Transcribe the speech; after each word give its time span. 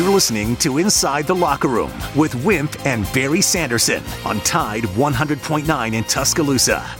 You're 0.00 0.08
listening 0.08 0.56
to 0.56 0.78
Inside 0.78 1.26
the 1.26 1.34
Locker 1.34 1.68
Room 1.68 1.92
with 2.16 2.34
Wimp 2.42 2.86
and 2.86 3.04
Barry 3.12 3.42
Sanderson 3.42 4.02
on 4.24 4.40
Tide 4.40 4.84
100.9 4.84 5.92
in 5.92 6.04
Tuscaloosa. 6.04 6.99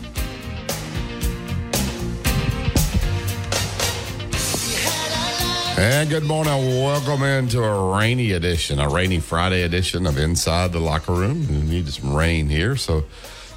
And 5.77 6.09
good 6.09 6.23
morning. 6.23 6.81
Welcome 6.83 7.23
into 7.23 7.63
a 7.63 7.97
rainy 7.97 8.33
edition, 8.33 8.79
a 8.79 8.87
rainy 8.89 9.19
Friday 9.19 9.63
edition 9.63 10.05
of 10.05 10.17
Inside 10.17 10.71
the 10.71 10.79
Locker 10.79 11.13
Room. 11.13 11.47
We 11.47 11.61
need 11.61 11.87
some 11.89 12.15
rain 12.15 12.49
here, 12.49 12.75
so 12.75 13.05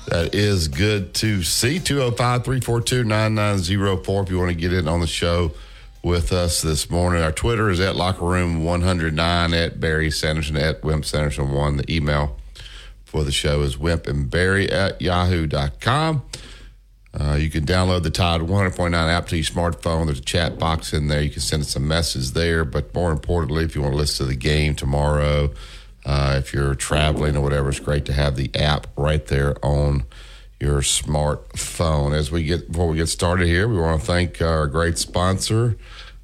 that 0.08 0.34
is 0.34 0.68
good 0.68 1.12
to 1.14 1.42
see. 1.42 1.78
205 1.78 2.44
342 2.44 3.04
9904 3.04 4.22
if 4.22 4.30
you 4.30 4.38
want 4.38 4.50
to 4.50 4.54
get 4.54 4.72
in 4.72 4.88
on 4.88 5.00
the 5.00 5.06
show 5.06 5.52
with 6.02 6.32
us 6.32 6.62
this 6.62 6.88
morning. 6.88 7.22
Our 7.22 7.32
Twitter 7.32 7.68
is 7.68 7.80
at 7.80 7.96
Locker 7.96 8.24
Room 8.24 8.64
109, 8.64 9.54
at 9.54 9.80
Barry 9.80 10.10
Sanderson, 10.10 10.56
at 10.56 10.82
Wimp 10.82 11.04
Sanderson 11.04 11.50
1. 11.50 11.76
The 11.78 11.94
email 11.94 12.36
for 13.04 13.24
the 13.24 13.32
show 13.32 13.62
is 13.62 13.78
wimp 13.78 14.06
and 14.06 14.30
barry 14.30 14.70
at 14.70 15.00
yahoo.com. 15.00 16.22
Uh, 17.18 17.34
you 17.34 17.48
can 17.48 17.64
download 17.64 18.02
the 18.02 18.10
Tide 18.10 18.40
100.9 18.40 18.92
app 18.92 19.28
to 19.28 19.36
your 19.36 19.44
smartphone. 19.44 20.06
There's 20.06 20.18
a 20.18 20.22
chat 20.22 20.58
box 20.58 20.92
in 20.92 21.06
there. 21.06 21.22
You 21.22 21.30
can 21.30 21.42
send 21.42 21.62
us 21.62 21.76
a 21.76 21.80
message 21.80 22.32
there. 22.32 22.64
But 22.64 22.92
more 22.92 23.12
importantly, 23.12 23.64
if 23.64 23.76
you 23.76 23.82
want 23.82 23.92
to 23.92 23.98
listen 23.98 24.26
to 24.26 24.32
the 24.32 24.36
game 24.36 24.74
tomorrow, 24.74 25.50
uh, 26.04 26.34
if 26.38 26.52
you're 26.52 26.74
traveling 26.74 27.36
or 27.36 27.40
whatever, 27.40 27.68
it's 27.68 27.78
great 27.78 28.04
to 28.06 28.12
have 28.12 28.34
the 28.34 28.50
app 28.56 28.88
right 28.96 29.24
there 29.26 29.54
on 29.64 30.04
your 30.58 30.80
smartphone. 30.80 32.14
As 32.14 32.32
we 32.32 32.42
get 32.42 32.72
before 32.72 32.88
we 32.88 32.96
get 32.96 33.08
started 33.08 33.46
here, 33.46 33.68
we 33.68 33.76
want 33.76 34.00
to 34.00 34.06
thank 34.06 34.42
our 34.42 34.66
great 34.66 34.98
sponsor, 34.98 35.76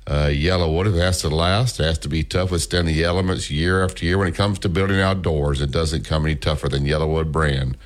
uh, 0.08 0.26
Yellowwood. 0.26 0.92
It 0.92 0.98
has 0.98 1.20
to 1.20 1.28
last. 1.28 1.78
It 1.78 1.84
has 1.84 1.98
to 1.98 2.08
be 2.08 2.24
tough, 2.24 2.50
withstand 2.50 2.88
the 2.88 3.04
elements 3.04 3.48
year 3.48 3.84
after 3.84 4.04
year. 4.04 4.18
When 4.18 4.28
it 4.28 4.34
comes 4.34 4.58
to 4.60 4.68
building 4.68 5.00
outdoors, 5.00 5.60
it 5.60 5.70
doesn't 5.70 6.04
come 6.04 6.26
any 6.26 6.34
tougher 6.34 6.68
than 6.68 6.84
Yellowwood 6.84 7.30
brand 7.30 7.76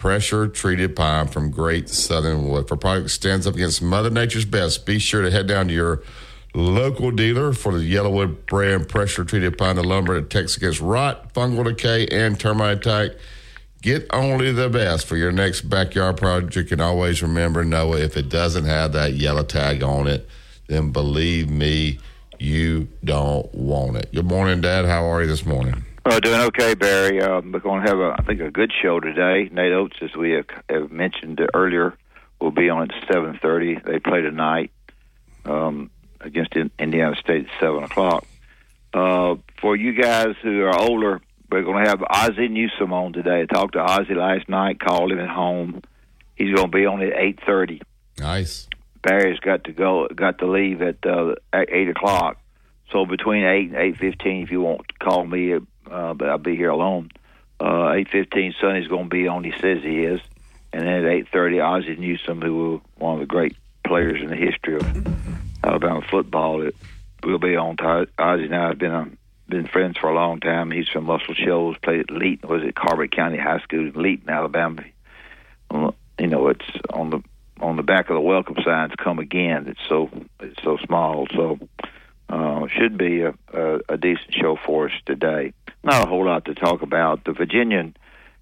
pressure 0.00 0.48
treated 0.48 0.96
pine 0.96 1.28
from 1.28 1.50
Great 1.50 1.86
Southern 1.90 2.48
Wood. 2.48 2.66
For 2.66 2.76
product 2.76 3.10
stands 3.10 3.46
up 3.46 3.54
against 3.54 3.82
Mother 3.82 4.08
Nature's 4.08 4.46
best, 4.46 4.86
be 4.86 4.98
sure 4.98 5.20
to 5.20 5.30
head 5.30 5.46
down 5.46 5.68
to 5.68 5.74
your 5.74 6.02
local 6.54 7.10
dealer 7.10 7.52
for 7.52 7.78
the 7.78 7.94
Yellowwood 7.94 8.46
brand 8.46 8.88
pressure 8.88 9.26
treated 9.26 9.58
pine 9.58 9.76
the 9.76 9.82
lumber 9.82 10.14
that 10.14 10.30
protects 10.30 10.56
against 10.56 10.80
rot, 10.80 11.34
fungal 11.34 11.64
decay, 11.64 12.06
and 12.06 12.40
termite 12.40 12.78
attack. 12.78 13.10
Get 13.82 14.06
only 14.10 14.52
the 14.52 14.70
best 14.70 15.06
for 15.06 15.18
your 15.18 15.32
next 15.32 15.68
backyard 15.68 16.16
project. 16.16 16.72
And 16.72 16.80
always 16.80 17.22
remember, 17.22 17.62
Noah, 17.62 17.98
if 17.98 18.16
it 18.16 18.30
doesn't 18.30 18.64
have 18.64 18.92
that 18.94 19.12
yellow 19.12 19.44
tag 19.44 19.82
on 19.82 20.06
it, 20.06 20.26
then 20.66 20.92
believe 20.92 21.50
me, 21.50 21.98
you 22.38 22.88
don't 23.04 23.54
want 23.54 23.98
it. 23.98 24.10
Good 24.14 24.24
morning, 24.24 24.62
Dad. 24.62 24.86
How 24.86 25.04
are 25.04 25.20
you 25.20 25.26
this 25.26 25.44
morning? 25.44 25.84
Uh, 26.02 26.18
doing 26.18 26.40
okay, 26.40 26.74
Barry. 26.74 27.20
Um, 27.20 27.52
we're 27.52 27.60
going 27.60 27.84
to 27.84 27.88
have, 27.88 27.98
a, 27.98 28.16
I 28.18 28.22
think, 28.24 28.40
a 28.40 28.50
good 28.50 28.72
show 28.82 29.00
today. 29.00 29.48
Nate 29.52 29.72
Oats, 29.72 29.98
as 30.00 30.16
we 30.16 30.32
have, 30.32 30.46
have 30.68 30.90
mentioned 30.90 31.40
earlier, 31.54 31.96
will 32.40 32.50
be 32.50 32.70
on 32.70 32.90
at 32.90 33.06
seven 33.12 33.38
thirty. 33.40 33.78
They 33.78 33.98
play 33.98 34.22
tonight 34.22 34.72
um, 35.44 35.90
against 36.20 36.56
Indiana 36.78 37.14
State 37.16 37.46
at 37.46 37.60
seven 37.60 37.84
o'clock. 37.84 38.26
Uh, 38.94 39.36
for 39.60 39.76
you 39.76 39.92
guys 39.92 40.34
who 40.42 40.62
are 40.62 40.76
older, 40.76 41.20
we're 41.50 41.62
going 41.62 41.84
to 41.84 41.90
have 41.90 42.02
Ozzie 42.02 42.48
Newsome 42.48 42.94
on 42.94 43.12
today. 43.12 43.42
I 43.42 43.46
talked 43.46 43.74
to 43.74 43.80
Ozzie 43.80 44.14
last 44.14 44.48
night, 44.48 44.80
called 44.80 45.12
him 45.12 45.20
at 45.20 45.28
home. 45.28 45.82
He's 46.34 46.54
going 46.54 46.70
to 46.70 46.76
be 46.76 46.86
on 46.86 47.02
at 47.02 47.12
eight 47.14 47.40
thirty. 47.44 47.82
Nice. 48.18 48.68
Barry's 49.02 49.38
got 49.38 49.64
to 49.64 49.72
go, 49.72 50.08
got 50.08 50.38
to 50.38 50.46
leave 50.46 50.80
at, 50.82 51.04
uh, 51.06 51.34
at 51.52 51.70
eight 51.70 51.88
o'clock. 51.88 52.38
So 52.90 53.04
between 53.06 53.44
eight 53.44 53.68
and 53.68 53.76
eight 53.76 53.98
fifteen, 53.98 54.42
if 54.42 54.50
you 54.50 54.62
want 54.62 54.88
to 54.88 54.94
call 54.98 55.26
me, 55.26 55.54
uh, 55.90 56.14
but 56.14 56.28
I'll 56.28 56.38
be 56.38 56.56
here 56.56 56.70
alone. 56.70 57.10
Uh, 57.60 57.92
eight 57.92 58.08
fifteen, 58.08 58.54
Sonny's 58.60 58.88
going 58.88 59.04
to 59.04 59.10
be 59.10 59.28
on. 59.28 59.44
He 59.44 59.52
says 59.52 59.82
he 59.82 60.04
is, 60.04 60.20
and 60.72 60.82
then 60.82 61.04
at 61.04 61.10
eight 61.10 61.28
thirty, 61.28 61.60
Ozzie 61.60 61.96
Newsome, 61.96 62.40
who 62.40 62.56
was 62.56 62.80
one 62.96 63.14
of 63.14 63.20
the 63.20 63.26
great 63.26 63.56
players 63.84 64.22
in 64.22 64.30
the 64.30 64.36
history 64.36 64.76
of 64.76 65.06
Alabama 65.62 66.00
football, 66.10 66.62
it 66.62 66.74
will 67.22 67.38
be 67.38 67.56
on. 67.56 67.76
Ozzie 67.80 68.44
and 68.44 68.54
I 68.54 68.68
have 68.68 68.78
been 68.78 68.92
um, 68.92 69.18
been 69.48 69.66
friends 69.66 69.98
for 69.98 70.08
a 70.08 70.14
long 70.14 70.40
time. 70.40 70.70
He's 70.70 70.88
from 70.88 71.04
Muscle 71.04 71.34
Shoals, 71.34 71.76
played 71.82 72.00
at 72.00 72.10
Leighton, 72.10 72.48
was 72.48 72.62
at 72.62 72.74
Colbert 72.74 73.10
County 73.10 73.36
High 73.36 73.60
School 73.60 73.88
in 73.88 73.92
Leighton, 73.92 74.30
Alabama. 74.30 74.84
You 75.72 76.26
know, 76.26 76.48
it's 76.48 76.64
on 76.92 77.10
the 77.10 77.22
on 77.60 77.76
the 77.76 77.82
back 77.82 78.08
of 78.08 78.14
the 78.14 78.20
welcome 78.20 78.56
signs. 78.64 78.92
Come 78.96 79.18
again. 79.18 79.66
It's 79.66 79.80
so 79.88 80.08
it's 80.40 80.62
so 80.62 80.78
small. 80.86 81.26
So 81.34 81.58
uh, 82.30 82.66
should 82.68 82.96
be 82.96 83.22
a, 83.22 83.34
a, 83.52 83.80
a 83.90 83.96
decent 83.96 84.32
show 84.32 84.56
for 84.64 84.86
us 84.86 84.94
today. 85.04 85.52
Not 85.82 86.04
a 86.04 86.08
whole 86.08 86.26
lot 86.26 86.44
to 86.44 86.54
talk 86.54 86.82
about. 86.82 87.24
The 87.24 87.32
Virginian 87.32 87.96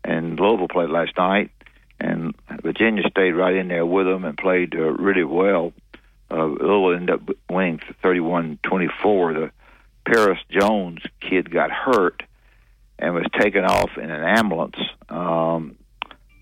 and 0.04 0.38
Louisville 0.38 0.68
played 0.68 0.90
last 0.90 1.16
night, 1.16 1.50
and 1.98 2.34
Virginia 2.62 3.02
stayed 3.10 3.32
right 3.32 3.54
in 3.54 3.68
there 3.68 3.86
with 3.86 4.06
them 4.06 4.24
and 4.24 4.36
played 4.36 4.74
uh, 4.74 4.92
really 4.92 5.24
well. 5.24 5.72
Uh, 6.30 6.44
Louisville 6.44 6.96
ended 6.96 7.10
up 7.10 7.36
winning 7.48 7.80
31-24. 8.04 8.60
The 9.34 9.50
Perris 10.04 10.38
Jones 10.50 11.02
kid 11.20 11.50
got 11.50 11.70
hurt 11.70 12.22
and 12.98 13.14
was 13.14 13.26
taken 13.38 13.64
off 13.64 13.96
in 13.96 14.10
an 14.10 14.22
ambulance. 14.22 14.76
Um, 15.08 15.76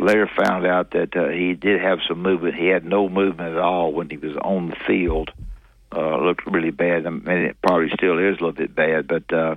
later 0.00 0.28
found 0.36 0.66
out 0.66 0.90
that 0.92 1.16
uh, 1.16 1.28
he 1.28 1.54
did 1.54 1.80
have 1.80 2.00
some 2.08 2.22
movement. 2.22 2.56
He 2.56 2.66
had 2.66 2.84
no 2.84 3.08
movement 3.08 3.54
at 3.54 3.60
all 3.60 3.92
when 3.92 4.10
he 4.10 4.16
was 4.16 4.36
on 4.36 4.70
the 4.70 4.76
field. 4.86 5.30
Looked 6.00 6.46
really 6.46 6.70
bad. 6.70 7.06
I 7.06 7.10
mean, 7.10 7.26
it 7.26 7.56
probably 7.62 7.90
still 7.94 8.18
is 8.18 8.38
a 8.38 8.44
little 8.44 8.52
bit 8.52 8.74
bad, 8.74 9.06
but 9.08 9.32
uh, 9.32 9.54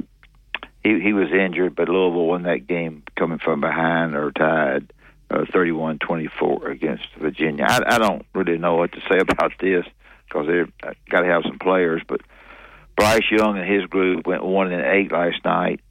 he 0.84 1.00
he 1.00 1.14
was 1.14 1.32
injured. 1.32 1.76
But 1.76 1.90
Louisville 1.90 2.28
won 2.28 2.44
that 2.44 2.68
game 2.68 3.04
coming 3.16 3.40
from 3.40 3.62
behind 3.62 4.16
or 4.16 4.32
tied, 4.32 4.94
uh, 5.30 5.46
31-24 5.54 6.72
against 6.72 7.08
Virginia. 7.20 7.66
I, 7.68 7.96
I 7.96 7.98
don't 7.98 8.26
really 8.34 8.58
know 8.58 8.76
what 8.76 8.92
to 8.94 9.02
say 9.10 9.20
about 9.20 9.54
this 9.60 9.86
because 10.28 10.48
they've 10.48 10.72
got 11.10 11.22
to 11.22 11.28
have 11.28 11.44
some 11.44 11.60
players. 11.60 12.02
But 12.08 12.22
Bryce 12.96 13.30
Young 13.32 13.58
and 13.58 13.70
his 13.70 13.86
group 13.86 14.26
went 14.26 14.44
one 14.44 14.72
and 14.72 14.86
eight 14.86 15.12
last 15.12 15.44
night, 15.44 15.82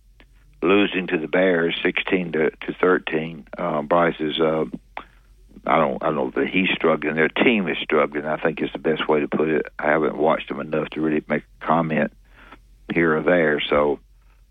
losing 0.63 1.07
to 1.09 1.19
the 1.19 1.29
Bears 1.29 1.79
sixteen 1.83 2.33
to 2.33 2.51
to 2.51 2.73
thirteen. 2.81 3.47
Uh, 3.57 3.83
Bryce 3.83 4.21
is. 4.21 4.41
Uh, 4.41 4.65
I 5.69 5.79
don't 5.79 6.03
I 6.03 6.07
don't 6.07 6.17
know 6.17 6.31
that 6.31 6.49
he's 6.49 6.71
struggling. 6.71 7.15
Their 7.15 7.29
team 7.29 7.69
is 7.69 7.77
struggling. 7.83 8.25
I 8.25 8.37
think 8.37 8.63
is 8.63 8.71
the 8.73 8.79
best 8.79 9.09
way 9.09 9.21
to 9.21 9.29
put 9.29 9.49
it. 9.49 9.67
I 9.79 9.87
haven't 9.87 10.17
watched 10.17 10.49
them 10.49 10.61
enough 10.61 10.91
to 10.91 11.01
really 11.01 11.23
make 11.29 11.45
a 11.61 11.67
comment 11.67 12.13
here 12.93 13.17
or 13.17 13.23
there. 13.23 13.61
So 13.61 14.01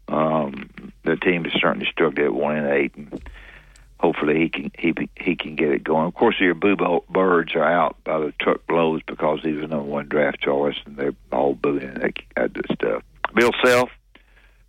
um, 0.07 0.69
their 1.03 1.16
team 1.16 1.45
is 1.45 1.53
to 1.53 1.85
struggle 1.91 2.25
at 2.25 2.33
one 2.33 2.56
and 2.56 2.67
eight, 2.67 2.95
and 2.95 3.22
hopefully 4.00 4.39
he 4.39 4.50
can 4.50 4.72
he 4.77 4.94
he 5.19 5.35
can 5.35 5.56
get 5.56 5.72
it 5.72 5.83
going. 5.83 6.07
Of 6.07 6.13
course, 6.13 6.35
your 6.39 6.53
boo 6.53 7.01
birds 7.09 7.56
are 7.56 7.63
out 7.63 7.97
by 8.03 8.19
the 8.19 8.33
truckloads 8.39 9.03
because 9.06 9.39
he 9.44 9.53
was 9.53 9.69
number 9.69 9.83
one 9.83 10.07
draft 10.07 10.41
choice, 10.41 10.77
and 10.85 10.95
they're 10.95 11.16
all 11.31 11.53
booing 11.53 11.94
that, 11.95 12.13
that 12.35 12.72
stuff. 12.73 13.03
Bill 13.33 13.51
Self, 13.63 13.89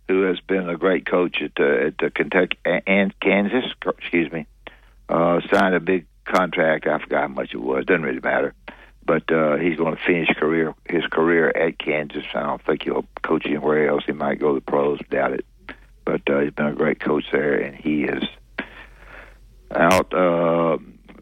who 0.07 0.23
has 0.23 0.39
been 0.41 0.69
a 0.69 0.77
great 0.77 1.05
coach 1.05 1.41
at 1.41 1.51
uh, 1.59 1.87
at 1.87 2.03
uh, 2.03 2.09
Kentucky 2.13 2.57
and 2.65 3.17
Kansas, 3.19 3.65
excuse 3.85 4.31
me, 4.31 4.45
uh, 5.07 5.39
signed 5.51 5.75
a 5.75 5.79
big 5.79 6.05
contract. 6.29 6.87
I 6.87 6.99
forgot 6.99 7.21
how 7.21 7.27
much 7.27 7.53
it 7.53 7.61
was. 7.61 7.85
Doesn't 7.85 8.03
really 8.03 8.19
matter. 8.19 8.53
But 9.05 9.31
uh, 9.31 9.57
he's 9.57 9.77
going 9.77 9.95
to 9.95 10.01
finish 10.05 10.29
career 10.37 10.75
his 10.87 11.03
career 11.07 11.49
at 11.49 11.79
Kansas. 11.79 12.25
I 12.33 12.43
don't 12.43 12.63
think 12.63 12.83
he'll 12.83 13.05
coach 13.23 13.43
anywhere 13.45 13.89
else. 13.89 14.03
He 14.05 14.11
might 14.11 14.39
go 14.39 14.49
to 14.49 14.59
the 14.59 14.61
pros. 14.61 14.99
Doubt 15.09 15.33
it. 15.33 15.45
But 16.05 16.21
uh, 16.29 16.41
he's 16.41 16.53
been 16.53 16.67
a 16.67 16.73
great 16.73 16.99
coach 16.99 17.25
there, 17.31 17.55
and 17.55 17.75
he 17.75 18.03
is 18.03 18.23
out. 19.71 20.13
Uh, 20.13 20.77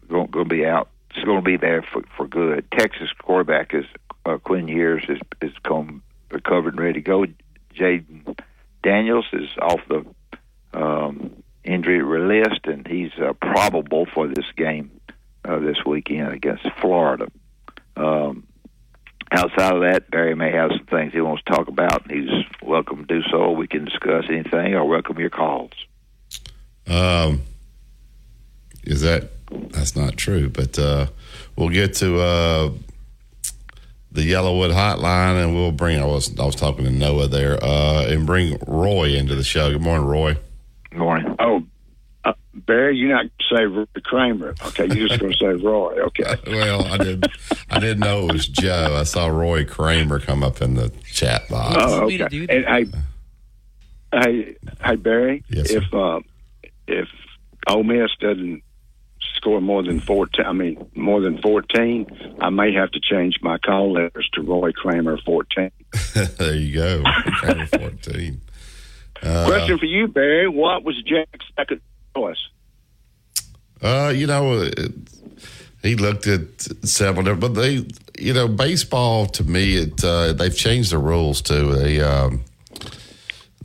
going, 0.08 0.30
to 0.32 0.44
be 0.44 0.66
out. 0.66 0.90
He's 1.14 1.24
going 1.24 1.38
to 1.38 1.44
be 1.44 1.56
there 1.56 1.82
for 1.82 2.02
for 2.16 2.26
good. 2.26 2.66
Texas 2.72 3.10
quarterback 3.22 3.72
is 3.72 3.86
uh, 4.26 4.36
Quinn 4.38 4.68
Ewers 4.68 5.04
is 5.08 5.20
is 5.40 5.52
come 5.64 6.02
recovered 6.30 6.74
and 6.74 6.80
ready 6.80 6.94
to 6.94 7.00
go. 7.00 7.24
Jayden 7.74 8.38
Daniels 8.82 9.26
is 9.32 9.48
off 9.60 9.80
the 9.88 10.04
um, 10.78 11.42
injury 11.64 12.02
list, 12.02 12.66
and 12.66 12.86
he's 12.86 13.12
uh, 13.18 13.32
probable 13.34 14.06
for 14.06 14.28
this 14.28 14.46
game 14.56 14.97
uh, 15.48 15.58
this 15.58 15.78
weekend 15.84 16.32
against 16.32 16.66
Florida. 16.80 17.26
Um, 17.96 18.46
outside 19.32 19.74
of 19.74 19.80
that, 19.82 20.10
Barry 20.10 20.34
may 20.34 20.52
have 20.52 20.70
some 20.76 20.86
things 20.86 21.12
he 21.12 21.20
wants 21.20 21.42
to 21.44 21.52
talk 21.52 21.68
about. 21.68 22.08
and 22.08 22.20
He's 22.20 22.44
welcome 22.62 23.06
to 23.06 23.20
do 23.20 23.26
so. 23.30 23.50
We 23.52 23.66
can 23.66 23.84
discuss 23.86 24.24
anything 24.28 24.74
or 24.74 24.84
welcome 24.84 25.18
your 25.18 25.30
calls. 25.30 25.72
Um, 26.86 27.42
is 28.84 29.00
that 29.02 29.30
That's 29.70 29.96
not 29.96 30.16
true. 30.16 30.48
But 30.48 30.78
uh, 30.78 31.06
we'll 31.56 31.68
get 31.70 31.94
to 31.96 32.18
uh, 32.20 32.70
the 34.12 34.22
Yellowwood 34.22 34.72
Hotline, 34.72 35.42
and 35.42 35.54
we'll 35.54 35.72
bring. 35.72 36.00
I 36.00 36.06
was 36.06 36.38
I 36.38 36.44
was 36.44 36.54
talking 36.56 36.84
to 36.84 36.90
Noah 36.90 37.28
there, 37.28 37.62
uh, 37.62 38.06
and 38.06 38.26
bring 38.26 38.58
Roy 38.66 39.14
into 39.14 39.34
the 39.34 39.44
show. 39.44 39.70
Good 39.70 39.82
morning, 39.82 40.06
Roy. 40.06 40.36
Good 40.90 40.98
morning. 40.98 41.36
Oh, 41.38 41.62
Barry, 42.66 42.96
you're 42.96 43.10
not 43.10 43.22
going 43.22 43.30
to 43.38 43.56
say 43.56 43.64
Roy 43.64 43.86
Kramer. 44.04 44.54
Okay, 44.66 44.86
you're 44.86 45.08
just 45.08 45.20
going 45.20 45.32
to 45.32 45.38
say 45.38 45.64
Roy. 45.64 45.98
Okay. 46.06 46.36
well, 46.46 46.84
I 46.86 46.96
did. 46.98 47.26
I 47.70 47.78
didn't 47.78 48.00
know 48.00 48.28
it 48.28 48.32
was 48.32 48.48
Joe. 48.48 48.96
I 48.98 49.04
saw 49.04 49.28
Roy 49.28 49.64
Kramer 49.64 50.20
come 50.20 50.42
up 50.42 50.60
in 50.62 50.74
the 50.74 50.90
chat 51.12 51.48
box. 51.48 51.76
Oh, 51.78 52.04
okay. 52.04 52.46
And 52.48 52.64
hey, 52.64 52.86
hey, 54.12 54.56
hey, 54.82 54.96
Barry. 54.96 55.44
Yes, 55.48 55.70
if 55.70 55.92
uh, 55.92 56.20
if 56.86 57.08
Ole 57.68 57.84
Miss 57.84 58.10
doesn't 58.20 58.62
score 59.36 59.60
more 59.60 59.82
than 59.82 60.00
fourteen, 60.00 60.46
I 60.46 60.52
mean 60.52 60.90
more 60.94 61.20
than 61.20 61.40
fourteen, 61.40 62.06
I 62.40 62.50
may 62.50 62.72
have 62.74 62.90
to 62.92 63.00
change 63.00 63.38
my 63.42 63.58
call 63.58 63.92
letters 63.92 64.28
to 64.34 64.42
Roy 64.42 64.72
Kramer 64.72 65.18
fourteen. 65.24 65.70
there 66.14 66.54
you 66.54 66.74
go, 66.74 67.02
Kramer 67.04 67.66
fourteen. 67.66 68.40
Uh, 69.22 69.46
Question 69.46 69.78
for 69.78 69.86
you, 69.86 70.06
Barry. 70.06 70.48
What 70.48 70.84
was 70.84 71.02
Jack's 71.02 71.44
second 71.56 71.80
choice? 72.18 72.48
Uh, 73.82 74.12
you 74.14 74.26
know, 74.26 74.62
it, 74.62 74.92
he 75.82 75.94
looked 75.94 76.26
at 76.26 76.60
several, 76.86 77.36
but 77.36 77.54
they, 77.54 77.86
you 78.18 78.32
know, 78.32 78.48
baseball 78.48 79.26
to 79.26 79.44
me, 79.44 79.76
it 79.76 80.04
uh, 80.04 80.32
they've 80.32 80.56
changed 80.56 80.90
the 80.90 80.98
rules 80.98 81.40
too. 81.40 81.74
They 81.74 82.00
um, 82.00 82.42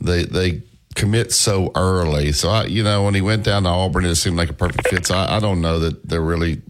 they 0.00 0.24
they 0.24 0.62
commit 0.94 1.32
so 1.32 1.72
early. 1.74 2.30
So 2.32 2.50
I, 2.50 2.64
you 2.66 2.84
know, 2.84 3.02
when 3.04 3.14
he 3.14 3.20
went 3.20 3.42
down 3.44 3.64
to 3.64 3.68
Auburn, 3.68 4.04
it 4.04 4.14
seemed 4.14 4.36
like 4.36 4.50
a 4.50 4.54
perfect 4.54 4.88
fit. 4.88 5.06
So 5.06 5.16
I, 5.16 5.36
I 5.36 5.40
don't 5.40 5.60
know 5.60 5.78
that 5.80 6.08
they're 6.08 6.20
really. 6.20 6.62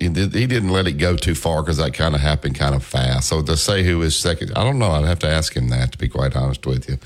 He, 0.00 0.08
did, 0.08 0.34
he 0.34 0.48
didn't 0.48 0.70
let 0.70 0.88
it 0.88 0.94
go 0.94 1.14
too 1.14 1.36
far 1.36 1.62
because 1.62 1.76
that 1.76 1.94
kind 1.94 2.16
of 2.16 2.20
happened 2.20 2.56
kind 2.56 2.74
of 2.74 2.82
fast. 2.82 3.28
So 3.28 3.42
to 3.42 3.56
say 3.56 3.84
who 3.84 4.02
is 4.02 4.16
second, 4.16 4.50
I 4.56 4.64
don't 4.64 4.80
know. 4.80 4.90
I'd 4.90 5.04
have 5.04 5.20
to 5.20 5.28
ask 5.28 5.56
him 5.56 5.68
that 5.68 5.92
to 5.92 5.98
be 5.98 6.08
quite 6.08 6.34
honest 6.34 6.66
with 6.66 6.88
you. 6.88 6.98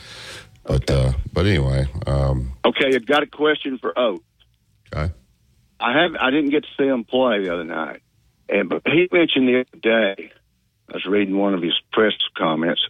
But 0.65 0.91
okay. 0.91 1.09
uh, 1.09 1.13
but 1.33 1.47
anyway. 1.47 1.87
Um, 2.07 2.53
okay, 2.65 2.95
I've 2.95 3.07
got 3.07 3.23
a 3.23 3.27
question 3.27 3.79
for 3.79 3.99
Oak. 3.99 4.23
Okay. 4.95 5.13
I 5.81 6.01
have 6.01 6.15
I 6.21 6.31
didn't 6.31 6.51
get 6.51 6.63
to 6.63 6.69
see 6.79 6.87
him 6.87 7.05
play 7.05 7.45
the 7.45 7.53
other 7.53 7.65
night, 7.65 8.03
and 8.49 8.69
but 8.69 8.83
he 8.87 9.09
mentioned 9.11 9.49
the 9.49 9.61
other 9.61 9.81
day. 9.81 10.33
I 10.89 10.95
was 10.95 11.07
reading 11.07 11.37
one 11.37 11.55
of 11.55 11.63
his 11.63 11.75
press 11.93 12.13
comments. 12.37 12.83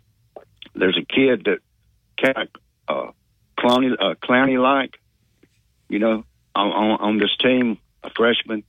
There's 0.75 0.99
a 0.99 1.05
kid 1.05 1.45
that 1.45 1.59
kind 2.21 2.37
of 2.37 2.49
uh, 2.89 3.13
clowny 3.59 3.93
uh, 3.99 4.15
clowny 4.15 4.61
like, 4.61 4.99
you 5.89 5.99
know, 5.99 6.25
on, 6.55 6.73
on, 6.73 7.01
on 7.01 7.19
this 7.19 7.37
team, 7.41 7.79
a 8.03 8.11
freshman. 8.11 8.65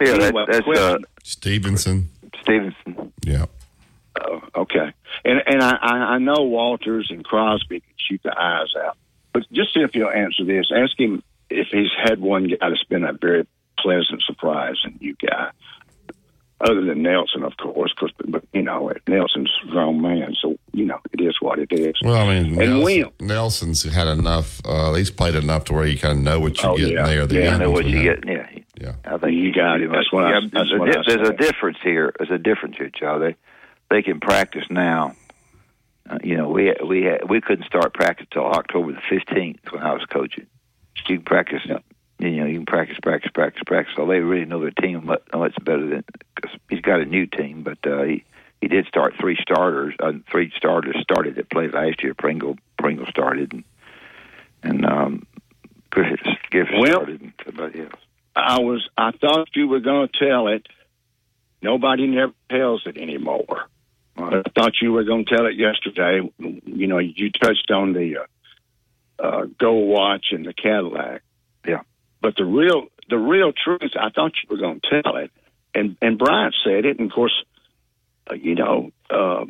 Yeah, 0.00 0.12
anyway, 0.12 0.44
that, 0.48 0.64
that's 0.66 0.78
uh, 0.78 0.98
Stevenson. 1.22 2.08
Stevenson. 2.42 3.12
Yeah. 3.24 3.46
Oh, 4.20 4.40
okay. 4.54 4.92
And 5.24 5.42
and 5.46 5.62
I, 5.62 5.76
I 5.82 6.18
know 6.18 6.42
Walters 6.42 7.08
and 7.10 7.24
Crosby 7.24 7.80
can 7.80 7.94
shoot 7.96 8.20
the 8.22 8.38
eyes 8.38 8.72
out, 8.84 8.96
but 9.32 9.50
just 9.52 9.74
see 9.74 9.80
if 9.80 9.94
you'll 9.94 10.10
answer 10.10 10.44
this. 10.44 10.70
Ask 10.74 10.98
him 10.98 11.22
if 11.50 11.68
he's 11.68 11.90
had 12.02 12.20
one 12.20 12.48
guy 12.48 12.68
that's 12.68 12.84
been 12.84 13.04
a 13.04 13.12
very 13.12 13.46
pleasant 13.78 14.22
surprise 14.22 14.76
in 14.84 14.96
you 15.00 15.14
guy. 15.14 15.50
Other 16.60 16.84
than 16.84 17.02
Nelson, 17.02 17.44
of 17.44 17.56
course, 17.56 17.94
because 17.94 18.12
but 18.26 18.42
you 18.52 18.62
know 18.62 18.92
Nelson's 19.06 19.52
a 19.62 19.70
grown 19.70 20.02
man, 20.02 20.34
so 20.42 20.56
you 20.72 20.86
know 20.86 20.98
it 21.12 21.20
is 21.20 21.36
what 21.40 21.60
it 21.60 21.70
is. 21.70 21.94
Well, 22.02 22.16
I 22.16 22.26
mean, 22.40 22.60
and 22.60 22.80
Nelson, 22.80 23.12
Nelson's 23.20 23.82
had 23.84 24.08
enough. 24.08 24.60
Uh, 24.64 24.94
he's 24.94 25.12
played 25.12 25.36
enough 25.36 25.66
to 25.66 25.74
where 25.74 25.86
you 25.86 25.96
kind 25.96 26.18
of 26.18 26.24
know 26.24 26.40
what 26.40 26.60
you're 26.60 26.72
oh, 26.72 26.76
getting 26.76 26.96
yeah. 26.96 27.06
there. 27.06 27.26
The 27.28 27.34
yeah, 27.36 27.56
know 27.58 27.70
what 27.70 27.86
you 27.86 28.02
get. 28.02 28.26
Yeah, 28.26 28.48
yeah. 28.80 28.94
I 29.04 29.18
think 29.18 29.34
you 29.34 29.52
got 29.52 29.80
it. 29.80 29.88
That's 29.92 30.12
what 30.12 30.28
yeah, 30.28 30.38
I. 30.38 30.40
That's 30.40 30.52
there's, 30.52 30.80
what 30.80 30.88
a, 30.88 30.98
I 30.98 31.02
there's 31.06 31.28
a 31.28 31.32
difference 31.34 31.78
here. 31.80 32.12
There's 32.18 32.32
a 32.32 32.38
difference 32.38 32.76
here, 32.76 32.90
Joe. 32.90 33.34
They 33.90 34.02
can 34.02 34.20
practice 34.20 34.64
now. 34.70 35.14
Uh, 36.08 36.18
you 36.22 36.36
know, 36.36 36.48
we 36.48 36.74
we 36.86 37.04
had, 37.04 37.28
we 37.28 37.40
couldn't 37.40 37.66
start 37.66 37.94
practice 37.94 38.26
till 38.32 38.44
October 38.44 38.92
the 38.92 39.00
fifteenth 39.08 39.60
when 39.70 39.82
I 39.82 39.92
was 39.92 40.04
coaching. 40.06 40.46
You 41.08 41.16
can 41.16 41.24
practice 41.24 41.62
Yeah. 41.64 41.78
you 42.18 42.30
know, 42.40 42.46
you 42.46 42.56
can 42.58 42.66
practice, 42.66 42.98
practice, 43.02 43.30
practice, 43.32 43.62
practice. 43.66 43.94
So 43.96 44.06
they 44.06 44.20
really 44.20 44.44
know 44.44 44.60
their 44.60 44.70
team 44.70 45.06
much, 45.06 45.22
much 45.34 45.54
better 45.62 45.86
than 45.86 46.04
because 46.34 46.58
he's 46.68 46.80
got 46.80 47.00
a 47.00 47.04
new 47.04 47.26
team. 47.26 47.62
But 47.62 47.78
uh, 47.86 48.02
he 48.02 48.24
he 48.60 48.68
did 48.68 48.86
start 48.86 49.14
three 49.20 49.38
starters. 49.40 49.94
Uh, 50.00 50.12
three 50.30 50.52
starters 50.56 50.96
started 51.00 51.36
that 51.36 51.50
played 51.50 51.72
last 51.72 52.02
year. 52.02 52.14
Pringle 52.14 52.56
Pringle 52.78 53.06
started, 53.06 53.52
and, 53.52 53.64
and 54.62 54.84
um, 54.86 55.26
Griffen 55.90 56.18
Griffen 56.50 56.80
Well- 56.80 56.92
started, 56.92 57.20
and 57.22 57.32
somebody 57.44 57.80
else. 57.82 57.92
I 58.36 58.60
was. 58.60 58.88
I 58.96 59.10
thought 59.12 59.48
you 59.54 59.66
were 59.68 59.80
going 59.80 60.08
to 60.08 60.28
tell 60.28 60.48
it. 60.48 60.66
Nobody 61.60 62.06
never 62.06 62.32
tells 62.50 62.86
it 62.86 62.96
anymore. 62.96 63.66
But 64.18 64.34
I 64.34 64.42
thought 64.54 64.72
you 64.82 64.92
were 64.92 65.04
going 65.04 65.24
to 65.24 65.36
tell 65.36 65.46
it 65.46 65.56
yesterday. 65.56 66.28
You 66.38 66.86
know, 66.86 66.98
you 66.98 67.30
touched 67.30 67.70
on 67.70 67.92
the 67.92 68.18
uh, 68.18 69.22
uh, 69.22 69.46
Gold 69.58 69.88
Watch 69.88 70.26
and 70.32 70.44
the 70.44 70.52
Cadillac. 70.52 71.22
Yeah. 71.66 71.82
But 72.20 72.34
the 72.36 72.44
real, 72.44 72.88
the 73.08 73.16
real 73.18 73.52
truth, 73.52 73.92
I 73.98 74.10
thought 74.10 74.32
you 74.42 74.48
were 74.50 74.60
going 74.60 74.80
to 74.80 75.02
tell 75.02 75.16
it, 75.16 75.30
and 75.74 75.96
and 76.02 76.18
Bryant 76.18 76.54
said 76.64 76.84
it, 76.84 76.98
and 76.98 77.10
of 77.10 77.14
course, 77.14 77.44
uh, 78.30 78.34
you 78.34 78.54
know, 78.56 78.90
uh, 79.08 79.44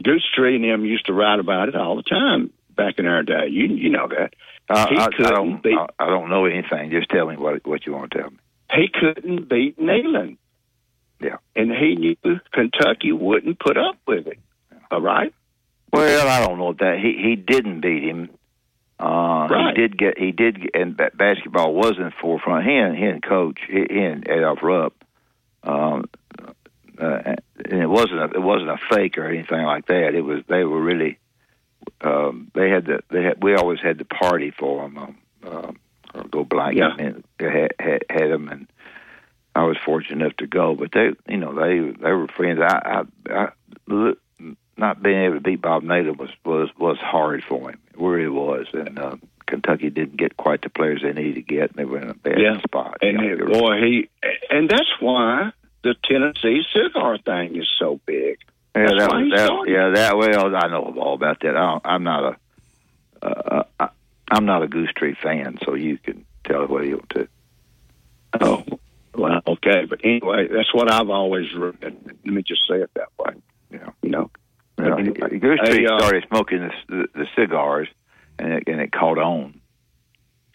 Goostree 0.00 0.56
and 0.56 0.64
them 0.64 0.84
used 0.84 1.06
to 1.06 1.12
write 1.12 1.40
about 1.40 1.68
it 1.68 1.76
all 1.76 1.96
the 1.96 2.02
time 2.02 2.52
back 2.76 2.98
in 2.98 3.06
our 3.06 3.22
day. 3.22 3.46
You 3.50 3.66
you 3.66 3.90
know 3.90 4.08
that 4.08 4.34
Uh, 4.68 4.86
He 4.88 4.96
I, 4.96 5.04
I 5.04 5.08
couldn't 5.08 5.32
don't. 5.32 5.62
beat- 5.62 5.78
I, 5.78 5.86
I 5.98 6.06
don't 6.08 6.30
know 6.30 6.44
anything. 6.46 6.90
Just 6.90 7.08
tell 7.10 7.26
me 7.28 7.36
what 7.36 7.64
what 7.66 7.86
you 7.86 7.92
want 7.92 8.10
to 8.12 8.18
tell 8.18 8.30
me. 8.30 8.36
he 8.74 8.88
couldn't 8.92 9.48
beat 9.48 9.78
Neyland. 9.78 10.36
Yeah. 11.20 11.36
And 11.56 11.70
he 11.72 11.96
knew 11.96 12.16
Kentucky 12.52 13.12
wouldn't 13.12 13.58
put 13.58 13.76
up 13.76 13.96
with 14.06 14.26
it. 14.26 14.38
All 14.90 15.00
right. 15.00 15.32
Well, 15.92 16.28
I 16.28 16.46
don't 16.46 16.58
know 16.58 16.74
that 16.74 16.98
he 16.98 17.16
he 17.22 17.36
didn't 17.36 17.80
beat 17.80 18.04
him. 18.04 18.30
Uh, 19.00 19.48
Right. 19.50 19.74
He 19.76 19.82
did 19.82 19.98
get 19.98 20.18
he 20.18 20.32
did 20.32 20.70
and 20.74 20.96
ba- 20.96 21.12
basketball 21.14 21.74
was 21.74 21.96
in 21.96 22.04
the 22.04 22.12
forefront. 22.20 22.66
He 22.66 22.74
and 22.76 22.96
he 22.96 23.04
and 23.04 23.22
coach 23.22 23.58
he, 23.68 23.86
he 23.88 24.00
and 24.00 24.28
Adolph 24.28 24.62
Rupp. 24.62 24.94
Um, 25.62 26.04
uh, 27.00 27.20
and 27.24 27.82
it 27.82 27.88
wasn't 27.88 28.20
a, 28.20 28.24
it 28.34 28.42
wasn't 28.42 28.70
a 28.70 28.78
fake 28.90 29.18
or 29.18 29.26
anything 29.26 29.62
like 29.62 29.86
that. 29.86 30.14
It 30.14 30.22
was 30.22 30.42
they 30.48 30.64
were 30.64 30.80
really 30.80 31.18
um, 32.00 32.50
they 32.54 32.68
had 32.68 32.84
the 32.86 33.00
they 33.10 33.22
had 33.22 33.42
we 33.42 33.54
always 33.54 33.80
had 33.80 33.98
the 33.98 34.04
party 34.04 34.50
for 34.50 34.82
them. 34.82 35.16
Um, 35.46 35.76
or 36.14 36.24
go 36.24 36.44
blank. 36.44 36.76
Yeah. 36.78 36.94
and 36.98 37.24
they 37.38 37.50
had, 37.50 37.72
had 37.78 38.04
had 38.10 38.30
them 38.30 38.48
and. 38.48 38.66
I 39.58 39.64
was 39.64 39.76
fortunate 39.84 40.20
enough 40.22 40.36
to 40.38 40.46
go, 40.46 40.74
but 40.74 40.92
they, 40.92 41.10
you 41.28 41.36
know, 41.38 41.52
they 41.54 41.80
they 42.02 42.12
were 42.12 42.28
friends. 42.28 42.60
I, 42.60 43.02
I, 43.28 43.32
I 43.34 44.12
not 44.76 45.02
being 45.02 45.22
able 45.24 45.34
to 45.34 45.40
beat 45.40 45.60
Bob 45.60 45.82
Neyland 45.82 46.18
was 46.18 46.30
was 46.44 46.68
was 46.78 46.98
hard 46.98 47.42
for 47.48 47.70
him. 47.70 47.78
where 47.96 48.18
he 48.18 48.28
was, 48.28 48.66
and 48.72 48.98
uh, 48.98 49.16
Kentucky 49.46 49.90
didn't 49.90 50.16
get 50.16 50.36
quite 50.36 50.62
the 50.62 50.68
players 50.70 51.02
they 51.02 51.12
needed 51.12 51.34
to 51.34 51.42
get. 51.42 51.70
And 51.70 51.74
they 51.78 51.84
were 51.84 51.98
in 51.98 52.10
a 52.10 52.14
bad 52.14 52.38
Yeah. 52.40 52.60
spot. 52.60 52.98
And 53.02 53.20
You 53.20 53.36
know, 53.36 53.46
it- 53.46 53.58
boy, 53.58 53.80
he 53.80 54.08
and 54.50 54.68
that's 54.68 54.92
why 55.00 55.50
the 55.82 55.94
Tennessee 56.04 56.62
cigar 56.72 57.18
thing 57.18 57.56
is 57.56 57.68
so 57.78 58.00
big. 58.06 58.38
yeah, 58.76 58.82
that's 58.96 58.98
that 58.98 59.12
was 59.12 59.32
that. 59.34 59.64
Yeah, 59.68 59.88
that. 59.94 60.16
Well, 60.16 60.54
I 60.56 60.68
know 60.68 60.94
all 61.00 61.14
about 61.14 61.40
that. 61.40 61.56
I 61.56 61.60
don't, 61.60 61.82
I'm 61.84 62.04
not 62.04 62.22
a, 63.22 63.26
uh, 63.26 63.62
I, 63.80 63.88
I'm 64.30 64.44
not 64.46 64.62
a 64.62 64.66
Goostree 64.68 65.16
fan, 65.16 65.58
so 65.64 65.74
you 65.74 65.98
can 65.98 66.24
tell 66.44 66.66
what 66.66 66.84
you 66.84 66.96
want 66.98 67.10
to. 67.10 67.28
Oh, 68.40 68.62
well, 69.18 69.42
okay, 69.46 69.84
but 69.84 70.00
anyway, 70.04 70.48
that's 70.48 70.72
what 70.72 70.90
I've 70.90 71.10
always 71.10 71.52
read. 71.54 71.76
Let 71.82 72.24
me 72.24 72.42
just 72.42 72.62
say 72.68 72.76
it 72.76 72.90
that 72.94 73.08
way. 73.18 73.34
Yeah. 73.70 73.90
You 74.02 74.10
know. 74.10 74.30
You 74.78 74.84
know, 74.84 74.96
Anyway, 74.96 75.40
Goostree 75.40 75.90
uh, 75.90 75.98
started 75.98 76.24
smoking 76.28 76.70
the, 76.88 77.08
the, 77.12 77.26
cigars, 77.36 77.88
and 78.38 78.52
it, 78.52 78.64
and 78.68 78.80
it 78.80 78.92
caught 78.92 79.18
on, 79.18 79.60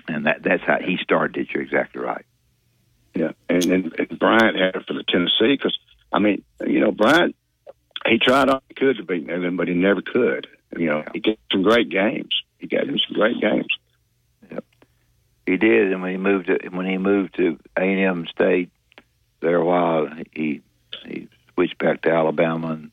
and 0.07 0.27
that 0.27 0.43
that's 0.43 0.63
how 0.65 0.77
he 0.79 0.97
started 1.03 1.35
it. 1.35 1.49
You're 1.53 1.63
exactly 1.63 2.01
right. 2.01 2.25
Yeah, 3.13 3.33
and 3.49 3.65
and, 3.65 3.95
and 3.99 4.19
Bryant 4.19 4.57
had 4.57 4.75
it 4.77 4.87
for 4.87 4.93
the 4.93 5.03
Tennessee 5.03 5.57
because 5.57 5.77
I 6.13 6.19
mean, 6.19 6.41
you 6.65 6.79
know, 6.79 6.91
Bryant 6.91 7.35
he 8.07 8.19
tried 8.19 8.49
all 8.49 8.63
he 8.67 8.73
could 8.73 8.97
to 8.97 9.03
beat 9.03 9.27
Neyland, 9.27 9.57
but 9.57 9.67
he 9.67 9.73
never 9.73 10.01
could. 10.01 10.47
You 10.77 10.87
know, 10.87 11.03
he 11.13 11.19
gave 11.19 11.37
some 11.51 11.63
great 11.63 11.89
games. 11.89 12.33
He 12.57 12.67
gave 12.67 12.87
him 12.87 12.99
some 13.07 13.15
great 13.15 13.39
games. 13.39 13.67
He 15.45 15.57
did, 15.57 15.91
and 15.91 16.01
when 16.01 16.11
he 16.11 16.17
moved 16.17 16.47
to 16.47 16.57
when 16.69 16.85
he 16.85 16.97
moved 16.97 17.35
to 17.35 17.59
A 17.77 17.81
and 17.81 17.99
M 17.99 18.27
State, 18.27 18.69
there 19.41 19.57
a 19.57 19.65
while 19.65 20.07
he 20.31 20.61
he 21.05 21.27
switched 21.53 21.77
back 21.77 22.01
to 22.03 22.11
Alabama 22.11 22.69
and 22.73 22.91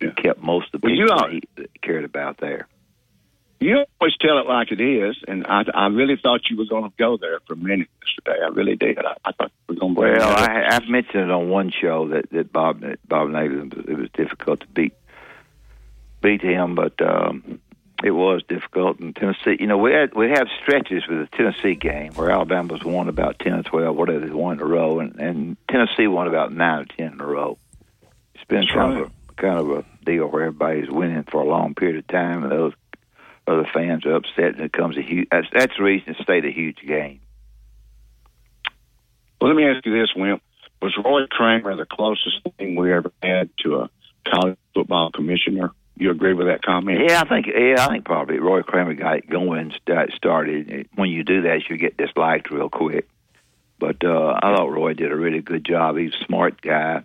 Yeah. 0.00 0.10
kept 0.10 0.42
most 0.42 0.74
of 0.74 0.80
the 0.80 0.86
Well, 0.88 0.94
you 0.96 1.06
people 1.06 1.20
are- 1.20 1.30
he 1.30 1.42
cared 1.80 2.04
about 2.04 2.38
there. 2.38 2.66
You 3.60 3.84
always 4.00 4.16
tell 4.16 4.38
it 4.38 4.46
like 4.48 4.72
it 4.72 4.80
is, 4.80 5.16
and 5.28 5.46
I, 5.46 5.62
I 5.72 5.86
really 5.86 6.16
thought 6.16 6.50
you 6.50 6.56
were 6.56 6.64
going 6.64 6.82
to 6.82 6.92
go 6.98 7.16
there 7.16 7.38
for 7.46 7.52
a 7.52 7.56
minute 7.56 7.86
yesterday. 8.04 8.42
I 8.44 8.48
really 8.48 8.74
did. 8.74 8.98
I, 8.98 9.14
I 9.24 9.30
thought 9.30 9.52
you 9.68 9.74
were 9.76 9.80
going 9.80 9.94
to 9.94 10.00
Well. 10.00 10.20
I, 10.36 10.66
I've 10.68 10.88
mentioned 10.88 11.22
it 11.22 11.30
on 11.30 11.48
one 11.48 11.70
show 11.70 12.08
that 12.08 12.28
that 12.30 12.52
Bob 12.52 12.80
that 12.80 12.98
Bob 13.08 13.28
Neyland 13.28 13.88
it 13.88 13.96
was 13.96 14.08
difficult 14.14 14.58
to 14.62 14.66
beat 14.66 14.94
beat 16.20 16.42
him, 16.42 16.74
but 16.74 17.00
um, 17.00 17.60
it 18.02 18.10
was 18.10 18.42
difficult 18.48 19.00
in 19.00 19.14
Tennessee. 19.14 19.56
You 19.60 19.66
know, 19.66 19.78
we 19.78 19.92
had 19.92 20.14
we 20.14 20.30
have 20.30 20.48
stretches 20.62 21.06
with 21.08 21.30
the 21.30 21.36
Tennessee 21.36 21.74
game 21.74 22.12
where 22.14 22.30
Alabama's 22.30 22.84
won 22.84 23.08
about 23.08 23.38
ten 23.38 23.54
or 23.54 23.62
twelve, 23.62 23.96
whatever 23.96 24.26
they 24.26 24.32
won 24.32 24.54
in 24.54 24.60
a 24.60 24.64
row, 24.64 25.00
and, 25.00 25.18
and 25.20 25.56
Tennessee 25.68 26.06
won 26.06 26.26
about 26.26 26.52
nine 26.52 26.80
or 26.80 26.84
ten 26.84 27.12
in 27.12 27.20
a 27.20 27.26
row. 27.26 27.58
It's 28.34 28.44
been 28.44 28.60
That's 28.60 28.72
kind 28.72 28.94
right. 28.94 29.02
of 29.02 29.12
a 29.30 29.32
kind 29.34 29.58
of 29.58 29.70
a 29.70 29.84
deal 30.04 30.26
where 30.26 30.44
everybody's 30.44 30.90
winning 30.90 31.24
for 31.24 31.40
a 31.42 31.46
long 31.46 31.74
period 31.74 31.98
of 31.98 32.06
time, 32.06 32.42
and 32.42 32.52
those 32.52 32.72
other 33.46 33.68
fans 33.72 34.04
are 34.06 34.14
upset, 34.14 34.54
and 34.54 34.60
it 34.60 34.72
comes 34.72 34.96
a 34.96 35.02
huge. 35.02 35.28
That's, 35.30 35.46
that's 35.52 35.76
the 35.76 35.82
reason 35.82 36.10
it 36.10 36.22
stayed 36.22 36.44
a 36.44 36.50
huge 36.50 36.78
game. 36.86 37.20
Well, 39.40 39.48
let 39.48 39.56
me 39.56 39.64
ask 39.64 39.84
you 39.84 39.98
this, 39.98 40.10
Wimp. 40.14 40.42
Was 40.80 40.96
Roy 40.96 41.26
Kramer 41.30 41.76
the 41.76 41.86
closest 41.86 42.40
thing 42.58 42.74
we 42.74 42.92
ever 42.92 43.12
had 43.22 43.50
to 43.64 43.80
a 43.80 43.90
college 44.28 44.58
football 44.74 45.10
commissioner? 45.12 45.70
You 45.96 46.10
agree 46.10 46.32
with 46.34 46.46
that 46.46 46.62
comment? 46.62 47.00
Yeah, 47.08 47.20
I 47.20 47.28
think 47.28 47.46
yeah, 47.46 47.84
I 47.86 47.88
think 47.88 48.04
probably 48.04 48.38
Roy 48.38 48.62
Kramer 48.62 48.94
got 48.94 49.18
it 49.18 49.28
going, 49.30 49.72
st- 49.72 50.12
started. 50.14 50.88
When 50.94 51.10
you 51.10 51.22
do 51.22 51.42
that, 51.42 51.68
you 51.68 51.76
get 51.76 51.96
disliked 51.96 52.50
real 52.50 52.68
quick. 52.70 53.08
But 53.78 54.02
uh, 54.04 54.38
I 54.42 54.54
thought 54.56 54.70
Roy 54.72 54.94
did 54.94 55.12
a 55.12 55.16
really 55.16 55.42
good 55.42 55.64
job. 55.64 55.96
He's 55.96 56.14
a 56.14 56.24
smart 56.24 56.60
guy. 56.62 57.02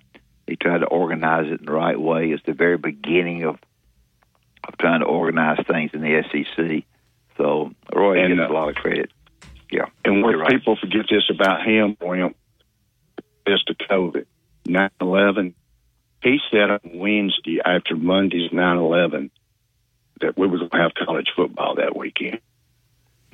He 0.48 0.56
tried 0.56 0.80
to 0.80 0.86
organize 0.86 1.48
it 1.52 1.60
in 1.60 1.66
the 1.66 1.72
right 1.74 2.00
way. 2.00 2.32
It's 2.32 2.44
the 2.46 2.54
very 2.54 2.78
beginning 2.78 3.44
of 3.44 3.58
of 4.68 4.78
trying 4.78 5.02
to 5.02 5.06
organize 5.06 5.60
things 5.68 5.92
in 5.94 6.02
the 6.02 6.24
SEC. 6.32 6.84
So 7.38 7.72
Roy 7.94 8.20
And, 8.24 8.36
gets 8.38 8.50
uh, 8.50 8.52
a 8.52 8.54
lot 8.54 8.70
of 8.70 8.76
credit. 8.76 9.12
Yeah, 9.72 9.86
And 10.06 10.18
you're 10.20 10.38
right. 10.40 10.50
people 10.52 10.78
forget 10.78 11.06
this 11.10 11.30
about 11.30 11.66
him, 11.66 11.98
Wimp, 12.02 12.38
this 13.46 13.62
to 13.66 13.76
COVID, 13.76 14.26
9-11, 14.66 15.54
he 16.22 16.40
said 16.52 16.70
on 16.72 16.80
Wednesday 16.84 17.60
after 17.64 17.96
Monday's 17.96 18.52
9-11 18.52 19.30
that 20.22 20.38
we 20.38 20.48
were 20.48 20.58
going 20.58 20.70
to 20.72 20.78
have 20.78 20.92
college 21.06 21.30
football 21.36 21.76
that 21.76 21.96
weekend. 21.96 22.40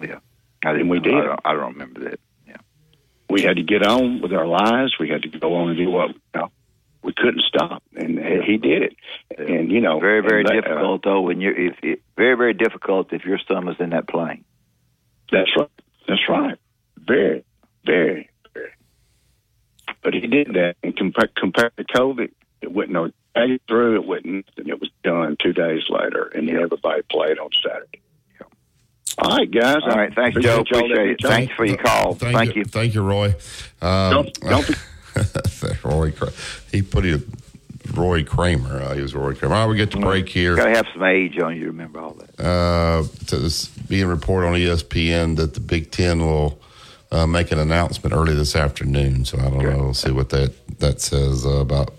yeah, 0.01 0.19
I 0.65 0.71
didn't. 0.73 0.81
and 0.81 0.89
we 0.89 0.99
did. 0.99 1.13
I 1.13 1.21
don't, 1.25 1.39
I 1.45 1.53
don't 1.53 1.73
remember 1.73 2.09
that. 2.09 2.19
Yeah, 2.47 2.57
We 3.29 3.41
had 3.41 3.55
to 3.55 3.63
get 3.63 3.85
on 3.85 4.21
with 4.21 4.33
our 4.33 4.45
lives. 4.47 4.95
We 4.99 5.09
had 5.09 5.23
to 5.23 5.29
go 5.29 5.55
on 5.55 5.69
and 5.69 5.77
do 5.77 5.89
what, 5.89 6.09
you 6.09 6.21
know, 6.35 6.51
we 7.01 7.13
couldn't 7.13 7.43
stop. 7.47 7.83
And 7.95 8.17
he 8.45 8.57
did 8.57 8.83
it. 8.83 8.95
And, 9.37 9.71
you 9.71 9.81
know. 9.81 9.99
very 9.99 10.21
very 10.21 10.43
that- 10.43 10.51
uh, 10.51 10.61
difficult 10.61 11.03
though. 11.03 11.21
When 11.21 11.41
you're 11.41 11.55
if 11.55 11.75
it, 11.83 12.01
very 12.17 12.35
very 12.35 12.53
difficult 12.53 13.11
if 13.13 13.25
your 13.25 13.39
son 13.47 13.65
was 13.65 13.75
in 13.79 13.89
that 13.91 14.07
plane. 14.07 14.43
That's 15.31 15.49
right. 15.57 15.69
That's 16.07 16.21
right. 16.29 16.57
Very, 16.97 17.43
very, 17.85 18.29
very. 18.53 18.71
But 20.01 20.13
he 20.13 20.21
did 20.21 20.47
that, 20.53 20.75
and 20.83 20.95
compared 20.95 21.35
compared 21.35 21.75
to 21.77 21.83
COVID, 21.83 22.31
it 22.63 22.71
went 22.71 22.89
no 22.89 23.09
day 23.35 23.59
through. 23.67 23.95
It 24.01 24.07
went, 24.07 24.25
and 24.25 24.43
it 24.57 24.79
was 24.79 24.89
done 25.03 25.37
two 25.41 25.53
days 25.53 25.83
later, 25.89 26.31
and 26.33 26.47
then 26.47 26.55
everybody 26.57 27.01
played 27.11 27.37
on 27.39 27.49
Saturday. 27.63 27.99
All 29.19 29.37
right, 29.37 29.51
guys. 29.51 29.77
All 29.83 29.89
right, 29.95 30.11
thanks, 30.15 30.39
Joe. 30.41 30.61
Appreciate 30.61 31.09
it. 31.11 31.17
Thanks 31.21 31.53
for 31.53 31.65
your 31.65 31.77
call. 31.77 32.15
Thank, 32.15 32.35
Thank 32.35 32.55
you. 32.55 32.61
you. 32.61 32.65
Thank 32.65 32.95
you, 32.95 33.03
Roy. 33.03 33.35
Um, 33.79 34.11
Don't, 34.11 34.33
don't 34.39 34.67
be, 34.67 34.73
Roy, 35.83 36.09
Kra- 36.11 36.71
he 36.71 36.81
put 36.81 37.05
it. 37.05 37.21
Roy 37.93 38.23
Kramer. 38.23 38.81
Uh, 38.81 38.95
he 38.95 39.01
was 39.01 39.13
Roy 39.13 39.35
Kramer. 39.35 39.53
All 39.55 39.61
right, 39.65 39.69
we 39.69 39.75
get 39.77 39.91
to 39.91 39.99
break 39.99 40.29
here. 40.29 40.55
Got 40.55 40.65
to 40.65 40.75
have 40.75 40.87
some 40.93 41.03
age 41.03 41.37
on 41.39 41.55
you 41.57 41.65
remember 41.67 41.99
all 41.99 42.13
that. 42.13 42.39
uh, 42.43 43.03
to 43.27 43.37
this 43.37 43.67
being 43.67 44.07
reported 44.07 44.47
on 44.47 44.53
ESPN 44.53 45.35
that 45.35 45.53
the 45.53 45.59
Big 45.59 45.91
Ten 45.91 46.19
will 46.21 46.59
uh, 47.11 47.27
make 47.27 47.51
an 47.51 47.59
announcement 47.59 48.15
early 48.15 48.33
this 48.33 48.55
afternoon. 48.55 49.25
So 49.25 49.37
I 49.37 49.49
don't 49.49 49.57
know. 49.59 49.77
We'll 49.77 49.93
see 49.93 50.11
what 50.11 50.29
that 50.29 50.53
that 50.79 51.01
says 51.01 51.45
uh, 51.45 51.49
about 51.59 51.93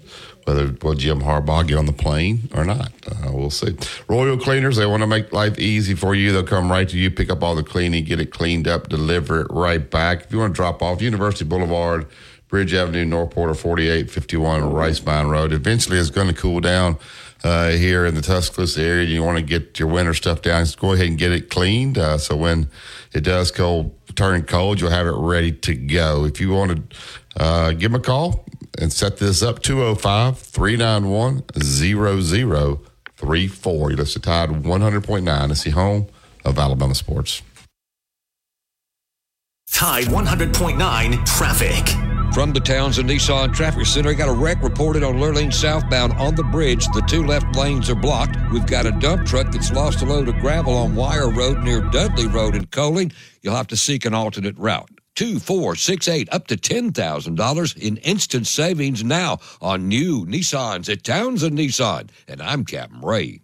whether 0.45 0.75
will 0.83 0.95
Jim 0.95 1.21
Harbaugh 1.21 1.67
get 1.67 1.79
on 1.79 1.87
the 1.87 1.93
plane 1.93 2.49
or 2.55 2.65
not. 2.65 2.93
Uh, 3.07 3.33
we'll 3.33 3.51
see. 3.51 3.77
Royal 4.09 4.39
Cleaners, 4.39 4.77
they 4.77 4.87
want 4.87 5.03
to 5.03 5.07
make 5.07 5.33
life 5.33 5.59
easy 5.59 5.95
for 5.95 6.15
you. 6.15 6.33
They'll 6.33 6.43
come 6.43 6.71
right 6.71 6.89
to 6.89 6.99
you, 6.99 7.11
pick 7.11 7.31
up 7.31 7.43
all 7.43 7.55
the 7.55 7.63
cleaning, 7.63 8.05
get 8.05 8.21
it 8.21 8.31
cleaned 8.31 8.69
up, 8.69 8.89
deliver 8.89 9.43
it 9.43 9.47
right 9.51 9.91
back. 9.91 10.25
If 10.25 10.33
you 10.33 10.39
want 10.39 10.55
to 10.55 10.57
drop 10.57 10.83
off, 10.83 11.03
University 11.03 11.45
Boulevard. 11.45 12.07
Bridge 12.49 12.73
Avenue, 12.73 13.05
Northport, 13.05 13.51
or 13.51 13.55
4851 13.55 14.73
Rice 14.73 15.05
Mine 15.05 15.27
Road. 15.27 15.53
Eventually, 15.53 15.99
it's 15.99 16.11
going 16.11 16.29
to 16.29 16.35
cool 16.35 16.61
down 16.61 16.99
uh, 17.43 17.71
here 17.71 18.07
in 18.07 18.15
the 18.15 18.23
Tuscaloosa 18.23 18.81
area. 18.81 19.07
You 19.07 19.23
want 19.23 19.39
to 19.39 19.45
get 19.45 19.79
your 19.79 19.89
winter 19.89 20.15
stuff 20.15 20.43
down, 20.43 20.65
go 20.79 20.93
ahead 20.93 21.07
and 21.07 21.19
get 21.19 21.33
it 21.33 21.51
cleaned. 21.51 21.99
Uh, 21.99 22.19
so 22.19 22.37
when 22.37 22.69
it 23.13 23.21
does 23.21 23.51
cold, 23.51 23.95
turn 24.15 24.43
cold, 24.45 24.81
you'll 24.81 24.91
have 24.91 25.07
it 25.07 25.15
ready 25.17 25.53
to 25.53 25.75
go. 25.75 26.25
If 26.25 26.41
you 26.41 26.51
want 26.51 26.91
to 26.91 27.43
uh, 27.43 27.71
give 27.73 27.93
them 27.93 28.01
a 28.01 28.05
call 28.05 28.45
and 28.79 28.93
set 28.93 29.17
this 29.19 29.43
up, 29.43 29.61
205 29.63 30.39
391 30.39 31.43
0034. 31.59 33.91
You 33.91 33.97
listen 33.97 34.23
to 34.23 34.29
Tide 34.29 34.51
100.9. 34.51 35.51
It's 35.51 35.65
the 35.65 35.71
home 35.71 36.07
of 36.45 36.57
Alabama 36.59 36.95
sports. 36.95 37.43
Tide 39.71 40.05
100.9 40.05 41.27
traffic. 41.27 41.89
From 42.35 42.53
the 42.53 42.61
Townsend 42.61 43.09
Nissan 43.09 43.55
Traffic 43.55 43.87
Center, 43.87 44.13
got 44.13 44.29
a 44.29 44.33
wreck 44.33 44.61
reported 44.61 45.05
on 45.05 45.19
Lurleen 45.19 45.53
southbound 45.53 46.13
on 46.15 46.35
the 46.35 46.43
bridge. 46.43 46.85
The 46.89 47.03
two 47.09 47.25
left 47.25 47.55
lanes 47.57 47.89
are 47.89 47.95
blocked. 47.95 48.37
We've 48.53 48.67
got 48.67 48.87
a 48.87 48.93
dump 48.93 49.27
truck 49.27 49.53
that's 49.53 49.71
lost 49.73 50.03
a 50.03 50.05
load 50.05 50.29
of 50.29 50.35
gravel 50.37 50.77
on 50.77 50.97
Wire 50.97 51.31
Road 51.31 51.63
near 51.63 51.81
Dudley 51.81 52.27
Road 52.27 52.57
in 52.57 52.67
Coaling. 52.67 53.13
You'll 53.43 53.55
have 53.55 53.69
to 53.69 53.77
seek 53.77 54.05
an 54.05 54.15
alternate 54.15 54.59
route. 54.59 54.91
Two, 55.15 55.39
four, 55.39 55.77
six, 55.77 56.09
eight, 56.09 56.29
up 56.33 56.49
to 56.49 56.57
ten 56.57 56.91
thousand 56.91 57.37
dollars 57.37 57.73
in 57.75 57.99
instant 57.99 58.49
savings 58.49 59.05
now 59.05 59.39
on 59.61 59.87
new 59.87 60.27
Nissans 60.27 60.91
at 60.91 61.05
Townsend 61.05 61.57
Nissan. 61.57 62.11
And 62.27 62.43
I'm 62.43 62.65
Captain 62.65 63.01
Ray. 63.01 63.44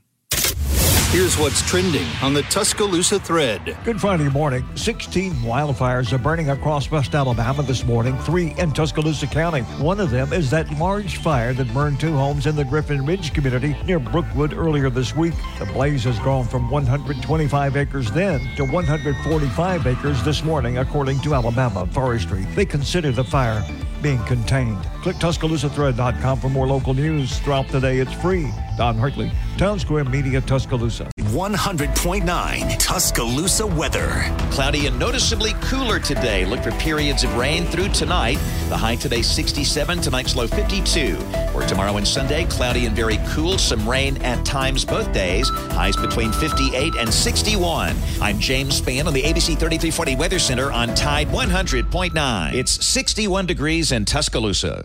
Here's 1.10 1.36
what's 1.36 1.60
trending 1.68 2.06
on 2.22 2.34
the 2.34 2.42
Tuscaloosa 2.42 3.18
thread. 3.18 3.76
Good 3.82 4.00
Friday 4.00 4.28
morning. 4.28 4.64
16 4.76 5.32
wildfires 5.42 6.12
are 6.12 6.18
burning 6.18 6.50
across 6.50 6.88
West 6.88 7.16
Alabama 7.16 7.64
this 7.64 7.84
morning, 7.84 8.16
three 8.18 8.54
in 8.58 8.70
Tuscaloosa 8.70 9.26
County. 9.26 9.62
One 9.82 9.98
of 9.98 10.10
them 10.10 10.32
is 10.32 10.50
that 10.50 10.70
large 10.78 11.16
fire 11.16 11.52
that 11.54 11.74
burned 11.74 11.98
two 11.98 12.12
homes 12.12 12.46
in 12.46 12.54
the 12.54 12.64
Griffin 12.64 13.04
Ridge 13.04 13.34
community 13.34 13.74
near 13.86 13.98
Brookwood 13.98 14.52
earlier 14.52 14.88
this 14.88 15.16
week. 15.16 15.34
The 15.58 15.66
blaze 15.66 16.04
has 16.04 16.16
grown 16.20 16.44
from 16.44 16.70
125 16.70 17.76
acres 17.76 18.12
then 18.12 18.38
to 18.54 18.64
145 18.64 19.86
acres 19.88 20.22
this 20.22 20.44
morning, 20.44 20.78
according 20.78 21.18
to 21.22 21.34
Alabama 21.34 21.88
Forestry. 21.88 22.44
They 22.54 22.66
consider 22.66 23.10
the 23.10 23.24
fire 23.24 23.66
being 24.02 24.22
contained. 24.24 24.82
Click 25.02 25.16
TuscaloosaThread.com 25.16 26.40
for 26.40 26.48
more 26.48 26.66
local 26.66 26.94
news. 26.94 27.38
Throughout 27.40 27.68
the 27.68 27.80
day, 27.80 27.98
it's 27.98 28.12
free. 28.14 28.50
Don 28.76 28.96
Hartley, 28.96 29.30
Town 29.58 29.78
Square 29.78 30.04
Media, 30.06 30.40
Tuscaloosa. 30.40 31.10
100.9 31.30 32.78
Tuscaloosa 32.78 33.66
weather. 33.66 34.24
Cloudy 34.50 34.86
and 34.86 34.98
noticeably 34.98 35.52
cooler 35.62 35.98
today. 35.98 36.44
Look 36.44 36.60
for 36.62 36.72
periods 36.72 37.24
of 37.24 37.36
rain 37.36 37.64
through 37.66 37.90
tonight. 37.90 38.38
The 38.68 38.76
high 38.76 38.96
today 38.96 39.22
67, 39.22 40.00
tonight's 40.00 40.34
low 40.34 40.46
52. 40.46 41.16
For 41.52 41.66
tomorrow 41.66 41.96
and 41.96 42.06
Sunday, 42.06 42.44
cloudy 42.46 42.86
and 42.86 42.96
very 42.96 43.18
cool. 43.28 43.58
Some 43.58 43.88
rain 43.88 44.16
at 44.22 44.44
times 44.44 44.84
both 44.84 45.12
days. 45.12 45.48
Highs 45.72 45.96
between 45.96 46.32
58 46.32 46.94
and 46.96 47.12
61. 47.12 47.96
I'm 48.20 48.38
James 48.38 48.80
Spann 48.80 49.06
on 49.06 49.14
the 49.14 49.22
ABC 49.22 49.58
3340 49.58 50.16
Weather 50.16 50.38
Center 50.38 50.72
on 50.72 50.94
Tide 50.94 51.28
100.9. 51.28 52.54
It's 52.54 52.84
61 52.84 53.46
degrees 53.46 53.92
in 53.92 54.04
Tuscaloosa. 54.04 54.84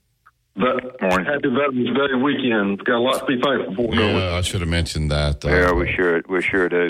Vet- 0.55 1.01
Morning. 1.01 1.25
Happy 1.25 1.49
Veterans 1.49 1.97
Day 1.97 2.15
weekend. 2.21 2.83
Got 2.85 2.97
a 2.97 2.99
lot 2.99 3.19
to 3.19 3.25
be 3.25 3.41
thankful 3.41 3.75
for. 3.75 3.95
don't 3.95 4.15
I 4.15 4.41
should 4.41 4.59
have 4.61 4.69
mentioned 4.69 5.09
that. 5.11 5.43
Uh, 5.45 5.49
Yeah, 5.49 5.71
we 5.71 5.91
sure 5.95 6.21
we 6.27 6.41
sure 6.41 6.67
do. 6.69 6.89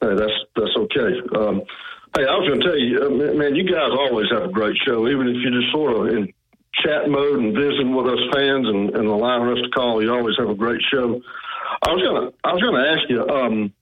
Hey, 0.00 0.14
that's 0.14 0.32
that's 0.56 0.76
okay. 0.76 1.20
Um, 1.36 1.62
hey, 2.16 2.26
I 2.26 2.34
was 2.34 2.48
going 2.48 2.60
to 2.60 2.66
tell 2.66 2.78
you, 2.78 2.98
uh, 3.06 3.10
man, 3.10 3.38
man, 3.38 3.54
you 3.54 3.64
guys 3.64 3.90
always 3.90 4.26
have 4.32 4.42
a 4.42 4.48
great 4.52 4.76
show, 4.86 5.08
even 5.08 5.28
if 5.28 5.36
you're 5.42 5.60
just 5.60 5.72
sort 5.72 5.94
of 5.96 6.14
in 6.16 6.32
chat 6.84 7.08
mode 7.08 7.38
and 7.40 7.54
visiting 7.56 7.94
with 7.94 8.06
us 8.06 8.20
fans 8.32 8.66
and, 8.68 8.90
and 8.96 9.06
allowing 9.08 9.50
us 9.56 9.62
to 9.64 9.70
call. 9.70 10.02
You 10.02 10.12
always 10.14 10.36
have 10.38 10.48
a 10.50 10.54
great 10.54 10.80
show. 10.92 11.20
I 11.86 11.92
was 11.92 12.02
gonna 12.02 12.30
I 12.44 12.52
was 12.52 12.62
gonna 12.62 12.84
ask 12.86 13.08
you. 13.08 13.26
Um, 13.28 13.72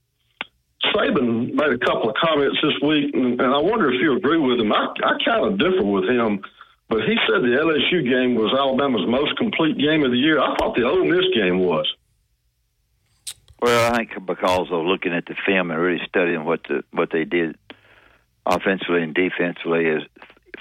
Saban 0.95 1.52
made 1.54 1.73
a 1.73 1.78
couple 1.78 2.11
of 2.11 2.14
comments 2.23 2.59
this 2.62 2.75
week, 2.87 3.12
and, 3.14 3.40
and 3.40 3.54
I 3.54 3.59
wonder 3.59 3.92
if 3.92 4.00
you 4.00 4.16
agree 4.16 4.38
with 4.38 4.61
him. 4.61 4.73
I, 4.73 4.87
I 5.04 5.12
kind 5.25 5.45
of 5.45 5.59
differ 5.59 5.83
with 5.85 6.04
him, 6.04 6.40
but 6.88 7.00
he 7.00 7.16
said 7.26 7.43
the 7.43 7.57
LSU 7.59 8.09
game 8.09 8.35
was 8.35 8.55
Alabama's 8.57 9.07
most 9.07 9.37
complete 9.37 9.76
game 9.78 10.05
of 10.05 10.11
the 10.11 10.19
year. 10.19 10.40
I 10.40 10.55
thought 10.57 10.76
the 10.76 10.85
Ole 10.85 11.05
Miss 11.05 11.25
game 11.35 11.59
was. 11.59 11.87
Well, 13.61 13.93
I 13.93 13.97
think 13.97 14.26
because 14.26 14.69
of 14.71 14.85
looking 14.85 15.12
at 15.12 15.26
the 15.26 15.35
film 15.47 15.71
and 15.71 15.81
really 15.81 16.05
studying 16.07 16.45
what 16.45 16.62
the 16.69 16.85
what 16.93 17.11
they 17.11 17.25
did 17.25 17.57
offensively 18.45 19.02
and 19.02 19.14
defensively 19.14 19.87
is 19.87 20.02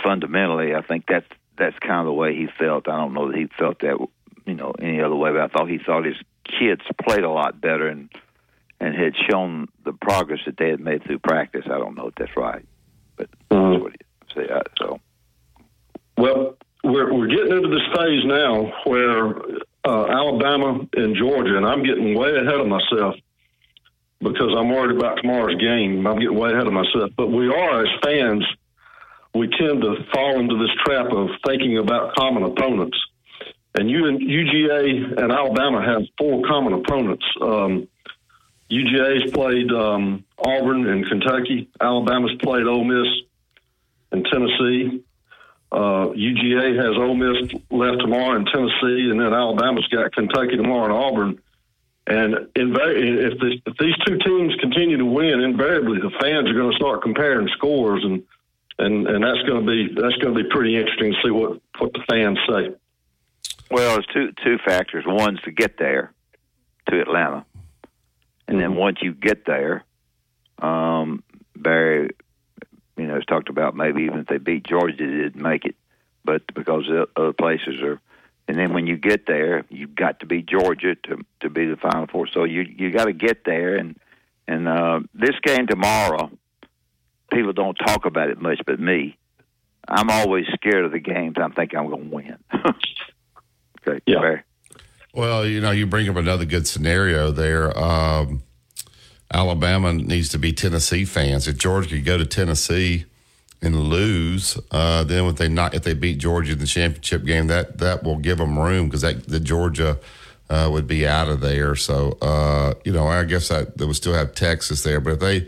fundamentally, 0.03 0.73
I 0.73 0.81
think 0.81 1.05
that's 1.07 1.27
that's 1.57 1.77
kind 1.79 1.99
of 1.99 2.05
the 2.05 2.13
way 2.13 2.35
he 2.35 2.47
felt. 2.57 2.87
I 2.87 2.97
don't 2.97 3.13
know 3.13 3.31
that 3.31 3.37
he 3.37 3.47
felt 3.59 3.79
that 3.81 3.97
you 4.45 4.53
know 4.53 4.73
any 4.79 5.01
other 5.01 5.15
way, 5.15 5.31
but 5.31 5.41
I 5.41 5.47
thought 5.47 5.69
he 5.69 5.77
thought 5.77 6.05
his 6.05 6.17
kids 6.45 6.81
played 7.07 7.23
a 7.23 7.29
lot 7.29 7.59
better 7.59 7.87
and 7.87 8.09
and 8.79 8.95
had 8.95 9.13
shown 9.29 9.67
the 9.83 9.93
progress 9.93 10.41
that 10.45 10.57
they 10.57 10.69
had 10.69 10.79
made 10.79 11.03
through 11.03 11.19
practice. 11.19 11.65
I 11.65 11.77
don't 11.77 11.95
know 11.95 12.07
if 12.07 12.15
that's 12.15 12.35
right, 12.35 12.65
but 13.17 13.29
that's 13.49 13.59
uh-huh. 13.59 13.79
what 13.79 13.93
he 13.93 14.33
said. 14.33 14.63
So, 14.77 14.99
Well, 16.17 16.55
we're 16.83 17.13
we're 17.13 17.27
getting 17.27 17.51
into 17.51 17.69
this 17.69 17.87
phase 17.95 18.25
now 18.25 18.71
where 18.85 19.35
uh, 19.85 20.05
Alabama 20.07 20.87
and 20.95 21.15
Georgia, 21.15 21.57
and 21.57 21.65
I'm 21.65 21.83
getting 21.83 22.17
way 22.17 22.29
ahead 22.29 22.59
of 22.59 22.67
myself 22.67 23.15
because 24.19 24.55
I'm 24.57 24.69
worried 24.69 24.97
about 24.97 25.17
tomorrow's 25.17 25.59
game. 25.59 26.07
I'm 26.07 26.19
getting 26.19 26.37
way 26.37 26.51
ahead 26.51 26.67
of 26.67 26.73
myself. 26.73 27.11
But 27.17 27.27
we 27.27 27.47
are 27.47 27.81
as 27.83 27.89
fans, 28.03 28.45
we 29.33 29.47
tend 29.47 29.81
to 29.81 29.95
fall 30.13 30.39
into 30.39 30.57
this 30.57 30.71
trap 30.85 31.11
of 31.11 31.29
thinking 31.45 31.77
about 31.77 32.15
common 32.15 32.43
opponents. 32.43 32.97
And 33.77 33.89
you 33.89 34.07
and 34.07 34.21
UGA 34.21 35.21
and 35.21 35.31
Alabama 35.31 35.83
have 35.85 36.03
four 36.17 36.41
common 36.47 36.73
opponents. 36.73 37.25
Um, 37.41 37.87
UGA's 38.71 39.31
played 39.31 39.71
um, 39.71 40.23
Auburn 40.39 40.87
and 40.87 41.05
Kentucky. 41.05 41.69
Alabama's 41.79 42.35
played 42.41 42.65
Ole 42.65 42.85
Miss 42.85 43.07
and 44.11 44.25
Tennessee. 44.31 45.03
Uh, 45.71 46.07
UGA 46.15 46.77
has 46.77 46.95
Ole 46.95 47.15
Miss 47.15 47.51
left 47.69 47.99
tomorrow 47.99 48.37
in 48.37 48.45
Tennessee, 48.45 49.09
and 49.09 49.19
then 49.19 49.33
Alabama's 49.33 49.87
got 49.87 50.13
Kentucky 50.13 50.55
tomorrow 50.57 50.85
and 50.85 50.93
Auburn. 50.93 51.41
And 52.07 52.35
inva- 52.55 52.95
if, 52.95 53.39
this, 53.39 53.53
if 53.65 53.77
these 53.77 53.95
two 54.05 54.17
teams 54.19 54.55
continue 54.61 54.97
to 54.97 55.05
win, 55.05 55.41
invariably 55.41 55.99
the 55.99 56.11
fans 56.21 56.49
are 56.49 56.53
going 56.53 56.71
to 56.71 56.77
start 56.77 57.01
comparing 57.01 57.47
scores, 57.57 58.03
and 58.03 58.23
and 58.77 59.07
and 59.07 59.23
that's 59.23 59.41
going 59.47 59.65
to 59.65 59.71
be 59.71 59.93
that's 59.99 60.15
going 60.17 60.35
to 60.35 60.43
be 60.43 60.49
pretty 60.49 60.75
interesting 60.75 61.13
to 61.13 61.17
see 61.23 61.31
what 61.31 61.59
what 61.79 61.93
the 61.93 62.03
fans 62.07 62.37
say. 62.47 62.75
well, 63.71 63.93
there's 63.93 64.05
two 64.13 64.31
two 64.43 64.57
factors. 64.65 65.03
One's 65.07 65.41
to 65.41 65.51
get 65.51 65.79
there 65.79 66.13
to 66.89 67.01
Atlanta, 67.01 67.43
and 68.47 68.59
then 68.59 68.75
once 68.75 68.99
you 69.01 69.13
get 69.13 69.45
there, 69.45 69.83
um, 70.59 71.23
Barry, 71.55 72.11
you 73.05 73.11
know, 73.11 73.17
it's 73.17 73.25
talked 73.27 73.49
about 73.49 73.75
maybe 73.75 74.01
even 74.03 74.21
if 74.21 74.25
they 74.25 74.39
beat 74.39 74.65
Georgia, 74.65 74.97
they 74.97 75.05
didn't 75.05 75.35
make 75.35 75.63
it, 75.63 75.75
but 76.23 76.41
because 76.55 76.85
the 76.87 77.07
other 77.15 77.33
places 77.33 77.79
are. 77.83 78.01
And 78.47 78.57
then 78.57 78.73
when 78.73 78.87
you 78.87 78.97
get 78.97 79.27
there, 79.27 79.63
you've 79.69 79.95
got 79.95 80.19
to 80.19 80.25
beat 80.25 80.47
Georgia 80.47 80.95
to 80.95 81.23
to 81.41 81.49
be 81.49 81.65
the 81.65 81.77
Final 81.77 82.07
Four. 82.07 82.27
So 82.27 82.43
you 82.45 82.61
you 82.61 82.91
got 82.91 83.05
to 83.05 83.13
get 83.13 83.43
there, 83.45 83.75
and 83.75 83.99
and 84.47 84.67
uh, 84.67 85.01
this 85.13 85.35
game 85.43 85.67
tomorrow, 85.67 86.31
people 87.31 87.53
don't 87.53 87.75
talk 87.75 88.05
about 88.05 88.29
it 88.29 88.41
much, 88.41 88.61
but 88.65 88.79
me, 88.79 89.17
I'm 89.87 90.09
always 90.09 90.45
scared 90.53 90.85
of 90.85 90.91
the 90.91 90.99
games. 90.99 91.35
I'm 91.39 91.53
thinking 91.53 91.77
I'm 91.77 91.89
going 91.89 92.09
to 92.09 92.15
win. 92.15 92.37
okay, 93.87 94.01
Yeah. 94.07 94.19
Barry. 94.19 94.43
Well, 95.13 95.45
you 95.45 95.61
know, 95.61 95.71
you 95.71 95.85
bring 95.85 96.09
up 96.09 96.15
another 96.15 96.45
good 96.45 96.67
scenario 96.67 97.31
there. 97.31 97.77
Um, 97.77 98.43
Alabama 99.33 99.93
needs 99.93 100.29
to 100.29 100.37
be 100.37 100.53
Tennessee 100.53 101.05
fans. 101.05 101.47
If 101.47 101.57
Georgia 101.57 101.89
could 101.89 102.05
go 102.05 102.17
to 102.17 102.25
Tennessee 102.25 103.05
and 103.61 103.89
lose, 103.89 104.57
uh, 104.71 105.03
then 105.03 105.25
if 105.25 105.35
they 105.37 105.47
not 105.47 105.73
if 105.73 105.83
they 105.83 105.93
beat 105.93 106.19
Georgia 106.19 106.53
in 106.53 106.59
the 106.59 106.65
championship 106.67 107.25
game, 107.25 107.47
that 107.47 107.79
that 107.79 108.03
will 108.03 108.17
give 108.17 108.37
them 108.37 108.57
room 108.57 108.87
because 108.87 109.01
that 109.01 109.27
the 109.27 109.39
Georgia 109.39 109.97
uh, 110.49 110.69
would 110.71 110.85
be 110.87 111.07
out 111.07 111.27
of 111.27 111.41
there. 111.41 111.75
So 111.75 112.17
uh, 112.21 112.75
you 112.83 112.91
know, 112.93 113.07
I 113.07 113.23
guess 113.23 113.47
that 113.49 113.77
they 113.77 113.85
would 113.85 113.95
still 113.95 114.13
have 114.13 114.35
Texas 114.35 114.83
there, 114.83 114.99
but 114.99 115.13
if 115.13 115.19
they 115.19 115.47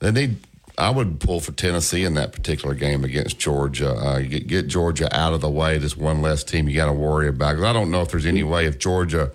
they 0.00 0.10
need. 0.10 0.36
I 0.78 0.88
would 0.88 1.20
pull 1.20 1.40
for 1.40 1.52
Tennessee 1.52 2.02
in 2.02 2.14
that 2.14 2.32
particular 2.32 2.74
game 2.74 3.04
against 3.04 3.38
Georgia. 3.38 3.90
Uh, 3.92 4.20
get, 4.20 4.46
get 4.46 4.66
Georgia 4.68 5.06
out 5.14 5.34
of 5.34 5.42
the 5.42 5.50
way. 5.50 5.78
Just 5.78 5.98
one 5.98 6.22
less 6.22 6.42
team 6.42 6.66
you 6.66 6.74
got 6.74 6.86
to 6.86 6.94
worry 6.94 7.28
about. 7.28 7.56
'Cause 7.56 7.64
I 7.64 7.74
don't 7.74 7.90
know 7.90 8.00
if 8.00 8.08
there's 8.08 8.24
any 8.24 8.42
way 8.42 8.64
if 8.64 8.78
Georgia 8.78 9.30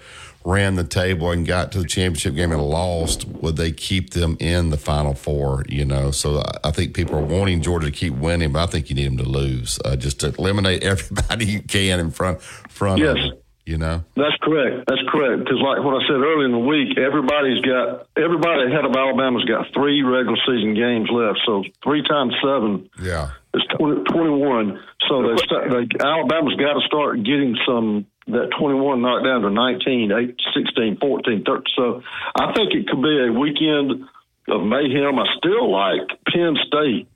ran 0.47 0.75
the 0.75 0.83
table 0.83 1.29
and 1.31 1.45
got 1.45 1.73
to 1.73 1.79
the 1.79 1.86
championship 1.88 2.33
game 2.33 2.53
and 2.53 2.62
lost, 2.62 3.27
would 3.27 3.57
they 3.57 3.71
keep 3.71 4.12
them 4.12 4.38
in 4.39 4.69
the 4.69 4.77
Final 4.77 5.13
Four? 5.13 5.65
You 5.67 5.83
know, 5.83 6.12
so 6.12 6.41
I- 6.63 6.71
think 6.71 6.93
people 6.93 7.15
are 7.17 7.25
wanting 7.25 7.62
Georgia 7.62 7.88
to 7.88 7.91
keep 7.91 8.13
winning, 8.13 8.51
but 8.53 8.62
I 8.62 8.67
think 8.67 8.89
you 8.89 8.95
need 8.95 9.07
them 9.07 9.17
to 9.17 9.27
lose 9.27 9.79
uh, 9.83 9.95
just 9.95 10.19
to 10.21 10.27
eliminate 10.38 10.83
everybody 10.93 11.45
you 11.45 11.62
can 11.62 11.99
in 11.99 12.12
front 12.12 12.39
front 12.41 13.01
of 13.01 13.15
Yes. 13.17 13.27
them. 13.27 13.38
You 13.65 13.77
know, 13.77 14.01
That's 14.15 14.38
correct. 14.41 14.86
That's 14.88 15.01
correct. 15.12 15.43
Because, 15.43 15.60
like 15.60 15.83
what 15.83 16.01
I 16.01 16.07
said 16.07 16.15
earlier 16.23 16.45
in 16.45 16.53
the 16.53 16.57
week, 16.57 16.97
everybody's 16.97 17.60
got 17.60 18.07
everybody 18.15 18.63
ahead 18.71 18.86
of 18.86 18.95
Alabama's 18.95 19.43
got 19.43 19.67
three 19.73 20.03
regular 20.03 20.38
season 20.47 20.73
games 20.73 21.10
left. 21.12 21.39
So 21.45 21.65
three 21.83 22.01
times 22.07 22.33
seven 22.41 22.89
yeah. 23.03 23.31
is 23.53 23.63
20, 23.77 24.03
21. 24.05 24.79
So 25.10 25.21
they, 25.27 25.36
they 25.36 25.83
Alabama's 25.99 26.55
got 26.55 26.79
to 26.79 26.81
start 26.88 27.23
getting 27.23 27.57
some 27.67 28.05
that 28.27 28.51
21 28.59 29.01
knocked 29.01 29.25
down 29.25 29.41
to 29.41 29.49
19, 29.49 30.11
8, 30.11 30.35
16, 30.53 30.97
14, 30.99 31.43
13. 31.45 31.63
So 31.75 32.01
I 32.35 32.53
think 32.53 32.73
it 32.73 32.87
could 32.87 33.01
be 33.01 33.15
a 33.23 33.31
weekend 33.31 34.03
of 34.47 34.61
mayhem. 34.63 35.19
I 35.19 35.25
still 35.37 35.71
like 35.71 36.07
Penn 36.27 36.55
State 36.67 37.07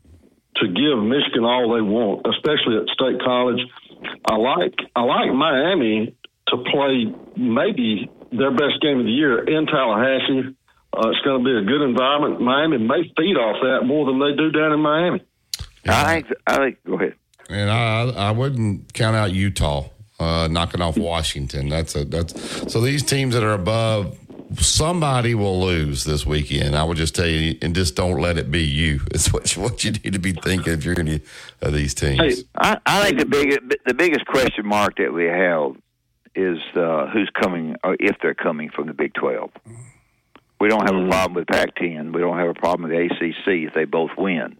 to 0.57 0.67
give 0.67 1.03
Michigan 1.03 1.43
all 1.43 1.73
they 1.75 1.81
want, 1.81 2.25
especially 2.27 2.77
at 2.77 2.87
State 2.95 3.19
College. 3.23 3.59
I 4.25 4.35
like 4.35 4.75
I 4.95 5.03
like 5.03 5.33
Miami 5.33 6.15
to 6.47 6.57
play 6.71 7.13
maybe 7.35 8.09
their 8.31 8.51
best 8.51 8.81
game 8.81 8.99
of 8.99 9.05
the 9.05 9.11
year 9.11 9.43
in 9.43 9.65
Tallahassee. 9.67 10.55
Uh, 10.93 11.09
it's 11.09 11.21
going 11.23 11.39
to 11.39 11.45
be 11.45 11.55
a 11.55 11.63
good 11.63 11.81
environment. 11.83 12.41
Miami 12.41 12.77
may 12.77 13.03
feed 13.15 13.37
off 13.37 13.61
that 13.61 13.85
more 13.85 14.05
than 14.05 14.19
they 14.19 14.35
do 14.35 14.51
down 14.51 14.73
in 14.73 14.79
Miami. 14.79 15.23
I 15.87 16.21
think. 16.21 16.27
I 16.47 16.57
think. 16.57 16.83
Go 16.85 16.95
ahead. 16.95 17.15
And 17.49 17.69
I 17.69 18.09
I 18.09 18.31
wouldn't 18.31 18.93
count 18.93 19.15
out 19.15 19.31
Utah 19.31 19.89
uh, 20.21 20.47
knocking 20.47 20.81
off 20.81 20.97
Washington. 20.97 21.69
That's 21.69 21.95
a 21.95 22.05
that's 22.05 22.71
so 22.71 22.79
these 22.81 23.03
teams 23.03 23.33
that 23.33 23.43
are 23.43 23.53
above 23.53 24.17
somebody 24.59 25.33
will 25.33 25.61
lose 25.61 26.03
this 26.03 26.25
weekend. 26.25 26.75
I 26.75 26.83
would 26.83 26.97
just 26.97 27.15
tell 27.15 27.25
you, 27.27 27.57
and 27.61 27.73
just 27.73 27.95
don't 27.95 28.19
let 28.19 28.37
it 28.37 28.51
be 28.51 28.61
you. 28.63 28.99
It's 29.11 29.31
what 29.33 29.55
you, 29.55 29.61
what 29.61 29.83
you 29.83 29.91
need 29.91 30.13
to 30.13 30.19
be 30.19 30.33
thinking 30.33 30.73
if 30.73 30.83
you're 30.85 30.99
any 30.99 31.21
of 31.61 31.73
these 31.73 31.93
teams. 31.93 32.19
Hey, 32.39 32.43
I, 32.57 32.77
I 32.85 33.03
think 33.05 33.19
the 33.19 33.25
biggest 33.25 33.59
the 33.85 33.93
biggest 33.93 34.25
question 34.25 34.65
mark 34.65 34.97
that 34.97 35.13
we 35.13 35.25
have 35.25 35.75
is 36.35 36.59
uh, 36.75 37.07
who's 37.07 37.29
coming 37.41 37.75
or 37.83 37.95
if 37.99 38.15
they're 38.21 38.33
coming 38.35 38.69
from 38.69 38.87
the 38.87 38.93
Big 38.93 39.13
Twelve. 39.13 39.51
We 40.59 40.67
don't 40.67 40.85
have 40.85 40.95
a 40.95 41.07
problem 41.09 41.33
with 41.33 41.47
Pac-10. 41.47 42.13
We 42.13 42.21
don't 42.21 42.37
have 42.37 42.49
a 42.49 42.53
problem 42.53 42.87
with 42.87 42.91
the 42.91 43.05
ACC 43.05 43.67
if 43.67 43.73
they 43.73 43.85
both 43.85 44.11
win, 44.15 44.57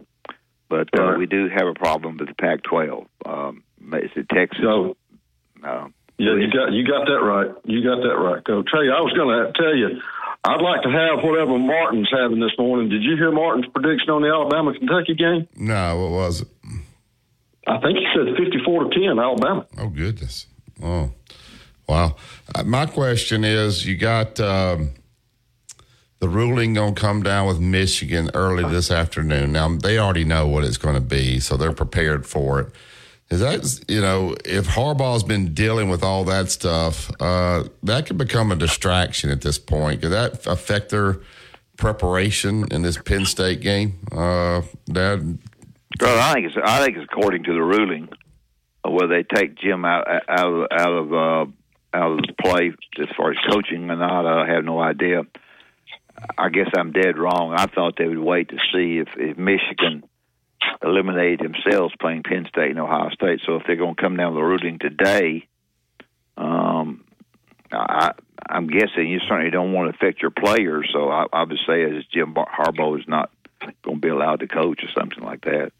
but 0.68 0.88
uh, 0.98 1.02
Right. 1.10 1.18
we 1.18 1.26
do 1.26 1.48
have 1.48 1.68
a 1.68 1.74
problem 1.74 2.16
with 2.16 2.26
the 2.26 2.34
Pac-12. 2.34 3.06
Um, 3.24 3.62
is 3.92 4.10
it 4.16 4.28
Texas? 4.28 4.58
So 4.60 4.96
Uh, 5.64 5.88
Yeah, 6.18 6.34
you 6.36 6.50
got 6.50 6.72
you 6.72 6.86
got 6.86 7.06
that 7.06 7.20
right. 7.22 7.50
You 7.64 7.82
got 7.82 8.02
that 8.02 8.16
right, 8.16 8.44
Coach. 8.44 8.68
Hey, 8.72 8.88
I 8.90 9.00
was 9.00 9.12
going 9.14 9.30
to 9.34 9.52
tell 9.60 9.74
you, 9.74 10.00
I'd 10.44 10.60
like 10.60 10.82
to 10.82 10.90
have 10.90 11.22
whatever 11.24 11.58
Martin's 11.58 12.08
having 12.12 12.40
this 12.40 12.52
morning. 12.58 12.88
Did 12.88 13.02
you 13.02 13.16
hear 13.16 13.32
Martin's 13.32 13.66
prediction 13.72 14.10
on 14.10 14.22
the 14.22 14.28
Alabama 14.28 14.72
Kentucky 14.78 15.14
game? 15.14 15.48
no, 15.56 15.98
what 15.98 16.10
was 16.10 16.40
it? 16.42 16.48
I 17.66 17.78
think 17.78 17.98
he 17.98 18.06
said 18.14 18.36
fifty-four 18.36 18.84
to 18.84 18.90
ten, 18.90 19.18
Alabama. 19.18 19.66
Oh 19.78 19.88
goodness! 19.88 20.46
Oh, 20.82 21.12
wow. 21.88 22.16
Uh, 22.54 22.64
my 22.64 22.86
question 22.86 23.44
is: 23.44 23.86
You 23.86 23.96
got 23.96 24.40
um, 24.40 24.90
the 26.18 26.28
ruling 26.28 26.74
going 26.74 26.94
to 26.96 27.00
come 27.00 27.22
down 27.22 27.46
with 27.46 27.60
Michigan 27.60 28.30
early 28.34 28.64
this 28.68 28.90
afternoon. 28.90 29.52
Now 29.52 29.76
they 29.76 29.96
already 29.98 30.24
know 30.24 30.46
what 30.48 30.64
it's 30.64 30.76
going 30.76 30.96
to 30.96 31.00
be, 31.00 31.38
so 31.38 31.56
they're 31.56 31.72
prepared 31.72 32.26
for 32.26 32.58
it. 32.60 32.72
Is 33.32 33.40
that 33.40 33.90
you 33.90 34.02
know 34.02 34.36
if 34.44 34.66
Harbaugh's 34.66 35.22
been 35.22 35.54
dealing 35.54 35.88
with 35.88 36.02
all 36.02 36.22
that 36.24 36.50
stuff, 36.50 37.10
uh, 37.18 37.64
that 37.82 38.04
could 38.04 38.18
become 38.18 38.52
a 38.52 38.56
distraction 38.56 39.30
at 39.30 39.40
this 39.40 39.58
point. 39.58 40.02
Could 40.02 40.10
that 40.10 40.46
affect 40.46 40.90
their 40.90 41.20
preparation 41.78 42.66
in 42.70 42.82
this 42.82 42.98
Penn 42.98 43.24
State 43.24 43.62
game? 43.62 44.00
Uh, 44.12 44.60
Dad, 44.84 45.38
Well, 45.98 46.20
I 46.20 46.34
think 46.34 46.48
it's 46.48 46.56
I 46.62 46.84
think 46.84 46.98
it's 46.98 47.08
according 47.10 47.44
to 47.44 47.54
the 47.54 47.62
ruling, 47.62 48.10
of 48.84 48.92
whether 48.92 49.08
they 49.08 49.22
take 49.22 49.54
Jim 49.54 49.86
out 49.86 50.06
out 50.28 50.52
of 50.52 50.66
out 50.70 50.92
of 50.92 51.12
uh, 51.14 51.96
out 51.96 52.10
of 52.12 52.18
the 52.18 52.34
play 52.38 52.72
as 53.00 53.08
far 53.16 53.30
as 53.30 53.38
coaching 53.50 53.88
or 53.90 53.96
not. 53.96 54.26
I 54.26 54.46
have 54.52 54.64
no 54.64 54.78
idea. 54.78 55.22
I 56.36 56.50
guess 56.50 56.68
I'm 56.76 56.92
dead 56.92 57.16
wrong. 57.16 57.54
I 57.56 57.64
thought 57.64 57.94
they 57.96 58.08
would 58.08 58.18
wait 58.18 58.50
to 58.50 58.58
see 58.74 58.98
if, 58.98 59.08
if 59.16 59.38
Michigan 59.38 60.04
eliminated 60.82 61.40
themselves 61.40 61.94
playing 62.00 62.22
Penn 62.22 62.46
State 62.48 62.70
and 62.70 62.80
Ohio 62.80 63.10
State. 63.10 63.40
So 63.46 63.56
if 63.56 63.62
they're 63.66 63.76
going 63.76 63.94
to 63.94 64.00
come 64.02 64.16
down 64.16 64.34
the 64.34 64.42
ruling 64.42 64.78
today, 64.78 65.46
um, 66.36 67.04
I, 67.72 68.12
I'm 68.48 68.66
guessing 68.66 69.08
you 69.08 69.20
certainly 69.20 69.50
don't 69.50 69.72
want 69.72 69.90
to 69.90 69.96
affect 69.96 70.20
your 70.20 70.30
players. 70.30 70.90
So 70.92 71.10
I, 71.10 71.26
I 71.32 71.44
would 71.44 71.58
say 71.66 71.84
as 71.84 72.04
Jim 72.12 72.32
Bar- 72.34 72.48
Harbaugh 72.50 72.98
is 72.98 73.08
not 73.08 73.30
going 73.82 73.96
to 73.96 74.00
be 74.00 74.08
allowed 74.08 74.40
to 74.40 74.48
coach 74.48 74.82
or 74.82 74.90
something 74.98 75.22
like 75.24 75.42
that. 75.42 75.72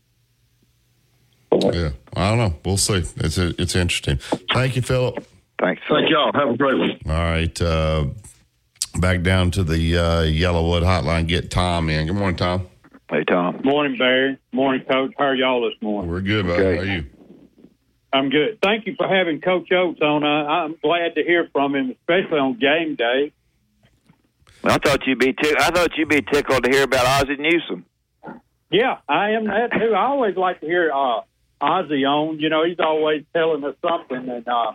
yeah, 1.52 1.90
I 2.16 2.30
don't 2.30 2.38
know. 2.38 2.54
We'll 2.64 2.76
see. 2.76 2.94
It's 2.94 3.36
it's 3.36 3.76
interesting. 3.76 4.18
Thank 4.52 4.76
you, 4.76 4.82
Philip. 4.82 5.24
Thanks. 5.60 5.82
Thank 5.88 6.10
y'all. 6.10 6.32
Have 6.34 6.54
a 6.54 6.56
great 6.56 6.78
one. 6.78 6.98
All 7.06 7.12
right. 7.12 7.60
Uh, 7.60 8.06
back 8.98 9.22
down 9.22 9.50
to 9.52 9.62
the 9.62 9.96
uh, 9.96 10.22
Yellowwood 10.22 10.82
hotline. 10.82 11.26
Get 11.26 11.50
Tom 11.50 11.90
in. 11.90 12.06
Good 12.06 12.16
morning, 12.16 12.36
Tom. 12.36 12.66
Hey, 13.12 13.24
Tom. 13.24 13.60
Morning, 13.62 13.98
Barry. 13.98 14.38
Morning, 14.52 14.86
Coach. 14.90 15.12
How 15.18 15.26
are 15.26 15.34
y'all 15.34 15.68
this 15.68 15.78
morning? 15.82 16.10
We're 16.10 16.22
good, 16.22 16.46
bud. 16.46 16.58
Okay. 16.58 16.76
How 16.76 16.80
are 16.80 16.84
you? 16.86 17.04
I'm 18.10 18.30
good. 18.30 18.58
Thank 18.62 18.86
you 18.86 18.94
for 18.96 19.06
having 19.06 19.42
Coach 19.42 19.70
Oats 19.70 20.00
on. 20.00 20.24
I, 20.24 20.64
I'm 20.64 20.76
glad 20.82 21.14
to 21.16 21.22
hear 21.22 21.46
from 21.52 21.74
him, 21.74 21.90
especially 21.90 22.38
on 22.38 22.58
game 22.58 22.94
day. 22.94 23.32
I 24.64 24.78
thought 24.78 25.06
you'd 25.06 25.18
be 25.18 25.34
tick- 25.34 25.60
I 25.60 25.70
thought 25.70 25.90
you'd 25.98 26.08
be 26.08 26.22
tickled 26.22 26.64
to 26.64 26.70
hear 26.70 26.84
about 26.84 27.04
Ozzie 27.04 27.36
Newsome. 27.36 27.84
Yeah, 28.70 28.98
I 29.06 29.32
am 29.32 29.46
that 29.46 29.72
too. 29.72 29.92
I 29.94 30.06
always 30.06 30.36
like 30.36 30.60
to 30.60 30.66
hear 30.66 30.90
uh, 30.90 31.20
Ozzie 31.60 32.06
on. 32.06 32.40
You 32.40 32.48
know, 32.48 32.64
he's 32.64 32.80
always 32.80 33.24
telling 33.34 33.62
us 33.64 33.74
something, 33.86 34.26
and 34.26 34.48
uh, 34.48 34.72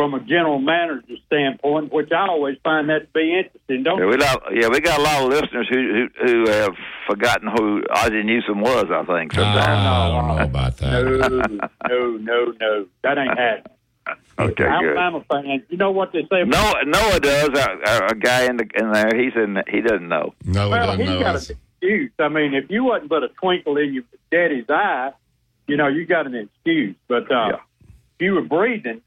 from 0.00 0.14
a 0.14 0.20
general 0.20 0.58
manager 0.58 1.16
standpoint, 1.26 1.92
which 1.92 2.10
I 2.10 2.26
always 2.26 2.56
find 2.64 2.88
that 2.88 3.00
to 3.00 3.06
be 3.12 3.36
interesting. 3.36 3.82
Don't 3.82 3.98
Yeah, 3.98 4.06
we 4.06 4.16
lot, 4.16 4.42
yeah, 4.54 4.68
we 4.68 4.80
got 4.80 4.98
a 4.98 5.02
lot 5.02 5.22
of 5.24 5.28
listeners 5.28 5.68
who 5.70 6.08
who, 6.18 6.26
who 6.44 6.50
have 6.50 6.74
forgotten 7.06 7.48
who 7.54 7.82
Ozzie 7.90 8.22
Newsome 8.22 8.62
was. 8.62 8.86
I 8.90 9.04
think 9.04 9.34
sometimes. 9.34 9.66
I 9.66 10.08
don't 10.08 10.28
know 10.38 10.42
about 10.44 10.76
that. 10.78 10.90
no, 11.04 11.28
no, 11.88 12.16
no, 12.16 12.52
no. 12.58 12.86
That 13.02 13.18
ain't 13.18 13.38
happening. 13.38 13.76
okay, 14.38 14.54
good. 14.54 14.66
Alabama 14.66 15.22
fans, 15.30 15.62
you 15.68 15.76
know 15.76 15.90
what 15.90 16.12
they 16.12 16.22
say? 16.22 16.44
Noah, 16.44 16.84
Noah 16.86 17.20
does. 17.20 17.50
A, 17.50 17.78
a, 17.84 18.06
a 18.06 18.14
guy 18.14 18.44
in 18.46 18.56
the 18.56 18.66
in 18.74 18.92
there. 18.92 19.10
He's 19.14 19.34
in. 19.36 19.62
He 19.70 19.82
doesn't 19.82 20.08
know. 20.08 20.32
No, 20.46 20.64
he 20.64 20.70
well, 20.70 20.86
doesn't 20.86 21.00
he's 21.00 21.10
know 21.10 21.20
got 21.20 21.36
us. 21.36 21.50
an 21.50 21.56
excuse. 21.74 22.10
I 22.18 22.28
mean, 22.28 22.54
if 22.54 22.70
you 22.70 22.84
wasn't 22.84 23.10
but 23.10 23.22
a 23.22 23.28
twinkle 23.28 23.76
in 23.76 23.92
your 23.92 24.04
daddy's 24.30 24.64
eye, 24.70 25.10
you 25.66 25.76
know, 25.76 25.88
you 25.88 26.06
got 26.06 26.24
an 26.26 26.34
excuse. 26.36 26.96
But 27.06 27.30
uh, 27.30 27.48
Yeah. 27.50 27.56
if 27.88 28.20
you 28.20 28.32
were 28.32 28.42
breathing, 28.42 29.02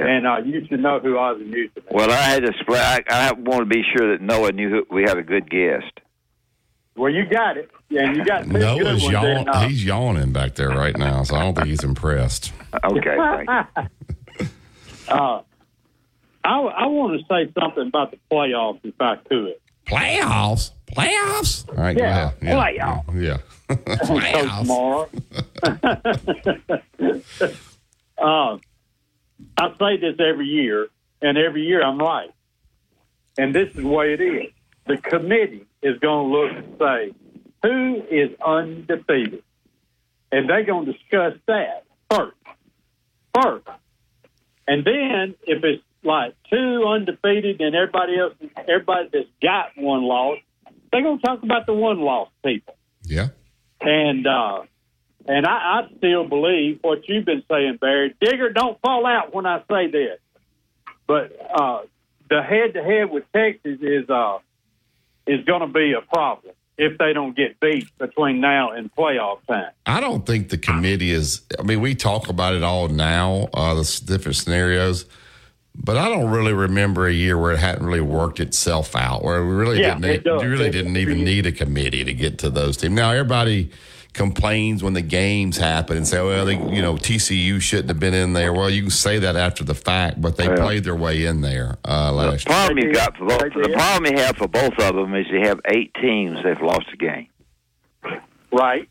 and 0.00 0.26
uh, 0.26 0.38
you 0.44 0.66
should 0.66 0.80
know 0.80 0.98
who 1.00 1.16
Ozzie 1.18 1.44
Newsome 1.44 1.82
is. 1.86 1.90
Well, 1.90 2.10
I 2.10 2.16
had 2.16 2.44
to. 2.44 2.52
Split, 2.60 2.80
I, 2.80 3.02
I 3.08 3.32
want 3.32 3.60
to 3.60 3.66
be 3.66 3.82
sure 3.96 4.12
that 4.12 4.22
Noah 4.22 4.52
knew 4.52 4.68
who, 4.70 4.86
we 4.94 5.02
had 5.02 5.18
a 5.18 5.22
good 5.22 5.50
guest. 5.50 6.00
Well, 6.96 7.12
you 7.12 7.26
got 7.26 7.56
it. 7.56 7.70
Yeah, 7.90 8.06
and 8.06 8.16
you 8.16 8.24
got 8.24 8.44
two 8.44 8.52
Noah's 8.52 9.02
ones. 9.02 9.10
yawn, 9.10 9.24
and, 9.26 9.48
uh, 9.48 9.68
he's 9.68 9.84
yawning 9.84 10.32
back 10.32 10.56
there 10.56 10.70
right 10.70 10.96
now, 10.96 11.22
so 11.22 11.36
I 11.36 11.42
don't 11.42 11.54
think 11.54 11.68
he's 11.68 11.84
impressed. 11.84 12.52
Okay, 12.84 13.16
thank 13.16 13.48
you. 14.40 14.46
uh, 15.08 15.42
I, 16.44 16.58
I 16.58 16.86
want 16.86 17.20
to 17.20 17.26
say 17.26 17.52
something 17.58 17.86
about 17.88 18.10
the 18.10 18.18
playoffs, 18.30 18.80
if 18.82 18.94
I 19.00 19.16
could. 19.16 19.54
Playoffs? 19.86 20.72
Playoffs? 20.92 21.68
All 21.68 21.74
right, 21.76 21.96
Yeah, 21.96 22.32
go 22.42 22.58
ahead. 22.58 22.74
Yeah. 22.76 23.00
Yeah. 23.14 23.38
Coach 23.68 23.78
Playoffs. 24.08 24.66
Morrow. 24.66 25.08
uh, 28.18 28.58
I 29.56 29.68
say 29.78 29.96
this 29.96 30.16
every 30.18 30.46
year, 30.46 30.88
and 31.22 31.36
every 31.38 31.62
year 31.62 31.82
I'm 31.82 31.98
right. 31.98 32.30
And 33.36 33.54
this 33.54 33.68
is 33.70 33.76
the 33.76 33.88
way 33.88 34.14
it 34.14 34.20
is. 34.20 34.52
The 34.86 34.96
committee 34.96 35.66
is 35.82 35.98
going 36.00 36.30
to 36.30 36.36
look 36.36 36.52
and 36.52 36.76
say, 36.78 37.14
who 37.62 38.02
is 38.10 38.30
undefeated? 38.44 39.42
And 40.32 40.48
they're 40.48 40.64
going 40.64 40.86
to 40.86 40.92
discuss 40.92 41.34
that 41.46 41.84
first. 42.10 42.36
First. 43.34 43.66
And 44.66 44.84
then 44.84 45.34
if 45.46 45.62
it's 45.64 45.82
like 46.02 46.34
two 46.50 46.84
undefeated 46.86 47.60
and 47.60 47.74
everybody 47.74 48.18
else, 48.18 48.34
everybody 48.68 49.08
that's 49.12 49.28
got 49.42 49.70
one 49.76 50.02
loss, 50.02 50.38
they're 50.92 51.02
going 51.02 51.18
to 51.18 51.26
talk 51.26 51.42
about 51.42 51.66
the 51.66 51.74
one 51.74 52.00
loss 52.00 52.28
people. 52.44 52.76
Yeah. 53.04 53.28
And 53.80 54.26
uh, 54.26 54.62
and 55.28 55.46
I, 55.46 55.80
I 55.82 55.88
still 55.98 56.26
believe 56.26 56.78
what 56.82 57.08
you've 57.08 57.24
been 57.26 57.44
saying, 57.50 57.78
Barry. 57.80 58.14
Digger, 58.20 58.50
don't 58.50 58.80
fall 58.80 59.06
out 59.06 59.32
when 59.34 59.46
I 59.46 59.62
say 59.70 59.88
this. 59.90 60.18
But 61.06 61.32
uh, 61.54 61.82
the 62.28 62.42
head 62.42 62.74
to 62.74 62.82
head 62.82 63.10
with 63.10 63.24
Texas 63.32 63.78
is 63.80 64.08
uh, 64.10 64.38
is 65.26 65.44
going 65.44 65.60
to 65.60 65.66
be 65.68 65.92
a 65.92 66.00
problem 66.02 66.54
if 66.76 66.96
they 66.98 67.12
don't 67.12 67.36
get 67.36 67.58
beat 67.60 67.86
between 67.98 68.40
now 68.40 68.70
and 68.70 68.94
playoff 68.94 69.38
time. 69.48 69.70
I 69.86 70.00
don't 70.00 70.24
think 70.26 70.48
the 70.48 70.58
committee 70.58 71.10
is. 71.10 71.42
I 71.58 71.62
mean, 71.62 71.80
we 71.80 71.94
talk 71.94 72.28
about 72.28 72.54
it 72.54 72.62
all 72.62 72.88
now, 72.88 73.48
uh, 73.54 73.74
the 73.74 74.02
different 74.06 74.36
scenarios, 74.36 75.06
but 75.74 75.96
I 75.96 76.08
don't 76.08 76.30
really 76.30 76.52
remember 76.52 77.06
a 77.06 77.12
year 77.12 77.36
where 77.38 77.52
it 77.52 77.58
hadn't 77.58 77.84
really 77.86 78.00
worked 78.00 78.38
itself 78.40 78.94
out, 78.94 79.24
where 79.24 79.44
we 79.44 79.52
really 79.54 79.80
Yeah, 79.80 79.98
didn't. 79.98 80.24
really 80.42 80.66
It- 80.68 80.72
didn't 80.72 80.96
even 80.98 81.24
need 81.24 81.46
a 81.46 81.52
committee 81.52 82.04
to 82.04 82.12
get 82.14 82.38
to 82.38 82.50
those 82.50 82.76
teams. 82.76 82.94
Now 82.94 83.10
everybody 83.10 83.70
complains 84.18 84.82
when 84.82 84.92
the 84.92 85.00
games 85.00 85.56
happen 85.56 85.96
and 85.96 86.06
say, 86.06 86.20
"Well, 86.20 86.44
they, 86.44 86.54
you 86.56 86.82
know, 86.82 86.96
TCU 86.96 87.60
shouldn't 87.60 87.88
have 87.88 87.98
been 88.00 88.12
in 88.14 88.34
there." 88.34 88.52
Well, 88.52 88.68
you 88.68 88.82
can 88.82 88.90
say 88.90 89.18
that 89.20 89.36
after 89.36 89.64
the 89.64 89.74
fact, 89.74 90.20
but 90.20 90.36
they 90.36 90.44
Yeah. 90.46 90.56
played 90.56 90.84
their 90.84 90.94
way 90.96 91.24
in 91.24 91.40
there 91.40 91.78
uh, 91.84 92.06
The 92.10 92.16
last 92.16 92.46
year. 92.46 92.54
problem 92.54 92.78
you 92.78 92.92
got 92.92 93.16
for 93.16 93.24
both, 93.26 93.40
the 93.54 93.70
problem 93.72 94.12
you 94.16 94.22
have 94.22 94.36
for 94.36 94.48
both 94.48 94.78
of 94.78 94.94
them 94.96 95.14
is 95.14 95.26
you 95.30 95.40
have 95.46 95.60
eight 95.66 95.94
teams 95.94 96.36
that've 96.42 96.60
lost 96.60 96.86
a 96.92 96.96
game. 96.96 97.28
Right. 98.52 98.88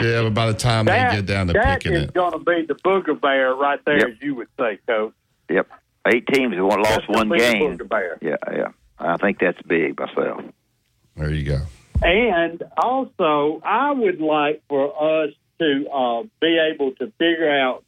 Yeah, 0.00 0.22
but 0.22 0.34
by 0.34 0.46
the 0.46 0.54
time 0.54 0.86
That, 0.86 1.10
they 1.10 1.16
get 1.16 1.26
down 1.26 1.46
to 1.48 1.52
that 1.54 1.80
picking 1.82 1.94
is 1.96 2.04
it, 2.04 2.14
going 2.14 2.32
to 2.32 2.38
be 2.38 2.64
the 2.66 2.74
booger 2.76 3.18
bear 3.20 3.54
right 3.54 3.80
there, 3.84 3.98
Yep. 3.98 4.08
as 4.08 4.14
you 4.22 4.34
would 4.36 4.48
say, 4.58 4.78
Coach. 4.86 5.12
Yep, 5.50 5.68
eight 6.08 6.26
teams 6.32 6.54
have 6.54 6.64
won- 6.64 6.78
lost 6.82 6.90
That's 7.06 7.08
one 7.08 7.28
game. 7.30 7.76
booger 7.78 7.88
bear. 7.88 8.18
Yeah, 8.20 8.36
yeah. 8.52 8.68
I 8.98 9.16
think 9.18 9.38
that's 9.38 9.60
big 9.62 9.98
myself. 9.98 10.42
there 11.16 11.30
you 11.32 11.44
go. 11.44 11.58
And 12.02 12.62
also, 12.76 13.60
I 13.64 13.92
would 13.92 14.20
like 14.20 14.62
for 14.68 15.24
us 15.24 15.30
to 15.58 15.88
uh, 15.90 16.22
be 16.40 16.58
able 16.58 16.92
to 16.96 17.12
figure 17.18 17.50
out 17.50 17.84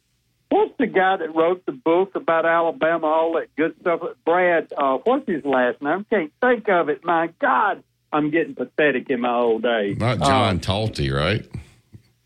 what's 0.49 0.73
the 0.77 0.87
guy 0.87 1.17
that 1.17 1.35
wrote 1.35 1.65
the 1.65 1.71
book 1.71 2.15
about 2.15 2.45
Alabama, 2.45 3.07
all 3.07 3.33
that 3.33 3.55
good 3.55 3.75
stuff. 3.81 4.01
Brad, 4.25 4.71
uh, 4.75 4.97
what's 5.03 5.27
his 5.27 5.45
last 5.45 5.81
name? 5.81 6.05
I 6.11 6.15
can't 6.15 6.33
think 6.41 6.67
of 6.69 6.89
it. 6.89 7.03
My 7.03 7.29
God, 7.39 7.83
I'm 8.11 8.31
getting 8.31 8.55
pathetic 8.55 9.09
in 9.09 9.21
my 9.21 9.35
old 9.35 9.65
age. 9.65 9.99
Not 9.99 10.19
John 10.19 10.59
Talty, 10.59 11.13
right? 11.13 11.47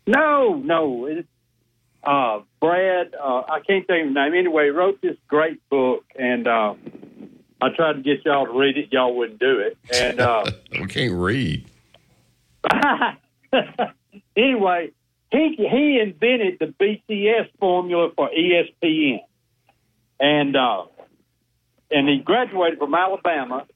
No, 0.06 0.54
no. 0.54 1.06
It's 1.06 1.28
uh, 2.02 2.40
Brad. 2.60 3.14
Uh, 3.14 3.42
I 3.48 3.60
can't 3.66 3.86
think 3.86 4.02
of 4.02 4.06
his 4.08 4.14
name. 4.14 4.34
Anyway, 4.34 4.64
he 4.64 4.70
wrote 4.70 5.00
this 5.00 5.16
great 5.28 5.66
book, 5.68 6.04
and 6.18 6.46
uh, 6.46 6.74
I 7.60 7.68
tried 7.74 7.94
to 7.94 8.02
get 8.02 8.24
y'all 8.24 8.46
to 8.46 8.52
read 8.52 8.76
it. 8.76 8.92
Y'all 8.92 9.14
wouldn't 9.14 9.38
do 9.38 9.58
it. 9.58 9.78
And 9.92 10.20
uh, 10.20 10.44
we 10.72 10.86
can't 10.86 11.14
read. 11.14 11.66
anyway, 14.36 14.90
he 15.30 15.56
he 15.58 16.00
invented 16.00 16.58
the 16.60 16.74
BCS 16.80 17.48
formula 17.58 18.10
for 18.16 18.30
ESPN, 18.30 19.20
and 20.20 20.56
uh, 20.56 20.84
and 21.90 22.08
he 22.08 22.18
graduated 22.18 22.78
from 22.78 22.94
Alabama, 22.94 23.66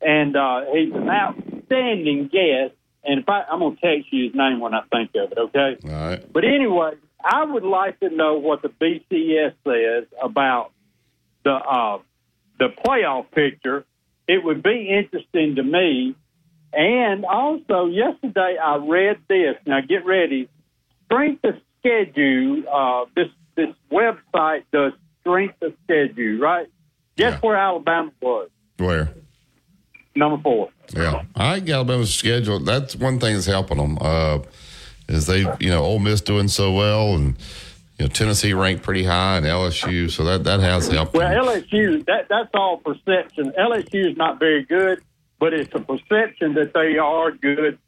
and 0.00 0.36
uh, 0.36 0.62
he's 0.72 0.92
an 0.92 1.08
outstanding 1.08 2.28
guest. 2.32 2.74
And 3.06 3.20
if 3.20 3.28
I, 3.28 3.42
I'm 3.50 3.60
gonna 3.60 3.76
text 3.82 4.12
you 4.12 4.24
his 4.24 4.34
name 4.34 4.60
when 4.60 4.74
I 4.74 4.82
think 4.90 5.10
of 5.14 5.32
it, 5.32 5.38
okay? 5.38 5.76
All 5.84 5.90
right. 5.90 6.32
But 6.32 6.44
anyway, 6.44 6.92
I 7.22 7.44
would 7.44 7.64
like 7.64 8.00
to 8.00 8.10
know 8.10 8.34
what 8.34 8.62
the 8.62 8.68
BCS 8.68 9.54
says 9.64 10.08
about 10.22 10.72
the 11.44 11.52
uh, 11.52 11.98
the 12.58 12.68
playoff 12.84 13.30
picture. 13.30 13.84
It 14.26 14.42
would 14.42 14.62
be 14.62 14.88
interesting 14.88 15.56
to 15.56 15.62
me. 15.62 16.16
And 16.76 17.24
also, 17.24 17.86
yesterday 17.86 18.56
I 18.62 18.76
read 18.76 19.18
this. 19.28 19.56
Now, 19.66 19.80
get 19.80 20.04
ready. 20.04 20.48
Strength 21.06 21.44
of 21.44 21.54
schedule. 21.80 22.62
Uh, 22.72 23.04
this 23.14 23.28
this 23.56 23.74
website 23.92 24.64
does 24.72 24.92
strength 25.20 25.62
of 25.62 25.74
schedule, 25.84 26.38
right? 26.40 26.66
Guess 27.16 27.34
Yeah. 27.34 27.38
where 27.40 27.56
Alabama 27.56 28.10
was? 28.20 28.48
Where? 28.78 29.10
Number 30.16 30.40
four. 30.42 30.70
Yeah, 30.94 31.22
I 31.36 31.54
think 31.56 31.70
Alabama's 31.70 32.12
schedule. 32.14 32.58
That's 32.60 32.94
one 32.96 33.18
thing 33.18 33.34
that's 33.34 33.46
helping 33.46 33.78
them. 33.78 33.98
Uh, 34.00 34.40
is 35.08 35.26
they, 35.26 35.40
you 35.60 35.70
know, 35.70 35.82
Ole 35.82 35.98
Miss 35.98 36.20
doing 36.20 36.48
so 36.48 36.72
well, 36.72 37.14
and 37.14 37.36
you 37.98 38.04
know 38.04 38.08
Tennessee 38.08 38.52
ranked 38.54 38.82
pretty 38.82 39.04
high, 39.04 39.36
and 39.36 39.46
LSU. 39.46 40.10
So 40.10 40.24
that 40.24 40.44
that 40.44 40.60
has 40.60 40.88
helped. 40.88 41.14
Well, 41.14 41.28
them. 41.28 41.62
LSU, 41.62 42.04
that 42.06 42.26
that's 42.28 42.50
all 42.54 42.78
perception. 42.78 43.52
LSU 43.58 44.10
is 44.10 44.16
not 44.16 44.38
very 44.38 44.64
good, 44.64 45.00
but 45.44 45.52
it's 45.52 45.74
a 45.74 45.78
perception 45.78 46.54
that 46.54 46.72
they 46.72 46.96
are 46.96 47.30
good. 47.30 47.78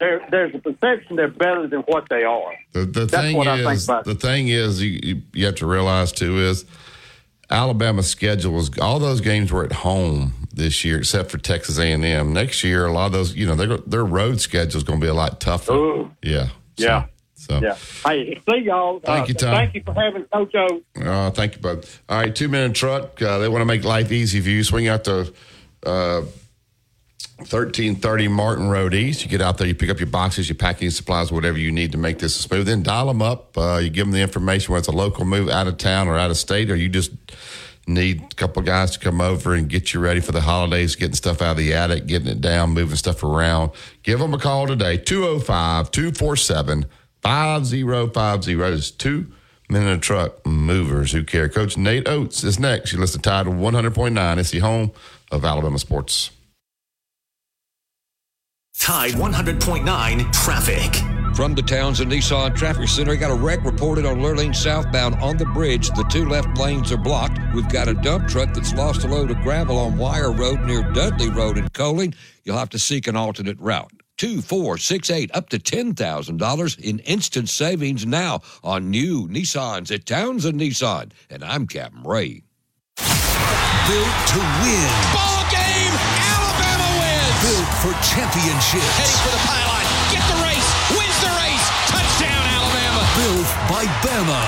There, 0.00 0.26
there's 0.30 0.54
a 0.54 0.58
perception 0.58 1.16
they're 1.16 1.28
better 1.28 1.66
than 1.66 1.80
what 1.80 2.08
they 2.08 2.24
are. 2.24 2.54
The, 2.72 2.86
the 2.86 3.04
That's 3.04 3.12
thing 3.22 3.36
what 3.36 3.46
I 3.46 3.58
think 3.62 3.72
is, 3.76 3.84
about 3.84 4.06
the 4.06 4.14
thing 4.14 4.48
is, 4.48 4.82
you, 4.82 4.98
you, 5.02 5.22
you 5.34 5.44
have 5.44 5.56
to 5.56 5.66
realize 5.66 6.12
too 6.12 6.38
is 6.38 6.64
Alabama's 7.50 8.08
schedule 8.08 8.54
was 8.54 8.70
all 8.78 8.98
those 8.98 9.20
games 9.20 9.52
were 9.52 9.64
at 9.64 9.72
home 9.72 10.32
this 10.50 10.82
year, 10.82 10.96
except 10.96 11.30
for 11.30 11.36
Texas 11.36 11.78
A 11.78 11.92
and 11.92 12.02
M. 12.06 12.32
Next 12.32 12.64
year, 12.64 12.86
a 12.86 12.92
lot 12.92 13.04
of 13.06 13.12
those, 13.12 13.34
you 13.34 13.44
know, 13.46 13.54
their 13.54 13.76
their 13.76 14.04
road 14.04 14.40
schedule 14.40 14.78
is 14.78 14.82
going 14.82 14.98
to 14.98 15.04
be 15.04 15.10
a 15.10 15.14
lot 15.14 15.40
tougher. 15.40 15.74
Ooh. 15.74 16.10
Yeah, 16.22 16.46
So- 16.78 16.84
Yeah. 16.86 17.04
So, 17.34 17.60
Yeah. 17.62 17.76
Hey, 18.06 18.40
see 18.48 18.60
y'all. 18.60 19.00
Thank 19.00 19.24
Uh, 19.24 19.26
you, 19.28 19.34
Tom. 19.34 19.54
Thank 19.54 19.74
you 19.74 19.82
for 19.84 19.92
having 19.92 20.22
Coach 20.32 20.54
O. 20.54 20.80
Uh, 20.98 21.30
thank 21.30 21.56
you, 21.56 21.60
bud. 21.60 21.86
All 22.08 22.18
right, 22.18 22.34
two 22.34 22.48
minute 22.48 22.74
truck. 22.74 23.20
Uh, 23.20 23.36
they 23.36 23.48
want 23.50 23.60
to 23.60 23.66
make 23.66 23.84
life 23.84 24.10
easy 24.10 24.40
for 24.40 24.48
you. 24.48 24.64
Swing 24.64 24.88
out 24.88 25.04
to 25.04 25.30
uh, 27.38 27.44
thirteen 27.44 27.96
thirty 27.96 28.28
Martin 28.28 28.68
Road 28.68 28.94
East. 28.94 29.24
You 29.24 29.30
get 29.30 29.40
out 29.40 29.58
there, 29.58 29.66
you 29.66 29.74
pick 29.74 29.90
up 29.90 30.00
your 30.00 30.08
boxes, 30.08 30.48
your 30.48 30.56
packing 30.56 30.90
supplies, 30.90 31.32
whatever 31.32 31.58
you 31.58 31.72
need 31.72 31.92
to 31.92 31.98
make 31.98 32.18
this 32.18 32.38
a 32.38 32.42
smooth. 32.42 32.66
Then 32.66 32.82
dial 32.82 33.06
them 33.06 33.22
up. 33.22 33.56
Uh, 33.56 33.78
you 33.82 33.90
give 33.90 34.06
them 34.06 34.12
the 34.12 34.20
information 34.20 34.72
whether 34.72 34.80
it's 34.80 34.88
a 34.88 34.92
local 34.92 35.24
move, 35.24 35.48
out 35.48 35.66
of 35.66 35.78
town, 35.78 36.08
or 36.08 36.16
out 36.16 36.30
of 36.30 36.36
state, 36.36 36.70
or 36.70 36.76
you 36.76 36.88
just 36.88 37.12
need 37.86 38.22
a 38.22 38.34
couple 38.34 38.62
guys 38.62 38.92
to 38.92 38.98
come 38.98 39.20
over 39.20 39.54
and 39.54 39.68
get 39.68 39.92
you 39.92 40.00
ready 40.00 40.20
for 40.20 40.32
the 40.32 40.40
holidays, 40.40 40.96
getting 40.96 41.14
stuff 41.14 41.42
out 41.42 41.52
of 41.52 41.56
the 41.58 41.74
attic, 41.74 42.06
getting 42.06 42.28
it 42.28 42.40
down, 42.40 42.70
moving 42.70 42.96
stuff 42.96 43.22
around, 43.22 43.70
give 44.02 44.18
them 44.18 44.32
a 44.32 44.38
call 44.38 44.66
today 44.66 44.96
205 44.96 45.90
247 45.90 46.86
5050. 47.22 48.52
It's 48.74 48.90
two 48.90 49.26
minute 49.68 50.02
truck 50.02 50.44
movers 50.46 51.12
who 51.12 51.24
care. 51.24 51.48
Coach 51.48 51.76
Nate 51.76 52.08
Oats 52.08 52.44
is 52.44 52.58
next. 52.58 52.92
You 52.92 52.98
listen 52.98 53.20
to 53.22 53.28
Tide 53.28 53.46
100.9. 53.46 54.38
It's 54.38 54.50
the 54.50 54.58
home 54.60 54.92
of 55.30 55.44
Alabama 55.44 55.78
sports. 55.78 56.30
Tide 58.78 59.12
100.9 59.12 60.32
traffic. 60.32 60.94
From 61.34 61.54
the 61.54 61.62
Townsend 61.62 62.12
Nissan 62.12 62.54
Traffic 62.54 62.86
Center, 62.86 63.16
got 63.16 63.30
a 63.30 63.34
wreck 63.34 63.64
reported 63.64 64.04
on 64.04 64.18
Lurleen 64.18 64.54
southbound 64.54 65.14
on 65.16 65.36
the 65.36 65.46
bridge. 65.46 65.88
The 65.88 66.04
two 66.10 66.28
left 66.28 66.58
lanes 66.58 66.92
are 66.92 66.98
blocked. 66.98 67.38
We've 67.54 67.68
got 67.68 67.88
a 67.88 67.94
dump 67.94 68.28
truck 68.28 68.52
that's 68.52 68.74
lost 68.74 69.04
a 69.04 69.08
load 69.08 69.30
of 69.30 69.38
gravel 69.38 69.78
on 69.78 69.96
Wire 69.96 70.32
Road 70.32 70.60
near 70.60 70.82
Dudley 70.92 71.30
Road 71.30 71.56
in 71.56 71.68
Coaling. 71.70 72.14
You'll 72.44 72.58
have 72.58 72.68
to 72.70 72.78
seek 72.78 73.06
an 73.06 73.16
alternate 73.16 73.58
route. 73.58 73.90
Two, 74.16 74.42
four, 74.42 74.78
six, 74.78 75.10
eight, 75.10 75.30
up 75.34 75.48
to 75.48 75.58
$10,000 75.58 76.78
in 76.78 76.98
instant 77.00 77.48
savings 77.48 78.06
now 78.06 78.42
on 78.62 78.90
new 78.90 79.26
Nissans 79.28 79.90
at 79.92 80.06
Townsend 80.06 80.60
Nissan. 80.60 81.10
And 81.30 81.42
I'm 81.42 81.66
Captain 81.66 82.02
Ray. 82.04 82.42
Built 82.96 84.26
to 84.28 84.38
win. 84.62 84.90
Ball 85.14 85.33
for 87.84 87.92
championship. 88.00 88.80
Heading 88.96 89.20
for 89.20 89.28
the 89.28 89.42
pylon. 89.44 89.84
Get 90.08 90.24
the 90.32 90.40
race. 90.40 90.68
Wins 90.96 91.18
the 91.20 91.28
race. 91.36 91.66
Touchdown, 91.92 92.44
Alabama. 92.56 93.04
Built 93.12 93.50
by 93.68 93.84
Bama. 94.00 94.40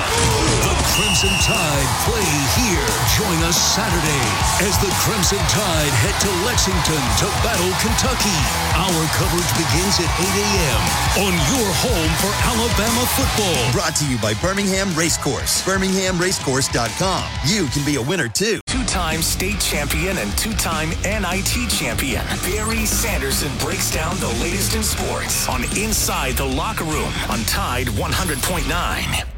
The 0.65 0.73
Crimson 0.97 1.29
Tide 1.45 1.89
play 2.09 2.25
here. 2.57 2.89
Join 3.13 3.37
us 3.45 3.53
Saturday 3.53 4.25
as 4.65 4.73
the 4.81 4.89
Crimson 5.05 5.37
Tide 5.53 5.93
head 6.01 6.17
to 6.25 6.29
Lexington 6.49 7.03
to 7.21 7.29
battle 7.45 7.69
Kentucky. 7.77 8.37
Our 8.73 9.05
coverage 9.13 9.51
begins 9.53 10.01
at 10.01 10.09
8 10.17 10.25
a.m. 10.25 10.81
on 11.29 11.33
your 11.53 11.69
home 11.85 12.11
for 12.17 12.33
Alabama 12.49 13.05
football. 13.13 13.61
Brought 13.69 13.93
to 14.01 14.05
you 14.09 14.17
by 14.17 14.33
Birmingham 14.41 14.89
Racecourse. 14.97 15.61
BirminghamRacecourse.com. 15.61 17.23
You 17.45 17.67
can 17.67 17.85
be 17.85 17.97
a 17.97 18.01
winner 18.01 18.29
too. 18.29 18.59
Time 18.97 19.21
state 19.21 19.59
champion 19.59 20.17
and 20.17 20.35
two 20.39 20.53
time 20.53 20.89
NIT 21.03 21.69
champion, 21.69 22.25
Barry 22.41 22.83
Sanderson 22.87 23.55
breaks 23.59 23.91
down 23.91 24.17
the 24.17 24.27
latest 24.41 24.75
in 24.75 24.81
sports 24.81 25.47
on 25.47 25.63
Inside 25.77 26.35
the 26.35 26.43
Locker 26.43 26.83
Room 26.83 27.13
on 27.29 27.43
Tide 27.43 27.85
100.9. 27.89 29.36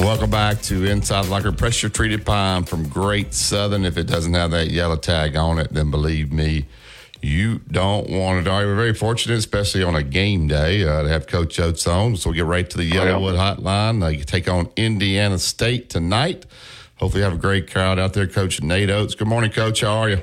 Welcome 0.00 0.30
back 0.30 0.62
to 0.62 0.86
Inside 0.86 1.26
Locker. 1.26 1.52
Pressure 1.52 1.90
treated 1.90 2.24
pine 2.24 2.64
from 2.64 2.88
Great 2.88 3.34
Southern. 3.34 3.84
If 3.84 3.98
it 3.98 4.04
doesn't 4.04 4.32
have 4.32 4.50
that 4.52 4.70
yellow 4.70 4.96
tag 4.96 5.36
on 5.36 5.58
it, 5.58 5.74
then 5.74 5.90
believe 5.90 6.32
me, 6.32 6.64
you 7.20 7.58
don't 7.70 8.08
want 8.08 8.46
it. 8.46 8.50
We're 8.50 8.74
very 8.74 8.94
fortunate, 8.94 9.36
especially 9.36 9.82
on 9.82 9.94
a 9.94 10.02
game 10.02 10.48
day, 10.48 10.84
uh, 10.84 11.02
to 11.02 11.08
have 11.10 11.26
Coach 11.26 11.60
Oats 11.60 11.86
on. 11.86 12.16
So 12.16 12.30
we'll 12.30 12.36
get 12.36 12.46
right 12.46 12.68
to 12.70 12.78
the 12.78 12.90
Yellowwood 12.90 13.36
hotline. 13.36 14.02
Uh, 14.02 14.06
you 14.06 14.24
take 14.24 14.48
on 14.48 14.70
Indiana 14.74 15.38
State 15.38 15.90
tonight. 15.90 16.46
Hopefully, 16.96 17.22
have 17.22 17.34
a 17.34 17.38
great 17.38 17.70
crowd 17.70 17.98
out 17.98 18.14
there. 18.14 18.26
Coach 18.26 18.62
Nate 18.62 18.88
Oats. 18.88 19.14
Good 19.14 19.28
morning, 19.28 19.50
Coach. 19.50 19.82
How 19.82 19.98
are 19.98 20.08
you? 20.08 20.22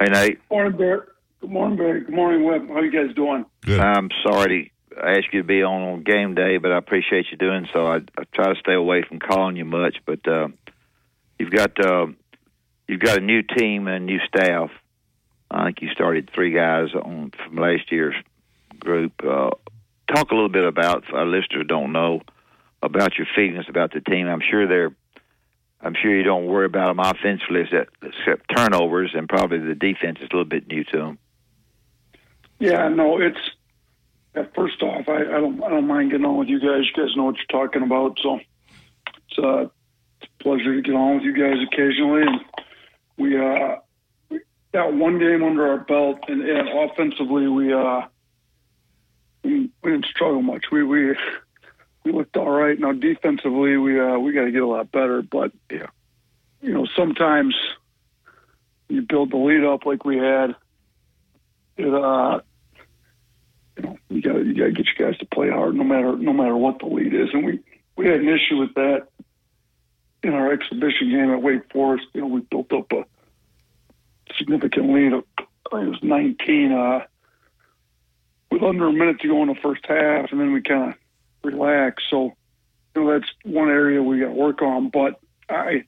Hey, 0.00 0.08
Nate. 0.08 0.38
Good 0.48 0.54
Morning, 0.54 0.78
Barry. 0.78 1.00
Good 1.40 1.50
morning, 1.50 1.76
Barry. 1.76 2.00
Good 2.02 2.14
morning, 2.14 2.44
Webb. 2.44 2.68
How 2.68 2.80
you 2.80 2.92
guys 2.92 3.12
doing? 3.16 3.44
Good. 3.62 3.80
I'm 3.80 4.08
sorry 4.24 4.70
to 4.96 5.06
ask 5.06 5.32
you 5.32 5.42
to 5.42 5.46
be 5.46 5.62
on 5.62 5.82
on 5.82 6.02
game 6.02 6.34
day, 6.34 6.58
but 6.58 6.72
I 6.72 6.78
appreciate 6.78 7.26
you 7.30 7.36
doing 7.36 7.68
so. 7.72 7.86
I, 7.86 7.96
I 8.18 8.24
try 8.32 8.52
to 8.52 8.60
stay 8.60 8.74
away 8.74 9.02
from 9.02 9.18
calling 9.18 9.56
you 9.56 9.64
much, 9.64 9.98
but 10.04 10.26
uh, 10.26 10.48
you've 11.38 11.50
got 11.50 11.84
uh, 11.84 12.06
you've 12.88 13.00
got 13.00 13.18
a 13.18 13.20
new 13.20 13.42
team 13.42 13.88
and 13.88 14.06
new 14.06 14.18
staff. 14.26 14.70
I 15.50 15.66
think 15.66 15.82
you 15.82 15.88
started 15.90 16.30
three 16.34 16.50
guys 16.50 16.88
on 16.94 17.30
from 17.30 17.56
last 17.56 17.92
year's 17.92 18.16
group. 18.78 19.12
Uh, 19.22 19.50
talk 20.12 20.30
a 20.30 20.34
little 20.34 20.48
bit 20.48 20.64
about 20.64 21.04
our 21.12 21.26
listeners 21.26 21.66
don't 21.68 21.92
know 21.92 22.22
about 22.82 23.16
your 23.16 23.26
feelings 23.34 23.66
about 23.68 23.92
the 23.92 24.00
team. 24.00 24.26
I'm 24.26 24.42
sure 24.42 24.66
they're 24.66 24.94
I'm 25.80 25.94
sure 25.94 26.14
you 26.14 26.22
don't 26.22 26.46
worry 26.46 26.66
about 26.66 26.88
them 26.88 26.98
offensively 26.98 27.60
except, 27.60 27.94
except 28.02 28.56
turnovers, 28.56 29.12
and 29.14 29.28
probably 29.28 29.58
the 29.58 29.74
defense 29.74 30.18
is 30.20 30.28
a 30.30 30.34
little 30.34 30.44
bit 30.44 30.66
new 30.66 30.84
to 30.84 30.98
them. 30.98 31.18
Yeah, 32.58 32.88
no, 32.88 33.20
it's 33.20 33.38
first 34.54 34.82
off, 34.82 35.08
I, 35.08 35.20
I 35.22 35.40
don't 35.40 35.62
I 35.62 35.68
don't 35.70 35.86
mind 35.86 36.10
getting 36.10 36.26
on 36.26 36.36
with 36.36 36.48
you 36.48 36.60
guys. 36.60 36.84
You 36.86 37.02
guys 37.02 37.16
know 37.16 37.24
what 37.24 37.36
you're 37.36 37.66
talking 37.66 37.82
about, 37.82 38.18
so 38.22 38.36
it's, 38.36 39.38
uh, 39.38 39.60
it's 40.20 40.30
a 40.40 40.42
pleasure 40.42 40.74
to 40.74 40.82
get 40.82 40.94
on 40.94 41.16
with 41.16 41.24
you 41.24 41.34
guys 41.34 41.62
occasionally. 41.66 42.22
And 42.22 42.40
we 43.16 43.38
uh, 43.38 43.76
we 44.28 44.40
got 44.72 44.92
one 44.92 45.18
game 45.18 45.42
under 45.42 45.66
our 45.68 45.78
belt, 45.78 46.20
and, 46.28 46.42
and 46.42 46.68
offensively, 46.68 47.48
we 47.48 47.72
uh, 47.72 48.02
we, 49.42 49.70
we 49.82 49.90
didn't 49.90 50.06
struggle 50.06 50.42
much. 50.42 50.66
We 50.70 50.82
we 50.82 51.16
we 52.04 52.12
looked 52.12 52.36
all 52.36 52.50
right. 52.50 52.78
Now 52.78 52.92
defensively, 52.92 53.76
we 53.76 53.98
uh, 53.98 54.18
we 54.18 54.32
got 54.32 54.44
to 54.44 54.52
get 54.52 54.62
a 54.62 54.66
lot 54.66 54.92
better. 54.92 55.22
But 55.22 55.52
yeah, 55.70 55.86
you 56.60 56.72
know, 56.72 56.86
sometimes 56.96 57.54
you 58.88 59.02
build 59.02 59.32
the 59.32 59.36
lead 59.36 59.64
up 59.64 59.86
like 59.86 60.04
we 60.04 60.18
had. 60.18 60.54
It 61.76 61.92
uh, 61.92 62.40
you 63.76 63.82
know, 63.82 63.98
you 64.08 64.22
got 64.22 64.44
you 64.44 64.54
got 64.54 64.66
to 64.66 64.72
get 64.72 64.86
you 64.86 65.04
guys 65.04 65.18
to 65.18 65.26
play 65.26 65.50
hard, 65.50 65.74
no 65.74 65.84
matter 65.84 66.16
no 66.16 66.32
matter 66.32 66.56
what 66.56 66.78
the 66.78 66.86
lead 66.86 67.14
is. 67.14 67.28
And 67.32 67.44
we 67.44 67.60
we 67.96 68.06
had 68.06 68.20
an 68.20 68.28
issue 68.28 68.58
with 68.58 68.74
that 68.74 69.08
in 70.22 70.34
our 70.34 70.52
exhibition 70.52 71.10
game 71.10 71.30
at 71.30 71.42
Wake 71.42 71.70
Forest. 71.72 72.06
You 72.14 72.22
know, 72.22 72.26
we 72.28 72.40
built 72.40 72.72
up 72.72 72.92
a 72.92 73.04
significant 74.36 74.92
lead 74.92 75.12
of 75.12 75.24
I 75.38 75.78
think 75.78 75.86
it 75.86 75.90
was 75.90 76.02
19 76.02 76.72
uh, 76.72 77.04
with 78.50 78.62
under 78.62 78.86
a 78.86 78.92
minute 78.92 79.20
to 79.20 79.28
go 79.28 79.42
in 79.42 79.48
the 79.48 79.54
first 79.56 79.84
half, 79.86 80.30
and 80.30 80.40
then 80.40 80.52
we 80.52 80.62
kind 80.62 80.90
of 80.90 80.94
relaxed. 81.44 82.06
So, 82.08 82.36
you 82.94 83.04
know, 83.04 83.12
that's 83.12 83.30
one 83.44 83.68
area 83.68 84.02
we 84.02 84.20
got 84.20 84.26
to 84.26 84.32
work 84.32 84.62
on. 84.62 84.90
But 84.90 85.20
I, 85.48 85.84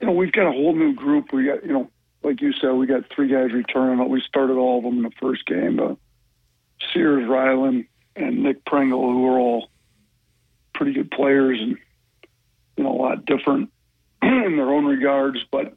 you 0.00 0.06
know, 0.06 0.12
we've 0.12 0.32
got 0.32 0.48
a 0.48 0.52
whole 0.52 0.74
new 0.74 0.94
group. 0.94 1.32
We 1.32 1.46
got, 1.46 1.64
you 1.64 1.72
know, 1.72 1.90
like 2.22 2.40
you 2.40 2.52
said, 2.52 2.72
we 2.72 2.86
got 2.86 3.04
three 3.14 3.28
guys 3.28 3.52
returning. 3.52 4.08
We 4.08 4.20
started 4.20 4.56
all 4.56 4.78
of 4.78 4.84
them 4.84 4.98
in 4.98 5.02
the 5.02 5.12
first 5.20 5.46
game. 5.46 5.78
Uh, 5.78 5.94
Sears, 6.92 7.24
Rylan, 7.24 7.86
and 8.14 8.42
Nick 8.42 8.64
Pringle, 8.64 9.02
who 9.12 9.26
are 9.26 9.38
all 9.38 9.68
pretty 10.74 10.92
good 10.92 11.10
players 11.10 11.58
and 11.60 11.78
you 12.76 12.84
know 12.84 12.92
a 12.92 13.00
lot 13.00 13.24
different 13.24 13.70
in 14.22 14.56
their 14.56 14.70
own 14.70 14.84
regards. 14.84 15.38
But 15.50 15.74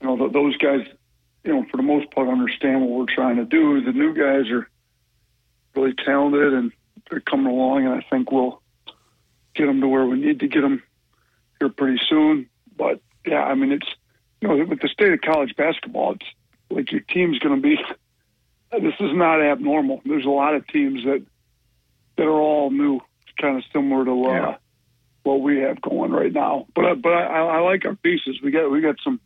you 0.00 0.06
know 0.06 0.16
th- 0.16 0.32
those 0.32 0.56
guys, 0.56 0.86
you 1.44 1.52
know, 1.52 1.64
for 1.70 1.76
the 1.76 1.82
most 1.82 2.10
part, 2.10 2.28
understand 2.28 2.82
what 2.82 2.90
we're 2.90 3.14
trying 3.14 3.36
to 3.36 3.44
do. 3.44 3.80
The 3.82 3.92
new 3.92 4.14
guys 4.14 4.50
are 4.50 4.68
really 5.74 5.94
talented 5.94 6.52
and 6.52 6.72
they're 7.10 7.20
coming 7.20 7.46
along, 7.46 7.86
and 7.86 7.94
I 7.94 8.04
think 8.08 8.30
we'll 8.30 8.62
get 9.54 9.66
them 9.66 9.80
to 9.80 9.88
where 9.88 10.06
we 10.06 10.18
need 10.18 10.40
to 10.40 10.48
get 10.48 10.60
them 10.62 10.82
here 11.58 11.68
pretty 11.68 12.00
soon. 12.08 12.48
But 12.76 13.00
yeah, 13.26 13.42
I 13.44 13.54
mean, 13.54 13.72
it's 13.72 13.88
you 14.40 14.48
know, 14.48 14.64
with 14.64 14.80
the 14.80 14.88
state 14.88 15.12
of 15.12 15.20
college 15.20 15.54
basketball, 15.56 16.12
it's 16.12 16.26
like 16.70 16.92
your 16.92 17.02
team's 17.02 17.38
going 17.38 17.56
to 17.56 17.62
be. 17.62 17.78
This 18.72 18.94
is 19.00 19.10
not 19.14 19.40
abnormal. 19.42 20.00
There's 20.04 20.24
a 20.26 20.30
lot 20.30 20.54
of 20.54 20.66
teams 20.68 21.04
that 21.04 21.24
that 22.16 22.24
are 22.26 22.30
all 22.40 22.70
new, 22.70 23.00
kind 23.40 23.56
of 23.56 23.64
similar 23.72 24.04
to 24.04 24.10
uh, 24.26 24.32
Yeah. 24.32 24.56
what 25.22 25.40
we 25.40 25.58
have 25.58 25.80
going 25.80 26.12
right 26.12 26.32
now. 26.32 26.66
But 26.74 26.84
I- 26.84 26.94
but 26.94 27.12
I, 27.12 27.40
I 27.56 27.58
like 27.60 27.84
our 27.84 27.96
pieces. 27.96 28.40
We 28.42 28.50
got 28.50 28.70
we 28.70 28.80
got 28.80 28.96
some 29.02 29.20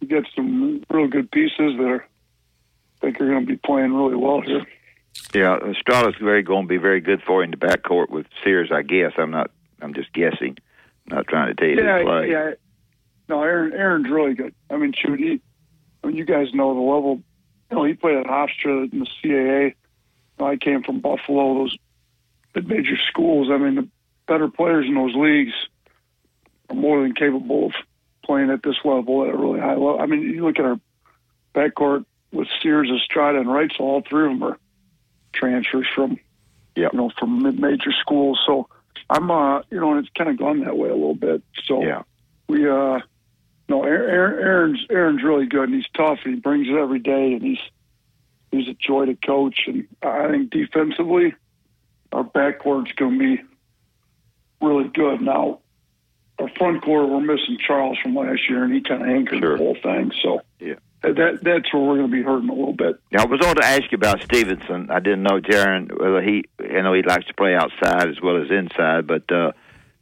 we 0.00 0.06
got 0.06 0.24
some 0.34 0.82
real 0.90 1.08
good 1.08 1.30
pieces 1.30 1.76
that 1.78 1.84
are 1.86 2.02
I 3.02 3.06
think 3.06 3.20
are 3.20 3.28
going 3.28 3.46
to 3.46 3.52
be 3.52 3.56
playing 3.58 3.92
really 3.92 4.16
well 4.16 4.40
here. 4.40 4.64
Yeah, 5.34 5.58
Estrada's 5.58 6.16
very 6.20 6.42
going 6.42 6.64
to 6.64 6.68
be 6.68 6.78
very 6.78 7.00
good 7.00 7.22
for 7.22 7.40
you 7.40 7.44
in 7.44 7.50
the 7.50 7.56
backcourt 7.56 8.08
with 8.08 8.26
Sears. 8.42 8.70
I 8.72 8.82
guess 8.82 9.12
I'm 9.18 9.30
not. 9.30 9.50
I'm 9.82 9.92
just 9.94 10.12
guessing. 10.12 10.56
not 11.06 11.26
trying 11.28 11.48
to 11.48 11.54
tell 11.54 11.68
you 11.68 11.76
yeah, 11.84 11.98
to 11.98 12.04
play. 12.04 12.30
yeah. 12.30 12.50
No, 13.28 13.42
Aaron 13.42 13.72
Aaron's 13.72 14.08
really 14.10 14.34
good. 14.34 14.54
I 14.70 14.76
mean, 14.78 14.92
shoot, 14.96 15.18
he. 15.20 15.40
I 16.02 16.06
mean, 16.08 16.16
you 16.16 16.24
guys 16.24 16.48
know 16.54 16.74
the 16.74 16.80
level. 16.80 17.20
You 17.74 17.80
know, 17.80 17.86
he 17.86 17.94
played 17.94 18.16
at 18.18 18.26
Hofstra 18.26 18.92
in 18.92 19.00
the 19.00 19.06
CAA. 19.20 19.64
You 19.64 19.74
know, 20.38 20.46
I 20.46 20.56
came 20.56 20.84
from 20.84 21.00
Buffalo, 21.00 21.54
those 21.54 21.76
major 22.54 22.96
schools. 23.08 23.48
I 23.50 23.58
mean, 23.58 23.74
the 23.74 23.88
better 24.28 24.46
players 24.48 24.86
in 24.86 24.94
those 24.94 25.14
leagues 25.16 25.52
are 26.70 26.76
more 26.76 27.02
than 27.02 27.14
capable 27.14 27.66
of 27.66 27.72
playing 28.24 28.50
at 28.50 28.62
this 28.62 28.76
level 28.84 29.24
at 29.24 29.34
a 29.34 29.36
really 29.36 29.58
high 29.58 29.72
level. 29.72 29.98
I 29.98 30.06
mean, 30.06 30.20
you 30.22 30.44
look 30.44 30.60
at 30.60 30.64
our 30.64 30.78
backcourt 31.52 32.04
with 32.30 32.46
Sears, 32.62 32.90
Estrada, 32.90 33.40
and 33.40 33.52
Wright. 33.52 33.72
So 33.76 33.82
all 33.82 34.02
three 34.08 34.26
of 34.26 34.38
them 34.38 34.44
are 34.44 34.58
transfers 35.32 35.88
from, 35.92 36.20
Yep. 36.76 36.92
you 36.92 36.98
know, 36.98 37.10
from 37.18 37.42
mid 37.42 37.58
major 37.58 37.90
schools. 38.00 38.40
So 38.46 38.68
I'm, 39.10 39.32
uh, 39.32 39.62
you 39.72 39.80
know, 39.80 39.90
and 39.94 39.98
it's 39.98 40.14
kind 40.16 40.30
of 40.30 40.38
gone 40.38 40.60
that 40.60 40.76
way 40.78 40.90
a 40.90 40.94
little 40.94 41.16
bit. 41.16 41.42
So 41.64 41.82
Yeah. 41.82 42.02
we 42.48 42.68
uh 42.68 43.00
no, 43.68 43.82
Aaron, 43.82 44.38
Aaron's 44.40 44.86
Aaron's 44.90 45.22
really 45.22 45.46
good, 45.46 45.68
and 45.68 45.74
he's 45.74 45.90
tough, 45.94 46.18
and 46.24 46.34
he 46.34 46.40
brings 46.40 46.68
it 46.68 46.74
every 46.74 46.98
day, 46.98 47.32
and 47.32 47.42
he's 47.42 47.60
he's 48.50 48.68
a 48.68 48.74
joy 48.74 49.06
to 49.06 49.14
coach. 49.14 49.60
And 49.66 49.86
I 50.02 50.28
think 50.30 50.50
defensively, 50.50 51.34
our 52.12 52.24
backcourt's 52.24 52.92
going 52.92 53.18
to 53.18 53.36
be 53.36 53.42
really 54.60 54.88
good. 54.88 55.22
Now, 55.22 55.60
our 56.38 56.48
front 56.58 56.82
court, 56.82 57.08
we're 57.08 57.20
missing 57.20 57.58
Charles 57.64 57.98
from 58.02 58.14
last 58.14 58.48
year, 58.48 58.64
and 58.64 58.74
he 58.74 58.82
kind 58.82 59.02
of 59.02 59.08
anchored 59.08 59.42
the 59.42 59.56
whole 59.56 59.76
thing. 59.82 60.12
So 60.22 60.40
yeah. 60.60 60.74
that 61.02 61.38
that's 61.42 61.72
where 61.72 61.82
we're 61.82 61.96
going 61.96 62.10
to 62.10 62.16
be 62.16 62.22
hurting 62.22 62.50
a 62.50 62.54
little 62.54 62.74
bit. 62.74 62.96
Yeah, 63.10 63.22
I 63.22 63.26
was 63.26 63.40
going 63.40 63.56
to 63.56 63.64
ask 63.64 63.90
you 63.90 63.96
about 63.96 64.22
Stevenson. 64.22 64.90
I 64.90 65.00
didn't 65.00 65.22
know 65.22 65.40
Jarin 65.40 65.90
whether 65.98 66.20
he. 66.20 66.44
I 66.60 66.82
know 66.82 66.92
he 66.92 67.02
likes 67.02 67.26
to 67.26 67.34
play 67.34 67.54
outside 67.54 68.08
as 68.08 68.20
well 68.22 68.42
as 68.42 68.50
inside, 68.50 69.06
but 69.06 69.30
uh, 69.32 69.52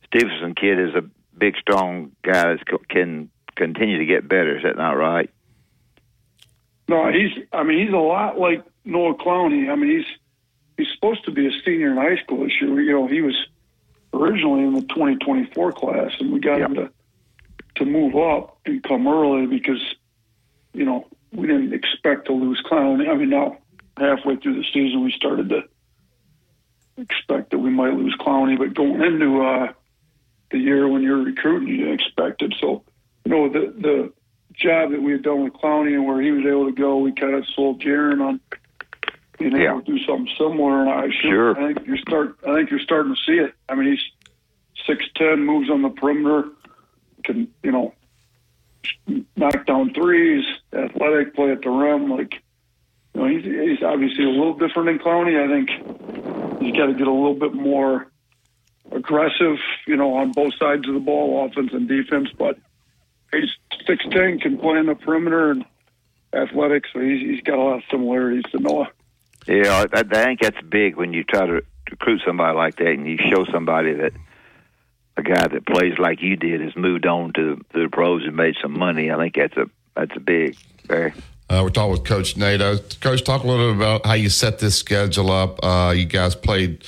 Stevenson 0.07 0.55
kid 0.57 0.81
is 0.81 0.95
a 0.97 1.03
big, 1.39 1.57
strong 1.59 2.13
guy 2.23 2.55
that 2.55 2.89
can 2.89 3.31
continue 3.57 3.99
to 3.99 4.07
get 4.07 4.29
better. 4.29 4.57
Is 4.57 4.63
that 4.65 4.77
not 4.77 4.93
right? 4.93 5.31
No, 6.89 7.11
he's. 7.11 7.31
I 7.53 7.63
mean, 7.63 7.85
he's 7.85 7.95
a 7.95 7.99
lot 7.99 8.39
like 8.39 8.65
Noah 8.85 9.15
Clowney. 9.15 9.71
I 9.71 9.75
mean, 9.77 9.99
he's 9.99 10.07
he's 10.77 10.93
supposed 10.95 11.25
to 11.25 11.31
be 11.31 11.47
a 11.47 11.51
senior 11.65 11.91
in 11.91 11.97
high 11.97 12.23
school 12.23 12.45
this 12.45 12.61
year. 12.61 12.81
You 12.81 12.93
know, 12.93 13.07
he 13.07 13.21
was 13.21 13.37
originally 14.13 14.63
in 14.63 14.75
the 14.75 14.83
2024 14.83 15.73
class, 15.73 16.13
and 16.21 16.33
we 16.33 16.41
got 16.41 16.61
him 16.61 16.75
to 16.75 16.91
to 17.77 17.85
move 17.85 18.17
up 18.17 18.59
and 18.67 18.83
come 18.83 19.09
early 19.09 19.47
because 19.47 19.81
you 20.75 20.85
know 20.85 21.07
we 21.33 21.47
didn't 21.47 21.73
expect 21.73 22.27
to 22.27 22.33
lose 22.33 22.63
Clowney. 22.63 23.09
I 23.09 23.15
mean, 23.15 23.31
now 23.31 23.59
halfway 23.97 24.37
through 24.37 24.57
the 24.57 24.67
season, 24.73 25.05
we 25.05 25.13
started 25.13 25.49
to 25.51 25.63
expect 26.99 27.51
that 27.51 27.59
we 27.59 27.71
might 27.71 27.95
lose 27.95 28.15
Clowney, 28.17 28.59
but 28.59 28.75
going 28.75 29.03
into 29.03 29.43
uh, 29.43 29.73
the 30.51 30.59
year 30.59 30.87
when 30.89 31.03
you're 31.03 31.23
recruiting, 31.23 31.69
you 31.69 31.79
didn't 31.79 31.95
expect 31.95 32.43
it. 32.43 32.55
So, 32.61 32.85
you 33.25 33.31
know, 33.33 33.49
the 33.49 33.73
the 33.79 34.13
job 34.55 34.91
that 34.91 35.03
we 35.03 35.13
had 35.13 35.23
done 35.23 35.45
with 35.45 35.53
Clowney 35.55 35.95
and 35.95 36.07
where 36.07 36.21
he 36.21 36.31
was 36.31 36.45
able 36.45 36.67
to 36.67 36.73
go, 36.73 36.99
we 36.99 37.13
kind 37.13 37.35
of 37.35 37.47
sold 37.55 37.81
Jarin 37.81 38.21
on 38.21 38.41
being 39.39 39.57
Yeah. 39.57 39.71
able 39.71 39.83
to 39.83 39.93
do 39.93 40.05
something 40.05 40.29
similar. 40.37 40.83
And 40.83 40.91
I 40.91 41.11
Sure. 41.23 41.59
I 41.59 41.73
think 41.73 41.87
you're 41.87 41.97
start. 41.99 42.37
I 42.47 42.55
think 42.55 42.71
you're 42.71 42.81
starting 42.81 43.15
to 43.15 43.21
see 43.23 43.39
it. 43.39 43.55
I 43.69 43.75
mean, 43.75 43.91
he's 43.91 44.03
six 44.87 45.05
ten, 45.17 45.45
moves 45.45 45.71
on 45.71 45.83
the 45.83 45.91
perimeter, 45.91 46.49
can 47.25 47.49
you 47.63 47.73
know 47.73 47.95
knock 49.37 49.65
down 49.67 49.93
threes, 49.95 50.45
athletic, 50.73 51.35
play 51.35 51.53
at 51.53 51.63
the 51.63 51.71
rim. 51.71 52.11
Like, 52.11 52.35
you 53.15 53.21
know, 53.21 53.27
he's 53.29 53.45
he's 53.45 53.83
obviously 53.83 54.25
a 54.25 54.29
little 54.29 54.55
different 54.55 54.87
than 54.87 54.99
Clowney. 54.99 55.39
I 55.43 55.49
think 55.49 56.61
he's 56.61 56.77
got 56.77 56.87
to 56.87 56.95
get 56.95 57.07
a 57.07 57.13
little 57.13 57.35
bit 57.35 57.55
more 57.55 58.09
aggressive, 58.91 59.57
you 59.87 59.97
know, 59.97 60.15
on 60.15 60.33
both 60.33 60.55
sides 60.59 60.87
of 60.89 60.95
the 60.95 61.01
ball, 61.01 61.47
offense 61.47 61.73
and 61.73 61.89
defense. 61.89 62.29
But 62.37 62.59
he's 63.33 63.51
six 63.87 64.05
ten, 64.11 64.39
can 64.39 64.59
play 64.59 64.79
in 64.79 64.87
the 64.87 64.95
perimeter 64.95 65.51
and 65.51 65.65
athletic, 66.35 66.85
so 66.93 67.01
he's 67.01 67.21
he's 67.21 67.43
got 67.43 67.59
a 67.59 67.63
lot 67.63 67.77
of 67.79 67.83
similarities 67.91 68.45
to 68.53 68.59
Noah. 68.59 68.91
Yeah, 69.47 69.85
I, 69.93 70.01
I 70.01 70.03
think 70.03 70.41
that's 70.41 70.61
big 70.69 70.97
when 70.97 71.13
you 71.13 71.25
try 71.25 71.47
to 71.47 71.63
recruit 71.91 72.23
somebody 72.25 72.57
like 72.57 72.77
that, 72.77 72.89
and 72.89 73.07
you 73.07 73.19
show 73.31 73.45
somebody 73.47 73.93
that 73.95 74.13
a 75.17 75.23
guy 75.23 75.47
that 75.47 75.67
plays 75.67 75.99
like 75.99 76.23
you 76.23 76.37
did 76.37 76.61
has 76.61 76.75
moved 76.77 77.07
on 77.07 77.33
to, 77.35 77.57
to 77.57 77.83
the 77.83 77.89
pros 77.89 78.25
and 78.25 78.37
made 78.37 78.55
some 78.63 78.79
money. 78.79 79.11
I 79.11 79.17
think 79.17 79.35
that's 79.35 79.57
a 79.57 79.67
that's 79.95 80.17
a 80.17 80.21
big, 80.21 80.57
very. 80.87 81.13
Uh, 81.51 81.61
we're 81.63 81.69
talking 81.69 81.93
with 81.93 82.05
Coach 82.05 82.37
Nato. 82.37 82.79
Coach, 83.01 83.25
talk 83.25 83.45
a 83.45 83.47
little 83.47 83.73
bit 83.73 83.77
about 83.77 84.07
how 84.07 84.15
you 84.15 84.31
set 84.31 84.59
this 84.59 84.79
schedule 84.79 85.31
up. 85.31 85.63
Uh, 85.63 85.93
you 85.95 86.07
guys 86.07 86.35
played 86.35 86.83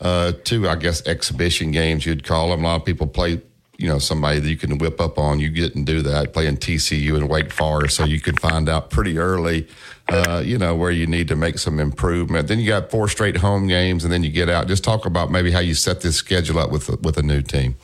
uh, 0.00 0.32
two, 0.44 0.68
I 0.68 0.76
guess, 0.76 1.04
exhibition 1.06 1.72
games. 1.72 2.06
You'd 2.06 2.22
call 2.22 2.50
them. 2.50 2.60
A 2.60 2.68
lot 2.68 2.76
of 2.76 2.84
people 2.84 3.08
play, 3.08 3.42
you 3.76 3.88
know, 3.88 3.98
somebody 3.98 4.40
that 4.40 4.48
you 4.48 4.56
can 4.56 4.78
whip 4.78 5.00
up 5.00 5.18
on. 5.18 5.40
You 5.40 5.50
didn't 5.50 5.84
do 5.84 6.02
that. 6.02 6.32
Playing 6.32 6.56
TCU 6.56 7.16
and 7.16 7.28
Wake 7.28 7.52
Forest, 7.52 7.96
so 7.96 8.04
you 8.04 8.20
can 8.20 8.36
find 8.36 8.68
out 8.68 8.90
pretty 8.90 9.18
early, 9.18 9.66
uh, 10.08 10.42
you 10.44 10.58
know, 10.58 10.74
where 10.74 10.90
you 10.90 11.06
need 11.06 11.28
to 11.28 11.36
make 11.36 11.58
some 11.58 11.78
improvement. 11.80 12.48
Then 12.48 12.60
you 12.60 12.68
got 12.68 12.90
four 12.90 13.08
straight 13.08 13.38
home 13.38 13.66
games, 13.66 14.04
and 14.04 14.12
then 14.12 14.22
you 14.22 14.30
get 14.30 14.48
out. 14.48 14.68
Just 14.68 14.84
talk 14.84 15.06
about 15.06 15.30
maybe 15.30 15.50
how 15.50 15.60
you 15.60 15.74
set 15.74 16.00
this 16.00 16.16
schedule 16.16 16.58
up 16.58 16.70
with 16.70 16.88
with 17.02 17.18
a 17.18 17.22
new 17.22 17.42
team. 17.42 17.76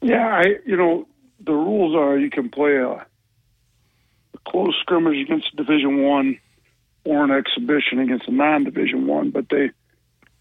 Yeah, 0.00 0.26
I 0.26 0.56
you 0.66 0.76
know 0.76 1.06
the 1.40 1.52
rules 1.52 1.94
are 1.96 2.18
you 2.18 2.30
can 2.30 2.48
play 2.50 2.76
a, 2.76 2.90
a 2.90 3.06
close 4.46 4.76
scrimmage 4.80 5.18
against 5.20 5.54
Division 5.56 6.02
One 6.02 6.38
or 7.04 7.24
an 7.24 7.30
exhibition 7.30 8.00
against 8.00 8.28
a 8.28 8.32
non-Division 8.32 9.06
One, 9.06 9.30
but 9.30 9.48
they 9.48 9.70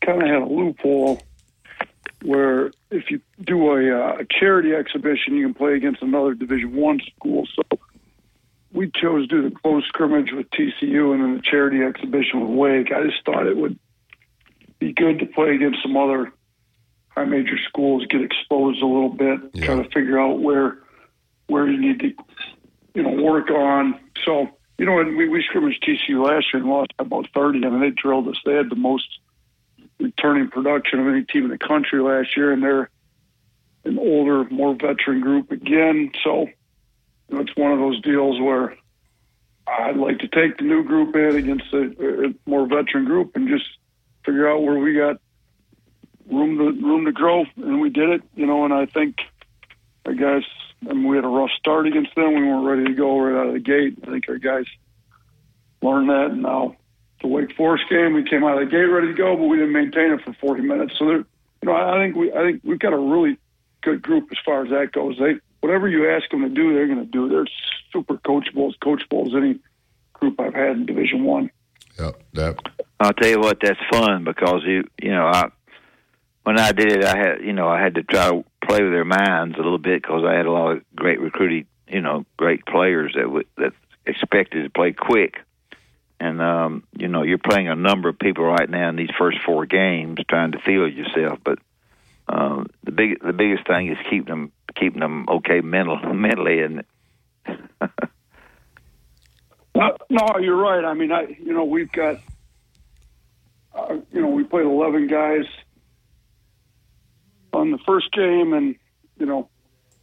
kind 0.05 0.21
of 0.21 0.27
had 0.27 0.41
a 0.41 0.45
loophole 0.45 1.21
where 2.23 2.71
if 2.89 3.09
you 3.09 3.21
do 3.43 3.71
a, 3.71 3.91
uh, 3.91 4.17
a 4.19 4.25
charity 4.25 4.73
exhibition, 4.73 5.35
you 5.35 5.45
can 5.45 5.53
play 5.53 5.75
against 5.75 6.01
another 6.01 6.33
Division 6.33 6.75
One 6.75 6.99
school. 7.15 7.47
So 7.55 7.79
we 8.71 8.91
chose 8.91 9.27
to 9.27 9.41
do 9.41 9.49
the 9.49 9.55
close 9.55 9.85
scrimmage 9.87 10.31
with 10.31 10.49
TCU 10.49 11.13
and 11.13 11.23
then 11.23 11.35
the 11.35 11.41
charity 11.43 11.83
exhibition 11.83 12.41
with 12.41 12.57
Wake. 12.57 12.91
I 12.91 13.05
just 13.05 13.23
thought 13.25 13.47
it 13.47 13.57
would 13.57 13.77
be 14.79 14.93
good 14.93 15.19
to 15.19 15.25
play 15.25 15.55
against 15.55 15.81
some 15.81 15.95
other 15.95 16.31
high 17.09 17.25
major 17.25 17.57
schools, 17.67 18.05
get 18.09 18.21
exposed 18.21 18.81
a 18.81 18.85
little 18.85 19.09
bit, 19.09 19.39
kind 19.63 19.79
of 19.79 19.91
figure 19.91 20.19
out 20.19 20.39
where 20.39 20.79
where 21.47 21.67
you 21.67 21.79
need 21.79 21.99
to, 22.01 22.11
you 22.93 23.03
know, 23.03 23.23
work 23.23 23.49
on. 23.49 23.97
So, 24.25 24.49
you 24.77 24.85
know, 24.85 24.99
and 24.99 25.15
we, 25.15 25.29
we 25.29 25.41
scrimmaged 25.43 25.83
TCU 25.83 26.23
last 26.23 26.47
year 26.53 26.61
and 26.61 26.65
lost 26.65 26.95
by 26.97 27.05
about 27.05 27.27
30. 27.33 27.65
I 27.65 27.69
mean, 27.69 27.79
they 27.79 27.89
drilled 27.89 28.27
us. 28.27 28.35
They 28.45 28.53
had 28.53 28.69
the 28.69 28.75
most 28.75 29.07
returning 29.99 30.49
production 30.49 30.99
of 30.99 31.07
any 31.07 31.23
team 31.23 31.45
in 31.45 31.51
the 31.51 31.57
country 31.57 32.01
last 32.01 32.35
year, 32.37 32.51
and 32.51 32.61
they're 32.61 32.89
an 33.85 33.97
older, 33.97 34.45
more 34.49 34.75
veteran 34.75 35.21
group 35.21 35.51
again. 35.51 36.11
So, 36.23 36.41
you 36.41 37.35
know, 37.35 37.39
it's 37.41 37.55
one 37.55 37.71
of 37.71 37.79
those 37.79 38.01
deals 38.01 38.39
where 38.39 38.75
I'd 39.67 39.97
like 39.97 40.19
to 40.19 40.27
take 40.27 40.57
the 40.57 40.63
new 40.63 40.83
group 40.83 41.15
in 41.15 41.35
against 41.35 41.73
a, 41.73 42.27
a 42.27 42.33
more 42.45 42.67
veteran 42.67 43.05
group 43.05 43.35
and 43.35 43.47
just 43.47 43.65
figure 44.25 44.49
out 44.49 44.61
where 44.61 44.77
we 44.77 44.93
got 44.93 45.19
room 46.29 46.57
to 46.57 46.85
room 46.85 47.05
to 47.05 47.11
grow, 47.11 47.45
and 47.55 47.81
we 47.81 47.89
did 47.89 48.09
it. 48.09 48.21
You 48.35 48.45
know, 48.45 48.65
and 48.65 48.73
I 48.73 48.85
think 48.85 49.17
our 50.05 50.13
guys. 50.13 50.43
I 50.87 50.93
mean, 50.93 51.07
we 51.07 51.15
had 51.15 51.25
a 51.25 51.29
rough 51.29 51.49
start 51.57 51.87
against 51.87 52.13
them. 52.13 52.35
We 52.35 52.47
weren't 52.47 52.67
ready 52.67 52.85
to 52.85 52.93
go 52.93 53.19
right 53.19 53.39
out 53.39 53.47
of 53.47 53.53
the 53.53 53.59
gate. 53.59 53.97
I 54.03 54.11
think 54.11 54.29
our 54.29 54.37
guys 54.37 54.65
learned 55.81 56.09
that. 56.09 56.31
And 56.31 56.43
now 56.43 56.75
the 57.21 57.27
Wake 57.27 57.55
Forest 57.55 57.85
game, 57.89 58.13
we 58.13 58.23
came 58.23 58.43
out 58.43 58.61
of 58.61 58.67
the 58.67 58.71
gate 58.71 58.85
ready 58.85 59.07
to 59.07 59.13
go, 59.13 59.35
but 59.35 59.45
we 59.45 59.57
didn't 59.57 59.73
maintain 59.73 60.11
it 60.11 60.21
for 60.21 60.33
40 60.33 60.61
minutes. 60.61 60.93
So, 60.97 61.05
there, 61.05 61.17
you 61.17 61.25
know, 61.63 61.75
I 61.75 61.97
think 62.03 62.15
we, 62.15 62.31
I 62.31 62.43
think 62.43 62.61
we've 62.63 62.79
got 62.79 62.93
a 62.93 62.97
really 62.97 63.37
good 63.81 64.01
group 64.01 64.27
as 64.31 64.37
far 64.45 64.63
as 64.63 64.69
that 64.69 64.91
goes. 64.91 65.17
They, 65.19 65.35
whatever 65.61 65.87
you 65.87 66.09
ask 66.09 66.29
them 66.29 66.41
to 66.41 66.49
do, 66.49 66.73
they're 66.73 66.87
going 66.87 66.99
to 66.99 67.05
do. 67.05 67.29
They're 67.29 67.47
super 67.91 68.15
coachable, 68.17 68.69
as 68.69 68.75
coachable 68.77 69.27
as 69.27 69.35
any 69.35 69.59
group 70.13 70.39
I've 70.39 70.53
had 70.53 70.77
in 70.77 70.85
Division 70.85 71.23
One. 71.23 71.49
Yep, 71.99 72.23
that. 72.33 72.59
I'll 72.99 73.13
tell 73.13 73.29
you 73.29 73.39
what, 73.39 73.59
that's 73.61 73.79
fun 73.91 74.23
because 74.23 74.61
you 74.65 74.83
you 75.01 75.11
know 75.11 75.27
I 75.27 75.49
when 76.43 76.59
I 76.59 76.71
did 76.71 76.91
it, 76.91 77.03
I 77.03 77.17
had 77.17 77.41
you 77.43 77.53
know 77.53 77.67
I 77.67 77.81
had 77.81 77.95
to 77.95 78.03
try 78.03 78.29
to 78.29 78.45
play 78.65 78.81
with 78.83 78.91
their 78.91 79.05
minds 79.05 79.55
a 79.55 79.61
little 79.61 79.77
bit 79.77 80.01
because 80.01 80.23
I 80.25 80.33
had 80.33 80.45
a 80.45 80.51
lot 80.51 80.71
of 80.71 80.83
great 80.95 81.19
recruiting, 81.19 81.67
you 81.87 82.01
know, 82.01 82.25
great 82.37 82.65
players 82.65 83.13
that 83.15 83.29
would 83.29 83.47
that 83.57 83.73
expected 84.05 84.63
to 84.63 84.69
play 84.69 84.93
quick. 84.93 85.39
And 86.19 86.41
um, 86.41 86.83
you 86.97 87.07
know, 87.07 87.23
you're 87.23 87.37
playing 87.37 87.67
a 87.67 87.75
number 87.75 88.09
of 88.09 88.17
people 88.17 88.43
right 88.45 88.69
now 88.69 88.89
in 88.89 88.95
these 88.95 89.11
first 89.17 89.37
four 89.45 89.65
games, 89.65 90.19
trying 90.27 90.53
to 90.53 90.59
feel 90.59 90.87
yourself. 90.87 91.39
But 91.43 91.59
um, 92.27 92.67
the 92.83 92.91
big 92.91 93.21
the 93.23 93.33
biggest 93.33 93.67
thing 93.67 93.87
is 93.87 93.97
keeping 94.09 94.25
them 94.25 94.51
keeping 94.75 94.99
them 94.99 95.27
okay 95.29 95.61
mental 95.61 95.97
mentally 96.13 96.61
and 96.61 96.83
No, 99.77 99.95
no, 100.09 100.39
you're 100.39 100.55
right. 100.55 100.83
I 100.83 100.95
mean, 100.95 101.11
I 101.11 101.37
you 101.39 101.53
know 101.53 101.63
we've 101.63 101.91
got 101.91 102.19
uh, 103.75 103.97
you 104.11 104.21
know 104.21 104.29
we 104.29 104.43
played 104.43 104.65
11 104.65 105.05
guys 105.05 105.45
on 107.53 107.69
the 107.69 107.77
first 107.85 108.11
game, 108.11 108.53
and 108.53 108.75
you 109.19 109.27
know 109.27 109.49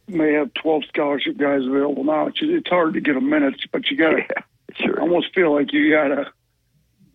may 0.07 0.33
have 0.33 0.53
12 0.53 0.83
scholarship 0.87 1.35
guys 1.35 1.65
available 1.65 2.05
now. 2.05 2.27
It's, 2.27 2.37
it's 2.41 2.69
hard 2.69 2.93
to 2.93 3.01
get 3.01 3.17
a 3.17 3.21
minutes, 3.21 3.65
but 3.69 3.89
you 3.91 3.97
gotta 4.79 5.01
almost 5.01 5.33
feel 5.33 5.53
like 5.53 5.73
you 5.73 5.91
gotta 5.91 6.31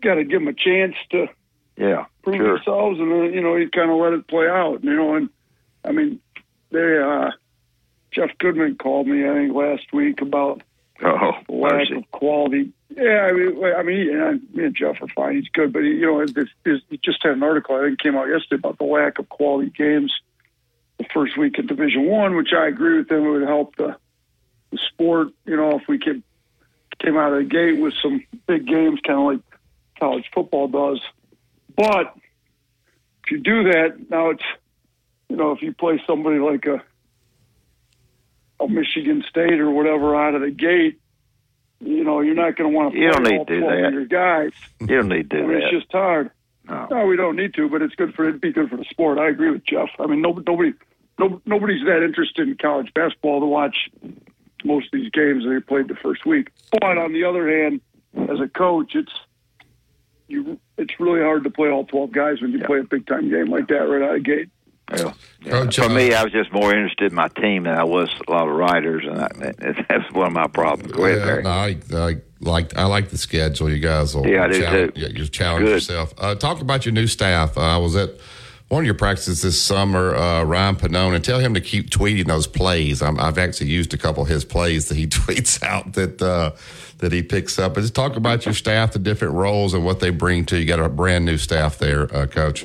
gotta 0.03 0.25
give 0.25 0.41
them 0.41 0.49
a 0.49 0.55
chance 0.55 0.95
to 1.11 1.29
yeah, 1.77 2.05
prove 2.23 2.37
sure. 2.37 2.55
themselves, 2.57 2.99
and 2.99 3.11
then 3.11 3.33
you 3.33 3.41
know 3.41 3.57
you 3.57 3.71
kind 3.71 3.91
of 3.91 3.99
let 3.99 4.13
it 4.13 4.29
play 4.29 4.49
out. 4.49 4.85
You 4.85 4.95
know, 4.95 5.15
and 5.15 5.31
I 5.85 5.93
mean, 5.93 6.21
they 6.71 6.99
uh, 6.99 7.31
Jeff 8.11 8.37
Goodman 8.39 8.77
called 8.77 9.07
me 9.07 9.29
I 9.29 9.35
think 9.35 9.55
last 9.55 9.93
week 9.93 10.21
about 10.21 10.63
oh 11.03 11.33
the 11.49 11.55
lack 11.55 11.91
of 11.91 12.11
quality. 12.11 12.73
Yeah, 12.97 13.21
I 13.23 13.33
mean, 13.33 13.65
I 13.65 13.83
mean, 13.83 14.21
and 14.21 14.55
me 14.55 14.65
and 14.65 14.77
Jeff 14.77 15.01
are 15.01 15.09
fine. 15.09 15.37
He's 15.37 15.49
good, 15.49 15.73
but 15.73 15.83
he, 15.83 15.91
you 15.91 16.07
know, 16.07 16.27
this, 16.27 16.49
this, 16.65 16.81
he 16.91 16.99
just 16.99 17.23
had 17.23 17.33
an 17.33 17.43
article 17.43 17.77
I 17.77 17.87
think 17.87 18.01
came 18.01 18.17
out 18.17 18.29
yesterday 18.29 18.57
about 18.57 18.79
the 18.79 18.85
lack 18.85 19.21
of 19.21 19.29
quality 19.29 19.71
games 19.71 20.13
the 20.99 21.05
first 21.15 21.39
week 21.39 21.59
in 21.59 21.67
Division 21.67 22.07
One, 22.07 22.35
which 22.35 22.53
I 22.53 22.67
agree 22.67 22.99
with 22.99 23.11
him. 23.11 23.25
It 23.25 23.31
would 23.31 23.49
help 23.49 23.77
the, 23.77 23.97
the 24.73 24.79
sport. 24.79 25.29
You 25.47 25.57
know, 25.57 25.79
if 25.79 25.87
we 25.89 25.99
could 25.99 26.25
came 27.03 27.17
out 27.17 27.33
of 27.33 27.39
the 27.39 27.45
gate 27.45 27.81
with 27.81 27.95
some 28.03 28.23
big 28.47 28.67
games, 28.67 29.01
kind 29.07 29.19
of 29.19 29.27
like 29.27 29.41
college 29.99 30.25
football 30.35 30.69
does. 30.69 31.01
But 31.77 32.15
if 33.25 33.31
you 33.31 33.39
do 33.39 33.65
that, 33.65 34.11
now 34.11 34.31
it's 34.31 34.43
you 35.29 35.37
know, 35.37 35.53
if 35.53 35.63
you 35.63 35.73
play 35.73 36.03
somebody 36.07 36.39
like 36.39 36.67
a 36.67 36.83
a 38.63 38.69
Michigan 38.69 39.25
State 39.29 39.61
or 39.61 39.71
whatever 39.71 40.15
out 40.15 40.35
of 40.35 40.43
the 40.43 40.51
gate, 40.51 41.01
you 41.81 42.05
know, 42.05 42.21
you're 42.21 42.35
not 42.35 42.57
going 42.57 42.71
to 42.71 42.77
want 42.77 42.93
to 42.93 42.99
You 43.01 43.11
don't 43.11 43.23
need 43.23 43.39
all 43.39 43.47
to 43.47 43.55
do 43.55 43.61
12 43.61 43.73
that. 43.81 43.87
of 43.87 43.93
your 43.95 44.05
guys. 44.05 44.53
You 44.81 44.87
don't 44.87 45.09
need 45.09 45.31
to 45.31 45.37
I 45.39 45.41
mean, 45.41 45.49
that. 45.53 45.63
it's 45.63 45.73
just 45.83 45.93
hard. 45.93 46.31
No. 46.69 46.87
No, 46.91 47.07
we 47.07 47.17
don't 47.17 47.37
need 47.37 47.55
to, 47.55 47.71
but 47.71 47.81
it's 47.81 47.95
good 47.95 48.15
for 48.15 48.29
it'd 48.29 48.41
be 48.43 48.53
good 48.53 48.69
for 48.69 48.77
the 48.77 48.85
sport. 48.91 49.19
I 49.19 49.29
agree 49.29 49.51
with 49.51 49.65
Jeff. 49.65 49.89
I 49.99 50.07
mean, 50.07 50.21
nobody, 50.21 50.45
nobody, 50.47 50.73
no, 51.19 51.41
nobody's 51.47 51.83
that 51.87 52.05
interested 52.05 52.47
in 52.49 52.57
college 52.61 52.93
basketball 52.95 53.41
to 53.41 53.47
watch 53.47 53.77
most 54.65 54.87
of 54.93 55.01
these 55.01 55.11
games 55.11 55.45
they 55.45 55.61
played 55.61 55.89
the 55.89 55.95
first 55.97 56.25
week. 56.27 56.51
But 56.73 56.99
on 56.99 57.13
the 57.13 57.25
other 57.25 57.49
hand, 57.49 57.81
as 58.31 58.41
a 58.41 58.49
coach, 58.49 58.95
it's 58.95 59.13
you. 60.29 60.59
It's 60.79 60.99
really 60.99 61.21
hard 61.21 61.45
to 61.45 61.51
play 61.51 61.69
all 61.71 61.85
twelve 61.85 62.13
guys 62.13 62.41
when 62.41 62.53
you 62.53 62.61
play 62.61 62.79
a 62.81 62.85
big 62.85 63.07
time 63.07 63.29
game 63.31 63.47
like 63.51 63.69
that 63.69 63.75
right 63.75 64.03
out 64.03 64.17
of 64.17 64.25
the 64.25 64.31
gate. 64.31 64.49
Yeah. 64.93 65.13
Coach, 65.49 65.77
For 65.77 65.85
uh, 65.85 65.89
me, 65.89 66.15
I 66.15 66.25
was 66.25 66.33
just 66.33 66.53
more 66.53 66.75
interested 66.75 67.13
in 67.13 67.15
my 67.15 67.29
team 67.29 67.63
than 67.63 67.75
I 67.75 67.85
was 67.85 68.11
a 68.27 68.31
lot 68.33 68.49
of 68.49 68.55
writers, 68.57 69.05
and 69.07 69.21
I, 69.21 69.29
that's 69.89 70.13
one 70.13 70.27
of 70.27 70.33
my 70.33 70.49
problems. 70.49 70.91
Go 70.93 71.05
ahead, 71.05 71.19
Yeah, 71.19 71.25
Barry. 71.27 71.43
no, 71.91 71.99
I, 72.03 72.07
I 72.09 72.17
like 72.41 72.77
I 72.77 72.85
like 72.87 73.11
the 73.11 73.19
schedule. 73.19 73.71
You 73.71 73.79
guys 73.79 74.15
will 74.17 74.27
Yeah, 74.27 74.45
I 74.45 74.49
do 74.49 74.61
challenge, 74.61 74.95
too. 74.95 75.01
yeah, 75.01 75.09
you 75.09 75.27
challenge 75.29 75.65
Good. 75.67 75.73
yourself. 75.75 76.13
Uh, 76.19 76.35
talk 76.35 76.61
about 76.61 76.85
your 76.87 76.93
new 76.93 77.07
staff. 77.07 77.57
Uh, 77.57 77.61
I 77.61 77.77
was 77.77 77.95
at 77.95 78.11
one 78.71 78.85
of 78.85 78.87
your 78.87 78.95
practices 78.95 79.43
this 79.43 79.61
summer, 79.61 80.15
uh, 80.15 80.45
Ryan 80.45 80.77
Pannone, 80.77 81.17
and 81.17 81.25
tell 81.25 81.41
him 81.41 81.55
to 81.55 81.61
keep 81.61 81.91
tweeting 81.91 82.29
those 82.29 82.47
plays. 82.47 83.03
I'm, 83.03 83.19
I've 83.19 83.37
actually 83.37 83.67
used 83.67 83.93
a 83.93 83.99
couple 83.99 84.23
of 84.23 84.29
his 84.29 84.45
plays 84.45 84.89
that 84.89 84.97
he 84.97 85.07
tweets 85.09 85.61
out 85.65 85.95
that 85.95 86.23
uh, 86.23 86.53
that 86.99 87.11
he 87.11 87.21
picks 87.21 87.59
up. 87.59 87.75
But 87.75 87.81
just 87.81 87.97
talk 87.97 88.15
about 88.15 88.45
your 88.47 88.55
staff, 88.55 88.93
the 88.93 89.01
different 89.01 89.35
roles, 89.35 89.75
and 89.75 89.85
what 89.85 89.99
they 89.99 90.11
bring 90.11 90.47
to 90.47 90.55
you. 90.55 90.63
You 90.63 90.69
got 90.69 90.79
a 90.79 90.89
brand 90.89 91.25
new 91.25 91.37
staff 91.37 91.79
there, 91.79 92.15
uh, 92.15 92.27
Coach. 92.27 92.65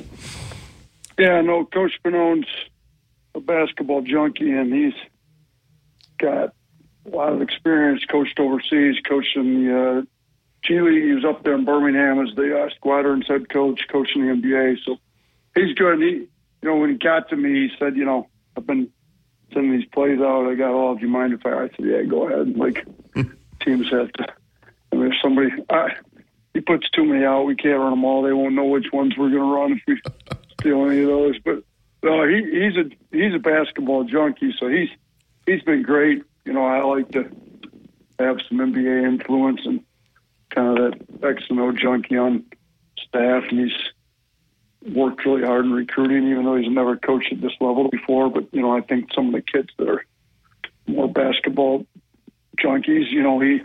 Yeah, 1.18 1.40
no, 1.40 1.64
Coach 1.64 1.98
Pannone's 2.04 2.46
a 3.34 3.40
basketball 3.40 4.02
junkie, 4.02 4.52
and 4.52 4.72
he's 4.72 4.94
got 6.18 6.54
a 7.04 7.16
lot 7.16 7.32
of 7.32 7.42
experience. 7.42 8.04
Coached 8.04 8.38
overseas, 8.38 8.94
coached 9.08 9.36
in 9.36 9.66
the 9.66 9.76
uh, 9.76 10.02
G 10.62 10.80
League. 10.80 11.02
He 11.02 11.12
was 11.14 11.24
up 11.24 11.42
there 11.42 11.54
in 11.54 11.64
Birmingham 11.64 12.24
as 12.24 12.32
the 12.36 12.62
uh, 12.62 12.70
squadron's 12.76 13.26
head 13.26 13.48
coach, 13.48 13.88
coaching 13.88 14.24
the 14.24 14.34
NBA. 14.34 14.76
So 14.84 14.98
he's 15.56 15.74
good. 15.74 15.94
And 15.94 16.02
he, 16.02 16.10
you 16.10 16.28
know, 16.62 16.76
when 16.76 16.90
he 16.90 16.96
got 16.96 17.28
to 17.30 17.36
me, 17.36 17.68
he 17.68 17.68
said, 17.78 17.96
you 17.96 18.04
know, 18.04 18.28
I've 18.56 18.66
been 18.66 18.90
sending 19.52 19.72
these 19.72 19.88
plays 19.88 20.20
out. 20.20 20.48
I 20.48 20.54
got 20.54 20.72
all. 20.72 20.94
Do 20.94 21.02
you 21.02 21.08
mind 21.08 21.32
if 21.32 21.44
I? 21.44 21.64
I 21.64 21.68
said, 21.68 21.84
yeah, 21.84 22.02
go 22.02 22.28
ahead. 22.28 22.56
Like 22.56 22.86
teams 23.64 23.90
have 23.90 24.12
to. 24.12 24.26
I 24.92 24.96
mean, 24.96 25.06
if 25.06 25.14
somebody, 25.22 25.50
I, 25.68 25.88
he 26.54 26.60
puts 26.60 26.88
too 26.90 27.04
many 27.04 27.24
out, 27.24 27.44
we 27.44 27.56
can't 27.56 27.78
run 27.78 27.90
them 27.90 28.04
all. 28.04 28.22
They 28.22 28.32
won't 28.32 28.54
know 28.54 28.64
which 28.64 28.86
ones 28.92 29.14
we're 29.16 29.30
going 29.30 29.42
to 29.42 29.54
run 29.54 29.72
if 29.72 29.80
we 29.86 30.00
steal 30.60 30.86
any 30.86 31.02
of 31.02 31.08
those. 31.08 31.38
But 31.40 31.64
no, 32.02 32.26
he, 32.26 32.36
he's 32.36 32.76
a 32.76 32.90
he's 33.10 33.34
a 33.34 33.38
basketball 33.38 34.04
junkie, 34.04 34.54
so 34.58 34.68
he's 34.68 34.88
he's 35.46 35.62
been 35.62 35.82
great. 35.82 36.22
You 36.44 36.52
know, 36.52 36.64
I 36.64 36.82
like 36.82 37.10
to 37.12 37.24
have 38.18 38.38
some 38.48 38.58
NBA 38.58 39.04
influence 39.04 39.60
and 39.64 39.82
kind 40.50 40.78
of 40.78 40.92
that 41.20 41.28
X 41.28 41.42
and 41.50 41.60
O 41.60 41.72
junkie 41.72 42.16
on 42.16 42.44
staff, 42.96 43.44
and 43.50 43.60
he's 43.60 43.76
worked 44.94 45.24
really 45.24 45.42
hard 45.42 45.64
in 45.64 45.72
recruiting, 45.72 46.28
even 46.28 46.44
though 46.44 46.56
he's 46.56 46.70
never 46.70 46.96
coached 46.96 47.32
at 47.32 47.40
this 47.40 47.52
level 47.60 47.88
before. 47.88 48.30
But 48.30 48.52
you 48.52 48.62
know, 48.62 48.76
I 48.76 48.80
think 48.80 49.12
some 49.14 49.28
of 49.28 49.32
the 49.32 49.42
kids 49.42 49.68
that 49.78 49.88
are 49.88 50.04
more 50.86 51.12
basketball 51.12 51.86
junkies, 52.58 53.10
you 53.10 53.22
know, 53.22 53.40
he 53.40 53.60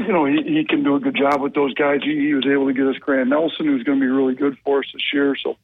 you 0.00 0.12
know, 0.12 0.26
he, 0.26 0.42
he 0.42 0.64
can 0.64 0.82
do 0.82 0.96
a 0.96 1.00
good 1.00 1.16
job 1.16 1.40
with 1.40 1.54
those 1.54 1.74
guys. 1.74 2.00
He, 2.02 2.16
he 2.16 2.34
was 2.34 2.46
able 2.46 2.66
to 2.66 2.72
get 2.72 2.86
us 2.86 2.96
Grant 2.98 3.30
Nelson, 3.30 3.66
who's 3.66 3.82
going 3.82 3.98
to 3.98 4.04
be 4.04 4.10
really 4.10 4.34
good 4.34 4.58
for 4.64 4.80
us 4.80 4.86
this 4.92 5.12
year. 5.12 5.36
So, 5.36 5.56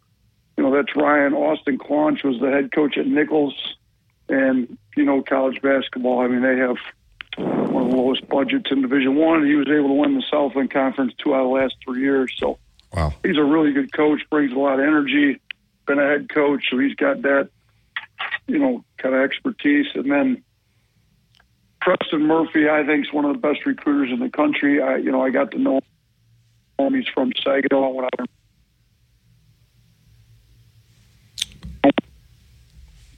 you 0.57 0.65
know, 0.65 0.75
that's 0.75 0.95
Ryan. 0.97 1.35
Austin 1.35 1.79
Claunch 1.79 2.23
was 2.25 2.41
the 2.41 2.51
head 2.51 2.73
coach 2.73 2.97
at 2.97 3.07
Nicholls. 3.07 3.77
And, 4.29 4.79
you 4.97 5.05
know, 5.05 5.23
college 5.23 5.61
basketball, 5.61 6.21
I 6.21 6.29
mean, 6.29 6.43
they 6.43 6.57
have 6.57 6.77
one 7.37 7.85
of 7.85 7.91
the 7.91 7.97
lowest 7.97 8.27
budgets 8.29 8.71
in 8.71 8.83
Division 8.83 9.17
One. 9.17 9.45
He 9.45 9.55
was 9.55 9.69
able 9.69 9.89
to 9.89 9.95
win 9.95 10.15
the 10.15 10.25
Southland 10.31 10.71
Conference 10.71 11.13
two 11.19 11.35
out 11.35 11.43
of 11.43 11.49
the 11.49 11.55
last 11.55 11.77
three 11.85 12.01
years. 12.01 12.33
So 12.39 12.59
wow. 12.95 13.13
he's 13.23 13.39
a 13.39 13.45
really 13.45 13.73
good 13.73 13.93
coach, 13.93 14.21
brings 14.31 14.53
a 14.53 14.59
lot 14.59 14.79
of 14.79 14.81
energy, 14.81 15.41
been 15.87 15.99
a 15.99 16.07
head 16.07 16.29
coach, 16.29 16.65
so 16.71 16.79
he's 16.79 16.95
got 16.95 17.23
that, 17.23 17.51
you 18.47 18.59
know, 18.59 18.85
kind 18.99 19.15
of 19.15 19.23
expertise. 19.23 19.87
And 19.95 20.11
then 20.11 20.43
Preston 21.81 22.27
Murphy, 22.27 22.69
I 22.69 22.85
think, 22.85 23.07
is 23.07 23.13
one 23.13 23.25
of 23.25 23.33
the 23.33 23.39
best 23.39 23.67
recruiters 23.67 24.13
in 24.13 24.21
the 24.21 24.31
country. 24.31 24.81
I, 24.81 24.97
you 24.97 25.11
know, 25.11 25.23
I 25.23 25.31
got 25.31 25.51
to 25.53 25.59
know 25.59 25.81
him. 26.79 26.95
He's 26.95 27.09
from 27.09 27.33
Saginaw 27.45 27.91
when 27.91 28.07
I 28.07 28.25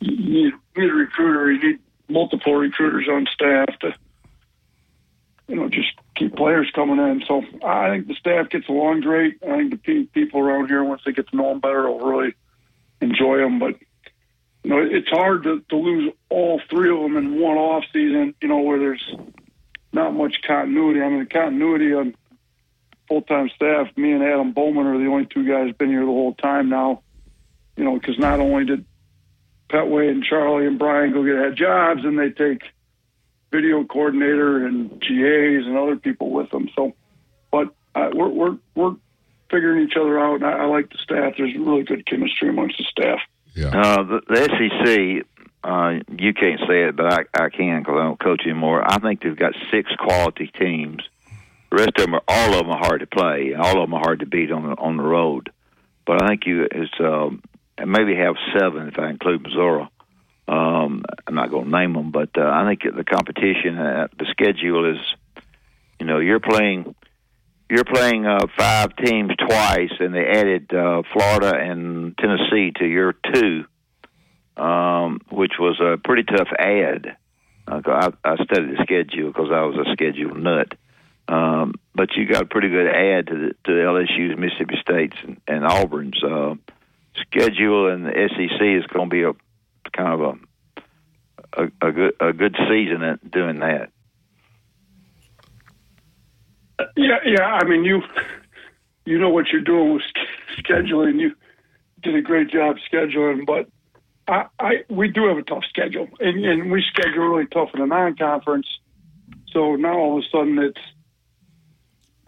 you 0.01 0.53
need 0.77 0.91
a 0.91 0.93
recruiter. 0.93 1.53
You 1.53 1.69
need 1.69 1.79
multiple 2.09 2.55
recruiters 2.55 3.09
on 3.09 3.27
staff 3.33 3.79
to, 3.81 3.95
you 5.49 5.57
know, 5.57 5.69
just 5.69 5.93
keep 6.15 6.37
players 6.37 6.71
coming 6.75 6.99
in. 6.99 7.23
So 7.27 7.43
I 7.65 7.91
think 7.91 8.07
the 8.07 8.15
staff 8.15 8.49
gets 8.51 8.69
along 8.69 9.01
great. 9.01 9.39
I 9.43 9.57
think 9.57 9.71
the 9.71 9.77
pe- 9.77 10.05
people 10.05 10.41
around 10.41 10.69
here, 10.69 10.85
once 10.85 11.03
they 11.05 11.13
get 11.13 11.29
to 11.29 11.37
know 11.37 11.51
them 11.51 11.61
better, 11.61 11.89
will 11.89 12.11
really 12.11 12.35
enjoy 13.01 13.39
them. 13.39 13.59
But 13.59 13.77
you 14.63 14.71
know, 14.71 14.79
it's 14.79 15.09
hard 15.09 15.43
to, 15.45 15.61
to 15.69 15.77
lose 15.77 16.13
all 16.31 16.61
three 16.71 16.91
of 16.91 17.01
them 17.01 17.17
in 17.17 17.39
one 17.39 17.57
off 17.57 17.85
season. 17.93 18.35
You 18.41 18.49
know, 18.49 18.61
where 18.61 18.79
there's 18.79 19.15
not 19.93 20.15
much 20.15 20.37
continuity. 20.47 21.01
I 21.03 21.09
mean, 21.09 21.21
the 21.21 21.27
continuity 21.27 21.93
on 21.93 22.15
full 23.09 23.23
time 23.23 23.51
staff. 23.55 23.89
Me 23.97 24.13
and 24.13 24.23
Adam 24.23 24.53
Bowman 24.53 24.87
are 24.87 24.99
the 24.99 25.07
only 25.07 25.27
two 25.27 25.47
guys 25.47 25.75
been 25.75 25.91
here 25.91 26.01
the 26.01 26.07
whole 26.07 26.35
time 26.35 26.69
now. 26.69 27.03
You 27.77 27.85
know, 27.85 27.99
because 27.99 28.19
not 28.19 28.41
only 28.41 28.65
did 28.65 28.85
Petway 29.69 30.11
and 30.11 30.23
Charlie 30.23 30.67
and 30.67 30.79
Brian 30.79 31.13
go 31.13 31.25
get 31.25 31.37
head 31.37 31.57
jobs, 31.57 32.05
and 32.05 32.19
they 32.19 32.31
take 32.31 32.63
video 33.55 33.85
coordinator 33.85 34.67
and 34.67 34.91
GAs 35.01 35.67
and 35.67 35.77
other 35.77 35.97
people 35.97 36.31
with 36.31 36.51
them. 36.51 36.69
So, 36.75 36.95
but 37.53 37.69
uh, 37.95 38.11
we're 38.13 38.29
we're 38.29 38.59
we're 38.75 38.97
figuring 39.51 39.87
each 39.87 39.97
other 39.97 40.19
out. 40.19 40.37
And 40.37 40.45
I, 40.45 40.63
I 40.63 40.65
like 40.65 40.91
the 40.91 40.99
staff. 40.99 41.35
There's 41.39 41.55
really 41.57 41.85
good 41.85 42.05
chemistry 42.07 42.49
amongst 42.49 42.79
the 42.79 42.85
staff. 42.85 43.21
Uh, 43.69 44.03
the, 44.03 44.21
the 44.29 45.23
SEC, 45.23 45.47
uh, 45.63 46.01
you 46.19 46.35
can't 46.35 46.61
say 46.69 46.89
it, 46.89 46.97
but 46.97 47.13
I, 47.13 47.45
I 47.45 47.49
can 47.51 47.81
because 47.81 47.95
I 47.97 48.03
don't 48.03 48.19
coach 48.21 48.43
anymore. 48.45 48.83
I 48.85 48.99
think 48.99 49.23
they've 49.23 49.37
got 49.37 49.55
six 49.71 49.91
quality 49.97 50.51
teams. 50.59 51.03
The 51.71 51.77
rest 51.77 51.99
of 51.99 52.07
them 52.07 52.15
are 52.15 52.23
all 52.27 52.55
of 52.55 52.67
them 52.67 52.71
are 52.71 52.79
hard 52.79 53.01
to 53.01 53.07
play. 53.07 53.55
All 53.55 53.81
of 53.81 53.89
them 53.89 53.95
are 53.95 54.01
hard 54.01 54.21
to 54.21 54.27
beat 54.27 54.51
on 54.51 54.65
the 54.65 54.77
on 54.77 54.97
the 54.97 55.05
road. 55.05 55.51
But 56.07 56.23
I 56.23 56.27
think 56.29 56.47
you 56.47 56.67
it's 56.71 56.93
um, 56.99 57.43
and 57.79 57.91
maybe 57.91 58.17
have 58.17 58.35
seven 58.59 58.89
if 58.89 58.99
I 58.99 59.11
include 59.11 59.43
Missouri. 59.43 59.89
Um, 60.47 61.05
I'm 61.27 61.35
not 61.35 61.51
going 61.51 61.65
to 61.65 61.71
name 61.71 61.95
them, 61.95 62.11
but 62.11 62.31
uh, 62.37 62.43
I 62.43 62.67
think 62.69 62.83
the 62.83 63.05
competition, 63.05 63.79
uh, 63.79 64.09
the 64.19 64.27
schedule 64.31 64.91
is, 64.91 64.99
you 65.99 66.07
know, 66.07 66.19
you're 66.19 66.41
playing 66.41 66.95
you're 67.71 67.85
playing 67.85 68.27
uh, 68.27 68.47
five 68.59 68.95
teams 68.97 69.33
twice, 69.37 69.93
and 69.99 70.15
they 70.15 70.27
added 70.27 70.73
uh, 70.75 71.03
Florida 71.13 71.57
and 71.57 72.17
Tennessee 72.19 72.73
to 72.77 72.87
your 72.87 73.15
two, 73.15 73.65
um, 74.57 75.21
which 75.31 75.53
was 75.59 75.81
a 75.81 75.97
pretty 75.97 76.25
tough 76.25 76.49
add. 76.59 77.17
I, 77.67 78.13
I 78.23 78.37
studied 78.45 78.77
the 78.77 78.83
schedule 78.83 79.29
because 79.29 79.49
I 79.51 79.63
was 79.63 79.87
a 79.87 79.93
schedule 79.93 80.35
nut. 80.35 80.75
Um, 81.27 81.75
but 81.95 82.11
you 82.17 82.27
got 82.27 82.43
a 82.43 82.47
pretty 82.47 82.69
good 82.69 82.87
add 82.87 83.29
to 83.29 83.35
the, 83.35 83.55
to 83.65 83.71
LSU's, 83.71 84.39
Mississippi 84.39 84.77
State's, 84.83 85.17
and, 85.23 85.41
and 85.49 85.65
Auburn's 85.65 86.23
uh, 86.23 86.55
schedule, 87.23 87.91
and 87.91 88.05
the 88.05 88.13
SEC 88.13 88.61
is 88.61 88.87
going 88.93 89.09
to 89.09 89.15
be 89.15 89.23
a 89.23 89.33
kind 89.97 90.13
of 90.13 90.21
a 90.21 90.39
a, 91.57 91.89
a 91.89 91.93
good 91.93 92.15
a 92.21 92.33
good 92.33 92.57
season 92.69 93.03
at 93.03 93.31
doing 93.31 93.61
that. 93.61 93.91
Yeah, 96.97 97.19
yeah. 97.25 97.45
I 97.45 97.65
mean, 97.65 97.85
you 97.85 98.03
you 99.05 99.19
know 99.19 99.31
what 99.31 99.47
you're 99.53 99.61
doing 99.61 99.95
with 99.95 100.03
scheduling. 100.59 101.21
You 101.21 101.33
did 102.03 102.15
a 102.17 102.23
great 102.23 102.51
job 102.51 102.77
scheduling, 102.93 103.47
but 103.47 103.69
I, 104.27 104.47
I 104.59 104.73
we 104.89 105.09
do 105.09 105.29
have 105.29 105.39
a 105.39 105.43
tough 105.43 105.65
schedule, 105.69 106.09
and, 106.21 106.45
and 106.45 106.71
we 106.71 106.83
schedule 106.83 107.29
really 107.29 107.47
tough 107.47 107.71
in 107.75 107.81
the 107.81 107.87
non-conference. 107.87 108.67
So 109.53 109.77
now 109.77 109.97
all 109.97 110.19
of 110.19 110.25
a 110.25 110.29
sudden 110.31 110.59
it's 110.59 110.81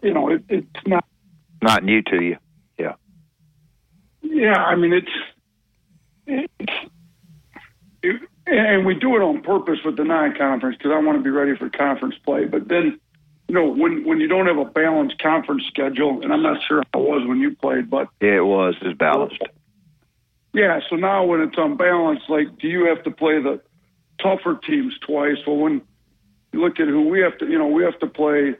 you 0.01 0.13
know 0.13 0.29
it, 0.29 0.43
it's 0.49 0.87
not. 0.87 1.05
Not 1.61 1.83
new 1.83 2.03
to 2.03 2.23
you, 2.23 2.37
yeah. 2.77 2.93
Yeah, 4.21 4.63
I 4.63 4.75
mean 4.75 4.93
it's 4.93 5.11
it's. 6.27 6.73
It, 8.03 8.21
and 8.45 8.85
we 8.85 8.95
do 8.95 9.15
it 9.15 9.21
on 9.21 9.41
purpose 9.41 9.79
with 9.83 9.97
the 9.97 10.03
non-conference 10.03 10.77
because 10.77 10.91
I 10.93 10.99
want 10.99 11.17
to 11.17 11.23
be 11.23 11.29
ready 11.29 11.55
for 11.55 11.69
conference 11.69 12.15
play. 12.23 12.45
But 12.45 12.67
then, 12.69 12.99
you 13.47 13.55
know, 13.55 13.67
when 13.67 14.05
when 14.05 14.19
you 14.19 14.27
don't 14.27 14.47
have 14.47 14.57
a 14.57 14.65
balanced 14.65 15.19
conference 15.19 15.63
schedule, 15.67 16.21
and 16.21 16.31
I'm 16.31 16.43
not 16.43 16.61
sure 16.67 16.83
how 16.93 17.01
it 17.01 17.07
was 17.07 17.27
when 17.27 17.39
you 17.39 17.55
played, 17.55 17.89
but 17.89 18.07
Yeah, 18.21 18.37
it 18.37 18.45
was. 18.45 18.75
It's 18.81 18.97
balanced. 18.97 19.41
yeah. 20.53 20.79
So 20.89 20.95
now 20.95 21.25
when 21.25 21.41
it's 21.41 21.57
unbalanced, 21.57 22.29
like, 22.29 22.57
do 22.59 22.67
you 22.67 22.85
have 22.85 23.03
to 23.03 23.11
play 23.11 23.41
the 23.41 23.61
tougher 24.21 24.59
teams 24.65 24.93
twice? 24.99 25.37
Well, 25.45 25.57
when 25.57 25.81
you 26.53 26.61
look 26.61 26.79
at 26.79 26.87
who 26.87 27.07
we 27.09 27.19
have 27.21 27.37
to, 27.39 27.47
you 27.47 27.57
know, 27.57 27.67
we 27.67 27.83
have 27.83 27.99
to 27.99 28.07
play, 28.07 28.55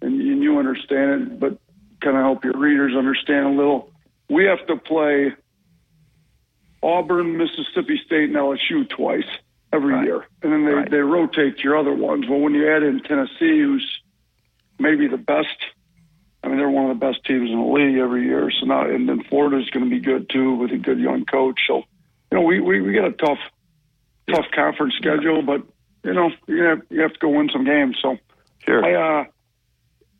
and, 0.00 0.20
and 0.20 0.42
you 0.42 0.58
understand 0.58 1.22
it, 1.22 1.40
but 1.40 1.58
kind 2.00 2.16
of 2.16 2.22
help 2.22 2.44
your 2.44 2.58
readers 2.58 2.96
understand 2.96 3.46
a 3.46 3.50
little. 3.50 3.90
We 4.28 4.44
have 4.46 4.66
to 4.66 4.76
play 4.76 5.32
Auburn, 6.82 7.36
Mississippi 7.36 8.00
State, 8.04 8.24
and 8.30 8.36
LSU 8.36 8.88
twice. 8.88 9.28
every 9.74 9.94
Right. 9.94 10.04
year, 10.04 10.26
and 10.42 10.52
then 10.52 10.66
they 10.66 10.74
Right. 10.74 10.90
they 10.90 11.00
rotate 11.00 11.64
your 11.64 11.78
other 11.78 11.94
ones. 11.94 12.28
Well, 12.28 12.40
when 12.40 12.52
you 12.54 12.68
add 12.70 12.82
in 12.82 13.00
Tennessee, 13.00 13.58
who's 13.60 14.02
maybe 14.78 15.06
the 15.06 15.16
best. 15.16 15.56
I 16.44 16.48
mean, 16.48 16.58
they're 16.58 16.68
one 16.68 16.90
of 16.90 16.98
the 16.98 17.06
best 17.06 17.24
teams 17.24 17.48
in 17.50 17.56
the 17.58 17.64
league 17.64 17.96
every 17.96 18.24
year. 18.26 18.50
So 18.50 18.66
now, 18.66 18.82
and 18.82 19.08
then 19.08 19.22
Florida's 19.22 19.70
going 19.70 19.84
to 19.84 19.90
be 19.90 19.98
good 20.00 20.28
too 20.28 20.56
with 20.56 20.72
a 20.72 20.76
good 20.76 20.98
young 20.98 21.24
coach. 21.24 21.58
So, 21.66 21.76
you 22.30 22.38
know, 22.38 22.42
we 22.42 22.60
we, 22.60 22.82
we 22.82 22.92
got 22.92 23.06
a 23.06 23.12
tough, 23.12 23.38
tough 24.28 24.44
conference 24.54 24.94
schedule, 24.96 25.40
but 25.40 25.62
you 26.04 26.12
know, 26.12 26.30
you 26.46 26.62
have 26.64 26.82
you 26.90 27.00
have 27.00 27.14
to 27.14 27.18
go 27.18 27.28
win 27.30 27.48
some 27.50 27.64
games. 27.64 27.96
So, 28.02 28.18
Sure. 28.66 28.84
I, 28.84 29.20
uh, 29.20 29.24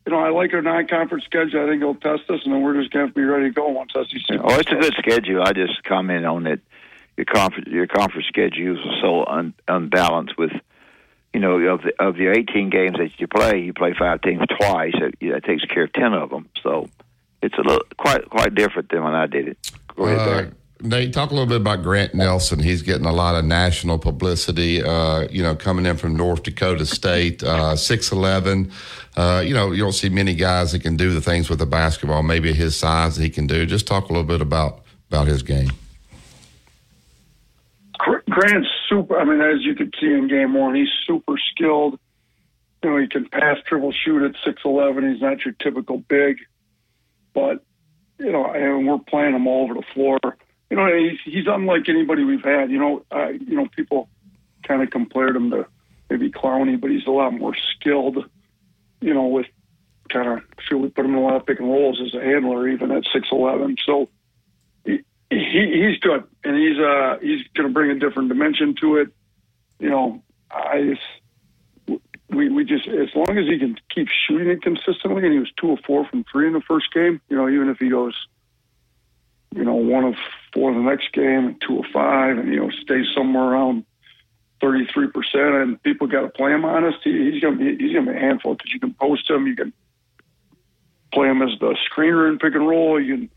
you 0.06 0.12
know, 0.12 0.18
I 0.18 0.30
like 0.30 0.52
our 0.52 0.62
non-conference 0.62 1.24
schedule. 1.24 1.64
I 1.64 1.68
think 1.68 1.80
it'll 1.80 1.94
test 1.94 2.28
us, 2.30 2.40
and 2.44 2.52
then 2.52 2.62
we're 2.62 2.80
just 2.80 2.92
going 2.92 3.04
to 3.04 3.06
have 3.08 3.14
to 3.14 3.20
be 3.20 3.24
ready 3.24 3.48
to 3.48 3.54
go 3.54 3.68
once 3.68 3.92
SEC. 3.92 4.38
Oh, 4.40 4.58
it's 4.58 4.70
a 4.72 4.74
good 4.76 4.94
schedule. 4.98 5.42
I 5.42 5.52
just 5.52 5.82
comment 5.84 6.24
on 6.26 6.46
it. 6.46 6.60
Your 7.16 7.26
conference, 7.26 7.68
your 7.68 7.86
conference 7.86 8.26
schedules 8.26 8.78
are 8.84 9.00
so 9.00 9.24
un, 9.26 9.54
unbalanced. 9.68 10.36
With 10.38 10.52
you 11.32 11.40
know, 11.40 11.56
of 11.58 11.82
the 11.82 11.92
of 12.00 12.16
your 12.16 12.32
18 12.32 12.70
games 12.70 12.96
that 12.98 13.20
you 13.20 13.28
play, 13.28 13.60
you 13.60 13.72
play 13.72 13.94
five 13.98 14.22
teams 14.22 14.42
twice. 14.58 14.94
That, 14.98 15.14
that 15.20 15.44
takes 15.44 15.64
care 15.66 15.84
of 15.84 15.92
10 15.92 16.14
of 16.14 16.30
them. 16.30 16.48
So 16.62 16.88
it's 17.42 17.56
a 17.58 17.62
little 17.62 17.84
quite 17.98 18.28
quite 18.30 18.54
different 18.54 18.88
than 18.88 19.04
when 19.04 19.14
I 19.14 19.26
did 19.26 19.48
it. 19.48 19.70
Go 19.94 20.06
ahead, 20.06 20.18
Uh, 20.18 20.24
Barry. 20.24 20.50
Nate, 20.82 21.12
talk 21.12 21.30
a 21.30 21.34
little 21.34 21.48
bit 21.48 21.60
about 21.60 21.84
Grant 21.84 22.12
Nelson. 22.12 22.58
He's 22.58 22.82
getting 22.82 23.06
a 23.06 23.12
lot 23.12 23.36
of 23.36 23.44
national 23.44 23.98
publicity. 23.98 24.82
Uh, 24.82 25.28
you 25.30 25.40
know, 25.40 25.54
coming 25.54 25.86
in 25.86 25.96
from 25.96 26.16
North 26.16 26.42
Dakota 26.42 26.84
State, 26.84 27.42
uh, 27.44 27.76
six 27.76 28.10
eleven. 28.10 28.72
Uh, 29.16 29.42
you 29.46 29.54
know, 29.54 29.70
you 29.70 29.82
don't 29.82 29.92
see 29.92 30.08
many 30.08 30.34
guys 30.34 30.72
that 30.72 30.82
can 30.82 30.96
do 30.96 31.14
the 31.14 31.20
things 31.20 31.48
with 31.48 31.60
the 31.60 31.66
basketball. 31.66 32.24
Maybe 32.24 32.52
his 32.52 32.74
size 32.74 33.16
that 33.16 33.22
he 33.22 33.30
can 33.30 33.46
do. 33.46 33.64
Just 33.64 33.86
talk 33.86 34.04
a 34.04 34.12
little 34.12 34.26
bit 34.26 34.40
about 34.40 34.82
about 35.08 35.28
his 35.28 35.44
game. 35.44 35.70
Gr- 37.98 38.28
Grant's 38.28 38.68
super. 38.88 39.20
I 39.20 39.24
mean, 39.24 39.40
as 39.40 39.62
you 39.62 39.76
could 39.76 39.94
see 40.00 40.12
in 40.12 40.26
game 40.26 40.54
one, 40.54 40.74
he's 40.74 40.90
super 41.06 41.34
skilled. 41.52 41.98
You 42.82 42.90
know, 42.90 42.96
he 42.96 43.06
can 43.06 43.28
pass, 43.28 43.58
dribble, 43.68 43.92
shoot 43.92 44.24
at 44.24 44.34
six 44.44 44.62
eleven. 44.64 45.12
He's 45.12 45.22
not 45.22 45.44
your 45.44 45.54
typical 45.54 45.98
big, 45.98 46.38
but 47.34 47.64
you 48.18 48.32
know, 48.32 48.46
and 48.46 48.88
we're 48.88 48.98
playing 48.98 49.36
him 49.36 49.46
all 49.46 49.62
over 49.62 49.74
the 49.74 49.86
floor. 49.94 50.18
You 50.72 50.78
know, 50.78 50.86
he's, 50.86 51.18
he's 51.26 51.44
unlike 51.46 51.86
anybody 51.90 52.24
we've 52.24 52.42
had. 52.42 52.70
You 52.70 52.78
know, 52.78 53.04
uh, 53.10 53.28
you 53.28 53.56
know, 53.56 53.66
people 53.76 54.08
kind 54.66 54.82
of 54.82 54.88
compared 54.88 55.36
him 55.36 55.50
to 55.50 55.66
maybe 56.08 56.30
Clowney, 56.30 56.80
but 56.80 56.88
he's 56.88 57.06
a 57.06 57.10
lot 57.10 57.34
more 57.34 57.54
skilled. 57.54 58.24
You 59.02 59.12
know, 59.12 59.26
with 59.26 59.44
kind 60.08 60.28
of 60.28 60.42
feel 60.66 60.78
we 60.78 60.88
put 60.88 61.04
him 61.04 61.10
in 61.10 61.18
a 61.18 61.20
lot 61.20 61.36
of 61.36 61.44
pick 61.44 61.60
and 61.60 61.68
rolls 61.68 62.00
as 62.00 62.14
a 62.14 62.24
handler, 62.24 62.66
even 62.68 62.90
at 62.90 63.04
six 63.12 63.28
eleven. 63.30 63.76
So 63.84 64.08
he, 64.86 65.04
he 65.28 65.36
he's 65.90 65.98
good, 65.98 66.24
and 66.42 66.56
he's 66.56 66.78
uh 66.78 67.18
he's 67.20 67.46
going 67.54 67.68
to 67.68 67.74
bring 67.74 67.90
a 67.90 67.98
different 67.98 68.30
dimension 68.30 68.74
to 68.80 68.96
it. 68.96 69.08
You 69.78 69.90
know, 69.90 70.22
I 70.50 70.96
just 71.88 72.00
we 72.30 72.48
we 72.48 72.64
just 72.64 72.88
as 72.88 73.14
long 73.14 73.36
as 73.36 73.44
he 73.46 73.58
can 73.58 73.76
keep 73.94 74.08
shooting 74.26 74.48
it 74.48 74.62
consistently, 74.62 75.22
and 75.22 75.34
he 75.34 75.38
was 75.38 75.52
two 75.60 75.72
of 75.72 75.80
four 75.86 76.06
from 76.06 76.24
three 76.32 76.46
in 76.46 76.54
the 76.54 76.62
first 76.62 76.94
game. 76.94 77.20
You 77.28 77.36
know, 77.36 77.46
even 77.50 77.68
if 77.68 77.76
he 77.76 77.90
goes, 77.90 78.14
you 79.54 79.64
know, 79.66 79.74
one 79.74 80.04
of 80.04 80.14
four 80.52 80.72
the 80.72 80.80
next 80.80 81.12
game, 81.12 81.46
and 81.46 81.60
two 81.60 81.78
of 81.78 81.86
five, 81.92 82.38
and 82.38 82.52
you 82.52 82.60
know 82.60 82.70
stays 82.70 83.06
somewhere 83.14 83.44
around 83.44 83.84
thirty 84.60 84.86
three 84.86 85.08
percent, 85.08 85.54
and 85.54 85.82
people 85.82 86.06
got 86.06 86.22
to 86.22 86.28
play 86.28 86.52
him 86.52 86.64
honest. 86.64 86.98
He, 87.02 87.32
he's 87.32 87.42
to 87.42 87.52
be 87.52 87.76
he's 87.76 87.94
to 87.94 88.02
be 88.02 88.10
a 88.10 88.20
handful 88.20 88.54
because 88.54 88.72
you 88.72 88.80
can 88.80 88.94
post 88.94 89.28
him, 89.28 89.46
you 89.46 89.56
can 89.56 89.72
play 91.12 91.28
him 91.28 91.42
as 91.42 91.50
the 91.60 91.76
screener 91.90 92.28
in 92.28 92.38
pick 92.38 92.54
and 92.54 92.66
roll, 92.66 93.00
you 93.00 93.16
can 93.16 93.30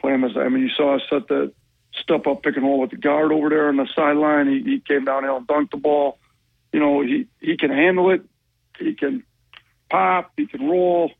play 0.00 0.14
him 0.14 0.24
as 0.24 0.36
I 0.36 0.48
mean, 0.48 0.62
you 0.62 0.70
saw 0.70 0.96
us 0.96 1.02
set 1.08 1.28
the 1.28 1.52
step 1.94 2.26
up 2.26 2.42
pick 2.42 2.56
and 2.56 2.64
roll 2.64 2.80
with 2.80 2.90
the 2.90 2.96
guard 2.96 3.32
over 3.32 3.48
there 3.48 3.68
on 3.68 3.76
the 3.76 3.88
sideline. 3.94 4.48
He, 4.48 4.62
he 4.62 4.80
came 4.80 5.04
downhill 5.04 5.36
and 5.36 5.46
dunked 5.46 5.70
the 5.70 5.76
ball. 5.76 6.18
You 6.72 6.80
know, 6.80 7.02
he 7.02 7.26
he 7.40 7.56
can 7.56 7.70
handle 7.70 8.10
it. 8.10 8.22
He 8.78 8.94
can 8.94 9.24
pop. 9.90 10.32
He 10.36 10.46
can 10.46 10.68
roll. 10.68 11.12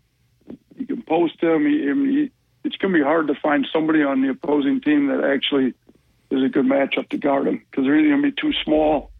You 0.76 0.86
can 0.86 1.02
post 1.02 1.42
him. 1.42 1.66
He, 1.66 1.88
I 1.88 1.94
mean, 1.94 2.10
he, 2.10 2.30
it's 2.68 2.76
going 2.76 2.92
to 2.92 2.98
be 2.98 3.04
hard 3.04 3.28
to 3.28 3.34
find 3.34 3.66
somebody 3.72 4.02
on 4.02 4.20
the 4.20 4.28
opposing 4.28 4.78
team 4.82 5.06
that 5.06 5.24
actually 5.24 5.72
is 6.30 6.44
a 6.44 6.50
good 6.50 6.66
matchup 6.66 7.08
to 7.08 7.16
guard 7.16 7.48
him 7.48 7.62
because 7.70 7.84
they're 7.84 7.98
either 7.98 8.10
going 8.10 8.22
to 8.22 8.30
be 8.30 8.36
too 8.38 8.52
small 8.62 9.10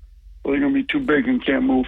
or 0.45 0.53
they're 0.53 0.61
going 0.61 0.75
to 0.75 0.83
be 0.83 0.87
too 0.87 1.01
big 1.01 1.27
and 1.27 1.45
can't 1.45 1.65
move. 1.65 1.87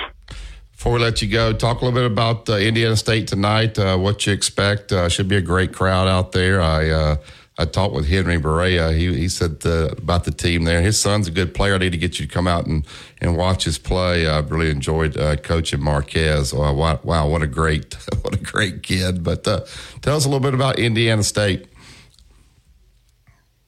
Before 0.73 0.95
we 0.95 1.01
let 1.01 1.21
you 1.21 1.29
go, 1.29 1.53
talk 1.53 1.83
a 1.83 1.85
little 1.85 2.01
bit 2.01 2.11
about 2.11 2.49
uh, 2.49 2.57
Indiana 2.57 2.97
State 2.97 3.29
tonight. 3.29 3.79
Uh, 3.79 3.99
what 3.99 4.27
you 4.27 4.33
expect? 4.33 4.91
Uh, 4.91 5.11
should 5.11 5.29
be 5.29 5.37
a 5.37 5.43
great 5.43 5.75
crowd 5.75 6.09
out 6.09 6.33
there. 6.33 6.63
I 6.63 6.89
uh, 6.89 7.17
I 7.61 7.67
talked 7.67 7.95
with 7.95 8.09
Henry 8.09 8.39
Berea. 8.39 8.93
He 8.93 9.15
he 9.15 9.29
said 9.29 9.59
uh, 9.67 9.91
about 9.99 10.25
the 10.25 10.31
team 10.31 10.65
there. 10.65 10.81
His 10.81 10.99
son's 10.99 11.29
a 11.29 11.31
good 11.31 11.55
player. 11.55 11.75
I 11.75 11.79
need 11.79 11.93
to 11.93 11.99
get 11.99 12.19
you 12.19 12.27
to 12.27 12.33
come 12.33 12.49
out 12.49 12.67
and, 12.67 12.87
and 13.21 13.37
watch 13.37 13.65
his 13.65 13.77
play. 13.77 14.27
I've 14.27 14.51
really 14.51 14.71
enjoyed 14.71 15.19
uh, 15.19 15.37
coaching 15.37 15.83
Marquez. 15.83 16.55
Wow, 16.55 16.73
wow, 16.73 17.01
wow, 17.05 17.29
what 17.29 17.43
a 17.43 17.47
great 17.47 17.95
what 18.23 18.35
a 18.35 18.39
great 18.39 18.83
kid. 18.83 19.23
But 19.23 19.47
uh, 19.47 19.67
tell 20.01 20.17
us 20.17 20.25
a 20.25 20.29
little 20.29 20.41
bit 20.41 20.55
about 20.55 20.79
Indiana 20.79 21.23
State. 21.23 21.67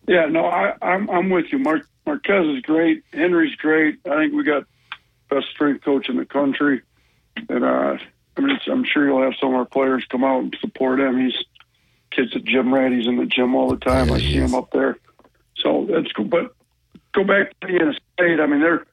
Yeah, 0.08 0.24
no, 0.24 0.46
I, 0.46 0.74
I'm 0.80 1.10
I'm 1.10 1.28
with 1.28 1.52
you. 1.52 1.58
Mar- 1.58 1.86
Marquez 2.06 2.46
is 2.46 2.62
great. 2.62 3.04
Henry's 3.12 3.54
great. 3.56 3.98
I 4.06 4.16
think 4.16 4.32
we 4.32 4.42
got 4.42 4.64
best 5.28 5.48
strength 5.50 5.84
coach 5.84 6.08
in 6.08 6.16
the 6.16 6.24
country, 6.24 6.80
and 7.50 7.62
uh, 7.62 7.98
I 8.36 8.40
mean, 8.40 8.58
I'm 8.70 8.84
sure 8.84 9.06
you'll 9.06 9.22
have 9.22 9.34
some 9.38 9.50
of 9.50 9.56
our 9.56 9.66
players 9.66 10.06
come 10.08 10.24
out 10.24 10.44
and 10.44 10.56
support 10.60 10.98
him. 10.98 11.20
He's 11.20 11.44
kids 12.14 12.34
at 12.36 12.44
gym 12.44 12.72
rat. 12.72 12.92
He's 12.92 13.06
in 13.06 13.16
the 13.16 13.26
gym 13.26 13.54
all 13.54 13.70
the 13.70 13.76
time. 13.76 14.12
I 14.12 14.18
see 14.18 14.34
him 14.34 14.54
up 14.54 14.70
there, 14.72 14.98
so 15.56 15.86
that's 15.90 16.12
cool. 16.12 16.26
But 16.26 16.54
go 17.12 17.24
back 17.24 17.58
to 17.60 17.66
Indiana 17.68 17.92
State. 18.14 18.40
I 18.40 18.46
mean, 18.46 18.60
they're 18.60 18.86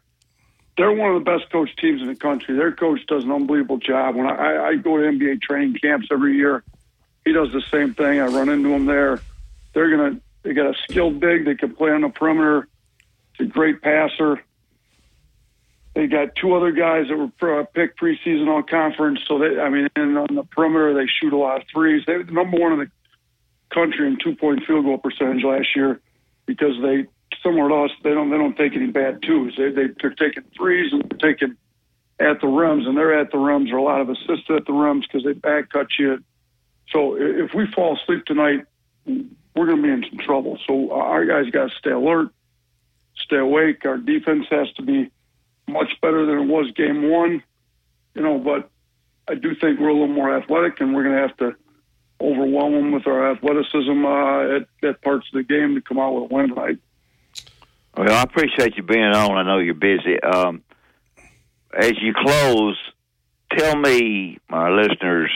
they're 0.77 0.91
one 0.91 1.13
of 1.13 1.23
the 1.23 1.29
best 1.29 1.51
coach 1.51 1.75
teams 1.75 2.01
in 2.01 2.07
the 2.07 2.15
country. 2.15 2.55
Their 2.55 2.71
coach 2.71 3.05
does 3.07 3.23
an 3.23 3.31
unbelievable 3.31 3.77
job. 3.77 4.15
When 4.15 4.27
I, 4.27 4.67
I 4.69 4.75
go 4.75 4.97
to 4.97 5.03
NBA 5.03 5.41
training 5.41 5.77
camps 5.81 6.07
every 6.09 6.35
year, 6.35 6.63
he 7.25 7.33
does 7.33 7.51
the 7.51 7.61
same 7.69 7.93
thing. 7.93 8.19
I 8.19 8.27
run 8.27 8.49
into 8.49 8.69
him 8.69 8.85
there. 8.85 9.19
They're 9.73 9.89
gonna 9.89 10.19
they 10.43 10.53
got 10.53 10.67
a 10.67 10.77
skilled 10.83 11.19
big. 11.19 11.45
They 11.45 11.55
can 11.55 11.75
play 11.75 11.91
on 11.91 12.01
the 12.01 12.09
perimeter. 12.09 12.67
He's 13.37 13.47
a 13.47 13.51
great 13.51 13.81
passer. 13.81 14.41
They 15.95 16.07
got 16.07 16.35
two 16.35 16.53
other 16.53 16.71
guys 16.71 17.07
that 17.09 17.17
were 17.17 17.59
uh, 17.59 17.65
picked 17.65 17.99
preseason 17.99 18.47
all 18.47 18.63
conference. 18.63 19.19
So 19.27 19.37
they, 19.39 19.59
I 19.59 19.69
mean, 19.69 19.89
and 19.95 20.17
on 20.17 20.33
the 20.33 20.43
perimeter 20.43 20.93
they 20.93 21.07
shoot 21.07 21.33
a 21.33 21.37
lot 21.37 21.61
of 21.61 21.67
threes. 21.67 22.03
They 22.05 22.15
were 22.15 22.23
the 22.23 22.31
number 22.31 22.57
one 22.57 22.73
in 22.73 22.79
the 22.79 22.91
country 23.73 24.07
in 24.07 24.17
two 24.23 24.35
point 24.35 24.65
field 24.65 24.85
goal 24.85 24.97
percentage 24.97 25.43
last 25.43 25.75
year 25.75 25.99
because 26.45 26.73
they 26.81 27.05
somewhere 27.43 27.71
us 27.83 27.91
they 28.03 28.13
don't 28.13 28.29
they 28.29 28.37
don't 28.37 28.57
take 28.57 28.75
any 28.75 28.87
bad 28.87 29.21
twos. 29.21 29.55
They 29.57 29.69
they 29.69 29.87
they're 30.01 30.11
taking 30.11 30.43
threes 30.55 30.91
and 30.91 31.03
they're 31.03 31.31
taking 31.31 31.55
at 32.19 32.41
the 32.41 32.47
rims 32.47 32.85
and 32.85 32.97
they're 32.97 33.17
at 33.17 33.31
the 33.31 33.37
rims 33.37 33.71
or 33.71 33.77
a 33.77 33.83
lot 33.83 34.01
of 34.01 34.09
assists 34.09 34.49
at 34.49 34.65
the 34.65 34.73
rims 34.73 35.05
because 35.07 35.23
they 35.23 35.33
back 35.33 35.69
cut 35.69 35.87
you. 35.97 36.23
So 36.91 37.15
if 37.17 37.53
we 37.53 37.67
fall 37.67 37.97
asleep 37.97 38.25
tonight, 38.25 38.65
we're 39.05 39.65
going 39.65 39.77
to 39.77 39.83
be 39.83 39.89
in 39.89 40.05
some 40.09 40.19
trouble. 40.19 40.57
So 40.67 40.91
our 40.91 41.25
guys 41.25 41.51
got 41.51 41.69
to 41.69 41.75
stay 41.77 41.91
alert, 41.91 42.29
stay 43.15 43.37
awake. 43.37 43.85
Our 43.85 43.97
defense 43.97 44.47
has 44.49 44.71
to 44.73 44.81
be 44.81 45.11
much 45.67 45.91
better 46.01 46.25
than 46.25 46.39
it 46.39 46.47
was 46.47 46.71
game 46.71 47.09
one, 47.09 47.43
you 48.15 48.21
know. 48.21 48.39
But 48.39 48.69
I 49.27 49.35
do 49.35 49.55
think 49.55 49.79
we're 49.79 49.89
a 49.89 49.93
little 49.93 50.07
more 50.07 50.35
athletic, 50.35 50.81
and 50.81 50.95
we're 50.95 51.03
going 51.03 51.15
to 51.15 51.21
have 51.21 51.37
to 51.37 51.55
overwhelm 52.21 52.73
them 52.73 52.91
with 52.91 53.07
our 53.07 53.31
athleticism 53.31 54.05
uh, 54.05 54.57
at, 54.57 54.67
at 54.83 55.01
parts 55.01 55.27
of 55.33 55.37
the 55.37 55.43
game 55.43 55.75
to 55.75 55.81
come 55.81 55.99
out 55.99 56.13
with 56.13 56.31
a 56.31 56.33
win 56.33 56.49
tonight. 56.49 56.77
Well, 57.97 58.13
I 58.13 58.21
appreciate 58.21 58.77
you 58.77 58.83
being 58.83 59.03
on. 59.03 59.37
I 59.37 59.43
know 59.43 59.59
you're 59.59 59.73
busy. 59.73 60.21
Um, 60.21 60.63
as 61.77 61.93
you 62.01 62.13
close, 62.13 62.77
tell 63.57 63.75
me, 63.75 64.39
my 64.49 64.69
listeners, 64.69 65.31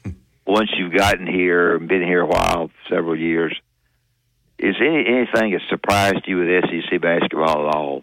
once 0.46 0.70
you've 0.76 0.94
gotten 0.94 1.26
here 1.26 1.76
and 1.76 1.88
been 1.88 2.02
here 2.02 2.22
a 2.22 2.26
while, 2.26 2.70
several 2.88 3.18
years, 3.18 3.58
is 4.58 4.76
any 4.80 5.06
anything 5.06 5.52
that 5.52 5.60
surprised 5.68 6.26
you 6.26 6.38
with 6.38 6.64
SEC 6.64 7.00
basketball 7.00 7.68
at 7.68 7.74
all? 7.74 8.02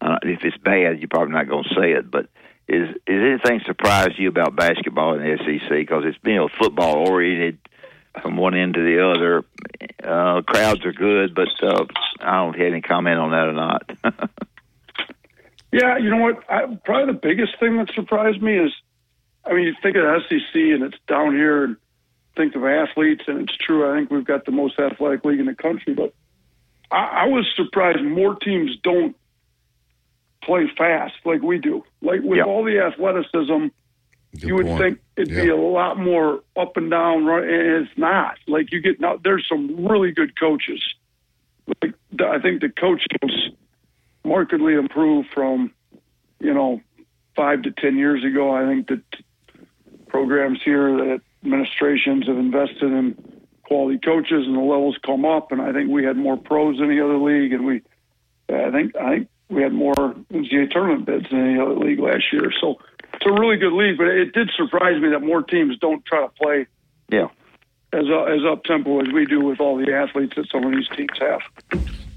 Uh, 0.00 0.16
if 0.22 0.44
it's 0.44 0.56
bad, 0.58 0.98
you're 0.98 1.08
probably 1.08 1.32
not 1.32 1.48
going 1.48 1.64
to 1.64 1.74
say 1.74 1.92
it, 1.92 2.10
but 2.10 2.28
is 2.70 2.96
is 3.06 3.40
anything 3.46 3.60
surprised 3.66 4.18
you 4.18 4.28
about 4.28 4.56
basketball 4.56 5.14
in 5.14 5.22
the 5.22 5.36
SEC? 5.38 5.70
Because 5.70 6.04
it's 6.06 6.18
been 6.18 6.38
a 6.38 6.48
football 6.48 7.08
oriented 7.08 7.58
from 8.22 8.36
one 8.36 8.54
end 8.54 8.74
to 8.74 8.80
the 8.80 9.04
other. 9.06 9.44
Uh, 10.02 10.42
crowds 10.42 10.84
are 10.84 10.92
good, 10.92 11.34
but 11.34 11.48
uh, 11.62 11.84
I 12.20 12.36
don't 12.36 12.56
have 12.56 12.66
any 12.66 12.80
comment 12.80 13.18
on 13.18 13.30
that 13.30 13.48
or 13.48 13.52
not. 13.52 14.30
Yeah, 15.72 15.98
you 15.98 16.10
know 16.10 16.16
what? 16.16 16.42
I, 16.48 16.66
probably 16.84 17.12
the 17.12 17.18
biggest 17.20 17.58
thing 17.60 17.76
that 17.76 17.92
surprised 17.94 18.42
me 18.42 18.58
is, 18.58 18.72
I 19.44 19.52
mean, 19.52 19.66
you 19.66 19.74
think 19.82 19.96
of 19.96 20.02
the 20.02 20.20
SEC 20.28 20.54
and 20.54 20.82
it's 20.82 20.98
down 21.06 21.34
here, 21.34 21.64
and 21.64 21.76
think 22.36 22.56
of 22.56 22.64
athletes, 22.64 23.24
and 23.28 23.48
it's 23.48 23.56
true. 23.56 23.90
I 23.90 23.96
think 23.96 24.10
we've 24.10 24.24
got 24.24 24.44
the 24.44 24.52
most 24.52 24.78
athletic 24.78 25.24
league 25.24 25.40
in 25.40 25.46
the 25.46 25.54
country, 25.54 25.94
but 25.94 26.12
I, 26.90 27.22
I 27.22 27.26
was 27.26 27.46
surprised 27.54 28.02
more 28.02 28.34
teams 28.34 28.76
don't 28.82 29.16
play 30.42 30.70
fast 30.76 31.14
like 31.24 31.42
we 31.42 31.58
do. 31.58 31.84
Like 32.02 32.20
with 32.22 32.38
Yeah. 32.38 32.44
all 32.44 32.64
the 32.64 32.78
athleticism, 32.78 33.66
you 34.32 34.54
would 34.54 34.66
point. 34.66 34.80
think 34.82 34.98
it'd 35.16 35.34
be 35.34 35.48
a 35.48 35.56
lot 35.56 35.98
more 35.98 36.42
up 36.56 36.76
and 36.76 36.90
down, 36.90 37.24
right? 37.24 37.42
And 37.42 37.86
it's 37.86 37.98
not. 37.98 38.38
Like 38.46 38.72
you 38.72 38.80
get 38.80 39.00
now, 39.00 39.18
there's 39.22 39.46
some 39.48 39.86
really 39.86 40.12
good 40.12 40.38
coaches. 40.38 40.82
Like 41.82 41.94
the, 42.12 42.26
I 42.26 42.38
think 42.40 42.60
the 42.60 42.68
coaches 42.68 43.50
markedly 44.24 44.74
improved 44.74 45.28
from 45.34 45.72
you 46.40 46.54
know, 46.54 46.80
five 47.36 47.62
to 47.62 47.70
ten 47.70 47.96
years 47.98 48.24
ago, 48.24 48.50
I 48.54 48.66
think 48.66 48.88
that 48.88 49.02
programs 50.08 50.60
here 50.64 50.96
that 50.96 51.20
administrations 51.44 52.26
have 52.26 52.38
invested 52.38 52.84
in 52.92 53.14
quality 53.62 53.98
coaches 53.98 54.46
and 54.46 54.56
the 54.56 54.60
levels 54.60 54.96
come 55.04 55.24
up. 55.24 55.52
And 55.52 55.60
I 55.60 55.72
think 55.72 55.90
we 55.90 56.02
had 56.04 56.16
more 56.16 56.36
pros 56.36 56.78
than 56.78 56.88
the 56.88 57.04
other 57.04 57.18
league, 57.18 57.52
and 57.52 57.66
we, 57.66 57.82
I 58.48 58.70
think, 58.70 58.96
I 58.96 59.10
think 59.10 59.28
we 59.48 59.62
had 59.62 59.72
more 59.72 60.16
NCAA 60.32 60.70
tournament 60.70 61.06
bids 61.06 61.26
than 61.30 61.40
any 61.40 61.60
other 61.60 61.74
league 61.76 61.98
last 61.98 62.24
year. 62.32 62.52
So 62.60 62.78
it's 63.14 63.26
a 63.26 63.32
really 63.32 63.56
good 63.56 63.72
league, 63.72 63.98
but 63.98 64.06
it 64.06 64.32
did 64.32 64.50
surprise 64.56 65.00
me 65.00 65.10
that 65.10 65.20
more 65.20 65.42
teams 65.42 65.78
don't 65.78 66.04
try 66.04 66.20
to 66.20 66.28
play. 66.28 66.66
Yeah. 67.10 67.28
As 67.92 68.04
uh, 68.08 68.22
as 68.24 68.40
up 68.50 68.62
tempo 68.64 69.00
as 69.00 69.12
we 69.12 69.26
do 69.26 69.40
with 69.40 69.58
all 69.60 69.76
the 69.76 69.92
athletes 69.92 70.34
that 70.36 70.46
some 70.50 70.64
of 70.64 70.70
these 70.70 70.88
teams 70.96 71.10
have. 71.18 71.40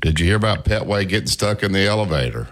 Did 0.01 0.19
you 0.19 0.27
hear 0.27 0.35
about 0.35 0.65
Petway 0.65 1.07
getting 1.07 1.27
stuck 1.27 1.63
in 1.63 1.71
the 1.71 1.87
elevator? 1.87 2.47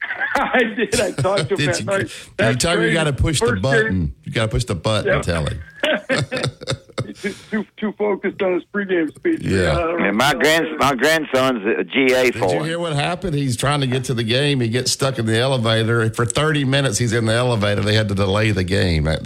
I 0.36 0.62
did. 0.62 1.00
I 1.00 1.10
talked 1.12 1.48
to 1.48 1.54
him 1.54 1.56
Did 1.56 1.68
that 1.68 1.80
you, 1.80 1.86
night. 1.86 2.28
every 2.38 2.56
time 2.56 2.82
you 2.82 2.92
got 2.92 3.04
to 3.04 3.12
push 3.12 3.40
the 3.40 3.46
First 3.46 3.62
button, 3.62 4.14
you 4.22 4.32
got 4.32 4.42
to 4.46 4.48
push 4.48 4.64
the 4.64 4.76
button. 4.76 5.12
Yeah. 5.12 5.22
Tell 5.22 5.46
him. 5.46 5.60
too, 7.02 7.34
too 7.50 7.66
too 7.76 7.92
focused 7.92 8.40
on 8.42 8.54
his 8.54 8.64
pregame 8.64 9.14
speech. 9.14 9.40
Yeah. 9.42 9.76
I 9.78 10.08
And 10.08 10.16
my 10.16 10.32
grand 10.34 10.66
my 10.78 10.94
grandson's 10.94 11.64
a 11.66 11.84
GA 11.84 12.24
Did 12.30 12.34
for 12.36 12.50
you 12.50 12.58
him. 12.60 12.64
hear 12.64 12.78
what 12.78 12.94
happened? 12.94 13.34
He's 13.34 13.56
trying 13.56 13.80
to 13.80 13.86
get 13.86 14.04
to 14.04 14.14
the 14.14 14.22
game. 14.24 14.60
He 14.60 14.68
gets 14.68 14.90
stuck 14.92 15.18
in 15.18 15.26
the 15.26 15.38
elevator. 15.38 16.08
For 16.10 16.24
30 16.26 16.64
minutes, 16.64 16.98
he's 16.98 17.12
in 17.12 17.26
the 17.26 17.34
elevator. 17.34 17.80
They 17.82 17.94
had 17.94 18.08
to 18.08 18.14
delay 18.14 18.50
the 18.50 18.64
game. 18.64 19.08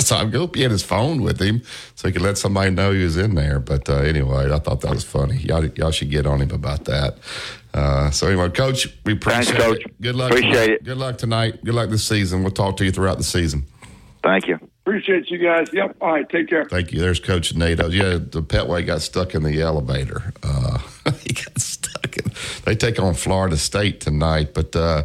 So 0.00 0.16
I 0.16 0.24
hope 0.26 0.56
he 0.56 0.62
had 0.62 0.70
his 0.70 0.82
phone 0.82 1.22
with 1.22 1.40
him 1.40 1.62
so 1.94 2.08
he 2.08 2.12
could 2.12 2.22
let 2.22 2.36
somebody 2.38 2.70
know 2.70 2.92
he 2.92 3.02
was 3.04 3.16
in 3.16 3.34
there. 3.34 3.60
But 3.60 3.88
uh, 3.88 3.98
anyway, 3.98 4.50
I 4.52 4.58
thought 4.58 4.80
that 4.80 4.90
was 4.90 5.04
funny. 5.04 5.36
Y'all, 5.36 5.64
y'all 5.66 5.90
should 5.90 6.10
get 6.10 6.26
on 6.26 6.40
him 6.40 6.50
about 6.50 6.84
that. 6.86 7.18
Uh, 7.72 8.10
so 8.10 8.26
anyway, 8.26 8.48
Coach, 8.50 8.88
we 9.04 9.12
appreciate 9.12 9.44
Thanks, 9.46 9.62
Coach. 9.62 9.80
it. 9.84 10.00
Good 10.02 10.16
luck. 10.16 10.30
Appreciate 10.32 10.70
it. 10.70 10.84
Good 10.84 10.96
luck 10.96 11.18
tonight. 11.18 11.64
Good 11.64 11.74
luck 11.74 11.90
this 11.90 12.04
season. 12.06 12.42
We'll 12.42 12.50
talk 12.50 12.76
to 12.78 12.84
you 12.84 12.90
throughout 12.90 13.18
the 13.18 13.24
season. 13.24 13.64
Thank 14.24 14.48
you. 14.48 14.58
Appreciate 14.90 15.30
you 15.30 15.38
guys. 15.38 15.72
Yep. 15.72 15.98
All 16.00 16.14
right. 16.14 16.28
Take 16.28 16.48
care. 16.48 16.64
Thank 16.64 16.90
you. 16.90 16.98
There's 16.98 17.20
Coach 17.20 17.54
Nato. 17.54 17.86
Yeah, 17.90 18.14
the 18.14 18.42
Petway 18.42 18.84
got 18.84 19.02
stuck 19.02 19.36
in 19.36 19.44
the 19.44 19.62
elevator. 19.62 20.32
Uh, 20.42 20.78
he 21.22 21.32
got 21.32 21.60
stuck 21.60 22.16
in. 22.16 22.24
They 22.64 22.74
take 22.74 22.98
on 22.98 23.14
Florida 23.14 23.56
State 23.56 24.00
tonight, 24.00 24.52
but 24.52 24.74
uh, 24.74 25.04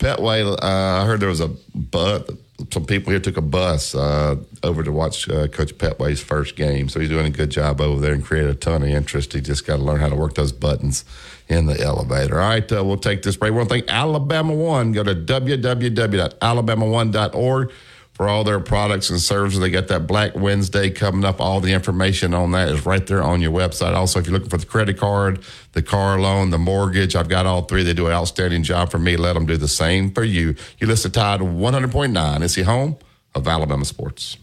Petway. 0.00 0.44
Uh, 0.44 1.02
I 1.02 1.06
heard 1.06 1.20
there 1.20 1.28
was 1.28 1.38
a 1.38 1.52
bus. 1.72 2.28
Some 2.72 2.84
people 2.84 3.12
here 3.12 3.20
took 3.20 3.36
a 3.36 3.42
bus 3.42 3.94
uh, 3.94 4.34
over 4.64 4.82
to 4.82 4.90
watch 4.90 5.30
uh, 5.30 5.46
Coach 5.46 5.78
Petway's 5.78 6.20
first 6.20 6.56
game, 6.56 6.88
so 6.88 6.98
he's 6.98 7.08
doing 7.08 7.26
a 7.26 7.30
good 7.30 7.50
job 7.50 7.80
over 7.80 8.00
there 8.00 8.14
and 8.14 8.24
created 8.24 8.50
a 8.50 8.56
ton 8.56 8.82
of 8.82 8.88
interest. 8.88 9.34
He 9.34 9.40
just 9.40 9.64
got 9.64 9.76
to 9.76 9.84
learn 9.84 10.00
how 10.00 10.08
to 10.08 10.16
work 10.16 10.34
those 10.34 10.50
buttons 10.50 11.04
in 11.48 11.66
the 11.66 11.80
elevator. 11.80 12.40
All 12.40 12.48
right, 12.48 12.72
uh, 12.72 12.84
we'll 12.84 12.96
take 12.96 13.22
this 13.22 13.36
break. 13.36 13.54
One 13.54 13.68
thing, 13.68 13.84
Alabama 13.86 14.52
One. 14.52 14.90
Go 14.90 15.04
to 15.04 15.14
www.alabama1.org 15.14 17.72
for 18.12 18.28
all 18.28 18.44
their 18.44 18.60
products 18.60 19.10
and 19.10 19.20
services. 19.20 19.60
They 19.60 19.70
got 19.70 19.88
that 19.88 20.06
Black 20.06 20.34
Wednesday 20.34 20.90
coming 20.90 21.24
up. 21.24 21.40
All 21.40 21.60
the 21.60 21.72
information 21.72 22.34
on 22.34 22.52
that 22.52 22.68
is 22.68 22.84
right 22.84 23.06
there 23.06 23.22
on 23.22 23.40
your 23.40 23.52
website. 23.52 23.94
Also, 23.94 24.18
if 24.18 24.26
you're 24.26 24.34
looking 24.34 24.50
for 24.50 24.58
the 24.58 24.66
credit 24.66 24.98
card, 24.98 25.42
the 25.72 25.82
car 25.82 26.20
loan, 26.20 26.50
the 26.50 26.58
mortgage, 26.58 27.16
I've 27.16 27.28
got 27.28 27.46
all 27.46 27.62
three. 27.62 27.82
They 27.82 27.94
do 27.94 28.06
an 28.06 28.12
outstanding 28.12 28.62
job 28.62 28.90
for 28.90 28.98
me. 28.98 29.16
Let 29.16 29.32
them 29.32 29.46
do 29.46 29.56
the 29.56 29.68
same 29.68 30.12
for 30.12 30.24
you. 30.24 30.54
You 30.78 30.86
listen 30.86 31.10
to 31.10 31.18
Tide 31.18 31.40
100.9. 31.40 32.42
It's 32.42 32.54
the 32.54 32.62
home 32.62 32.96
of 33.34 33.48
Alabama 33.48 33.84
sports. 33.84 34.36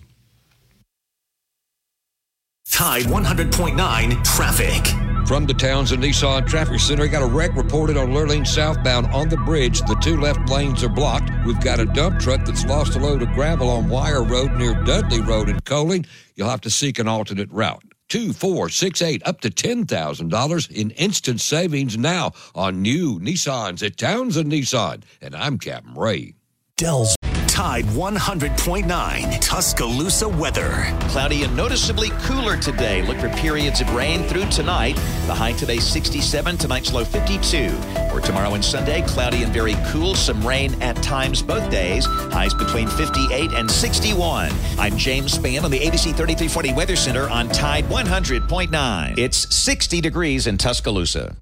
Tide 2.69 3.03
100.9 3.03 4.23
traffic. 4.23 5.08
From 5.29 5.45
the 5.45 5.53
Townsend 5.53 6.01
Nissan 6.01 6.47
Traffic 6.47 6.79
Center, 6.79 7.07
got 7.07 7.21
a 7.21 7.27
wreck 7.27 7.55
reported 7.55 7.97
on 7.97 8.07
Lurleen 8.07 8.47
southbound 8.47 9.05
on 9.13 9.29
the 9.29 9.37
bridge. 9.37 9.79
The 9.81 9.95
two 10.01 10.19
left 10.19 10.49
lanes 10.49 10.83
are 10.83 10.89
blocked. 10.89 11.29
We've 11.45 11.61
got 11.61 11.79
a 11.79 11.85
dump 11.85 12.19
truck 12.19 12.43
that's 12.47 12.65
lost 12.65 12.95
a 12.95 12.99
load 12.99 13.21
of 13.21 13.29
gravel 13.33 13.69
on 13.69 13.89
Wire 13.89 14.23
Road 14.23 14.53
near 14.53 14.73
Dudley 14.85 15.21
Road 15.21 15.47
in 15.47 15.59
Coaling. 15.59 16.07
You'll 16.33 16.49
have 16.49 16.61
to 16.61 16.71
seek 16.71 16.97
an 16.97 17.07
alternate 17.07 17.51
route. 17.51 17.83
Two, 18.07 18.33
four, 18.33 18.69
six, 18.69 19.03
eight, 19.03 19.21
up 19.23 19.39
to 19.41 19.51
ten 19.51 19.85
thousand 19.85 20.29
dollars 20.29 20.67
in 20.67 20.89
instant 20.89 21.41
savings 21.41 21.95
now 21.95 22.31
on 22.55 22.81
new 22.81 23.19
Nissans 23.19 23.85
at 23.85 23.97
Townsend 23.97 24.51
Nissan. 24.51 25.03
And 25.21 25.35
I'm 25.35 25.59
Captain 25.59 25.93
Ray. 25.93 26.33
Dell's 26.75 27.15
Tide 27.59 27.83
100.9 27.87 29.41
Tuscaloosa 29.41 30.29
weather. 30.29 30.95
Cloudy 31.09 31.43
and 31.43 31.53
noticeably 31.57 32.09
cooler 32.21 32.55
today. 32.55 33.01
Look 33.01 33.17
for 33.17 33.27
periods 33.31 33.81
of 33.81 33.93
rain 33.93 34.23
through 34.23 34.45
tonight. 34.45 34.95
The 35.27 35.35
high 35.35 35.51
today 35.51 35.79
67, 35.79 36.55
tonight's 36.55 36.93
low 36.93 37.03
52. 37.03 37.69
For 38.13 38.21
tomorrow 38.21 38.53
and 38.53 38.63
Sunday, 38.63 39.01
cloudy 39.01 39.43
and 39.43 39.51
very 39.51 39.75
cool. 39.87 40.15
Some 40.15 40.41
rain 40.47 40.81
at 40.81 40.95
times 41.03 41.41
both 41.41 41.69
days. 41.69 42.05
Highs 42.05 42.53
between 42.53 42.87
58 42.87 43.51
and 43.51 43.69
61. 43.69 44.53
I'm 44.77 44.95
James 44.95 45.37
Spann 45.37 45.63
on 45.63 45.69
the 45.69 45.79
ABC 45.79 46.15
3340 46.15 46.73
Weather 46.75 46.95
Center 46.95 47.29
on 47.29 47.49
Tide 47.49 47.83
100.9. 47.89 49.17
It's 49.17 49.53
60 49.53 49.99
degrees 49.99 50.47
in 50.47 50.57
Tuscaloosa. 50.57 51.35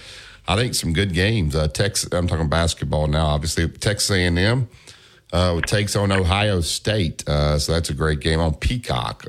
I 0.45 0.57
think, 0.57 0.75
some 0.75 0.91
good 0.91 1.13
games. 1.13 1.55
Uh, 1.55 1.69
Texas, 1.69 2.11
I'm 2.11 2.27
talking 2.27 2.49
basketball 2.49 3.07
now. 3.07 3.27
Obviously, 3.27 3.69
Texas 3.69 4.11
A&M 4.11 4.67
uh, 5.31 5.61
takes 5.61 5.95
on 5.95 6.11
Ohio 6.11 6.59
State, 6.59 7.25
uh, 7.29 7.57
so 7.59 7.71
that's 7.71 7.89
a 7.89 7.93
great 7.93 8.19
game 8.19 8.41
on 8.41 8.55
Peacock. 8.55 9.23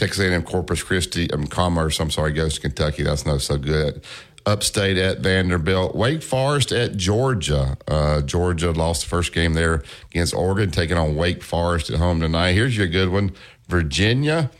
Texas 0.00 0.24
A&M 0.24 0.42
Corpus 0.44 0.82
Christi, 0.82 1.30
um, 1.30 1.46
Commerce. 1.46 2.00
I'm 2.00 2.10
sorry, 2.10 2.32
goes 2.32 2.54
to 2.54 2.60
Kentucky. 2.62 3.02
That's 3.02 3.26
not 3.26 3.42
so 3.42 3.58
good. 3.58 4.02
Upstate 4.46 4.96
at 4.96 5.18
Vanderbilt, 5.18 5.94
Wake 5.94 6.22
Forest 6.22 6.72
at 6.72 6.96
Georgia. 6.96 7.76
Uh, 7.86 8.22
Georgia 8.22 8.70
lost 8.70 9.02
the 9.02 9.08
first 9.08 9.34
game 9.34 9.52
there 9.52 9.82
against 10.10 10.32
Oregon, 10.32 10.70
taking 10.70 10.96
on 10.96 11.16
Wake 11.16 11.42
Forest 11.42 11.90
at 11.90 11.98
home 11.98 12.18
tonight. 12.18 12.52
Here's 12.52 12.78
your 12.78 12.86
good 12.86 13.10
one: 13.10 13.32
Virginia 13.68 14.50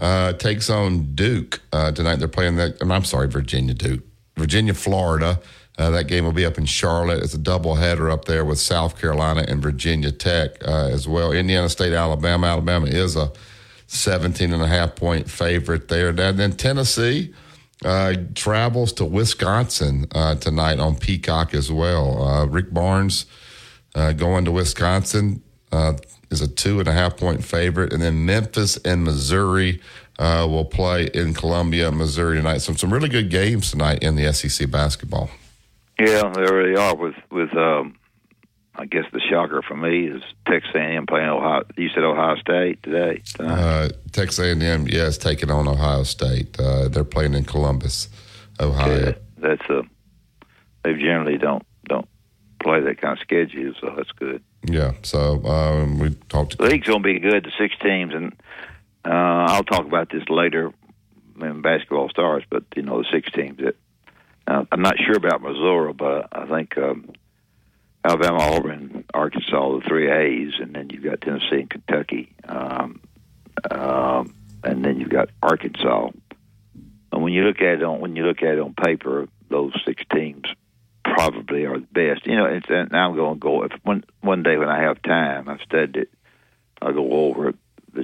uh, 0.00 0.32
takes 0.32 0.68
on 0.68 1.14
Duke 1.14 1.60
uh, 1.72 1.92
tonight. 1.92 2.16
They're 2.16 2.26
playing 2.26 2.56
that. 2.56 2.78
I'm 2.80 3.04
sorry, 3.04 3.28
Virginia 3.28 3.74
Duke, 3.74 4.02
Virginia 4.36 4.74
Florida. 4.74 5.40
Uh, 5.78 5.90
that 5.90 6.08
game 6.08 6.24
will 6.24 6.32
be 6.32 6.44
up 6.44 6.58
in 6.58 6.66
Charlotte. 6.66 7.22
It's 7.22 7.32
a 7.32 7.38
doubleheader 7.38 8.12
up 8.12 8.24
there 8.24 8.44
with 8.44 8.58
South 8.58 9.00
Carolina 9.00 9.44
and 9.46 9.62
Virginia 9.62 10.10
Tech 10.10 10.56
uh, 10.66 10.88
as 10.88 11.06
well. 11.06 11.30
Indiana 11.30 11.68
State, 11.68 11.92
Alabama. 11.92 12.48
Alabama 12.48 12.86
is 12.86 13.14
a 13.14 13.30
17 13.90 14.52
and 14.52 14.62
a 14.62 14.68
half 14.68 14.94
point 14.94 15.28
favorite 15.28 15.88
there. 15.88 16.10
And 16.10 16.38
then 16.38 16.52
Tennessee 16.52 17.34
uh, 17.84 18.14
travels 18.36 18.92
to 18.94 19.04
Wisconsin 19.04 20.06
uh, 20.14 20.36
tonight 20.36 20.78
on 20.78 20.94
Peacock 20.94 21.54
as 21.54 21.72
well. 21.72 22.22
Uh, 22.22 22.46
Rick 22.46 22.72
Barnes 22.72 23.26
uh, 23.96 24.12
going 24.12 24.44
to 24.44 24.52
Wisconsin 24.52 25.42
uh, 25.72 25.94
is 26.30 26.40
a 26.40 26.46
two 26.46 26.78
and 26.78 26.86
a 26.86 26.92
half 26.92 27.16
point 27.16 27.42
favorite. 27.42 27.92
And 27.92 28.00
then 28.00 28.24
Memphis 28.24 28.76
and 28.76 29.02
Missouri 29.02 29.80
uh, 30.20 30.46
will 30.48 30.66
play 30.66 31.10
in 31.12 31.34
Columbia, 31.34 31.90
Missouri 31.90 32.36
tonight. 32.36 32.58
So 32.58 32.74
some 32.74 32.92
really 32.92 33.08
good 33.08 33.28
games 33.28 33.72
tonight 33.72 34.04
in 34.04 34.14
the 34.14 34.32
SEC 34.32 34.70
basketball. 34.70 35.30
Yeah, 35.98 36.32
there 36.32 36.62
they 36.62 36.80
are. 36.80 36.94
With 36.94 37.16
with 37.32 37.54
um, 37.56 37.96
I 38.80 38.86
guess 38.86 39.04
the 39.12 39.20
shocker 39.20 39.60
for 39.60 39.76
me 39.76 40.06
is 40.06 40.22
Texas 40.48 40.70
A&M 40.74 41.04
playing 41.06 41.28
Ohio. 41.28 41.64
You 41.76 41.90
said 41.90 42.02
Ohio 42.02 42.36
State 42.36 42.82
today. 42.82 43.22
Uh, 43.38 43.90
Texas 44.12 44.38
A&M, 44.38 44.88
yes, 44.88 45.18
taking 45.18 45.50
on 45.50 45.68
Ohio 45.68 46.02
State. 46.02 46.58
Uh, 46.58 46.88
they're 46.88 47.04
playing 47.04 47.34
in 47.34 47.44
Columbus, 47.44 48.08
Ohio. 48.58 49.08
Yeah, 49.08 49.12
that's 49.36 49.68
a. 49.68 49.82
They 50.82 50.94
generally 50.94 51.36
don't 51.36 51.62
don't 51.90 52.08
play 52.62 52.80
that 52.80 52.98
kind 53.02 53.18
of 53.18 53.22
schedule, 53.22 53.74
so 53.78 53.92
that's 53.94 54.12
good. 54.12 54.42
Yeah, 54.64 54.92
so 55.02 55.44
um, 55.44 55.98
we 55.98 56.14
talked. 56.30 56.56
The 56.56 56.64
league's 56.64 56.86
going 56.86 57.02
to 57.02 57.06
be 57.06 57.20
good. 57.20 57.44
The 57.44 57.52
six 57.58 57.74
teams, 57.82 58.14
and 58.14 58.32
uh, 59.04 59.44
I'll 59.52 59.64
talk 59.64 59.84
about 59.84 60.10
this 60.10 60.24
later 60.30 60.72
when 61.36 61.60
basketball 61.60 62.08
starts. 62.08 62.46
But 62.48 62.64
you 62.74 62.82
know, 62.82 63.02
the 63.02 63.08
six 63.12 63.30
teams. 63.30 63.58
That 63.58 63.76
uh, 64.46 64.64
I'm 64.72 64.80
not 64.80 64.96
sure 64.96 65.16
about 65.16 65.42
Missouri, 65.42 65.92
but 65.92 66.28
I 66.32 66.46
think 66.46 66.78
um, 66.78 67.10
Alabama, 68.02 68.38
Auburn, 68.38 69.04
Arkansas, 69.12 69.78
the 69.78 69.84
three 69.86 70.10
A's, 70.10 70.54
and 70.58 70.74
then 70.74 70.88
you've 70.90 71.04
got 71.04 71.20
Tennessee 71.20 71.60
and 71.60 71.70
Kentucky, 71.70 72.32
um, 72.48 73.00
um, 73.70 74.34
and 74.64 74.84
then 74.84 74.98
you've 74.98 75.10
got 75.10 75.28
Arkansas. 75.42 76.10
And 77.12 77.22
when 77.22 77.32
you 77.32 77.44
look 77.44 77.60
at 77.60 77.74
it 77.74 77.82
on 77.82 78.00
when 78.00 78.16
you 78.16 78.24
look 78.24 78.42
at 78.42 78.54
it 78.54 78.60
on 78.60 78.74
paper, 78.74 79.28
those 79.50 79.72
six 79.84 80.02
teams 80.12 80.44
probably 81.04 81.66
are 81.66 81.78
the 81.78 81.86
best. 81.86 82.26
You 82.26 82.36
know, 82.36 82.46
it's, 82.46 82.66
and 82.70 82.94
I'm 82.96 83.16
going 83.16 83.34
to 83.34 83.40
go 83.40 83.64
if 83.64 83.72
one 83.82 84.04
one 84.22 84.42
day 84.42 84.56
when 84.56 84.68
I 84.70 84.82
have 84.82 85.02
time, 85.02 85.48
I've 85.48 85.60
studied 85.60 85.96
it. 85.96 86.10
I'll 86.80 86.94
go 86.94 87.12
over 87.12 87.50
it. 87.50 87.56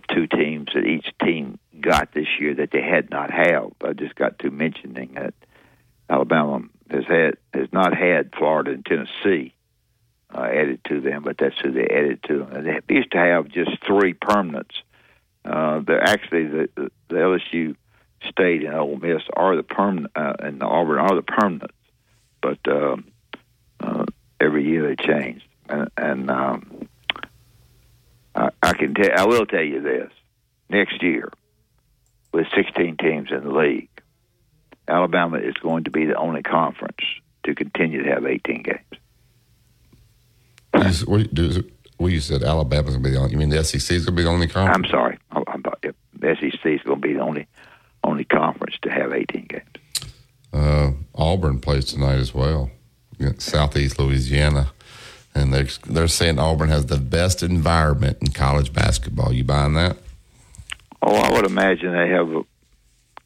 two 0.09 0.26
teams 0.26 0.68
that 0.74 0.84
each 0.84 1.07
team 1.22 1.59
got 1.80 2.12
this 2.12 2.28
year 2.38 2.55
that 2.57 2.70
they 2.70 2.82
had 2.82 3.09
not 3.09 3.30
have. 3.30 3.72
I 3.82 3.94
just 3.94 4.14
got 4.14 4.40
to 4.40 4.51
mentioning 4.51 5.14
that 5.14 5.32
Alabama 6.11 6.64
has 6.90 7.05
had 7.07 7.38
has 7.55 7.72
not 7.72 7.97
had 7.97 8.34
Florida 8.36 8.72
and 8.72 8.84
Tennessee 8.84 9.55
uh, 10.34 10.42
added 10.42 10.80
to 10.88 11.00
them, 11.00 11.22
but 11.22 11.38
that's 11.38 11.58
who 11.62 11.72
they 11.72 11.86
added 11.86 12.22
to. 12.24 12.42
And 12.42 12.66
they 12.66 12.94
used 12.94 13.12
to 13.12 13.18
have 13.18 13.48
just 13.48 13.70
three 13.84 14.14
permanents. 14.14 14.74
Uh, 15.44 15.80
actually 16.02 16.46
the, 16.46 16.68
the, 17.08 17.14
LSU 17.14 17.76
State 18.28 18.64
and 18.64 18.74
Ole 18.74 18.96
Miss 18.96 19.22
are 19.34 19.54
the 19.54 19.62
permanent, 19.62 20.12
uh, 20.16 20.34
and 20.40 20.62
Auburn 20.62 20.98
are 20.98 21.14
the 21.14 21.22
permanents. 21.22 21.70
But 22.42 22.58
um, 22.68 23.12
uh, 23.80 24.06
every 24.40 24.66
year 24.66 24.88
they 24.88 24.96
change, 24.96 25.42
and, 25.68 25.88
and 25.96 26.30
um, 26.30 26.88
I, 28.34 28.50
I 28.62 28.72
can 28.72 28.94
tell. 28.94 29.10
I 29.16 29.26
will 29.26 29.46
tell 29.46 29.62
you 29.62 29.80
this: 29.80 30.10
next 30.68 31.02
year, 31.02 31.30
with 32.32 32.46
16 32.54 32.96
teams 32.96 33.30
in 33.30 33.44
the 33.44 33.52
league, 33.52 33.88
Alabama 34.88 35.38
is 35.38 35.54
going 35.54 35.84
to 35.84 35.90
be 35.90 36.06
the 36.06 36.16
only 36.16 36.42
conference 36.42 37.02
to 37.44 37.54
continue 37.54 38.02
to 38.02 38.10
have 38.10 38.26
18 38.26 38.62
games. 38.62 39.00
You, 40.76 41.06
what, 41.06 41.34
do, 41.34 41.64
well, 41.98 42.10
you 42.10 42.20
said 42.20 42.42
Alabama's 42.42 42.94
going 42.94 43.02
to 43.02 43.08
be 43.08 43.14
the 43.14 43.20
only. 43.20 43.32
You 43.32 43.38
mean 43.38 43.48
the 43.48 43.64
SEC 43.64 43.90
is 43.90 44.04
going 44.04 44.16
to 44.16 44.20
be 44.20 44.22
the 44.22 44.28
only 44.28 44.46
conference? 44.46 44.76
I'm 44.76 44.90
sorry, 44.90 45.18
the 46.26 46.36
SEC 46.40 46.66
is 46.66 46.82
going 46.82 47.00
to 47.00 47.08
be 47.08 47.14
the 47.14 47.20
only 47.20 47.46
only 48.04 48.24
conference 48.24 48.76
to 48.82 48.90
have 48.90 49.12
18 49.12 49.46
games. 49.46 49.64
Uh, 50.52 50.92
Auburn 51.14 51.58
plays 51.58 51.86
tonight 51.86 52.18
as 52.18 52.32
well 52.32 52.70
against 53.14 53.48
Southeast 53.48 53.98
Louisiana, 53.98 54.72
and 55.34 55.52
they're 55.52 55.68
they're 55.86 56.08
saying 56.08 56.38
Auburn 56.38 56.68
has 56.68 56.86
the 56.86 56.98
best 56.98 57.42
environment 57.42 58.18
in 58.20 58.28
college 58.28 58.72
basketball. 58.72 59.32
You 59.32 59.44
buying 59.44 59.74
that? 59.74 59.96
Oh, 61.02 61.14
I 61.14 61.30
would 61.32 61.46
imagine 61.46 61.92
they 61.92 62.08
have 62.08 62.30
a, 62.30 62.42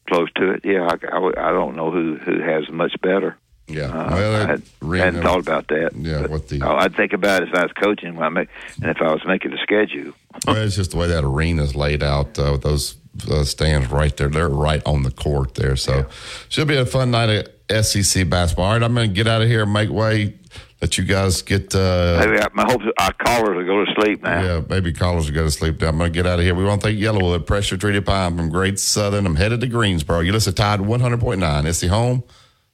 close 0.07 0.31
to 0.35 0.51
it. 0.51 0.61
Yeah, 0.63 0.87
I, 0.87 1.07
I, 1.07 1.49
I 1.49 1.51
don't 1.51 1.75
know 1.75 1.91
who 1.91 2.15
who 2.17 2.41
has 2.41 2.69
much 2.69 2.99
better. 3.01 3.37
Yeah, 3.67 3.83
Uh, 3.85 4.09
well, 4.15 4.35
I 4.35 4.47
had, 4.47 4.61
arena- 4.81 5.03
hadn't 5.05 5.21
thought 5.23 5.39
about 5.39 5.67
that. 5.69 5.91
Yeah, 5.95 6.27
what 6.27 6.49
the 6.49 6.61
Oh, 6.61 6.75
I'd 6.75 6.95
think 6.95 7.13
about 7.13 7.43
it 7.43 7.49
if 7.49 7.55
I 7.55 7.63
was 7.63 7.71
coaching 7.73 8.15
when 8.15 8.23
I 8.25 8.29
make, 8.29 8.49
and 8.81 8.89
if 8.91 9.01
I 9.01 9.11
was 9.13 9.21
making 9.25 9.53
a 9.53 9.57
schedule. 9.59 10.13
well, 10.45 10.57
it's 10.57 10.75
just 10.75 10.91
the 10.91 10.97
way 10.97 11.07
that 11.07 11.23
arena's 11.23 11.75
laid 11.75 12.03
out 12.03 12.37
uh, 12.37 12.49
with 12.53 12.63
those 12.63 12.95
uh, 13.29 13.43
stands 13.45 13.89
right 13.89 14.15
there. 14.17 14.27
They're 14.29 14.49
right 14.49 14.81
on 14.85 15.03
the 15.03 15.11
court 15.11 15.55
there, 15.55 15.75
so 15.77 16.05
should 16.49 16.67
be 16.67 16.75
a 16.75 16.85
fun 16.85 17.11
night 17.11 17.47
of 17.69 17.85
SEC 17.85 18.27
basketball. 18.29 18.65
All 18.65 18.73
right, 18.73 18.83
I'm 18.83 18.93
going 18.93 19.09
to 19.09 19.13
get 19.15 19.27
out 19.27 19.41
of 19.41 19.47
here 19.47 19.63
and 19.63 19.71
make 19.73 19.89
way. 19.89 20.35
Let 20.81 20.97
you 20.97 21.03
guys 21.05 21.43
get. 21.43 21.75
Uh, 21.75 22.17
Maybe 22.25 22.41
I, 22.41 22.47
my 22.53 22.63
hope 22.69 22.81
is 22.81 22.87
our 22.97 23.13
callers 23.13 23.55
will 23.55 23.65
go 23.65 23.85
to 23.85 23.91
sleep 24.01 24.23
now. 24.23 24.41
Yeah, 24.43 24.61
maybe 24.67 24.91
callers 24.91 25.27
will 25.27 25.35
go 25.35 25.43
to 25.43 25.51
sleep. 25.51 25.79
now. 25.79 25.89
I'm 25.89 25.97
going 25.99 26.11
to 26.11 26.13
get 26.13 26.25
out 26.25 26.39
of 26.39 26.43
here. 26.45 26.55
We 26.55 26.63
want 26.65 26.81
to 26.81 26.87
thank 26.87 26.99
Yellowwood, 26.99 27.45
pressure 27.45 27.77
treated 27.77 28.03
pine 28.05 28.35
from 28.35 28.49
Great 28.49 28.79
Southern. 28.79 29.27
I'm 29.27 29.35
headed 29.35 29.61
to 29.61 29.67
Greensboro. 29.67 30.21
You 30.21 30.31
listen 30.31 30.53
to 30.53 30.61
Tide 30.61 30.79
100.9. 30.79 31.65
It's 31.65 31.79
the 31.81 31.87
home 31.89 32.23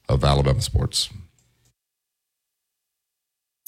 of 0.09 0.23
Alabama 0.23 0.61
sports. 0.61 1.09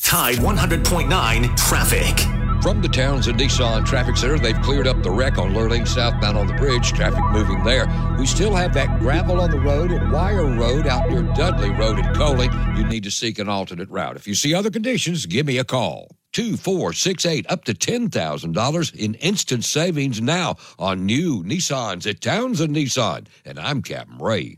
Tide 0.02 0.38
100.9 0.38 1.58
traffic. 1.58 2.18
From 2.64 2.82
the 2.82 2.90
Townsend 2.90 3.40
Nissan 3.40 3.86
Traffic 3.86 4.18
Center, 4.18 4.38
they've 4.38 4.60
cleared 4.62 4.88
up 4.88 5.02
the 5.02 5.12
wreck 5.12 5.38
on 5.38 5.54
Lurleen 5.54 5.88
southbound 5.88 6.38
on 6.38 6.48
the 6.48 6.54
bridge. 6.56 6.92
Traffic 6.92 7.24
moving 7.32 7.64
there. 7.64 7.88
We 8.18 8.26
still 8.26 8.54
have 8.54 8.74
that 8.74 9.00
gravel 9.00 9.40
on 9.40 9.50
the 9.50 9.60
road 9.60 9.92
at 9.92 10.12
Wire 10.12 10.46
Road 10.46 10.86
out 10.86 11.10
near 11.10 11.22
Dudley 11.22 11.70
Road 11.70 12.00
in 12.00 12.14
Coaling. 12.16 12.52
You 12.76 12.86
need 12.86 13.04
to 13.04 13.12
seek 13.12 13.40
an 13.40 13.48
alternate 13.48 13.90
route. 13.90 14.18
If 14.18 14.28
you 14.28 14.36
see 14.36 14.54
other 14.54 14.70
conditions, 14.70 15.26
give 15.26 15.46
me 15.46 15.58
a 15.58 15.64
call. 15.64 16.18
2468 16.34 17.46
up 17.50 17.64
to 17.64 17.74
$10,000 17.74 18.96
in 18.96 19.14
instant 19.16 19.64
savings 19.64 20.22
now 20.22 20.58
on 20.78 21.06
new 21.06 21.44
Nissans 21.44 22.06
at 22.10 22.20
Townsend 22.20 22.76
Nissan. 22.76 23.28
And 23.46 23.58
I'm 23.58 23.82
Captain 23.82 24.18
Ray. 24.18 24.58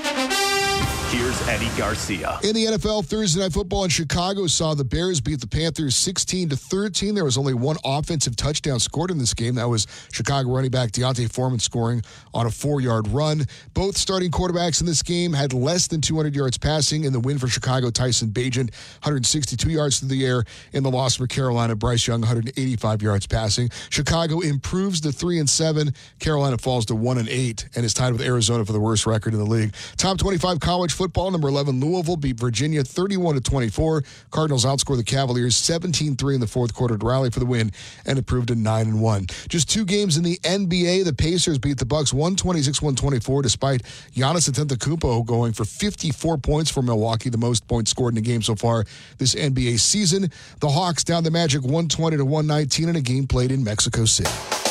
here's 1.11 1.45
Eddie 1.49 1.69
Garcia. 1.77 2.39
In 2.41 2.55
the 2.55 2.65
NFL, 2.67 3.05
Thursday 3.05 3.41
Night 3.41 3.51
Football 3.51 3.83
in 3.83 3.89
Chicago 3.89 4.47
saw 4.47 4.73
the 4.73 4.85
Bears 4.85 5.19
beat 5.19 5.41
the 5.41 5.47
Panthers 5.47 5.93
16 5.97 6.49
to 6.49 6.55
13. 6.55 7.13
There 7.13 7.25
was 7.25 7.37
only 7.37 7.53
one 7.53 7.75
offensive 7.83 8.37
touchdown 8.37 8.79
scored 8.79 9.11
in 9.11 9.17
this 9.17 9.33
game. 9.33 9.55
That 9.55 9.67
was 9.67 9.87
Chicago 10.13 10.49
running 10.49 10.71
back 10.71 10.93
D'Onta 10.93 11.29
Foreman 11.29 11.59
scoring 11.59 12.01
on 12.33 12.45
a 12.45 12.49
four-yard 12.49 13.09
run. 13.09 13.45
Both 13.73 13.97
starting 13.97 14.31
quarterbacks 14.31 14.79
in 14.79 14.87
this 14.87 15.03
game 15.03 15.33
had 15.33 15.51
less 15.51 15.87
than 15.87 15.99
200 15.99 16.33
yards 16.33 16.57
passing. 16.57 17.03
In 17.03 17.11
the 17.11 17.19
win 17.19 17.37
for 17.37 17.47
Chicago, 17.47 17.89
Tyson 17.89 18.29
Bagent 18.29 18.73
162 19.03 19.69
yards 19.69 19.99
through 19.99 20.09
the 20.09 20.25
air. 20.25 20.45
In 20.71 20.81
the 20.83 20.91
loss 20.91 21.17
for 21.17 21.27
Carolina, 21.27 21.75
Bryce 21.75 22.07
Young 22.07 22.21
185 22.21 23.01
yards 23.01 23.27
passing. 23.27 23.69
Chicago 23.89 24.39
improves 24.39 25.01
to 25.01 25.11
three 25.11 25.39
and 25.39 25.49
seven. 25.49 25.93
Carolina 26.19 26.57
falls 26.57 26.85
to 26.85 26.95
one 26.95 27.17
and 27.17 27.27
eight 27.27 27.67
and 27.75 27.83
is 27.83 27.93
tied 27.93 28.13
with 28.13 28.21
Arizona 28.21 28.63
for 28.63 28.71
the 28.71 28.79
worst 28.79 29.05
record 29.05 29.33
in 29.33 29.39
the 29.39 29.45
league. 29.45 29.73
Top 29.97 30.17
25 30.17 30.61
college 30.61 30.93
football. 31.01 31.31
Number 31.31 31.47
11 31.47 31.79
Louisville 31.79 32.15
beat 32.15 32.39
Virginia 32.39 32.83
31 32.83 33.33
to 33.33 33.41
24. 33.41 34.03
Cardinals 34.29 34.65
outscore 34.65 34.95
the 34.95 35.03
Cavaliers 35.03 35.55
17-3 35.55 36.35
in 36.35 36.39
the 36.39 36.45
fourth 36.45 36.75
quarter 36.75 36.95
to 36.95 37.03
rally 37.03 37.31
for 37.31 37.39
the 37.39 37.45
win 37.47 37.71
and 38.05 38.19
improved 38.19 38.49
to 38.49 38.55
9 38.55 38.87
and 38.87 39.01
1. 39.01 39.25
Just 39.49 39.67
two 39.67 39.83
games 39.83 40.15
in 40.15 40.23
the 40.23 40.37
NBA. 40.43 41.03
The 41.03 41.13
Pacers 41.13 41.57
beat 41.57 41.79
the 41.79 41.87
Bucks 41.87 42.11
126-124 42.11 43.41
despite 43.41 43.81
Giannis 44.13 44.47
Antetokounmpo 44.47 45.25
going 45.25 45.53
for 45.53 45.65
54 45.65 46.37
points 46.37 46.69
for 46.69 46.83
Milwaukee, 46.83 47.31
the 47.31 47.37
most 47.39 47.67
points 47.67 47.89
scored 47.89 48.13
in 48.13 48.19
a 48.19 48.21
game 48.21 48.43
so 48.43 48.53
far 48.53 48.85
this 49.17 49.33
NBA 49.33 49.79
season. 49.79 50.29
The 50.59 50.69
Hawks 50.69 51.03
down 51.03 51.23
the 51.23 51.31
Magic 51.31 51.63
120 51.63 52.17
to 52.17 52.25
119 52.25 52.89
in 52.89 52.95
a 52.95 53.01
game 53.01 53.25
played 53.25 53.51
in 53.51 53.63
Mexico 53.63 54.05
City. 54.05 54.70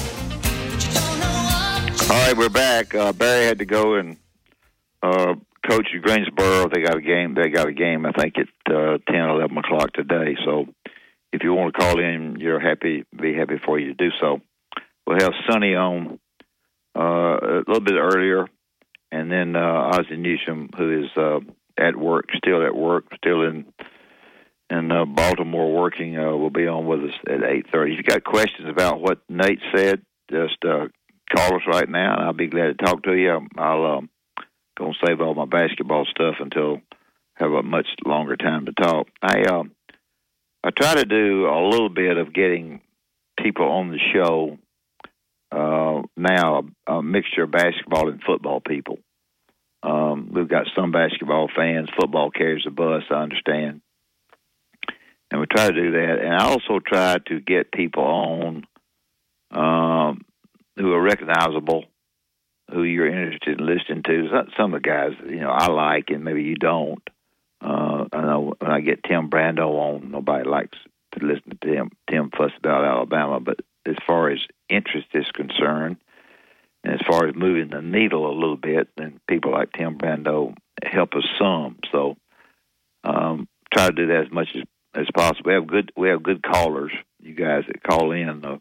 All 2.09 2.17
right, 2.17 2.35
we're 2.35 2.49
back. 2.49 2.95
Uh, 2.95 3.13
Barry 3.13 3.45
had 3.45 3.59
to 3.59 3.65
go 3.65 3.95
and 3.95 4.17
uh, 5.03 5.35
coach 5.69 5.87
Greensboro. 6.01 6.67
They 6.67 6.81
got 6.81 6.97
a 6.97 7.01
game. 7.01 7.35
They 7.35 7.49
got 7.49 7.67
a 7.67 7.73
game. 7.73 8.05
I 8.05 8.11
think 8.11 8.35
at 8.37 8.73
uh, 8.73 8.97
10, 9.07 9.15
11 9.15 9.57
o'clock 9.57 9.93
today. 9.93 10.35
So, 10.43 10.65
if 11.31 11.43
you 11.43 11.53
want 11.53 11.73
to 11.73 11.79
call 11.79 11.99
in, 11.99 12.37
you're 12.39 12.59
happy. 12.59 13.05
Be 13.15 13.33
happy 13.35 13.61
for 13.65 13.79
you 13.79 13.87
to 13.87 13.93
do 13.93 14.09
so. 14.19 14.41
We'll 15.05 15.19
have 15.19 15.31
Sonny 15.49 15.75
on 15.75 16.19
uh, 16.97 17.01
a 17.01 17.63
little 17.67 17.79
bit 17.79 17.95
earlier, 17.95 18.47
and 19.11 19.31
then 19.31 19.55
uh, 19.55 19.91
Ozzie 19.93 20.17
Newsome, 20.17 20.69
who 20.77 21.03
is 21.03 21.09
uh, 21.15 21.39
at 21.77 21.95
work, 21.95 22.25
still 22.35 22.65
at 22.65 22.75
work, 22.75 23.05
still 23.15 23.43
in 23.43 23.65
in 24.69 24.91
uh, 24.91 25.05
Baltimore 25.05 25.73
working, 25.73 26.17
uh, 26.17 26.35
will 26.35 26.49
be 26.49 26.67
on 26.67 26.85
with 26.87 27.01
us 27.01 27.15
at 27.27 27.41
8:30. 27.41 27.91
If 27.93 27.97
you 27.97 28.03
got 28.03 28.23
questions 28.23 28.67
about 28.69 29.01
what 29.01 29.19
Nate 29.29 29.59
said, 29.75 30.01
just 30.31 30.57
uh, 30.65 30.87
call 31.35 31.55
us 31.55 31.61
right 31.67 31.89
now, 31.89 32.15
and 32.15 32.23
I'll 32.23 32.33
be 32.33 32.47
glad 32.47 32.77
to 32.77 32.85
talk 32.85 33.03
to 33.03 33.13
you. 33.13 33.47
I'll 33.57 33.85
um, 33.97 34.09
gonna 34.77 34.93
save 35.05 35.21
all 35.21 35.33
my 35.33 35.45
basketball 35.45 36.05
stuff 36.05 36.35
until 36.39 36.81
have 37.35 37.51
a 37.51 37.63
much 37.63 37.87
longer 38.05 38.35
time 38.35 38.65
to 38.65 38.73
talk. 38.73 39.07
I 39.21 39.43
um, 39.43 39.71
I 40.63 40.69
try 40.71 40.95
to 40.95 41.05
do 41.05 41.47
a 41.47 41.67
little 41.69 41.89
bit 41.89 42.17
of 42.17 42.33
getting 42.33 42.81
people 43.41 43.65
on 43.65 43.89
the 43.89 43.99
show 44.13 44.57
uh, 45.51 46.03
now, 46.15 46.63
a, 46.87 46.93
a 46.93 47.03
mixture 47.03 47.43
of 47.43 47.51
basketball 47.51 48.09
and 48.09 48.21
football 48.23 48.61
people. 48.61 48.99
Um, 49.83 50.29
we've 50.31 50.47
got 50.47 50.67
some 50.75 50.91
basketball 50.91 51.49
fans. 51.55 51.89
Football 51.99 52.29
carries 52.29 52.63
the 52.63 52.71
bus. 52.71 53.03
I 53.09 53.15
understand 53.15 53.81
and 55.31 55.39
we 55.39 55.47
try 55.47 55.67
to 55.67 55.73
do 55.73 55.91
that. 55.91 56.19
And 56.21 56.33
I 56.33 56.45
also 56.45 56.79
try 56.85 57.17
to 57.27 57.39
get 57.39 57.71
people 57.71 58.03
on 58.03 58.67
um, 59.51 60.21
who 60.77 60.93
are 60.93 61.01
recognizable, 61.01 61.85
who 62.71 62.83
you're 62.83 63.07
interested 63.07 63.59
in 63.59 63.65
listening 63.65 64.03
to. 64.03 64.45
Some- 64.57 64.73
of 64.73 64.81
the 64.81 64.87
guys, 64.87 65.13
you 65.25 65.39
know, 65.39 65.49
I 65.51 65.67
like, 65.67 66.09
and 66.09 66.23
maybe 66.23 66.43
you 66.43 66.55
don't. 66.55 67.01
Uh, 67.61 68.05
I 68.11 68.21
know 68.21 68.53
when 68.57 68.71
I 68.71 68.79
get 68.79 69.03
Tim 69.03 69.29
Brando 69.29 69.69
on, 69.69 70.11
nobody 70.11 70.47
likes 70.47 70.77
to 71.13 71.25
listen 71.25 71.51
to 71.51 71.57
Tim 71.61 71.91
Tim 72.09 72.31
fuss 72.35 72.51
about 72.57 72.85
Alabama, 72.85 73.39
but 73.39 73.59
as 73.85 73.95
far 74.07 74.29
as 74.29 74.39
interest 74.69 75.07
is 75.13 75.29
concerned, 75.33 75.97
and 76.83 76.93
as 76.93 77.01
far 77.07 77.27
as 77.27 77.35
moving 77.35 77.69
the 77.69 77.81
needle 77.81 78.29
a 78.29 78.33
little 78.33 78.57
bit, 78.57 78.87
then 78.97 79.19
people 79.27 79.51
like 79.51 79.71
Tim 79.73 79.97
Brando 79.97 80.55
help 80.83 81.13
us 81.13 81.25
some. 81.39 81.77
So 81.91 82.17
um, 83.03 83.47
try 83.71 83.87
to 83.87 83.93
do 83.93 84.07
that 84.07 84.25
as 84.25 84.31
much 84.31 84.49
as 84.55 84.63
as 84.93 85.07
possible. 85.15 85.43
We 85.45 85.53
have 85.53 85.67
good 85.67 85.91
we 85.95 86.09
have 86.09 86.23
good 86.23 86.43
callers. 86.43 86.91
You 87.19 87.35
guys 87.35 87.63
that 87.67 87.83
call 87.83 88.11
in 88.11 88.43
uh, 88.43 88.57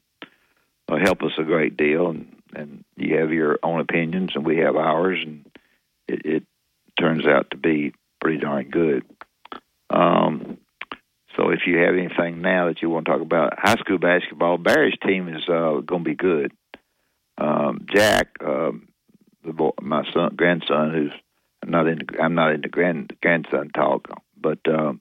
help 0.99 1.23
us 1.23 1.33
a 1.39 1.45
great 1.45 1.77
deal, 1.77 2.09
and 2.09 2.37
and 2.55 2.85
you 2.97 3.17
have 3.19 3.33
your 3.33 3.59
own 3.63 3.81
opinions, 3.81 4.33
and 4.35 4.45
we 4.45 4.59
have 4.59 4.77
ours, 4.77 5.21
and 5.25 5.47
it, 6.09 6.27
it 6.27 6.43
turns 6.99 7.27
out 7.27 7.51
to 7.53 7.57
be 7.57 7.93
pretty 8.21 8.39
darn 8.39 8.69
good. 8.71 9.05
Um, 9.89 10.59
so 11.37 11.51
if 11.51 11.61
you 11.67 11.79
have 11.79 11.95
anything 11.95 12.43
now 12.43 12.67
that 12.67 12.83
you 12.83 12.91
want 12.91 13.07
to 13.07 13.13
talk 13.13 13.21
about 13.21 13.55
high 13.57 13.77
school 13.77 13.99
basketball, 13.99 14.59
Barry's 14.59 14.99
team 15.07 15.29
is 15.29 15.43
uh, 15.49 15.81
going 15.81 16.05
to 16.05 16.11
be 16.11 16.17
good. 16.17 16.53
Um, 17.39 17.87
Jack, 17.89 18.29
um, 18.45 18.89
the 19.45 19.53
boy, 19.53 19.71
my 19.81 20.05
son, 20.13 20.35
grandson, 20.37 20.93
who's 20.93 21.13
not 21.65 21.87
into 21.87 22.21
I'm 22.21 22.35
not 22.35 22.53
into 22.53 22.69
grand 22.69 23.13
grandson 23.23 23.71
talk, 23.71 24.09
but 24.37 24.59
um, 24.69 25.01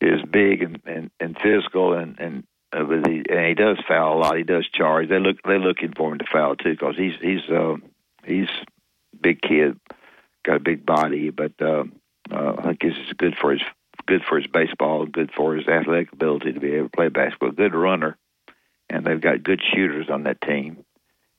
is 0.00 0.20
big 0.30 0.62
and, 0.62 0.80
and, 0.84 1.10
and 1.20 1.36
physical 1.38 1.94
and 1.94 2.18
and 2.18 2.44
uh, 2.72 2.84
but 2.84 3.06
he, 3.06 3.22
and 3.28 3.46
he 3.46 3.54
does 3.54 3.78
foul 3.86 4.16
a 4.16 4.18
lot. 4.18 4.36
He 4.36 4.44
does 4.44 4.68
charge. 4.68 5.08
They 5.08 5.18
look 5.18 5.42
they're 5.44 5.58
looking 5.58 5.92
for 5.96 6.12
him 6.12 6.18
to 6.18 6.24
foul 6.30 6.56
too 6.56 6.72
because 6.72 6.96
he's 6.96 7.14
he's 7.20 7.48
uh, 7.50 7.76
he's 8.24 8.48
big 9.20 9.40
kid, 9.42 9.78
got 10.44 10.56
a 10.56 10.60
big 10.60 10.86
body, 10.86 11.30
but 11.30 11.52
uh, 11.60 11.84
uh, 12.30 12.54
I 12.58 12.62
think 12.62 12.84
is 12.84 13.12
good 13.16 13.36
for 13.40 13.52
his 13.52 13.62
good 14.06 14.22
for 14.28 14.38
his 14.38 14.46
baseball, 14.46 15.06
good 15.06 15.30
for 15.36 15.54
his 15.54 15.68
athletic 15.68 16.12
ability 16.12 16.52
to 16.52 16.60
be 16.60 16.72
able 16.74 16.88
to 16.88 16.96
play 16.96 17.08
basketball. 17.08 17.52
Good 17.52 17.74
runner, 17.74 18.16
and 18.88 19.04
they've 19.04 19.20
got 19.20 19.42
good 19.42 19.60
shooters 19.74 20.08
on 20.08 20.24
that 20.24 20.40
team, 20.40 20.84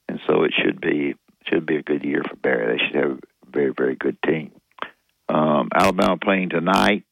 and 0.08 0.20
so 0.28 0.44
it 0.44 0.54
should 0.54 0.80
be 0.80 1.16
should 1.48 1.66
be 1.66 1.78
a 1.78 1.84
good 1.84 2.06
year 2.06 2.22
for 2.28 2.36
Barry. 2.36 2.78
They 2.78 2.86
should 2.86 2.96
have 2.96 3.12
a 3.12 3.20
very 3.52 3.74
very 3.76 3.96
good 3.96 4.18
team. 4.22 4.52
Um, 5.28 5.70
Alabama 5.74 6.18
playing 6.18 6.50
tonight. 6.50 7.06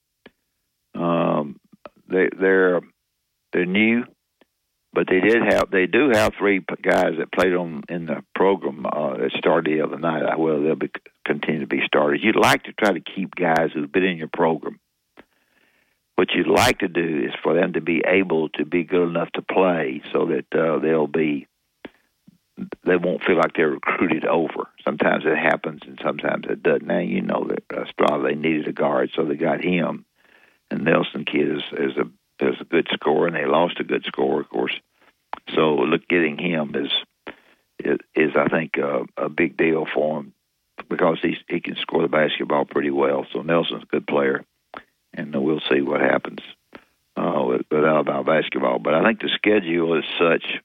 Um, 0.94 1.60
they 2.08 2.30
they're 2.38 2.82
they're 3.54 3.66
new, 3.66 4.04
but 4.94 5.08
they 5.10 5.20
did 5.20 5.42
have 5.42 5.72
they 5.72 5.88
do 5.88 6.10
have 6.10 6.34
three 6.38 6.60
guys 6.82 7.14
that 7.18 7.32
played 7.32 7.54
on 7.54 7.84
in 7.90 8.08
the 8.08 8.24
program 8.36 8.86
uh, 8.86 9.18
that 9.18 9.32
started 9.38 9.72
the 9.72 9.82
other 9.82 9.98
night. 9.98 10.38
Well, 10.38 10.62
they'll 10.62 10.76
be 10.76 10.92
continue 11.26 11.62
to 11.62 11.68
be 11.68 11.82
starters. 11.86 12.20
You'd 12.22 12.36
like 12.36 12.64
to 12.64 12.74
try 12.74 12.94
to 12.94 13.00
keep 13.00 13.36
guys 13.36 13.70
who've 13.74 13.92
been 13.92 14.04
in 14.04 14.18
your 14.18 14.30
program. 14.32 14.80
What 16.16 16.32
you'd 16.36 16.48
like 16.48 16.80
to 16.80 16.88
do 16.88 17.24
is 17.26 17.34
for 17.42 17.56
them 17.56 17.74
to 17.74 17.82
be 17.82 18.04
able 18.06 18.50
to 18.50 18.66
be 18.66 18.84
good 18.84 19.08
enough 19.08 19.32
to 19.34 19.42
play, 19.42 20.02
so 20.12 20.28
that 20.28 20.54
uh, 20.54 20.80
they'll 20.80 21.08
be 21.08 21.48
they 22.86 22.98
won't 22.98 23.24
feel 23.24 23.38
like 23.38 23.54
they're 23.56 23.70
recruited 23.70 24.26
over. 24.26 24.68
Sometimes 24.84 25.24
it 25.26 25.38
happens, 25.38 25.82
and 25.88 26.00
sometimes 26.04 26.46
it 26.50 26.62
doesn't. 26.62 26.86
Now 26.86 27.00
you 27.00 27.22
know 27.22 27.48
that 27.48 27.64
uh, 27.76 27.86
Strada 27.90 28.24
they 28.24 28.36
needed 28.36 28.68
a 28.68 28.74
guard, 28.74 29.12
so 29.16 29.24
they 29.24 29.36
got 29.36 29.64
him. 29.64 30.06
And 30.70 30.86
Nelson 30.86 31.26
Kid 31.26 31.58
is, 31.58 31.64
is 31.74 31.98
a 31.98 32.10
is 32.42 32.56
a 32.60 32.66
good 32.66 32.88
scorer, 32.94 33.28
and 33.28 33.36
they 33.36 33.46
lost 33.46 33.80
a 33.80 33.84
good 33.84 34.04
scorer, 34.06 34.42
of 34.42 34.50
course. 34.50 34.74
So 35.56 35.76
look, 35.76 36.08
getting 36.08 36.38
him 36.38 36.76
is 36.76 36.92
is, 38.16 38.32
I 38.36 38.48
think 38.48 38.78
uh, 38.78 39.04
a 39.18 39.30
big 39.30 39.58
deal 39.58 39.86
for 39.92 40.20
him 40.20 40.34
because 40.90 41.18
he's 41.22 41.38
he 41.48 41.60
can 41.60 41.76
score 41.78 42.02
the 42.02 42.08
basketball 42.08 42.66
pretty 42.66 42.92
well. 42.92 43.26
So 43.32 43.42
Nelson's 43.42 43.84
a 43.84 43.88
good 43.88 44.08
player, 44.08 44.44
and 45.14 45.34
we'll 45.36 45.62
see 45.70 45.82
what 45.82 46.02
happens 46.02 46.40
uh, 47.16 47.44
with, 47.46 47.62
with 47.72 47.84
Alabama 47.84 48.24
basketball. 48.24 48.80
But 48.80 48.94
I 48.94 49.04
think 49.04 49.22
the 49.22 49.30
schedule 49.36 49.98
is 49.98 50.06
such 50.20 50.60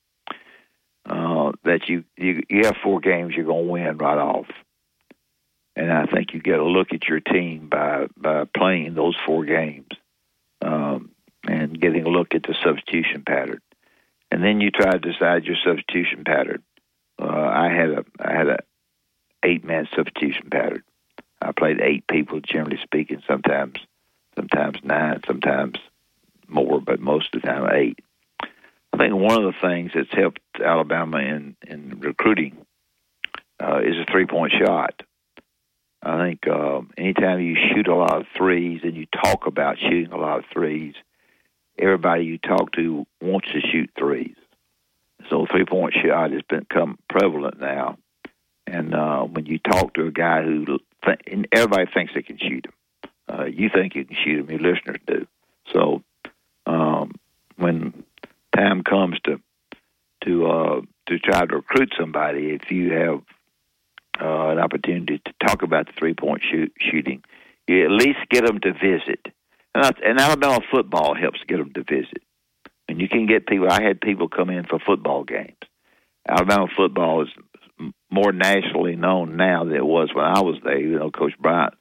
uh, 1.07 1.53
that 1.65 1.89
you, 1.89 2.05
you 2.17 2.43
you 2.49 2.65
have 2.65 2.77
four 2.83 3.01
games 3.01 3.35
you're 3.35 3.47
going 3.47 3.67
to 3.67 3.73
win 3.73 3.99
right 3.99 4.19
off, 4.19 4.47
and 5.75 5.93
I 5.93 6.07
think 6.07 6.35
you 6.35 6.41
get 6.41 6.59
a 6.59 6.65
look 6.65 6.89
at 6.93 7.09
your 7.09 7.21
team 7.21 7.69
by 7.69 8.07
by 8.17 8.45
playing 8.45 8.95
those 8.95 9.17
four 9.27 9.45
games, 9.45 9.89
um, 10.63 11.11
and 11.49 11.81
getting 11.81 12.05
a 12.05 12.09
look 12.09 12.35
at 12.35 12.43
the 12.43 12.55
substitution 12.63 13.23
pattern, 13.27 13.61
and 14.31 14.43
then 14.43 14.61
you 14.61 14.71
try 14.71 14.93
to 14.93 14.99
decide 14.99 15.45
your 15.45 15.57
substitution 15.65 16.25
pattern. 16.25 16.63
Uh, 17.21 17.27
I 17.27 17.69
had 17.69 17.91
a 17.91 18.05
I 18.21 18.33
had 18.33 18.49
a 18.49 18.59
eight 19.43 19.65
man 19.65 19.89
substitution 19.95 20.49
pattern. 20.51 20.83
I 21.41 21.53
played 21.53 21.81
eight 21.81 22.07
people, 22.07 22.41
generally 22.41 22.79
speaking. 22.83 23.23
Sometimes 23.27 23.79
sometimes 24.35 24.79
nine, 24.83 25.21
sometimes 25.27 25.79
more, 26.49 26.81
but 26.81 27.01
most 27.01 27.35
of 27.35 27.43
the 27.43 27.49
time 27.49 27.69
eight. 27.73 27.99
I 28.93 28.99
think 28.99 29.15
one 29.15 29.37
of 29.37 29.53
the 29.53 29.61
things 29.61 29.93
that's 29.95 30.13
helped 30.13 30.41
Alabama 30.63 31.19
in 31.19 31.57
in 31.67 32.01
recruiting 32.01 32.57
uh, 33.63 33.81
is 33.85 33.97
a 33.97 34.11
three 34.11 34.27
point 34.27 34.53
shot. 34.53 35.03
I 36.03 36.19
think 36.19 36.47
uh, 36.47 36.83
anytime 36.97 37.41
you 37.41 37.57
shoot 37.57 37.89
a 37.89 37.95
lot 37.95 38.17
of 38.17 38.27
threes 38.37 38.81
and 38.85 38.95
you 38.95 39.07
talk 39.07 39.47
about 39.47 39.79
shooting 39.79 40.13
a 40.13 40.17
lot 40.17 40.39
of 40.39 40.45
threes, 40.53 40.95
everybody 41.79 42.25
you 42.25 42.39
talk 42.39 42.73
to 42.73 43.07
wants 43.21 43.49
to 43.53 43.61
shoot 43.61 43.91
threes. 43.99 44.37
So 45.31 45.47
three 45.51 45.65
point 45.65 45.95
shot 45.95 46.33
has 46.33 46.43
become 46.49 46.99
prevalent 47.09 47.61
now. 47.61 47.99
And 48.67 48.95
uh, 48.95 49.23
when 49.23 49.47
you 49.47 49.59
talk 49.59 49.95
to 49.95 50.07
a 50.07 50.11
guy 50.11 50.43
who, 50.43 50.65
th- 51.05 51.21
and 51.31 51.49
everybody 51.53 51.91
thinks 51.93 52.15
they 52.15 52.23
can 52.23 52.39
shoot 52.39 52.67
him. 52.67 52.73
Uh, 53.29 53.45
you 53.45 53.69
think 53.73 53.95
you 53.95 54.05
can 54.05 54.17
shoot 54.25 54.41
him, 54.41 54.51
your 54.51 54.73
listeners 54.73 55.01
do. 55.07 55.27
So 55.73 56.03
um, 56.67 57.13
when 57.57 58.05
time 58.55 58.83
comes 58.83 59.19
to 59.25 59.41
to 60.25 60.47
uh, 60.47 60.81
to 61.07 61.19
try 61.19 61.47
to 61.47 61.57
recruit 61.57 61.93
somebody, 61.99 62.51
if 62.51 62.71
you 62.71 62.93
have 62.93 63.23
uh, 64.21 64.49
an 64.51 64.59
opportunity 64.59 65.21
to 65.25 65.33
talk 65.47 65.63
about 65.63 65.87
the 65.87 65.93
three 65.93 66.15
point 66.15 66.43
shoot, 66.49 66.73
shooting, 66.81 67.23
you 67.67 67.85
at 67.85 67.91
least 67.91 68.19
get 68.31 68.45
them 68.45 68.61
to 68.61 68.73
visit. 68.73 69.29
And, 69.77 69.85
I, 69.85 69.91
and 70.09 70.19
Alabama 70.19 70.61
football 70.71 71.15
helps 71.15 71.41
get 71.47 71.59
them 71.59 71.71
to 71.75 71.83
visit. 71.83 72.23
And 72.89 72.99
you 72.99 73.11
can 73.11 73.27
get 73.27 73.47
people. 73.47 73.69
I 73.71 73.83
had 73.83 74.01
people 74.01 74.27
come 74.27 74.49
in 74.49 74.65
for 74.65 74.79
football 74.79 75.23
games. 75.23 75.59
Alabama 76.27 76.67
football 76.75 77.25
is 77.25 77.29
more 78.11 78.33
nationally 78.33 78.97
known 78.97 79.37
now 79.37 79.65
than 79.65 79.75
it 79.75 79.85
was 79.85 80.09
when 80.15 80.25
I 80.25 80.41
was 80.41 80.57
there. 80.65 80.81
You 80.81 80.99
know, 80.99 81.11
Coach 81.11 81.35
Bryant, 81.39 81.75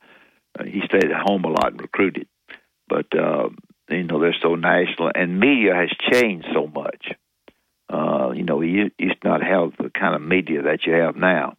uh, 0.59 0.65
he 0.65 0.81
stayed 0.85 1.05
at 1.05 1.25
home 1.25 1.45
a 1.45 1.47
lot 1.47 1.71
and 1.71 1.81
recruited, 1.81 2.27
but 2.89 3.05
uh, 3.17 3.47
you 3.89 4.03
know 4.03 4.19
they're 4.19 4.35
so 4.41 4.55
national, 4.55 5.11
and 5.15 5.39
media 5.39 5.73
has 5.73 5.89
changed 6.11 6.47
so 6.53 6.67
much. 6.67 7.13
Uh, 7.87 8.31
you 8.35 8.43
know, 8.43 8.59
you 8.59 8.91
used 8.99 9.23
not 9.23 9.41
have 9.41 9.71
the 9.77 9.89
kind 9.97 10.15
of 10.15 10.21
media 10.21 10.63
that 10.63 10.85
you 10.85 10.91
have 10.91 11.15
now. 11.15 11.55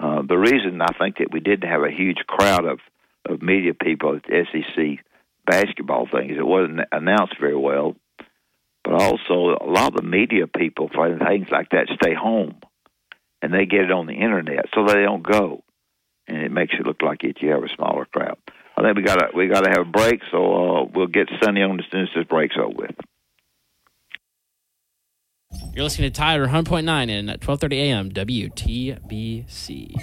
Uh, 0.00 0.22
the 0.22 0.36
reason 0.36 0.82
I 0.82 0.98
think 0.98 1.18
that 1.18 1.32
we 1.32 1.38
didn't 1.38 1.70
have 1.70 1.84
a 1.84 1.90
huge 1.92 2.18
crowd 2.26 2.64
of 2.64 2.80
of 3.28 3.42
media 3.42 3.74
people 3.74 4.16
at 4.16 4.24
the 4.24 4.44
SEC 4.50 5.04
basketball 5.48 6.06
thing 6.06 6.30
is 6.30 6.38
it 6.38 6.46
wasn't 6.46 6.80
announced 6.92 7.36
very 7.40 7.56
well, 7.56 7.96
but 8.84 8.94
also 8.94 9.56
a 9.60 9.66
lot 9.66 9.88
of 9.88 9.96
the 9.96 10.02
media 10.02 10.46
people 10.46 10.88
for 10.92 11.18
things 11.18 11.48
like 11.50 11.70
that 11.70 11.88
stay 12.00 12.14
home, 12.14 12.56
and 13.42 13.52
they 13.52 13.66
get 13.66 13.80
it 13.80 13.90
on 13.90 14.06
the 14.06 14.14
internet, 14.14 14.66
so 14.74 14.84
they 14.84 15.02
don't 15.02 15.22
go, 15.22 15.64
and 16.26 16.38
it 16.38 16.52
makes 16.52 16.74
it 16.78 16.86
look 16.86 17.02
like 17.02 17.24
it 17.24 17.38
you 17.40 17.50
have 17.50 17.64
a 17.64 17.74
smaller 17.74 18.04
crowd. 18.04 18.38
I 18.76 18.82
think 18.82 18.96
we 18.96 19.02
got 19.02 19.16
to 19.16 19.30
we 19.34 19.48
got 19.48 19.64
to 19.64 19.70
have 19.70 19.88
a 19.88 19.90
break, 19.90 20.20
so 20.30 20.38
uh, 20.38 20.84
we'll 20.84 21.08
get 21.08 21.28
Sonny 21.42 21.62
on 21.62 21.80
as 21.80 21.86
soon 21.90 22.02
as 22.02 22.08
this 22.14 22.24
break's 22.24 22.56
over 22.56 22.74
with. 22.76 22.94
You're 25.74 25.84
listening 25.84 26.12
to 26.12 26.16
Tide 26.16 26.40
100.9 26.40 27.10
and 27.10 27.30
at 27.30 27.40
12:30 27.40 27.72
a.m. 27.72 28.10
WTBC. 28.12 29.94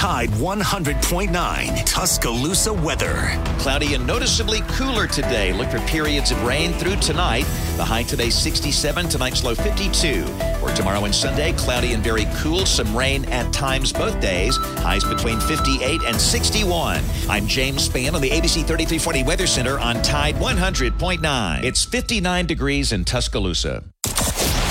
Tide 0.00 0.30
100.9 0.30 1.84
Tuscaloosa 1.84 2.72
weather. 2.72 3.38
Cloudy 3.58 3.92
and 3.92 4.06
noticeably 4.06 4.60
cooler 4.68 5.06
today. 5.06 5.52
Look 5.52 5.68
for 5.68 5.78
periods 5.80 6.30
of 6.30 6.42
rain 6.42 6.72
through 6.72 6.96
tonight. 6.96 7.44
The 7.76 7.84
high 7.84 8.04
today 8.04 8.30
67, 8.30 9.10
tonight's 9.10 9.44
low 9.44 9.54
52. 9.54 10.24
For 10.58 10.72
tomorrow 10.72 11.04
and 11.04 11.14
Sunday, 11.14 11.52
cloudy 11.52 11.92
and 11.92 12.02
very 12.02 12.24
cool. 12.36 12.64
Some 12.64 12.96
rain 12.96 13.26
at 13.26 13.52
times 13.52 13.92
both 13.92 14.18
days. 14.22 14.56
Highs 14.78 15.04
between 15.04 15.38
58 15.38 16.00
and 16.06 16.18
61. 16.18 17.04
I'm 17.28 17.46
James 17.46 17.86
Spann 17.86 18.14
on 18.14 18.22
the 18.22 18.30
ABC 18.30 18.66
3340 18.66 19.24
Weather 19.24 19.46
Center 19.46 19.78
on 19.78 20.00
Tide 20.00 20.36
100.9. 20.36 21.62
It's 21.62 21.84
59 21.84 22.46
degrees 22.46 22.92
in 22.92 23.04
Tuscaloosa. 23.04 23.84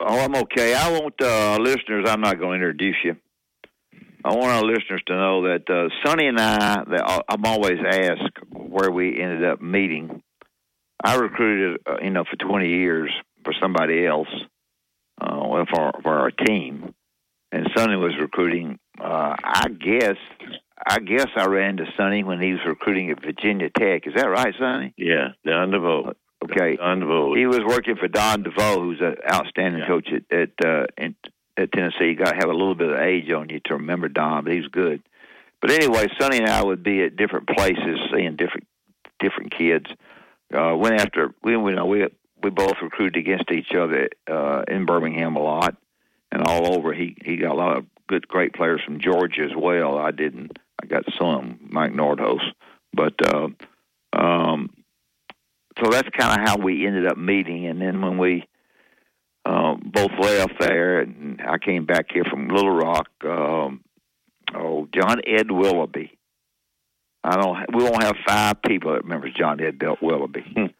Oh, 0.00 0.18
I'm 0.18 0.34
okay. 0.34 0.74
I 0.74 0.90
want 0.90 1.14
uh, 1.22 1.58
listeners. 1.60 2.04
I'm 2.08 2.20
not 2.20 2.38
going 2.38 2.60
to 2.60 2.66
introduce 2.66 2.96
you. 3.04 3.16
I 4.24 4.34
want 4.34 4.46
our 4.46 4.62
listeners 4.62 5.02
to 5.06 5.14
know 5.14 5.42
that 5.44 5.70
uh, 5.70 5.88
Sonny 6.04 6.26
and 6.26 6.38
I. 6.38 6.82
That 6.84 7.24
I'm 7.28 7.44
always 7.44 7.78
asked 7.86 8.38
where 8.52 8.90
we 8.90 9.20
ended 9.20 9.44
up 9.44 9.62
meeting. 9.62 10.22
I 11.02 11.16
recruited, 11.16 11.80
uh, 11.86 11.96
you 12.02 12.10
know, 12.10 12.24
for 12.24 12.36
20 12.36 12.68
years 12.68 13.10
for 13.44 13.54
somebody 13.60 14.04
else, 14.04 14.28
uh, 15.20 15.64
for 15.72 15.92
for 16.02 16.18
our 16.18 16.30
team, 16.30 16.92
and 17.52 17.68
Sonny 17.76 17.96
was 17.96 18.14
recruiting. 18.20 18.78
Uh, 19.00 19.36
I 19.42 19.68
guess, 19.68 20.16
I 20.84 20.98
guess 20.98 21.28
I 21.36 21.46
ran 21.46 21.78
into 21.78 21.84
Sonny 21.96 22.24
when 22.24 22.40
he 22.40 22.52
was 22.52 22.60
recruiting 22.66 23.10
at 23.10 23.22
Virginia 23.22 23.70
Tech. 23.70 24.06
Is 24.06 24.14
that 24.16 24.26
right, 24.28 24.54
Sonny? 24.58 24.92
Yeah, 24.96 25.28
down 25.46 25.70
the 25.70 25.76
DeVoe. 25.78 26.12
Okay. 26.50 26.76
Don 26.76 27.00
DeVoe. 27.00 27.34
He 27.34 27.46
was 27.46 27.60
working 27.60 27.96
for 27.96 28.08
Don 28.08 28.42
DeVoe, 28.42 28.80
who's 28.80 29.00
an 29.00 29.16
outstanding 29.30 29.84
coach 29.86 30.08
at 30.12 30.36
at, 30.36 30.50
uh, 30.64 30.86
in, 30.96 31.14
at 31.56 31.72
Tennessee. 31.72 32.06
You 32.06 32.16
got 32.16 32.30
to 32.30 32.36
have 32.36 32.48
a 32.48 32.52
little 32.52 32.74
bit 32.74 32.90
of 32.90 32.98
age 32.98 33.30
on 33.30 33.48
you 33.48 33.60
to 33.66 33.74
remember 33.74 34.08
Don, 34.08 34.44
but 34.44 34.52
he's 34.52 34.68
good. 34.68 35.02
But 35.60 35.70
anyway, 35.70 36.06
Sonny 36.18 36.38
and 36.38 36.48
I 36.48 36.62
would 36.62 36.82
be 36.82 37.02
at 37.02 37.16
different 37.16 37.48
places, 37.48 37.98
seeing 38.12 38.36
different 38.36 38.66
different 39.18 39.52
kids. 39.52 39.86
Uh, 40.54 40.76
went 40.76 41.00
after 41.00 41.34
we 41.42 41.56
we 41.56 41.72
know 41.72 41.86
we 41.86 42.06
we 42.42 42.50
both 42.50 42.74
recruited 42.82 43.16
against 43.16 43.50
each 43.50 43.74
other 43.74 44.08
uh, 44.30 44.62
in 44.68 44.86
Birmingham 44.86 45.36
a 45.36 45.42
lot 45.42 45.76
and 46.30 46.42
all 46.46 46.74
over. 46.74 46.92
He 46.92 47.16
he 47.24 47.36
got 47.36 47.52
a 47.52 47.58
lot 47.58 47.78
of 47.78 47.86
good, 48.06 48.28
great 48.28 48.52
players 48.52 48.80
from 48.84 49.00
Georgia 49.00 49.42
as 49.42 49.56
well. 49.56 49.98
I 49.98 50.10
didn't. 50.10 50.58
I 50.82 50.86
got 50.86 51.04
some, 51.18 51.58
Mike 51.70 51.92
Nordhaus, 51.92 52.42
but 52.92 53.14
uh, 53.26 53.48
um, 54.12 54.70
so 55.78 55.90
that's 55.90 56.08
kind 56.16 56.40
of 56.40 56.48
how 56.48 56.56
we 56.56 56.86
ended 56.86 57.06
up 57.06 57.18
meeting. 57.18 57.66
And 57.66 57.80
then 57.80 58.00
when 58.00 58.18
we 58.18 58.46
uh, 59.44 59.76
both 59.82 60.10
left 60.20 60.58
there, 60.58 61.00
and 61.00 61.40
I 61.40 61.58
came 61.58 61.86
back 61.86 62.06
here 62.12 62.24
from 62.24 62.48
Little 62.48 62.74
Rock. 62.74 63.08
Um, 63.24 63.82
oh, 64.54 64.88
John 64.92 65.20
Ed 65.26 65.50
Willoughby. 65.50 66.16
I 67.22 67.36
don't. 67.36 67.74
We 67.74 67.82
won't 67.82 68.02
have 68.02 68.16
five 68.26 68.62
people 68.62 68.92
that 68.92 69.02
remembers 69.02 69.34
John 69.36 69.60
Ed 69.60 69.82
Willoughby. 70.00 70.44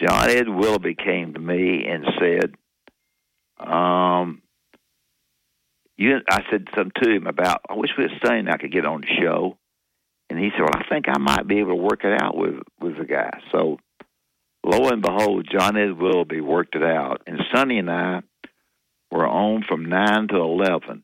John 0.00 0.30
Ed 0.30 0.48
Willoughby 0.48 0.94
came 0.94 1.34
to 1.34 1.40
me 1.40 1.86
and 1.86 2.04
said, 2.20 2.54
um, 3.58 4.42
"You." 5.96 6.18
I 6.30 6.42
said 6.50 6.68
something 6.76 6.92
to 7.02 7.10
him 7.10 7.26
about. 7.26 7.62
I 7.68 7.74
wish 7.74 7.90
we 7.98 8.04
had 8.04 8.12
saying 8.24 8.48
I 8.48 8.58
could 8.58 8.72
get 8.72 8.86
on 8.86 9.00
the 9.00 9.08
show, 9.20 9.58
and 10.30 10.38
he 10.38 10.50
said, 10.50 10.60
"Well, 10.60 10.70
I 10.74 10.88
think 10.88 11.06
I 11.08 11.18
might 11.18 11.48
be 11.48 11.58
able 11.58 11.70
to 11.70 11.82
work 11.82 12.04
it 12.04 12.22
out 12.22 12.36
with 12.36 12.60
with 12.80 12.96
the 12.96 13.04
guy." 13.04 13.40
So, 13.50 13.78
lo 14.64 14.88
and 14.88 15.02
behold, 15.02 15.48
John 15.50 15.76
Ed 15.76 15.98
Willoughby 15.98 16.40
worked 16.40 16.74
it 16.74 16.82
out, 16.82 17.22
and 17.26 17.40
Sonny 17.52 17.78
and 17.78 17.90
I 17.90 18.22
were 19.10 19.26
on 19.26 19.62
from 19.62 19.86
nine 19.86 20.28
to 20.28 20.36
eleven. 20.36 21.02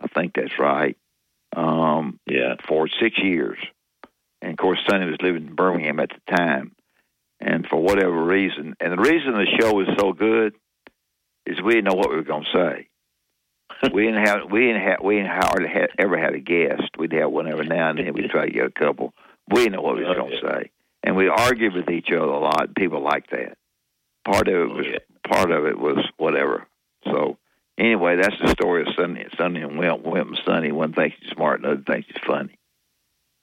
I 0.00 0.08
think 0.08 0.34
that's 0.34 0.58
right. 0.58 0.96
Um, 1.56 2.20
yeah, 2.26 2.54
for 2.66 2.88
six 3.00 3.18
years. 3.18 3.58
And 4.40 4.52
of 4.52 4.58
course, 4.58 4.78
Sonny 4.88 5.06
was 5.06 5.18
living 5.20 5.48
in 5.48 5.54
Birmingham 5.54 6.00
at 6.00 6.10
the 6.10 6.36
time. 6.36 6.72
And 7.40 7.66
for 7.66 7.80
whatever 7.80 8.24
reason, 8.24 8.74
and 8.80 8.92
the 8.92 8.96
reason 8.96 9.32
the 9.32 9.46
show 9.60 9.72
was 9.72 9.88
so 9.98 10.12
good 10.12 10.54
is 11.46 11.60
we 11.62 11.74
didn't 11.74 11.84
know 11.84 11.94
what 11.94 12.10
we 12.10 12.16
were 12.16 12.22
going 12.22 12.44
to 12.44 12.58
say. 12.58 12.88
we 13.92 14.06
didn't 14.06 14.26
have 14.26 14.50
we 14.50 14.60
didn't 14.60 14.82
have 14.82 14.98
we 15.04 15.16
didn't 15.16 15.30
hardly 15.30 15.68
had, 15.68 15.90
ever 15.98 16.18
had 16.18 16.34
a 16.34 16.40
guest. 16.40 16.90
We'd 16.98 17.12
have 17.12 17.30
one 17.30 17.46
every 17.46 17.66
now 17.66 17.90
and 17.90 17.98
then. 17.98 18.12
We'd 18.12 18.30
try 18.30 18.46
to 18.46 18.52
get 18.52 18.66
a 18.66 18.70
couple. 18.70 19.12
We 19.48 19.62
didn't 19.62 19.74
know 19.74 19.82
what 19.82 19.96
we 19.96 20.04
were 20.04 20.14
going 20.14 20.32
to 20.32 20.40
say, 20.40 20.70
and 21.02 21.16
we 21.16 21.28
argued 21.28 21.74
with 21.74 21.90
each 21.90 22.08
other 22.10 22.24
a 22.24 22.38
lot. 22.38 22.74
People 22.74 23.02
liked 23.02 23.30
that. 23.30 23.56
Part 24.24 24.48
of 24.48 24.54
it 24.54 24.68
was 24.68 24.86
part 25.28 25.50
of 25.50 25.66
it 25.66 25.78
was 25.78 26.04
whatever. 26.16 26.66
So 27.04 27.38
anyway, 27.78 28.16
that's 28.16 28.38
the 28.40 28.48
story 28.48 28.82
of 28.82 28.94
Sonny, 28.96 29.26
Sonny 29.36 29.62
and 29.62 29.78
Wimp. 29.78 30.04
Wimp 30.04 30.28
and 30.28 30.40
Sonny. 30.44 30.72
One 30.72 30.92
thinks 30.92 31.16
he's 31.20 31.30
smart, 31.30 31.60
another 31.60 31.82
thinks 31.86 32.08
he's 32.08 32.22
funny. 32.26 32.58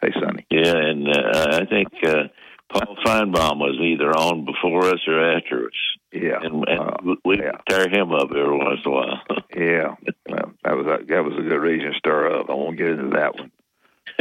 Hey, 0.02 0.12
Sonny. 0.14 0.46
Yeah, 0.52 0.76
and 0.76 1.08
uh, 1.08 1.60
I 1.62 1.66
think 1.66 1.88
uh, 2.06 2.28
Paul 2.72 2.98
Finebaum 3.06 3.60
was 3.60 3.80
either 3.80 4.10
on 4.12 4.46
before 4.46 4.86
us 4.86 5.00
or 5.08 5.38
after 5.38 5.68
us. 5.68 5.72
Yeah, 6.12 6.40
and, 6.42 6.66
and 6.68 7.18
we 7.24 7.40
yeah. 7.40 7.58
tear 7.68 7.88
him 7.90 8.12
up 8.12 8.30
every 8.32 8.58
once 8.58 8.82
in 8.86 8.92
a 8.92 8.94
while. 8.94 9.22
yeah, 9.56 9.96
well, 10.30 10.52
that 10.64 10.78
was 10.78 10.86
a, 10.86 11.06
that 11.06 11.24
was 11.24 11.34
a 11.38 11.42
good 11.42 11.58
reason 11.58 11.92
to 11.92 11.98
stir 11.98 12.40
up. 12.40 12.50
I 12.50 12.54
won't 12.54 12.78
get 12.78 12.90
into 12.90 13.16
that 13.16 13.36
one. 13.36 13.52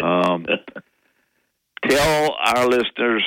Um, 0.03 0.47
tell 1.89 2.37
our 2.39 2.66
listeners 2.66 3.24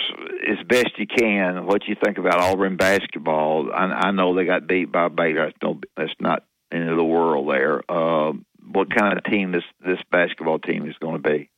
as 0.50 0.66
best 0.68 0.98
you 0.98 1.08
can 1.08 1.66
what 1.66 1.88
you 1.88 1.96
think 2.04 2.18
about 2.18 2.42
Auburn 2.42 2.78
basketball. 2.78 3.72
I, 3.74 3.86
I 3.86 4.12
know 4.12 4.36
they 4.36 4.46
got 4.46 4.68
beat 4.68 4.92
by 4.92 5.08
Baylor. 5.10 5.46
That's, 5.46 5.58
no, 5.64 5.80
that's 5.96 6.14
not 6.20 6.44
into 6.72 6.96
the 6.96 7.04
world 7.04 7.50
there. 7.50 7.82
Uh, 7.90 8.34
what 8.70 8.94
kind 8.94 9.18
of 9.18 9.24
team 9.24 9.52
this 9.52 9.64
this 9.86 10.00
basketball 10.12 10.60
team 10.60 10.88
is 10.88 10.96
going 11.00 11.22
to 11.22 11.30
be? 11.30 11.50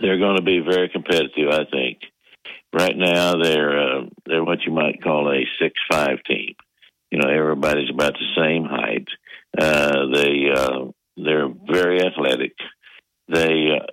They're 0.00 0.18
going 0.18 0.36
to 0.36 0.42
be 0.42 0.58
very 0.58 0.88
competitive, 0.88 1.50
I 1.50 1.64
think. 1.70 1.98
Right 2.72 2.96
now, 2.96 3.36
they're 3.40 3.78
uh, 3.78 4.02
they're 4.26 4.44
what 4.44 4.62
you 4.66 4.72
might 4.72 5.02
call 5.02 5.30
a 5.30 5.46
six-five 5.60 6.24
team. 6.26 6.54
You 7.12 7.20
know, 7.20 7.28
everybody's 7.28 7.90
about 7.90 8.14
the 8.14 8.42
same 8.42 8.64
height. 8.64 9.06
Uh, 9.56 10.06
they 10.12 10.50
uh, 10.52 10.86
they're 11.16 11.48
very 11.48 12.00
athletic. 12.04 12.54
They 13.28 13.68
uh, 13.80 13.86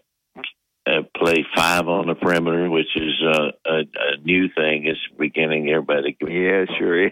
uh, 0.87 1.03
play 1.15 1.45
five 1.55 1.87
on 1.87 2.07
the 2.07 2.15
perimeter, 2.15 2.69
which 2.69 2.95
is 2.95 3.13
uh, 3.23 3.51
a, 3.65 3.79
a 3.79 4.17
new 4.23 4.49
thing. 4.49 4.85
It's 4.85 4.99
beginning. 5.17 5.69
Everybody, 5.69 6.17
yeah, 6.21 6.65
sure 6.77 7.05
is. 7.07 7.11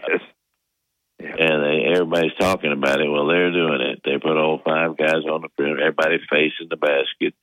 Yeah. 1.20 1.36
And 1.38 1.62
they, 1.62 1.84
everybody's 1.92 2.34
talking 2.38 2.72
about 2.72 3.00
it. 3.00 3.08
Well, 3.08 3.26
they're 3.26 3.52
doing 3.52 3.80
it. 3.80 4.00
They 4.04 4.18
put 4.18 4.38
all 4.38 4.60
five 4.64 4.96
guys 4.96 5.24
on 5.30 5.42
the 5.42 5.48
perimeter. 5.56 5.82
Everybody 5.82 6.18
facing 6.30 6.68
the 6.70 6.76
basket. 6.76 7.34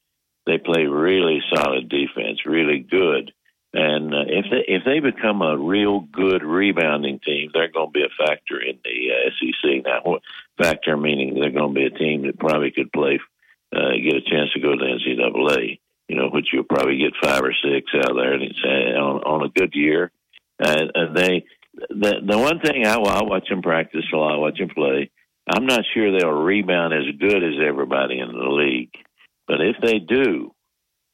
They 0.45 0.57
play 0.57 0.85
really 0.85 1.41
solid 1.53 1.89
defense, 1.89 2.45
really 2.45 2.79
good. 2.79 3.33
And 3.73 4.13
uh, 4.13 4.23
if 4.27 4.45
they 4.49 4.73
if 4.73 4.83
they 4.85 4.99
become 4.99 5.41
a 5.41 5.57
real 5.57 5.99
good 5.99 6.41
rebounding 6.41 7.19
team, 7.19 7.51
they're 7.53 7.71
going 7.71 7.89
to 7.89 7.91
be 7.91 8.03
a 8.03 8.25
factor 8.25 8.59
in 8.59 8.79
the 8.83 9.11
uh, 9.11 9.29
SEC. 9.37 9.85
Now, 9.85 9.99
what 10.03 10.21
factor 10.57 10.95
meaning 10.97 11.35
they're 11.35 11.51
going 11.51 11.73
to 11.73 11.79
be 11.79 11.85
a 11.85 11.97
team 11.97 12.25
that 12.25 12.39
probably 12.39 12.71
could 12.71 12.91
play, 12.91 13.19
uh, 13.75 13.91
get 14.01 14.15
a 14.15 14.21
chance 14.21 14.51
to 14.53 14.61
go 14.61 14.71
to 14.71 14.77
the 14.77 14.85
NCAA. 14.85 15.79
You 16.07 16.15
know, 16.15 16.29
which 16.29 16.47
you'll 16.53 16.63
probably 16.63 16.97
get 16.97 17.13
five 17.21 17.41
or 17.43 17.53
six 17.53 17.91
out 17.95 18.15
there, 18.15 18.33
and 18.33 18.43
it's 18.43 18.59
uh, 18.63 18.99
on, 18.99 19.23
on 19.23 19.45
a 19.45 19.49
good 19.49 19.73
year. 19.73 20.11
And, 20.59 20.91
and 20.95 21.15
they, 21.15 21.45
the 21.73 22.21
the 22.25 22.37
one 22.37 22.59
thing 22.59 22.85
I, 22.85 22.95
I 22.95 23.23
watch 23.23 23.47
them 23.49 23.61
practice 23.61 24.05
a 24.13 24.17
lot, 24.17 24.35
I 24.35 24.37
watch 24.37 24.57
them 24.57 24.69
play. 24.69 25.11
I'm 25.49 25.65
not 25.65 25.83
sure 25.93 26.11
they'll 26.11 26.29
rebound 26.29 26.93
as 26.93 27.15
good 27.19 27.43
as 27.43 27.53
everybody 27.65 28.19
in 28.19 28.27
the 28.27 28.49
league, 28.49 28.93
but 29.47 29.61
if 29.61 29.77
they 29.81 29.99
do, 29.99 30.53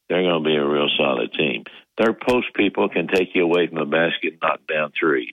they're 0.10 0.24
going 0.24 0.44
to 0.44 0.50
be 0.50 0.56
a 0.56 0.66
real 0.66 0.90
solid 0.98 1.34
team. 1.34 1.64
Their 1.98 2.14
post 2.14 2.48
people 2.56 2.90
can 2.90 3.08
take 3.08 3.30
you 3.36 3.44
away 3.44 3.68
from 3.68 3.78
the 3.78 3.86
basket 3.86 4.34
and 4.34 4.40
knock 4.42 4.62
down 4.68 4.92
threes. 5.00 5.30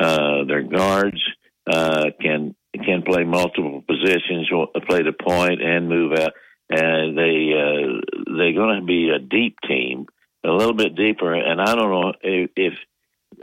Uh, 0.00 0.44
their 0.44 0.62
guards 0.62 1.22
uh, 1.66 2.10
can 2.20 2.54
can 2.74 3.02
play 3.02 3.24
multiple 3.24 3.82
positions, 3.86 4.48
play 4.88 5.02
the 5.02 5.12
point 5.12 5.62
and 5.62 5.88
move 5.88 6.12
out. 6.18 6.32
And 6.70 7.16
they 7.16 7.52
uh, 7.52 8.00
they're 8.36 8.54
going 8.54 8.80
to 8.80 8.86
be 8.86 9.10
a 9.10 9.18
deep 9.18 9.58
team, 9.66 10.06
a 10.44 10.50
little 10.50 10.74
bit 10.74 10.96
deeper. 10.96 11.34
And 11.34 11.60
I 11.60 11.74
don't 11.74 11.90
know 11.90 12.12
if, 12.22 12.50
if 12.56 12.72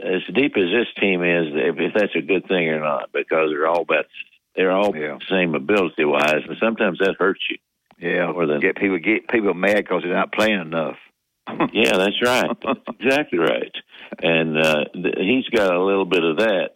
as 0.00 0.22
deep 0.34 0.56
as 0.56 0.70
this 0.70 0.88
team 1.00 1.22
is, 1.22 1.48
if, 1.52 1.76
if 1.78 1.94
that's 1.94 2.16
a 2.16 2.22
good 2.22 2.46
thing 2.48 2.68
or 2.68 2.80
not, 2.80 3.12
because 3.12 3.50
they're 3.50 3.66
all 3.66 3.82
about 3.82 4.06
they're 4.54 4.72
all 4.72 4.94
yeah. 4.96 5.18
same 5.30 5.54
ability 5.54 6.04
wise, 6.04 6.42
and 6.48 6.56
sometimes 6.60 6.98
that 6.98 7.16
hurts 7.18 7.40
you. 7.50 7.58
Yeah, 7.98 8.32
or 8.32 8.46
than, 8.46 8.60
get 8.60 8.76
people 8.76 8.98
get 8.98 9.28
people 9.28 9.54
mad 9.54 9.76
because 9.76 10.02
they're 10.02 10.14
not 10.14 10.32
playing 10.32 10.60
enough. 10.60 10.96
yeah, 11.72 11.96
that's 11.96 12.20
right. 12.22 12.50
exactly 13.00 13.38
right. 13.38 13.74
And 14.20 14.58
uh, 14.58 14.84
th- 14.92 15.14
he's 15.18 15.48
got 15.48 15.74
a 15.74 15.82
little 15.82 16.04
bit 16.04 16.24
of 16.24 16.38
that, 16.38 16.70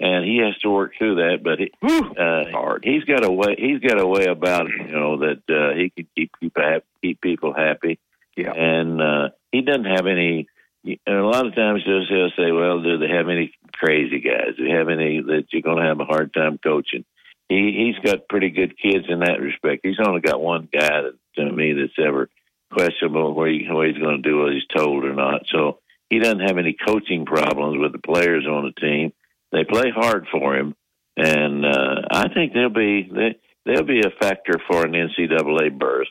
and 0.00 0.24
he 0.24 0.38
has 0.38 0.56
to 0.58 0.70
work 0.70 0.92
through 0.96 1.16
that. 1.16 1.42
But 1.42 1.58
he, 1.58 1.72
uh, 1.82 2.50
hard. 2.50 2.84
He's 2.84 3.04
got 3.04 3.24
a 3.24 3.30
way. 3.30 3.56
He's 3.58 3.80
got 3.80 4.00
a 4.00 4.06
way 4.06 4.24
about 4.24 4.66
it, 4.66 4.86
you 4.86 4.92
know, 4.92 5.18
that 5.18 5.42
uh, 5.48 5.76
he 5.76 5.90
can 5.90 6.06
keep 6.16 6.32
people 6.40 6.62
happy, 6.62 6.86
keep 7.02 7.20
people 7.20 7.52
happy. 7.52 7.98
Yeah. 8.36 8.52
And 8.52 9.00
uh, 9.00 9.28
he 9.50 9.62
doesn't 9.62 9.84
have 9.84 10.06
any. 10.06 10.48
And 10.84 11.16
a 11.16 11.24
lot 11.24 11.46
of 11.46 11.54
times 11.54 11.82
he'll, 11.84 12.04
he'll 12.08 12.30
say, 12.36 12.50
"Well, 12.50 12.82
do 12.82 12.98
they 12.98 13.08
have 13.08 13.28
any 13.28 13.54
crazy 13.72 14.20
guys? 14.20 14.56
Do 14.56 14.64
they 14.64 14.74
have 14.74 14.88
any 14.88 15.20
that 15.20 15.44
you're 15.52 15.62
going 15.62 15.82
to 15.82 15.88
have 15.88 16.00
a 16.00 16.04
hard 16.04 16.34
time 16.34 16.58
coaching?" 16.58 17.04
He 17.48 17.92
he's 17.94 18.10
got 18.10 18.28
pretty 18.28 18.50
good 18.50 18.76
kids 18.76 19.06
in 19.08 19.20
that 19.20 19.40
respect. 19.40 19.82
He's 19.84 20.00
only 20.04 20.20
got 20.20 20.40
one 20.40 20.68
guy 20.72 21.02
that, 21.02 21.14
to 21.36 21.52
me 21.52 21.72
that's 21.74 22.04
ever 22.04 22.28
questionable 22.72 23.34
where, 23.34 23.50
he, 23.50 23.66
where 23.70 23.86
he's 23.86 24.02
going 24.02 24.22
to 24.22 24.28
do 24.28 24.38
what 24.38 24.52
he's 24.52 24.66
told 24.74 25.04
or 25.04 25.14
not. 25.14 25.42
So 25.48 25.78
he 26.10 26.18
doesn't 26.18 26.40
have 26.40 26.58
any 26.58 26.74
coaching 26.74 27.26
problems 27.26 27.78
with 27.78 27.92
the 27.92 27.98
players 27.98 28.46
on 28.46 28.64
the 28.64 28.80
team. 28.80 29.12
They 29.52 29.64
play 29.64 29.90
hard 29.94 30.26
for 30.32 30.56
him, 30.56 30.74
and 31.16 31.64
uh, 31.64 32.02
I 32.10 32.28
think 32.32 32.54
they'll 32.54 32.70
be 32.70 33.08
they, 33.12 33.36
they'll 33.66 33.84
be 33.84 34.00
a 34.00 34.10
factor 34.18 34.54
for 34.66 34.84
an 34.84 34.92
NCAA 34.92 35.78
berth. 35.78 36.08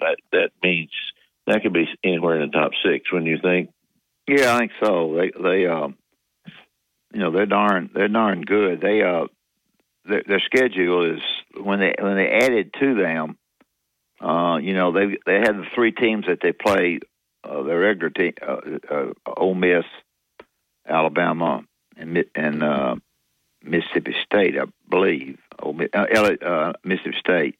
That 0.00 0.16
that 0.32 0.50
means 0.62 0.90
that 1.46 1.62
could 1.62 1.74
be 1.74 1.86
anywhere 2.02 2.40
in 2.40 2.50
the 2.50 2.58
top 2.58 2.72
six. 2.84 3.12
When 3.12 3.26
you 3.26 3.38
think, 3.42 3.70
yeah, 4.26 4.54
I 4.54 4.58
think 4.58 4.72
so. 4.82 5.14
They 5.16 5.30
they 5.40 5.66
um 5.66 5.96
you 7.12 7.20
know 7.20 7.30
they're 7.30 7.46
darn 7.46 7.90
they're 7.94 8.08
darn 8.08 8.42
good. 8.42 8.80
They 8.80 9.02
uh 9.02 9.26
their, 10.08 10.22
their 10.26 10.42
schedule 10.46 11.14
is 11.14 11.20
when 11.62 11.80
they 11.80 11.94
when 12.00 12.16
they 12.16 12.28
added 12.28 12.74
to 12.80 12.94
them, 12.94 13.36
uh, 14.20 14.56
you 14.56 14.74
know 14.74 14.92
they 14.92 15.18
they 15.26 15.34
had 15.34 15.56
the 15.56 15.66
three 15.74 15.92
teams 15.92 16.24
that 16.26 16.38
they 16.42 16.52
play, 16.52 17.00
uh, 17.44 17.62
their 17.62 17.80
regular 17.80 18.10
team, 18.10 18.32
uh, 18.40 18.60
uh, 18.90 19.12
Ole 19.36 19.54
Miss, 19.54 19.84
Alabama, 20.88 21.64
and 21.98 22.24
and 22.34 22.62
uh, 22.62 22.96
Mississippi 23.62 24.14
State, 24.24 24.58
I 24.58 24.64
believe, 24.88 25.38
Ole 25.60 25.74
Miss, 25.74 25.88
uh, 25.94 26.00
uh, 26.00 26.72
Mississippi 26.84 27.16
State. 27.18 27.58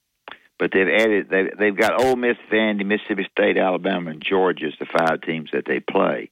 But 0.59 0.73
they've 0.73 0.89
added 0.89 1.29
they 1.31 1.51
they've 1.59 1.77
got 1.77 2.01
Ole 2.01 2.17
Miss, 2.17 2.37
Vandy, 2.51 2.85
Mississippi 2.85 3.29
State, 3.31 3.59
Alabama, 3.59 4.11
and 4.11 4.23
Georgia 4.23 4.67
as 4.67 4.75
the 4.79 4.87
five 4.87 5.21
teams 5.21 5.51
that 5.53 5.65
they 5.67 5.81
play, 5.81 6.31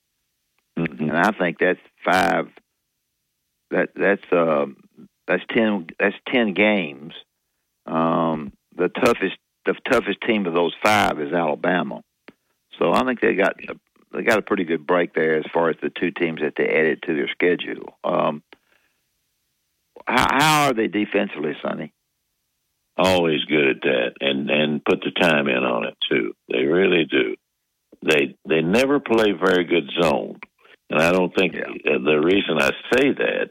and 0.77 1.13
I 1.13 1.31
think 1.33 1.59
that's 1.59 1.81
five. 2.05 2.49
That 3.71 3.91
that's 3.95 4.33
uh, 4.33 4.67
that's 5.29 5.45
ten 5.51 5.87
that's 5.99 6.17
ten 6.29 6.55
games. 6.55 7.15
Um, 7.87 8.53
the 8.77 8.89
toughest 8.89 9.37
the 9.65 9.75
toughest 9.89 10.21
team 10.23 10.47
of 10.47 10.55
those 10.55 10.75
five 10.83 11.21
is 11.21 11.33
Alabama, 11.33 12.03
so 12.79 12.93
I 12.93 13.05
think 13.05 13.21
they 13.21 13.35
got 13.35 13.55
they 14.17 14.23
got 14.23 14.39
a 14.39 14.43
pretty 14.43 14.65
good 14.65 14.87
break 14.87 15.15
there 15.15 15.37
as 15.39 15.45
far 15.53 15.71
as 15.71 15.77
the 15.83 15.91
two 15.91 16.11
teams 16.11 16.41
that 16.41 16.55
they 16.57 16.69
added 16.69 17.03
to 17.03 17.15
their 17.15 17.29
schedule. 17.29 17.97
Um, 18.03 18.43
how, 20.07 20.27
how 20.31 20.67
are 20.67 20.75
they 20.75 20.89
defensively, 20.89 21.55
Sonny? 21.63 21.93
always 22.99 23.45
good 23.45 23.69
at 23.69 23.83
that 23.83 24.13
and 24.21 24.51
and 24.51 24.85
put 24.85 25.01
the 25.01 25.11
time 25.11 25.49
in 25.49 25.65
on 25.65 25.85
it 25.85 25.97
too. 26.11 26.33
They 26.49 26.65
really 26.65 27.05
do. 27.05 27.37
They 28.03 28.37
they 28.49 28.63
never 28.63 29.01
play 29.01 29.33
very 29.33 29.65
good 29.65 29.91
zone 30.01 30.39
and 30.91 31.01
i 31.01 31.11
don't 31.11 31.35
think 31.37 31.57
uh, 31.57 31.99
the 32.05 32.21
reason 32.23 32.59
i 32.59 32.71
say 32.93 33.13
that 33.13 33.49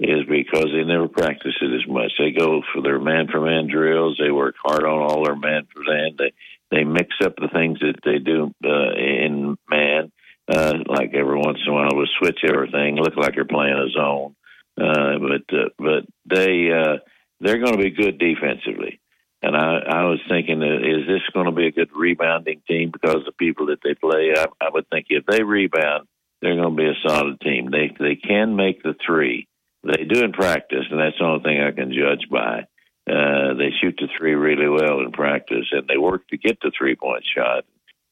is 0.00 0.24
because 0.28 0.66
they 0.72 0.84
never 0.84 1.08
practice 1.08 1.54
it 1.62 1.74
as 1.74 1.88
much. 1.88 2.12
They 2.18 2.30
go 2.30 2.60
for 2.74 2.82
their 2.82 2.98
man 2.98 3.28
for 3.32 3.40
man 3.40 3.66
drills. 3.66 4.18
They 4.20 4.30
work 4.30 4.54
hard 4.62 4.84
on 4.84 4.98
all 4.98 5.24
their 5.24 5.36
man 5.36 5.66
for 5.72 5.82
man 5.86 6.16
they 6.18 6.32
they 6.70 6.84
mix 6.84 7.08
up 7.24 7.34
the 7.36 7.48
things 7.52 7.78
that 7.80 7.98
they 8.04 8.18
do 8.18 8.52
uh, 8.64 8.92
in 8.96 9.56
man 9.68 10.10
uh 10.54 10.74
like 10.86 11.12
every 11.14 11.36
once 11.36 11.58
in 11.64 11.72
a 11.72 11.74
while 11.74 11.90
we'll 11.92 12.06
switch 12.18 12.40
everything 12.48 12.96
look 12.96 13.16
like 13.16 13.34
you're 13.34 13.44
playing 13.44 13.74
a 13.74 13.90
zone 13.90 14.34
uh 14.80 15.18
but 15.18 15.56
uh, 15.56 15.68
but 15.78 16.04
they 16.26 16.70
uh 16.70 16.98
they're 17.40 17.58
going 17.58 17.72
to 17.72 17.82
be 17.82 17.90
good 17.90 18.18
defensively. 18.18 19.00
And 19.42 19.54
I, 19.54 19.78
I 19.86 20.04
was 20.04 20.20
thinking, 20.28 20.62
is 20.62 21.06
this 21.06 21.22
going 21.32 21.46
to 21.46 21.52
be 21.52 21.66
a 21.66 21.72
good 21.72 21.90
rebounding 21.94 22.62
team 22.66 22.90
because 22.90 23.22
the 23.24 23.32
people 23.32 23.66
that 23.66 23.78
they 23.84 23.94
play? 23.94 24.32
I, 24.36 24.46
I 24.60 24.70
would 24.72 24.88
think 24.88 25.06
if 25.10 25.26
they 25.26 25.42
rebound, 25.42 26.08
they're 26.40 26.56
going 26.56 26.76
to 26.76 26.82
be 26.82 26.88
a 26.88 27.08
solid 27.08 27.40
team. 27.40 27.70
They 27.70 27.94
they 27.98 28.16
can 28.16 28.56
make 28.56 28.82
the 28.82 28.94
three. 29.04 29.46
They 29.84 30.04
do 30.04 30.24
in 30.24 30.32
practice, 30.32 30.84
and 30.90 30.98
that's 30.98 31.18
the 31.18 31.24
only 31.24 31.42
thing 31.42 31.60
I 31.60 31.70
can 31.70 31.92
judge 31.92 32.28
by. 32.30 32.66
Uh, 33.08 33.54
they 33.54 33.70
shoot 33.80 33.96
the 33.98 34.08
three 34.18 34.34
really 34.34 34.68
well 34.68 35.00
in 35.00 35.12
practice, 35.12 35.66
and 35.70 35.86
they 35.86 35.96
work 35.96 36.26
to 36.28 36.36
get 36.36 36.58
the 36.60 36.72
three 36.76 36.96
point 36.96 37.24
shot, 37.36 37.64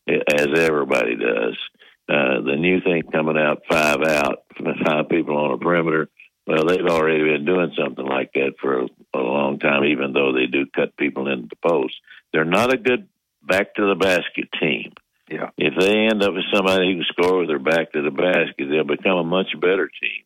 as 0.08 0.48
everybody 0.56 1.16
does. 1.16 1.56
Uh, 2.08 2.42
the 2.44 2.56
new 2.56 2.80
thing 2.80 3.02
coming 3.10 3.38
out, 3.38 3.62
five 3.68 4.02
out, 4.02 4.44
five 4.86 5.08
people 5.08 5.36
on 5.36 5.52
a 5.52 5.58
perimeter. 5.58 6.08
Well, 6.46 6.66
they've 6.66 6.86
already 6.86 7.24
been 7.24 7.46
doing 7.46 7.72
something 7.76 8.04
like 8.04 8.32
that 8.34 8.52
for 8.60 8.80
a, 8.80 8.86
a 9.14 9.18
long 9.18 9.58
time, 9.58 9.84
even 9.84 10.12
though 10.12 10.32
they 10.32 10.46
do 10.46 10.66
cut 10.66 10.96
people 10.96 11.26
into 11.28 11.48
the 11.48 11.68
post. 11.68 11.94
They're 12.32 12.44
not 12.44 12.72
a 12.72 12.76
good 12.76 13.08
back 13.42 13.74
to 13.74 13.86
the 13.86 13.94
basket 13.94 14.48
team. 14.60 14.92
Yeah. 15.28 15.50
If 15.56 15.74
they 15.78 16.06
end 16.10 16.22
up 16.22 16.34
with 16.34 16.44
somebody 16.52 16.86
who 16.86 16.98
can 16.98 17.06
score 17.08 17.38
with 17.38 17.48
their 17.48 17.58
back 17.58 17.92
to 17.92 18.02
the 18.02 18.10
basket, 18.10 18.68
they'll 18.68 18.84
become 18.84 19.18
a 19.18 19.24
much 19.24 19.58
better 19.58 19.88
team. 19.88 20.24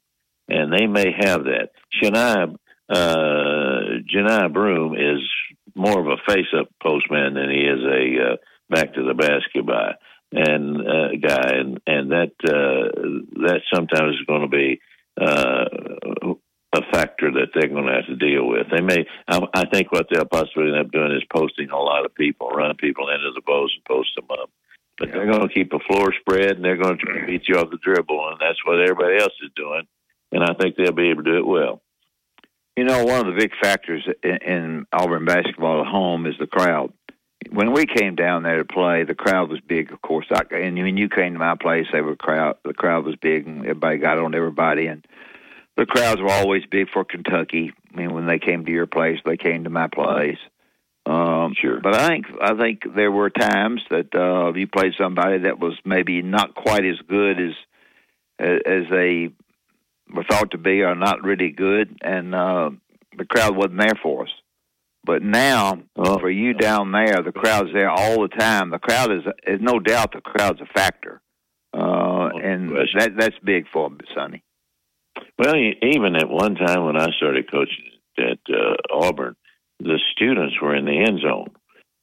And 0.48 0.72
they 0.72 0.86
may 0.86 1.12
have 1.16 1.44
that. 1.44 1.70
Shania, 2.02 2.56
uh, 2.88 3.67
Johni 4.04 4.52
Broome 4.52 4.94
is 4.94 5.22
more 5.74 5.98
of 6.00 6.06
a 6.06 6.32
face 6.32 6.46
up 6.58 6.68
postman 6.82 7.34
than 7.34 7.50
he 7.50 7.60
is 7.60 7.80
a 7.84 8.32
uh, 8.32 8.36
back 8.70 8.94
to 8.94 9.02
the 9.02 9.14
basket 9.14 9.66
guy 9.66 9.94
and 10.32 10.76
uh, 10.80 11.08
guy, 11.22 11.50
and 11.54 11.80
and 11.86 12.10
that 12.10 12.32
uh, 12.44 13.42
that 13.42 13.60
sometimes 13.72 14.16
is 14.16 14.26
going 14.26 14.42
to 14.42 14.48
be 14.48 14.80
uh, 15.20 15.64
a 16.74 16.82
factor 16.92 17.30
that 17.32 17.48
they're 17.54 17.68
going 17.68 17.86
to 17.86 17.94
have 17.94 18.06
to 18.06 18.16
deal 18.16 18.46
with. 18.46 18.66
They 18.70 18.82
may, 18.82 19.06
I, 19.26 19.40
I 19.54 19.64
think, 19.72 19.90
what 19.90 20.06
they'll 20.10 20.26
possibly 20.26 20.68
end 20.68 20.76
up 20.76 20.92
doing 20.92 21.12
is 21.12 21.24
posting 21.32 21.70
a 21.70 21.78
lot 21.78 22.04
of 22.04 22.14
people, 22.14 22.50
run 22.50 22.76
people 22.76 23.08
into 23.08 23.32
the 23.34 23.40
post 23.40 23.74
and 23.76 23.84
post 23.84 24.10
them 24.16 24.26
up. 24.30 24.50
But 24.98 25.12
they're 25.12 25.30
going 25.30 25.48
to 25.48 25.54
keep 25.54 25.72
a 25.72 25.78
floor 25.78 26.12
spread, 26.20 26.56
and 26.56 26.64
they're 26.64 26.76
going 26.76 26.98
to 26.98 27.04
try 27.04 27.20
to 27.20 27.26
beat 27.26 27.48
you 27.48 27.54
off 27.54 27.70
the 27.70 27.78
dribble, 27.82 28.28
and 28.30 28.38
that's 28.40 28.58
what 28.66 28.80
everybody 28.80 29.16
else 29.16 29.32
is 29.42 29.50
doing. 29.56 29.86
And 30.32 30.44
I 30.44 30.52
think 30.54 30.76
they'll 30.76 30.92
be 30.92 31.10
able 31.10 31.22
to 31.24 31.30
do 31.30 31.38
it 31.38 31.46
well. 31.46 31.80
You 32.78 32.84
know, 32.84 33.04
one 33.04 33.18
of 33.18 33.26
the 33.26 33.36
big 33.36 33.50
factors 33.60 34.08
in, 34.22 34.36
in 34.36 34.86
Auburn 34.92 35.24
basketball 35.24 35.80
at 35.80 35.88
home 35.88 36.26
is 36.26 36.36
the 36.38 36.46
crowd. 36.46 36.92
When 37.50 37.72
we 37.72 37.86
came 37.86 38.14
down 38.14 38.44
there 38.44 38.58
to 38.58 38.64
play, 38.64 39.02
the 39.02 39.16
crowd 39.16 39.50
was 39.50 39.58
big. 39.58 39.90
Of 39.90 40.00
course, 40.00 40.26
I, 40.30 40.42
and 40.54 40.76
when 40.76 40.96
you 40.96 41.08
came 41.08 41.32
to 41.32 41.40
my 41.40 41.56
place, 41.60 41.86
they 41.92 42.02
were 42.02 42.14
crowd. 42.14 42.58
The 42.64 42.74
crowd 42.74 43.04
was 43.04 43.16
big, 43.16 43.48
and 43.48 43.62
everybody 43.62 43.98
got 43.98 44.20
on 44.20 44.32
everybody. 44.32 44.86
And 44.86 45.04
the 45.76 45.86
crowds 45.86 46.20
were 46.20 46.30
always 46.30 46.66
big 46.70 46.88
for 46.90 47.04
Kentucky. 47.04 47.72
I 47.92 47.96
mean, 47.96 48.14
when 48.14 48.28
they 48.28 48.38
came 48.38 48.64
to 48.64 48.70
your 48.70 48.86
place, 48.86 49.18
they 49.24 49.36
came 49.36 49.64
to 49.64 49.70
my 49.70 49.88
place. 49.88 50.38
Um, 51.04 51.54
sure. 51.60 51.80
But 51.80 51.96
I 51.96 52.06
think 52.06 52.26
I 52.40 52.54
think 52.54 52.82
there 52.94 53.10
were 53.10 53.30
times 53.30 53.82
that 53.90 54.14
uh, 54.14 54.52
you 54.56 54.68
played 54.68 54.92
somebody 54.96 55.38
that 55.38 55.58
was 55.58 55.74
maybe 55.84 56.22
not 56.22 56.54
quite 56.54 56.84
as 56.84 57.00
good 57.08 57.40
as 57.40 57.54
as 58.38 58.84
they 58.88 59.30
were 60.12 60.24
thought 60.28 60.50
to 60.52 60.58
be, 60.58 60.82
or 60.82 60.94
not 60.94 61.22
really 61.22 61.50
good, 61.50 61.96
and 62.02 62.34
uh, 62.34 62.70
the 63.16 63.24
crowd 63.24 63.56
wasn't 63.56 63.78
there 63.80 63.98
for 64.02 64.24
us. 64.24 64.30
But 65.04 65.22
now, 65.22 65.80
Oh. 65.96 66.18
for 66.18 66.30
you 66.30 66.52
down 66.54 66.92
there, 66.92 67.22
the 67.22 67.32
crowd's 67.32 67.72
there 67.72 67.90
all 67.90 68.22
the 68.22 68.28
time. 68.28 68.70
The 68.70 68.78
crowd 68.78 69.10
is, 69.12 69.22
is 69.46 69.60
no 69.60 69.78
doubt 69.78 70.12
the 70.12 70.20
crowd's 70.20 70.60
a 70.60 70.66
factor, 70.66 71.20
uh, 71.72 72.28
and 72.42 72.70
that 72.70 73.12
that's 73.18 73.38
big 73.42 73.66
for 73.72 73.88
them, 73.88 73.98
Sonny. 74.14 74.42
Well, 75.38 75.54
even 75.56 76.16
at 76.16 76.28
one 76.28 76.54
time 76.56 76.84
when 76.84 76.96
I 76.96 77.08
started 77.16 77.50
coaching 77.50 77.84
at 78.18 78.38
uh, 78.52 78.74
Auburn, 78.92 79.36
the 79.80 79.98
students 80.12 80.56
were 80.60 80.74
in 80.74 80.84
the 80.84 80.98
end 80.98 81.20
zone. 81.20 81.48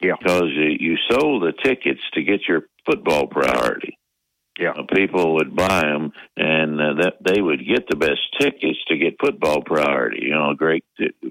Yeah. 0.01 0.16
Because 0.20 0.49
you 0.53 0.97
sold 1.10 1.43
the 1.43 1.53
tickets 1.64 2.01
to 2.14 2.24
get 2.24 2.41
your 2.47 2.64
football 2.86 3.28
priority. 3.28 3.97
Yeah. 4.58 4.72
Uh, 4.72 4.84
people 4.93 5.36
would 5.36 5.56
buy 5.56 5.82
them, 5.82 6.14
and 6.38 6.80
uh, 6.80 6.93
that 7.01 7.18
they 7.22 7.41
would 7.41 7.60
get 7.68 7.88
the 7.89 7.97
best 7.97 8.22
tickets 8.39 8.80
to 8.88 8.97
get 8.97 9.20
football 9.20 9.62
priority. 9.62 10.24
You 10.24 10.32
know, 10.32 10.53
great, 10.53 10.86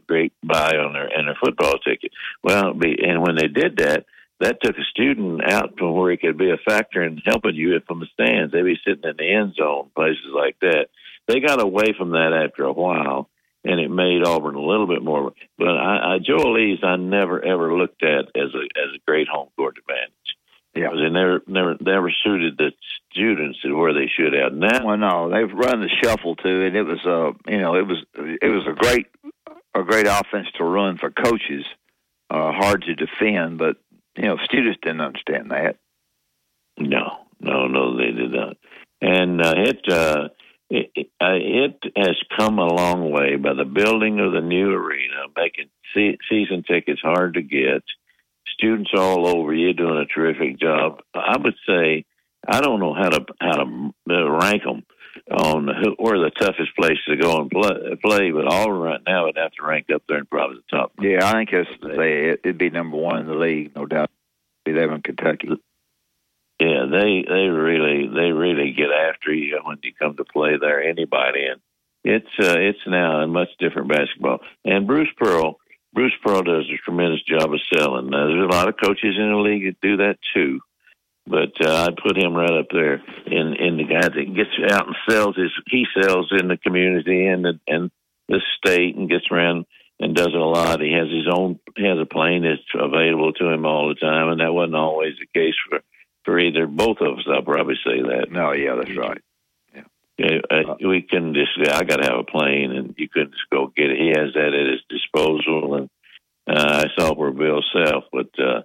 great 0.07 0.33
buy 0.43 0.73
on 0.77 0.93
their 0.93 1.07
and 1.07 1.29
their 1.29 1.37
football 1.43 1.79
ticket. 1.79 2.13
Well, 2.43 2.75
be, 2.75 2.97
and 3.03 3.23
when 3.23 3.37
they 3.37 3.49
did 3.49 3.79
that, 3.79 4.05
that 4.41 4.59
took 4.63 4.77
a 4.77 4.85
student 4.91 5.41
out 5.51 5.79
from 5.79 5.95
where 5.95 6.11
he 6.11 6.17
could 6.19 6.37
be 6.37 6.51
a 6.51 6.59
factor 6.69 7.03
in 7.03 7.23
helping 7.25 7.55
you 7.55 7.81
from 7.87 8.01
the 8.01 8.07
stands. 8.13 8.53
They'd 8.53 8.63
be 8.63 8.79
sitting 8.85 9.09
in 9.09 9.17
the 9.17 9.35
end 9.35 9.55
zone, 9.55 9.91
places 9.95 10.33
like 10.35 10.59
that. 10.61 10.89
They 11.27 11.41
got 11.41 11.63
away 11.63 11.95
from 11.97 12.11
that 12.11 12.33
after 12.45 12.65
a 12.65 12.73
while, 12.73 13.31
and 13.65 13.81
it 13.81 13.89
made 13.89 14.27
Auburn 14.27 14.57
a 14.57 14.61
little 14.61 14.87
bit 14.87 15.03
more. 15.03 15.33
But 15.57 15.69
I, 15.69 16.15
I 16.15 16.19
Joel 16.19 16.59
Eaves 16.59 16.83
I 16.85 16.97
never 16.97 17.43
ever 17.43 17.75
looked 17.75 18.03
at 18.03 18.27
as 18.37 18.53
a 18.55 18.65
as 18.79 18.95
a 18.95 19.05
great 19.07 19.29
home 19.29 19.49
court 19.57 19.79
advantage. 19.79 20.13
Yeah, 20.75 20.91
they 20.91 21.09
never 21.09 21.41
never 21.47 21.77
never 21.81 22.11
suited 22.25 22.59
the 22.59 22.73
students 23.11 23.61
to 23.63 23.75
where 23.75 23.95
they 23.95 24.09
should 24.09 24.33
have. 24.33 24.53
Now, 24.53 24.85
well, 24.85 24.97
no, 24.97 25.31
they've 25.31 25.57
run 25.57 25.81
the 25.81 25.89
shuffle 26.03 26.35
too, 26.35 26.63
and 26.63 26.77
it 26.77 26.83
was 26.83 26.99
uh, 27.07 27.33
you 27.51 27.61
know, 27.61 27.77
it 27.77 27.87
was 27.87 27.99
it 28.17 28.49
was 28.49 28.67
a 28.67 28.75
great 28.75 29.07
a 29.75 29.83
great 29.85 30.07
offense 30.07 30.49
to 30.57 30.65
run 30.65 30.99
for 30.99 31.11
coaches, 31.11 31.65
uh, 32.31 32.53
hard 32.53 32.83
to 32.83 32.95
defend, 32.95 33.59
but 33.59 33.77
you 34.17 34.25
know, 34.25 34.37
students 34.45 34.79
didn't 34.83 35.01
understand 35.01 35.51
that. 35.51 35.77
No, 36.79 37.19
no, 37.41 37.67
no, 37.67 37.97
they 37.97 38.11
did 38.13 38.33
not. 38.33 38.57
And 39.01 39.41
uh, 39.45 39.55
it, 39.57 39.93
uh, 39.93 40.29
it 40.71 40.91
it, 40.95 41.11
uh, 41.21 41.35
it 41.35 41.93
has 41.97 42.17
come 42.37 42.59
a 42.59 42.67
long 42.67 43.11
way 43.11 43.37
by 43.37 43.55
the 43.55 43.65
building 43.65 44.19
of 44.21 44.33
the 44.33 44.41
new 44.41 44.73
arena, 44.73 45.27
making 45.37 45.69
se- 45.95 46.19
season 46.29 46.65
tickets 46.67 47.01
hard 47.01 47.35
to 47.35 47.43
get. 47.43 47.83
Students 48.55 48.91
all 48.97 49.27
over, 49.27 49.53
you're 49.53 49.75
doing 49.75 49.99
a 49.99 50.07
terrific 50.07 50.59
job. 50.59 51.01
I 51.15 51.37
would 51.37 51.57
say 51.67 52.05
I 52.47 52.61
don't 52.61 52.81
know 52.81 52.95
how 52.95 53.11
to 53.11 53.25
how 53.41 53.65
to 54.09 54.31
rank 54.31 54.63
them 54.63 54.85
on 55.31 55.69
who, 55.69 55.95
where 55.99 56.19
the 56.19 56.31
toughest 56.31 56.75
place 56.77 56.99
to 57.09 57.17
go 57.17 57.41
and 57.41 57.51
play, 57.51 57.97
play, 58.03 58.31
but 58.31 58.53
Auburn 58.53 58.81
right 58.81 59.01
now 59.07 59.27
would 59.27 59.37
have 59.37 59.53
to 59.53 59.65
rank 59.65 59.87
up 59.95 60.03
there 60.09 60.19
and 60.19 60.31
probably 60.31 60.57
the 60.57 60.77
top. 60.77 60.93
Yeah, 61.01 61.21
I 61.23 61.33
think 61.33 61.51
it's, 61.53 61.71
they, 61.81 62.31
it'd 62.31 62.59
be 62.59 62.71
number 62.71 62.97
one 62.97 63.21
in 63.21 63.27
the 63.27 63.35
league, 63.35 63.75
no 63.77 63.87
doubt. 63.87 64.11
In 64.67 65.03
Kentucky. 65.03 65.49
Yeah, 66.59 66.87
they 66.91 67.25
they 67.29 67.49
really 67.49 68.09
they 68.09 68.31
really 68.33 68.73
get 68.73 68.91
after 68.91 69.33
you 69.33 69.61
when 69.63 69.79
you 69.83 69.93
come 69.93 70.17
to 70.17 70.25
play 70.25 70.57
there. 70.59 70.83
Anybody 70.83 71.47
and 71.47 71.61
it's 72.03 72.27
uh, 72.41 72.59
it's 72.59 72.79
now 72.87 73.21
a 73.21 73.27
much 73.27 73.49
different 73.59 73.89
basketball. 73.89 74.39
And 74.65 74.87
Bruce 74.87 75.11
Pearl, 75.19 75.59
Bruce 75.95 76.13
Pearl 76.25 76.43
does 76.43 76.69
a 76.69 76.77
tremendous 76.85 77.23
job 77.23 77.53
of 77.53 77.61
selling. 77.73 78.13
Uh, 78.13 78.27
there's 78.27 78.45
a 78.45 78.55
lot 78.57 78.69
of 78.69 78.75
coaches 78.83 79.15
in 79.17 79.31
the 79.31 79.37
league 79.39 79.65
that 79.65 79.81
do 79.81 79.97
that 79.99 80.19
too. 80.35 80.61
but 81.27 81.53
uh, 81.65 81.87
I'd 81.87 81.97
put 81.97 82.19
him 82.19 82.35
right 82.35 82.51
up 82.51 82.67
there 82.71 83.03
in 83.27 83.55
in 83.55 83.77
the 83.79 83.85
guy 83.85 84.09
that 84.09 84.35
gets 84.37 84.73
out 84.73 84.87
and 84.89 84.97
sells 85.09 85.37
his 85.37 85.53
he 85.71 85.87
sells 86.01 86.33
in 86.39 86.49
the 86.49 86.59
community 86.59 87.27
and 87.27 87.45
the 87.45 87.61
and 87.67 87.91
the 88.29 88.41
state 88.59 88.97
and 88.97 89.09
gets 89.09 89.27
around 89.31 89.67
and 90.01 90.17
does 90.17 90.29
it 90.29 90.35
a 90.35 90.45
lot. 90.45 90.81
He 90.81 90.93
has 90.93 91.09
his 91.09 91.29
own 91.33 91.61
he 91.77 91.87
has 91.87 91.99
a 91.99 92.07
plane 92.07 92.43
that's 92.43 92.61
available 92.75 93.33
to 93.35 93.49
him 93.49 93.65
all 93.65 93.89
the 93.89 93.95
time, 93.95 94.29
and 94.29 94.41
that 94.41 94.53
wasn't 94.53 94.75
always 94.77 95.15
the 95.19 95.41
case 95.41 95.55
for 95.69 95.81
for 96.25 96.39
either 96.39 96.67
both 96.67 96.99
of 97.01 97.19
us. 97.19 97.25
I'll 97.31 97.43
probably 97.43 97.77
say 97.87 98.03
that. 98.03 98.31
No, 98.31 98.53
yeah, 98.53 98.75
that's 98.77 98.97
right. 98.97 99.21
Yeah, 100.19 100.39
uh, 100.49 100.75
we 100.81 101.03
couldn't 101.03 101.35
just 101.35 101.51
say 101.57 101.71
I 101.71 101.83
got 101.83 101.97
to 101.97 102.09
have 102.09 102.21
a 102.21 102.25
plane, 102.25 102.71
and 102.71 102.95
you 102.97 103.09
couldn't 103.09 103.33
just 103.33 103.51
go 103.51 103.73
get 103.75 103.91
it. 103.91 103.99
He 103.99 104.09
has 104.09 104.33
that 104.35 104.55
at 104.55 104.73
his 104.73 104.83
disposal, 104.89 105.75
and 105.75 105.91
uh, 106.49 106.85
I 106.85 106.87
saw 106.97 107.15
where 107.15 107.33
Bill 107.33 107.63
Self 107.73 108.05
would 108.13 108.31
uh, 108.39 108.63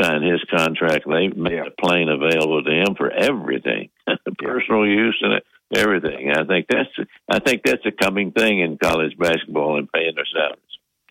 sign 0.00 0.22
his 0.22 0.44
contract. 0.50 1.04
They 1.06 1.28
made 1.28 1.58
a 1.58 1.82
plane 1.82 2.08
available 2.08 2.62
to 2.62 2.70
him 2.70 2.94
for 2.94 3.10
everything, 3.10 3.88
personal 4.38 4.86
use 4.86 5.18
and 5.22 5.40
everything. 5.74 6.30
I 6.30 6.44
think 6.44 6.66
that's 6.68 6.90
I 7.28 7.38
think 7.38 7.62
that's 7.64 7.86
a 7.86 7.92
coming 7.92 8.32
thing 8.32 8.60
in 8.60 8.78
college 8.78 9.16
basketball 9.16 9.78
and 9.78 9.90
paying 9.90 10.14
their 10.14 10.26
salaries. 10.26 10.58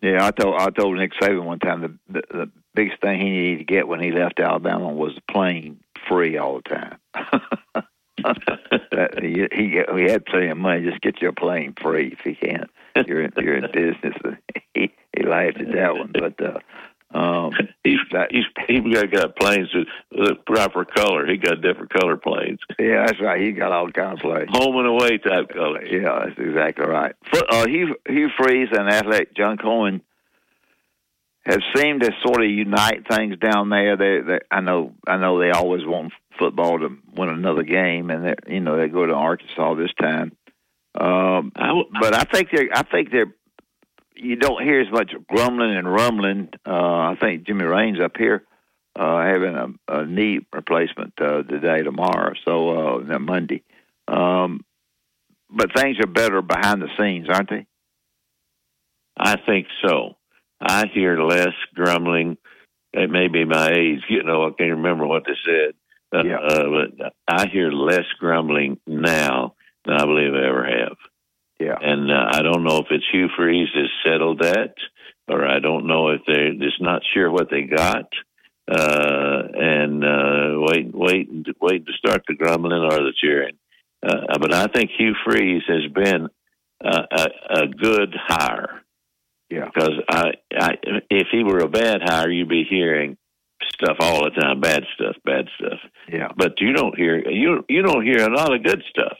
Yeah, 0.00 0.24
I 0.24 0.30
told 0.30 0.60
I 0.60 0.70
told 0.70 0.96
Nick 0.96 1.12
Saban 1.20 1.44
one 1.44 1.60
time 1.60 1.98
the, 2.08 2.20
the 2.20 2.22
the 2.30 2.50
biggest 2.74 3.00
thing 3.00 3.20
he 3.20 3.30
needed 3.30 3.58
to 3.58 3.64
get 3.64 3.88
when 3.88 4.00
he 4.00 4.12
left 4.12 4.40
Alabama 4.40 4.92
was 4.92 5.14
the 5.14 5.32
plane 5.32 5.80
free 6.08 6.38
all 6.38 6.60
the 6.60 6.68
time. 6.68 7.84
that, 8.18 9.18
he, 9.20 9.46
he 9.56 9.82
he 9.96 10.10
had 10.10 10.26
plenty 10.26 10.48
of 10.48 10.58
money. 10.58 10.88
Just 10.88 11.00
get 11.00 11.20
your 11.20 11.32
plane 11.32 11.74
free 11.80 12.16
if 12.18 12.20
he 12.20 12.34
can. 12.34 12.66
You're 13.06 13.22
in, 13.22 13.32
you're 13.36 13.56
in 13.56 13.70
business. 13.72 14.16
He 14.74 14.90
he 15.14 15.22
laughed 15.22 15.60
at 15.60 15.70
that 15.74 15.94
one, 15.94 16.12
but 16.14 16.40
uh, 16.42 16.58
um, 17.14 17.52
he's 17.84 17.98
he's 18.30 18.44
he 18.66 18.80
got, 18.80 19.10
got 19.10 19.36
planes 19.36 19.68
with 19.74 19.86
the 20.10 20.34
proper 20.46 20.86
color. 20.86 21.26
He 21.26 21.36
got 21.36 21.60
different 21.60 21.92
color 21.92 22.16
planes. 22.16 22.58
yeah, 22.78 23.04
that's 23.04 23.20
right. 23.20 23.38
He 23.38 23.52
got 23.52 23.70
all 23.70 23.90
kinds 23.90 24.20
of 24.20 24.22
planes. 24.22 24.48
Home 24.52 24.76
and 24.78 24.86
away 24.86 25.18
type 25.18 25.50
colors. 25.50 25.88
Yeah, 25.90 26.24
that's 26.24 26.38
exactly 26.38 26.86
right. 26.86 27.14
Uh, 27.50 27.66
Hugh 27.66 27.96
Hugh 28.08 28.30
Freeze 28.38 28.70
and 28.72 28.88
athletic 28.88 29.36
John 29.36 29.58
Cohen 29.58 30.00
have 31.44 31.60
seemed 31.76 32.00
to 32.02 32.12
sort 32.24 32.42
of 32.42 32.50
unite 32.50 33.06
things 33.10 33.36
down 33.38 33.68
there. 33.68 33.96
They, 33.96 34.20
they 34.20 34.38
I 34.50 34.60
know 34.60 34.94
I 35.06 35.18
know 35.18 35.38
they 35.38 35.50
always 35.50 35.84
want 35.84 36.14
football 36.38 36.78
to 36.78 36.98
win 37.14 37.28
another 37.28 37.62
game, 37.62 38.10
and 38.10 38.24
they 38.26 38.34
you 38.54 38.60
know 38.60 38.76
they 38.76 38.88
go 38.88 39.06
to 39.06 39.14
Arkansas 39.14 39.74
this 39.74 39.92
time. 40.00 40.32
Um, 40.94 41.52
but 41.54 42.14
I 42.14 42.24
think 42.24 42.50
they're 42.52 42.68
I 42.72 42.82
think 42.82 43.10
they're 43.10 43.34
you 44.14 44.36
don't 44.36 44.62
hear 44.62 44.80
as 44.80 44.90
much 44.90 45.12
grumbling 45.28 45.76
and 45.76 45.90
rumbling. 45.90 46.50
Uh, 46.66 46.70
I 47.12 47.16
think 47.20 47.46
Jimmy 47.46 47.64
Raines 47.64 48.00
up 48.00 48.16
here 48.16 48.44
uh, 48.96 49.22
having 49.22 49.54
a, 49.54 49.68
a 49.88 50.06
knee 50.06 50.40
replacement 50.52 51.14
uh, 51.20 51.42
today, 51.42 51.82
tomorrow, 51.82 52.34
so 52.44 52.98
uh, 52.98 53.18
Monday. 53.18 53.62
Um, 54.08 54.64
but 55.50 55.74
things 55.74 55.98
are 56.00 56.06
better 56.06 56.42
behind 56.42 56.82
the 56.82 56.88
scenes, 56.98 57.28
aren't 57.28 57.50
they? 57.50 57.66
I 59.16 59.36
think 59.46 59.66
so. 59.84 60.16
I 60.60 60.86
hear 60.92 61.20
less 61.20 61.54
grumbling. 61.74 62.38
It 62.92 63.10
may 63.10 63.28
be 63.28 63.44
my 63.44 63.70
age. 63.70 64.02
You 64.08 64.22
know, 64.22 64.46
I 64.46 64.50
can't 64.50 64.76
remember 64.76 65.06
what 65.06 65.24
they 65.26 65.34
said. 65.44 65.74
Uh, 66.12 66.24
Yeah. 66.24 66.38
uh, 66.48 66.64
but 66.68 67.12
I 67.28 67.46
hear 67.48 67.70
less 67.70 68.06
grumbling 68.18 68.78
now 68.86 69.54
than 69.84 69.94
I 69.94 70.04
believe 70.04 70.34
I 70.34 70.46
ever 70.48 70.64
have. 70.64 70.96
Yeah. 71.58 71.76
And 71.80 72.10
uh, 72.10 72.26
I 72.30 72.42
don't 72.42 72.64
know 72.64 72.78
if 72.78 72.86
it's 72.90 73.04
Hugh 73.12 73.28
Freeze 73.36 73.68
has 73.74 73.90
settled 74.04 74.40
that, 74.40 74.74
or 75.28 75.46
I 75.46 75.60
don't 75.60 75.86
know 75.86 76.08
if 76.08 76.22
they're 76.26 76.54
just 76.54 76.80
not 76.80 77.02
sure 77.14 77.30
what 77.30 77.50
they 77.50 77.62
got. 77.62 78.06
Uh, 78.70 79.42
and 79.54 80.04
uh, 80.04 80.60
wait, 80.60 80.90
wait, 80.92 81.28
wait 81.60 81.86
to 81.86 81.92
start 81.92 82.22
the 82.26 82.34
grumbling 82.34 82.82
or 82.82 82.90
the 82.98 83.12
cheering. 83.20 83.56
Uh, 84.02 84.38
but 84.38 84.52
I 84.52 84.66
think 84.66 84.90
Hugh 84.96 85.14
Freeze 85.24 85.62
has 85.68 85.92
been 85.92 86.28
uh, 86.84 87.02
a, 87.10 87.26
a 87.62 87.68
good 87.68 88.14
hire. 88.16 88.82
Yeah. 89.50 89.66
Because 89.66 90.00
I, 90.08 90.32
I, 90.58 90.70
if 91.10 91.28
he 91.30 91.44
were 91.44 91.58
a 91.58 91.68
bad 91.68 92.00
hire, 92.02 92.30
you'd 92.30 92.48
be 92.48 92.64
hearing 92.68 93.16
stuff 93.74 93.96
all 94.00 94.24
the 94.24 94.30
time, 94.30 94.60
bad 94.60 94.84
stuff, 94.94 95.16
bad 95.24 95.48
stuff. 95.58 95.78
Yeah. 96.08 96.28
But 96.36 96.60
you 96.60 96.72
don't 96.72 96.96
hear 96.96 97.18
you 97.28 97.64
you 97.68 97.82
don't 97.82 98.04
hear 98.04 98.26
a 98.28 98.34
lot 98.34 98.54
of 98.54 98.62
good 98.62 98.82
stuff. 98.90 99.16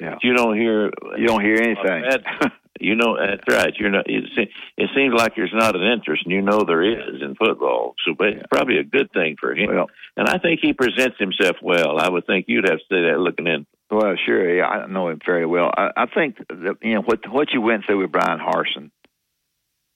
Yeah. 0.00 0.16
You 0.22 0.34
don't 0.34 0.56
hear 0.56 0.90
You 1.16 1.26
don't 1.26 1.42
hear 1.42 1.56
anything. 1.56 2.02
bad- 2.02 2.24
you 2.80 2.96
know 2.96 3.16
that's 3.16 3.42
right. 3.48 3.72
You're 3.78 3.90
not. 3.90 4.10
It, 4.10 4.24
se- 4.34 4.50
it 4.76 4.90
seems 4.94 5.14
like 5.14 5.36
there's 5.36 5.52
not 5.54 5.76
an 5.76 5.82
interest, 5.82 6.24
and 6.24 6.32
you 6.32 6.42
know 6.42 6.64
there 6.66 6.82
is 6.82 7.22
in 7.22 7.36
football. 7.36 7.94
So, 8.04 8.14
but 8.18 8.28
it's 8.28 8.46
probably 8.50 8.78
a 8.78 8.84
good 8.84 9.10
thing 9.12 9.36
for 9.40 9.54
him. 9.54 9.68
Well- 9.74 9.90
and 10.16 10.28
I 10.28 10.38
think 10.38 10.60
he 10.62 10.72
presents 10.72 11.16
himself 11.18 11.56
well. 11.62 11.98
I 11.98 12.08
would 12.08 12.26
think 12.26 12.46
you'd 12.48 12.68
have 12.68 12.78
to 12.78 12.84
say 12.90 13.02
that 13.10 13.18
looking 13.18 13.46
in. 13.46 13.66
Well, 13.90 14.14
sure. 14.26 14.52
Yeah, 14.56 14.66
I 14.66 14.86
know 14.86 15.08
him 15.08 15.20
very 15.24 15.46
well. 15.46 15.70
I, 15.76 15.90
I 15.96 16.06
think 16.06 16.38
that, 16.48 16.76
you 16.82 16.94
know 16.94 17.02
what 17.02 17.20
what 17.30 17.52
you 17.52 17.60
went 17.60 17.84
through 17.86 18.00
with 18.02 18.10
Bryan 18.12 18.40
Harsin 18.40 18.90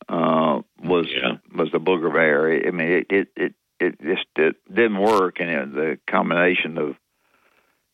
uh, 0.08 0.62
was 0.82 1.06
was 1.54 1.68
the 1.72 1.78
booger 1.80 2.12
bear. 2.12 2.66
I 2.66 2.70
mean, 2.70 2.88
it 2.88 3.06
it 3.10 3.28
it, 3.36 3.54
it 3.80 4.00
just 4.00 4.26
it 4.36 4.56
didn't 4.72 4.98
work, 4.98 5.40
and 5.40 5.50
it, 5.50 5.74
the 5.74 5.98
combination 6.06 6.78
of 6.78 6.96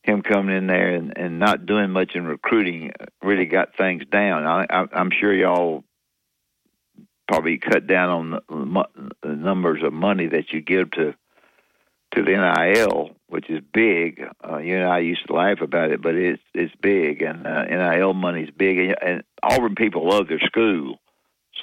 him 0.03 0.21
coming 0.21 0.55
in 0.55 0.67
there 0.67 0.93
and, 0.95 1.17
and 1.17 1.39
not 1.39 1.65
doing 1.65 1.89
much 1.89 2.15
in 2.15 2.25
recruiting 2.25 2.91
really 3.23 3.45
got 3.45 3.75
things 3.75 4.03
down. 4.11 4.45
I, 4.45 4.65
I, 4.69 4.85
I'm 4.93 5.09
sure 5.11 5.33
y'all 5.33 5.83
probably 7.27 7.57
cut 7.57 7.87
down 7.87 8.09
on 8.49 8.85
the, 9.23 9.35
numbers 9.35 9.81
of 9.83 9.93
money 9.93 10.27
that 10.27 10.51
you 10.51 10.61
give 10.61 10.91
to 10.91 11.15
to 12.11 12.21
the 12.23 12.31
NIL, 12.31 13.09
which 13.27 13.49
is 13.49 13.59
big. 13.73 14.23
Uh, 14.47 14.59
you 14.59 14.75
and 14.75 14.85
I 14.85 14.99
used 14.99 15.25
to 15.27 15.33
laugh 15.33 15.59
about 15.61 15.91
it, 15.91 16.01
but 16.01 16.15
it's 16.15 16.41
it's 16.53 16.73
big, 16.81 17.21
and 17.21 17.45
uh, 17.45 17.65
NIL 17.65 18.13
money's 18.13 18.51
big, 18.51 18.77
and, 18.77 18.95
and 19.01 19.23
Auburn 19.41 19.75
people 19.75 20.07
love 20.07 20.27
their 20.27 20.39
school. 20.39 20.99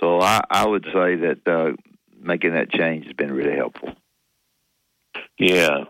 So 0.00 0.20
I, 0.20 0.40
I 0.50 0.66
would 0.66 0.84
say 0.84 1.16
that 1.16 1.40
uh, 1.46 1.72
making 2.20 2.54
that 2.54 2.72
change 2.72 3.06
has 3.06 3.14
been 3.14 3.32
really 3.32 3.56
helpful. 3.56 3.94
Yeah. 5.38 5.84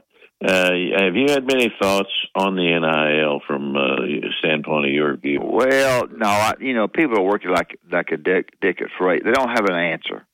Uh, 0.44 0.70
have 0.98 1.14
you 1.14 1.26
had 1.28 1.46
many 1.46 1.72
thoughts 1.80 2.10
on 2.34 2.56
the 2.56 2.62
NIL 2.62 3.40
from 3.46 3.76
uh, 3.76 4.28
standpoint 4.40 4.86
of 4.86 4.92
your 4.92 5.16
view? 5.16 5.38
Well, 5.40 6.08
no, 6.08 6.26
I, 6.26 6.54
you 6.58 6.74
know, 6.74 6.88
people 6.88 7.18
are 7.18 7.22
working 7.24 7.50
like 7.52 7.78
like 7.92 8.10
a 8.10 8.16
dick, 8.16 8.48
dick 8.60 8.80
at 8.82 8.88
freight. 8.98 9.22
They 9.24 9.30
don't 9.30 9.50
have 9.50 9.66
an 9.66 9.76
answer. 9.76 10.26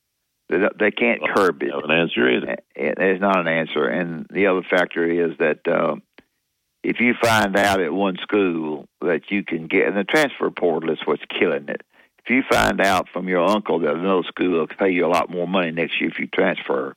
They, 0.48 0.58
don't- 0.58 0.78
they 0.78 0.90
can't 0.92 1.20
curb 1.36 1.62
it. 1.62 1.72
Have 1.74 1.84
an 1.84 1.90
answer 1.90 2.26
either. 2.30 2.56
It- 2.74 2.94
There's 2.96 3.20
not 3.20 3.38
an 3.38 3.48
answer, 3.48 3.86
and 3.86 4.26
the 4.32 4.46
other 4.46 4.62
factor 4.62 5.04
is 5.04 5.36
that 5.40 5.68
uh, 5.68 5.96
if 6.82 7.00
you 7.00 7.12
find 7.20 7.54
out 7.58 7.80
at 7.82 7.92
one 7.92 8.16
school 8.22 8.86
that 9.02 9.30
you 9.30 9.44
can 9.44 9.66
get, 9.66 9.88
and 9.88 9.96
the 9.96 10.04
transfer 10.04 10.50
portal 10.50 10.90
is 10.90 11.00
what's 11.04 11.22
killing 11.38 11.68
it. 11.68 11.82
If 12.24 12.30
you 12.30 12.42
find 12.50 12.80
out 12.80 13.08
from 13.12 13.28
your 13.28 13.44
uncle 13.46 13.78
that 13.80 13.94
another 13.94 14.22
school 14.28 14.52
will 14.60 14.66
pay 14.68 14.90
you 14.90 15.04
a 15.06 15.08
lot 15.08 15.30
more 15.30 15.46
money 15.48 15.70
next 15.70 16.00
year 16.00 16.08
if 16.10 16.18
you 16.18 16.26
transfer, 16.28 16.94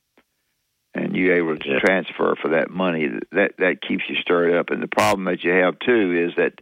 and 0.94 1.16
you're 1.16 1.38
able 1.38 1.58
to 1.58 1.80
transfer 1.80 2.36
for 2.42 2.50
that 2.50 2.70
money, 2.70 3.08
that 3.32 3.54
that 3.58 3.82
keeps 3.82 4.04
you 4.10 4.16
stirred 4.18 4.58
up. 4.58 4.70
And 4.70 4.82
the 4.82 4.88
problem 4.88 5.26
that 5.26 5.44
you 5.44 5.52
have 5.52 5.80
too 5.80 6.28
is 6.28 6.36
that 6.36 6.54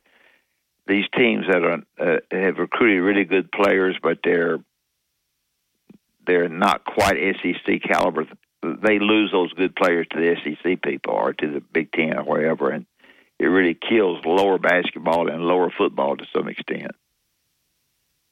these 0.87 1.05
teams 1.15 1.45
that 1.47 1.63
are 1.63 1.81
uh, 1.99 2.19
have 2.31 2.57
recruited 2.57 3.01
really 3.01 3.25
good 3.25 3.51
players, 3.51 3.97
but 4.01 4.19
they're 4.23 4.59
they're 6.25 6.49
not 6.49 6.85
quite 6.85 7.35
SEC 7.41 7.81
caliber. 7.83 8.25
They 8.61 8.99
lose 8.99 9.31
those 9.31 9.53
good 9.53 9.75
players 9.75 10.07
to 10.11 10.19
the 10.19 10.35
SEC 10.43 10.81
people 10.81 11.13
or 11.13 11.33
to 11.33 11.51
the 11.51 11.61
Big 11.61 11.91
Ten 11.91 12.17
or 12.17 12.23
wherever, 12.23 12.69
and 12.69 12.85
it 13.39 13.45
really 13.45 13.73
kills 13.73 14.23
lower 14.25 14.57
basketball 14.57 15.29
and 15.29 15.41
lower 15.41 15.71
football 15.75 16.17
to 16.17 16.25
some 16.35 16.49
extent. 16.49 16.91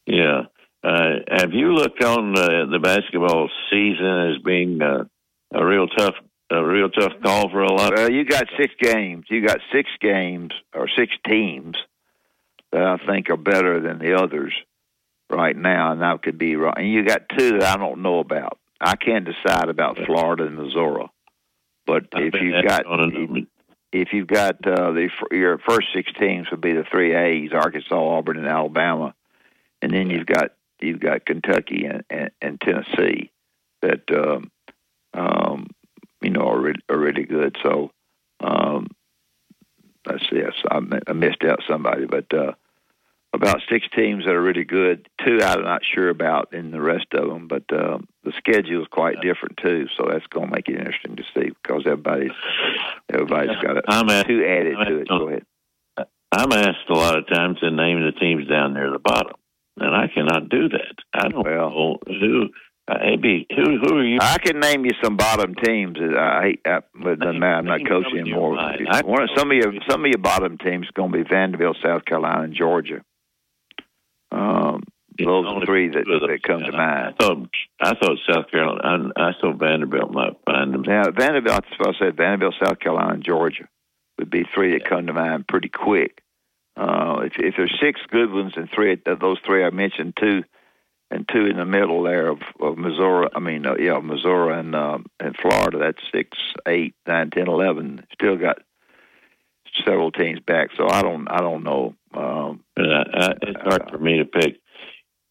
Yeah. 0.05 0.43
Uh, 0.83 1.19
have 1.29 1.53
you 1.53 1.73
looked 1.73 2.03
on 2.03 2.37
uh, 2.37 2.65
the 2.65 2.79
basketball 2.79 3.49
season 3.71 4.31
as 4.31 4.41
being 4.43 4.81
uh, 4.81 5.05
a 5.53 5.65
real 5.65 5.87
tough, 5.87 6.15
a 6.49 6.63
real 6.63 6.89
tough 6.89 7.13
call 7.23 7.49
for 7.49 7.61
a 7.61 7.71
lot? 7.71 7.93
Well, 7.95 8.11
you 8.11 8.25
got 8.25 8.47
six 8.57 8.73
games. 8.79 9.25
You 9.29 9.45
got 9.45 9.59
six 9.71 9.89
games 9.99 10.51
or 10.73 10.87
six 10.87 11.13
teams 11.25 11.75
that 12.71 12.83
I 12.83 12.97
think 13.05 13.29
are 13.29 13.37
better 13.37 13.79
than 13.79 13.99
the 13.99 14.15
others 14.15 14.53
right 15.29 15.55
now, 15.55 15.91
and 15.91 16.01
that 16.01 16.21
could 16.23 16.37
be 16.37 16.55
right. 16.55 16.77
And 16.77 16.91
you 16.91 17.03
got 17.05 17.29
two 17.37 17.59
that 17.59 17.63
I 17.63 17.77
don't 17.77 18.01
know 18.01 18.19
about. 18.19 18.57
I 18.79 18.95
can't 18.95 19.25
decide 19.25 19.69
about 19.69 19.97
Florida 20.05 20.45
and 20.45 20.55
Missouri, 20.55 21.07
but 21.85 22.07
if 22.13 22.35
you've 22.39 22.63
got 22.63 22.83
if 23.91 24.09
you've 24.13 24.27
got 24.27 24.55
uh, 24.67 24.91
the 24.91 25.09
your 25.31 25.57
first 25.57 25.87
six 25.95 26.11
teams 26.19 26.47
would 26.51 26.61
be 26.61 26.73
the 26.73 26.83
three 26.91 27.15
A's: 27.15 27.51
Arkansas, 27.53 27.95
Auburn, 27.95 28.37
and 28.37 28.47
Alabama, 28.47 29.15
and 29.81 29.91
then 29.91 30.09
you've 30.09 30.27
got 30.27 30.51
you've 30.79 30.99
got 30.99 31.25
Kentucky 31.25 31.85
and, 31.85 32.03
and, 32.09 32.29
and 32.41 32.61
Tennessee 32.61 33.31
that 33.81 34.01
um, 34.11 34.51
um, 35.13 35.67
you 36.21 36.29
know 36.29 36.47
are 36.47 36.59
really, 36.59 36.79
are 36.89 36.97
really 36.97 37.23
good. 37.23 37.57
So 37.63 37.91
um, 38.39 38.87
let's 40.05 40.23
see, 40.29 40.41
I, 40.69 40.79
I 41.07 41.13
missed 41.13 41.43
out 41.43 41.63
somebody, 41.67 42.05
but 42.05 42.33
uh, 42.33 42.53
about 43.33 43.61
six 43.69 43.85
teams 43.95 44.25
that 44.25 44.33
are 44.33 44.41
really 44.41 44.63
good. 44.63 45.07
Two 45.23 45.39
I'm 45.41 45.63
not 45.63 45.81
sure 45.83 46.09
about 46.09 46.53
in 46.53 46.71
the 46.71 46.81
rest 46.81 47.07
of 47.13 47.27
them, 47.27 47.47
but 47.47 47.63
um, 47.71 48.07
the 48.23 48.31
schedule 48.37 48.81
is 48.81 48.87
quite 48.89 49.21
different 49.21 49.57
too. 49.57 49.87
So 49.97 50.07
that's 50.09 50.27
going 50.27 50.47
to 50.49 50.55
make 50.55 50.67
it 50.67 50.79
interesting 50.79 51.17
to 51.17 51.23
see 51.33 51.51
because 51.61 51.83
everybody's 51.85 52.31
Everybody's 53.11 53.55
got 53.61 53.77
a, 53.77 53.83
I'm 53.87 54.09
at- 54.09 54.27
two 54.27 54.43
added 54.45 54.75
I'm 54.77 54.87
to 54.87 54.99
it. 54.99 55.07
Go 55.07 55.27
ahead. 55.29 55.45
I'm 56.31 56.51
asked 56.51 56.89
a 56.89 56.93
lot 56.93 57.17
of 57.17 57.27
times 57.27 57.59
to 57.59 57.71
name 57.71 58.01
the 58.03 58.11
teams 58.11 58.47
down 58.47 58.73
near 58.73 58.91
the 58.91 58.99
bottom, 58.99 59.33
and 59.77 59.95
I 59.95 60.07
cannot 60.07 60.49
do 60.49 60.67
that. 60.69 60.95
I 61.13 61.29
don't 61.29 61.45
know 61.45 61.97
who. 62.05 62.49
Uh, 62.87 62.99
maybe 63.01 63.45
who? 63.53 63.79
Who 63.79 63.97
are 63.97 64.03
you? 64.03 64.17
I 64.21 64.37
can 64.37 64.59
name 64.59 64.85
you 64.85 64.91
some 65.03 65.17
bottom 65.17 65.55
teams. 65.55 65.97
I 65.99 66.41
hate, 66.43 66.61
I, 66.65 66.79
but 66.93 67.13
it 67.13 67.19
doesn't 67.19 67.39
matter. 67.39 67.57
I'm 67.57 67.65
not 67.65 67.85
coaching 67.85 68.11
some 68.11 68.19
in 68.19 68.25
your 68.25 68.57
anymore. 68.57 68.93
I 68.93 69.01
One 69.01 69.23
of, 69.23 69.29
some 69.35 69.51
of 69.51 69.57
your 69.57 69.73
some 69.89 70.05
of 70.05 70.09
your 70.09 70.19
bottom 70.19 70.57
teams 70.57 70.87
are 70.87 70.95
going 70.95 71.11
to 71.11 71.17
be 71.17 71.29
Vanderbilt, 71.29 71.77
South 71.83 72.05
Carolina, 72.05 72.43
and 72.43 72.53
Georgia. 72.53 73.03
Um, 74.31 74.83
those 75.19 75.45
are 75.47 75.65
three 75.65 75.89
that, 75.89 76.05
that 76.05 76.39
come 76.43 76.61
to 76.61 76.71
mind. 76.71 77.15
I 77.19 77.23
thought 77.23 77.49
I 77.81 77.95
thought 77.95 78.17
South 78.29 78.51
Carolina. 78.51 79.11
I, 79.17 79.29
I 79.29 79.31
thought 79.41 79.59
Vanderbilt 79.59 80.11
might 80.11 80.37
find 80.45 80.73
them. 80.73 80.83
Now, 80.83 81.11
Vanderbilt, 81.11 81.65
that's 81.65 81.79
what 81.79 81.95
I 81.95 81.99
said. 81.99 82.17
Vanderbilt, 82.17 82.55
South 82.63 82.79
Carolina, 82.79 83.15
and 83.15 83.23
Georgia 83.23 83.67
would 84.17 84.29
be 84.29 84.45
three 84.55 84.73
that 84.73 84.87
come 84.87 85.07
to 85.07 85.13
mind 85.13 85.47
pretty 85.47 85.69
quick. 85.69 86.21
Uh, 86.75 87.21
if, 87.25 87.33
if 87.37 87.55
there's 87.57 87.75
six 87.81 87.99
good 88.09 88.31
ones 88.31 88.53
and 88.55 88.69
three 88.73 88.97
of 89.05 89.19
those 89.19 89.39
three 89.45 89.65
I 89.65 89.71
mentioned, 89.71 90.15
two 90.17 90.43
and 91.09 91.27
two 91.27 91.45
in 91.45 91.57
the 91.57 91.65
middle 91.65 92.03
there 92.03 92.27
of, 92.27 92.39
of 92.59 92.77
Missouri. 92.77 93.29
I 93.35 93.39
mean, 93.39 93.65
uh, 93.65 93.75
yeah, 93.79 93.99
Missouri 93.99 94.59
and 94.59 94.75
um, 94.75 95.05
and 95.19 95.35
Florida. 95.37 95.77
That's 95.77 96.01
six, 96.11 96.37
eight, 96.67 96.95
nine, 97.05 97.29
ten, 97.29 97.47
eleven. 97.47 98.05
Still 98.13 98.37
got 98.37 98.59
several 99.85 100.11
teams 100.11 100.39
back. 100.39 100.69
So 100.75 100.89
I 100.89 101.01
don't, 101.01 101.27
I 101.27 101.37
don't 101.37 101.63
know. 101.63 101.95
Um, 102.13 102.63
But 102.75 102.85
I, 102.91 103.01
I, 103.13 103.33
it's 103.41 103.61
hard 103.61 103.89
for 103.89 103.97
me 103.97 104.17
to 104.19 104.25
pick. 104.25 104.59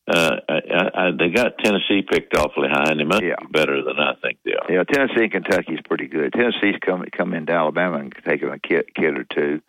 Uh, 0.08 0.36
I, 0.48 0.54
I, 0.54 0.90
I, 0.94 1.10
they 1.18 1.30
got 1.30 1.58
Tennessee 1.58 2.02
picked 2.02 2.36
awfully 2.36 2.68
high, 2.68 2.90
and 2.90 3.00
they 3.00 3.04
must 3.04 3.22
be 3.22 3.34
better 3.50 3.82
than 3.82 3.98
I 3.98 4.14
think 4.22 4.38
they 4.44 4.52
are. 4.52 4.70
Yeah, 4.70 4.84
Tennessee 4.84 5.24
and 5.24 5.32
Kentucky's 5.32 5.80
pretty 5.84 6.06
good. 6.06 6.32
Tennessee's 6.32 6.76
come 6.80 7.04
come 7.10 7.34
into 7.34 7.52
Alabama 7.52 7.98
and 7.98 8.14
taken 8.24 8.50
a 8.50 8.58
kid, 8.58 8.94
kid 8.94 9.18
or 9.18 9.24
two. 9.24 9.60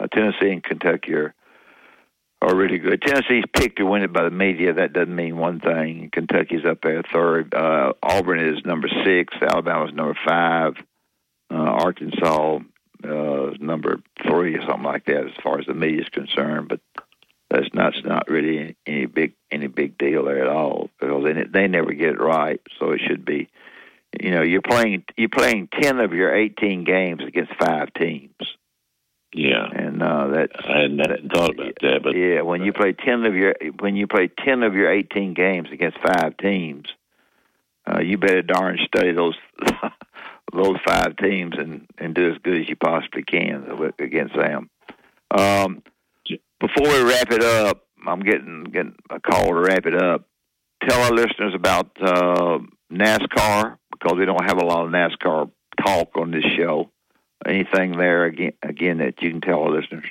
Uh, 0.00 0.06
Tennessee 0.06 0.50
and 0.50 0.64
Kentucky 0.64 1.12
are 1.12 1.34
are 2.44 2.54
really 2.54 2.78
good. 2.78 3.00
Tennessee's 3.00 3.44
picked 3.52 3.78
to 3.78 3.86
win 3.86 4.02
it 4.02 4.12
by 4.12 4.24
the 4.24 4.30
media. 4.30 4.74
That 4.74 4.92
doesn't 4.92 5.14
mean 5.14 5.36
one 5.38 5.60
thing. 5.60 6.10
Kentucky's 6.12 6.64
up 6.64 6.82
there 6.82 7.02
third. 7.12 7.54
Uh, 7.54 7.94
Auburn 8.02 8.40
is 8.40 8.64
number 8.64 8.88
six. 9.04 9.34
Alabama's 9.40 9.94
number 9.94 10.16
five. 10.26 10.74
Uh, 11.50 11.56
Arkansas 11.56 12.58
uh, 13.04 13.50
is 13.50 13.60
number 13.60 14.00
three 14.26 14.56
or 14.56 14.62
something 14.62 14.82
like 14.82 15.06
that 15.06 15.24
as 15.26 15.42
far 15.42 15.58
as 15.58 15.66
the 15.66 15.74
media 15.74 16.02
is 16.02 16.08
concerned. 16.08 16.68
But 16.68 16.80
that's 17.50 17.72
not 17.72 17.94
that's 17.94 18.04
not 18.04 18.28
really 18.28 18.58
any, 18.58 18.76
any 18.86 19.06
big 19.06 19.34
any 19.50 19.68
big 19.68 19.96
deal 19.96 20.24
there 20.24 20.42
at 20.42 20.48
all 20.48 20.90
because 21.00 21.24
they 21.24 21.44
they 21.44 21.68
never 21.68 21.92
get 21.92 22.14
it 22.14 22.20
right. 22.20 22.60
So 22.78 22.90
it 22.90 23.00
should 23.06 23.24
be, 23.24 23.48
you 24.20 24.30
know, 24.32 24.42
you're 24.42 24.62
playing 24.62 25.04
you're 25.16 25.28
playing 25.28 25.68
ten 25.80 26.00
of 26.00 26.12
your 26.12 26.34
eighteen 26.34 26.84
games 26.84 27.22
against 27.26 27.54
five 27.58 27.92
teams. 27.94 28.34
Yeah, 29.34 29.66
and 29.68 30.00
uh, 30.00 30.28
that's 30.28 30.52
I 30.64 30.82
hadn't, 30.82 30.98
hadn't 31.00 31.32
thought 31.32 31.50
about 31.50 31.74
that, 31.82 32.00
but 32.04 32.16
yeah, 32.16 32.42
when 32.42 32.62
you 32.62 32.72
play 32.72 32.92
ten 32.92 33.26
of 33.26 33.34
your 33.34 33.54
when 33.80 33.96
you 33.96 34.06
play 34.06 34.28
ten 34.28 34.62
of 34.62 34.74
your 34.74 34.92
eighteen 34.92 35.34
games 35.34 35.68
against 35.72 35.98
five 35.98 36.36
teams, 36.36 36.86
uh, 37.84 38.00
you 38.00 38.16
better 38.16 38.42
darn 38.42 38.78
study 38.86 39.12
those 39.12 39.34
those 40.52 40.76
five 40.86 41.16
teams 41.16 41.54
and 41.58 41.88
and 41.98 42.14
do 42.14 42.30
as 42.30 42.38
good 42.44 42.60
as 42.60 42.68
you 42.68 42.76
possibly 42.76 43.24
can 43.24 43.92
against 43.98 44.36
them. 44.36 44.70
Um, 45.32 45.82
before 46.60 46.88
we 46.88 47.02
wrap 47.02 47.32
it 47.32 47.42
up, 47.42 47.84
I'm 48.06 48.20
getting 48.20 48.62
getting 48.64 48.94
a 49.10 49.18
call 49.18 49.46
to 49.46 49.54
wrap 49.54 49.84
it 49.86 50.00
up. 50.00 50.28
Tell 50.88 51.02
our 51.02 51.10
listeners 51.10 51.54
about 51.56 51.90
uh, 52.00 52.58
NASCAR 52.92 53.78
because 53.90 54.16
we 54.16 54.26
don't 54.26 54.44
have 54.44 54.58
a 54.58 54.64
lot 54.64 54.84
of 54.84 54.92
NASCAR 54.92 55.50
talk 55.84 56.10
on 56.16 56.30
this 56.30 56.44
show. 56.56 56.90
Anything 57.46 57.96
there 57.96 58.24
again 58.24 58.52
again 58.62 58.98
that 58.98 59.20
you 59.22 59.30
can 59.30 59.40
tell 59.40 59.62
our 59.62 59.70
listeners? 59.70 60.06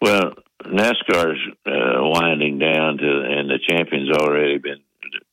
Well, 0.00 0.32
NASCAR's 0.64 1.40
uh, 1.66 2.00
winding 2.00 2.58
down 2.58 2.98
to, 2.98 3.22
and 3.28 3.50
the 3.50 3.58
champion's 3.68 4.10
already 4.10 4.58
been 4.58 4.80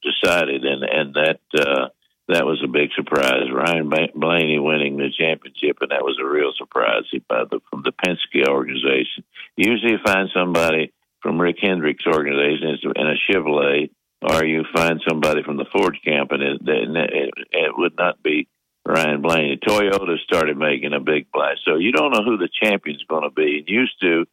decided, 0.03 0.63
and 0.65 0.83
and 0.83 1.13
that 1.15 1.39
uh, 1.55 1.89
that 2.27 2.45
was 2.45 2.61
a 2.63 2.67
big 2.67 2.89
surprise. 2.95 3.51
Ryan 3.51 3.89
Blaney 4.15 4.59
winning 4.59 4.97
the 4.97 5.11
championship, 5.17 5.77
and 5.81 5.91
that 5.91 6.03
was 6.03 6.17
a 6.21 6.25
real 6.25 6.51
surprise 6.57 7.03
by 7.27 7.43
the 7.49 7.59
from 7.69 7.83
the 7.83 7.91
Penske 7.91 8.47
organization. 8.47 9.23
Usually, 9.55 9.93
you 9.93 9.99
find 10.03 10.29
somebody 10.33 10.91
from 11.21 11.39
Rick 11.39 11.57
Hendrick's 11.61 12.05
organization 12.07 12.91
in 12.95 13.07
a 13.07 13.15
Chevrolet, 13.29 13.89
or 14.21 14.45
you 14.45 14.63
find 14.73 15.01
somebody 15.07 15.43
from 15.43 15.57
the 15.57 15.65
Ford 15.71 15.97
camp, 16.03 16.31
and 16.31 16.41
it, 16.41 16.61
it, 16.65 17.29
it 17.51 17.77
would 17.77 17.95
not 17.97 18.21
be 18.21 18.47
Ryan 18.85 19.21
Blaney. 19.21 19.57
Toyota 19.57 20.17
started 20.23 20.57
making 20.57 20.93
a 20.93 20.99
big 20.99 21.31
play, 21.31 21.55
so 21.65 21.75
you 21.75 21.91
don't 21.91 22.11
know 22.11 22.23
who 22.23 22.37
the 22.37 22.49
champion's 22.61 23.03
going 23.03 23.23
to 23.23 23.31
be. 23.31 23.59
And 23.59 23.67
used 23.67 23.99
to, 24.01 24.25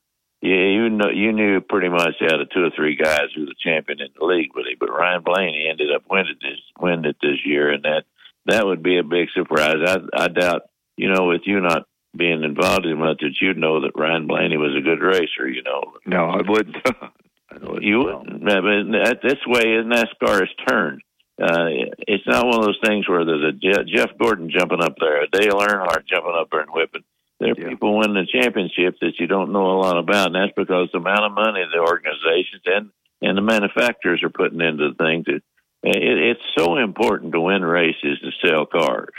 yeah, 0.43 0.67
you 0.67 0.91
know, 0.91 1.11
you 1.11 1.33
knew 1.33 1.61
pretty 1.61 1.89
much 1.89 2.17
out 2.23 2.41
of 2.41 2.51
two 2.51 2.65
or 2.65 2.71
three 2.77 2.97
guys 2.97 3.33
who 3.35 3.47
the 3.47 3.55
champion 3.59 4.01
in 4.01 4.09
the 4.19 4.25
league 4.25 4.51
would 4.55 4.65
be. 4.65 4.77
But 4.79 4.93
Ryan 4.93 5.23
Blaney 5.23 5.67
ended 5.71 5.91
up 5.95 6.03
winning 6.11 6.37
this, 6.43 6.61
winning 6.79 7.07
it 7.07 7.17
this 7.23 7.39
year, 7.45 7.73
and 7.73 7.83
that 7.85 8.05
that 8.47 8.67
would 8.67 8.83
be 8.83 8.99
a 8.99 9.05
big 9.05 9.29
surprise. 9.35 9.77
I 9.87 9.99
I 10.15 10.29
doubt, 10.29 10.63
you 10.97 11.11
know, 11.11 11.29
with 11.29 11.43
you 11.47 11.61
not 11.61 11.87
being 12.15 12.43
involved 12.43 12.85
in 12.85 12.99
much, 12.99 13.21
that 13.21 13.37
you'd 13.41 13.57
know 13.57 13.81
that 13.81 13.97
Ryan 13.99 14.27
Blaney 14.27 14.59
was 14.59 14.77
a 14.77 14.83
good 14.83 15.01
racer. 15.01 15.49
You 15.49 15.63
know, 15.63 15.95
no, 16.05 16.27
I 16.27 16.43
wouldn't. 16.47 16.77
you 17.83 17.99
wouldn't. 18.01 18.45
But 18.45 19.23
this 19.23 19.41
way, 19.47 19.65
NASCAR 19.65 20.43
is 20.43 20.51
turned. 20.69 21.01
Uh, 21.41 21.97
it's 22.07 22.27
not 22.27 22.45
one 22.45 22.59
of 22.59 22.65
those 22.65 22.81
things 22.85 23.09
where 23.09 23.25
there's 23.25 23.55
a 23.55 23.85
Jeff 23.85 24.11
Gordon 24.19 24.51
jumping 24.51 24.83
up 24.83 24.97
there, 25.01 25.23
a 25.23 25.29
Dale 25.29 25.61
Earnhardt 25.61 26.07
jumping 26.07 26.37
up 26.37 26.49
there 26.51 26.61
and 26.61 26.71
whipping. 26.71 27.05
There 27.41 27.53
are 27.53 27.55
yeah. 27.59 27.69
people 27.71 27.99
winning 27.99 28.15
the 28.15 28.41
championships 28.41 28.99
that 29.01 29.19
you 29.19 29.27
don't 29.27 29.53
know 29.53 29.67
a 29.67 29.81
lot 29.81 29.99
about, 29.99 30.27
and 30.27 30.37
that's 30.37 30.53
because 30.57 30.91
the 30.93 30.99
amount 30.99 31.25
of 31.25 31.33
money 31.33 31.65
the 31.73 31.81
organizations 31.81 32.63
and 32.67 32.91
and 33.23 33.39
the 33.39 33.43
manufacturers 33.43 34.23
are 34.23 34.31
putting 34.31 34.61
into 34.61 34.91
the 34.91 34.95
things. 34.95 35.25
It, 35.27 35.43
it, 35.83 36.37
it's 36.37 36.43
so 36.57 36.77
important 36.77 37.33
to 37.33 37.41
win 37.41 37.65
races 37.65 38.21
to 38.21 38.47
sell 38.47 38.67
cars, 38.67 39.15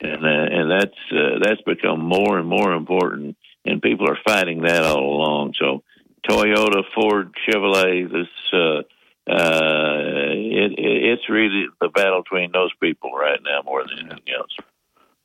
and 0.00 0.24
uh, 0.24 0.28
and 0.28 0.70
that's 0.70 0.98
uh, 1.12 1.38
that's 1.42 1.60
become 1.62 2.00
more 2.00 2.38
and 2.38 2.48
more 2.48 2.72
important, 2.72 3.36
and 3.66 3.82
people 3.82 4.08
are 4.10 4.18
fighting 4.26 4.62
that 4.62 4.82
all 4.82 5.18
along. 5.18 5.54
So, 5.60 5.82
Toyota, 6.28 6.82
Ford, 6.94 7.34
Chevrolet, 7.46 8.10
this. 8.10 8.28
Uh, 8.52 8.82
uh, 9.30 10.32
it, 10.32 10.72
it, 10.72 11.04
it's 11.12 11.28
really 11.28 11.66
the 11.80 11.88
battle 11.88 12.22
between 12.22 12.50
those 12.52 12.72
people 12.80 13.12
right 13.12 13.40
now 13.44 13.62
more 13.64 13.84
than 13.86 13.98
anything 13.98 14.34
else. 14.36 14.56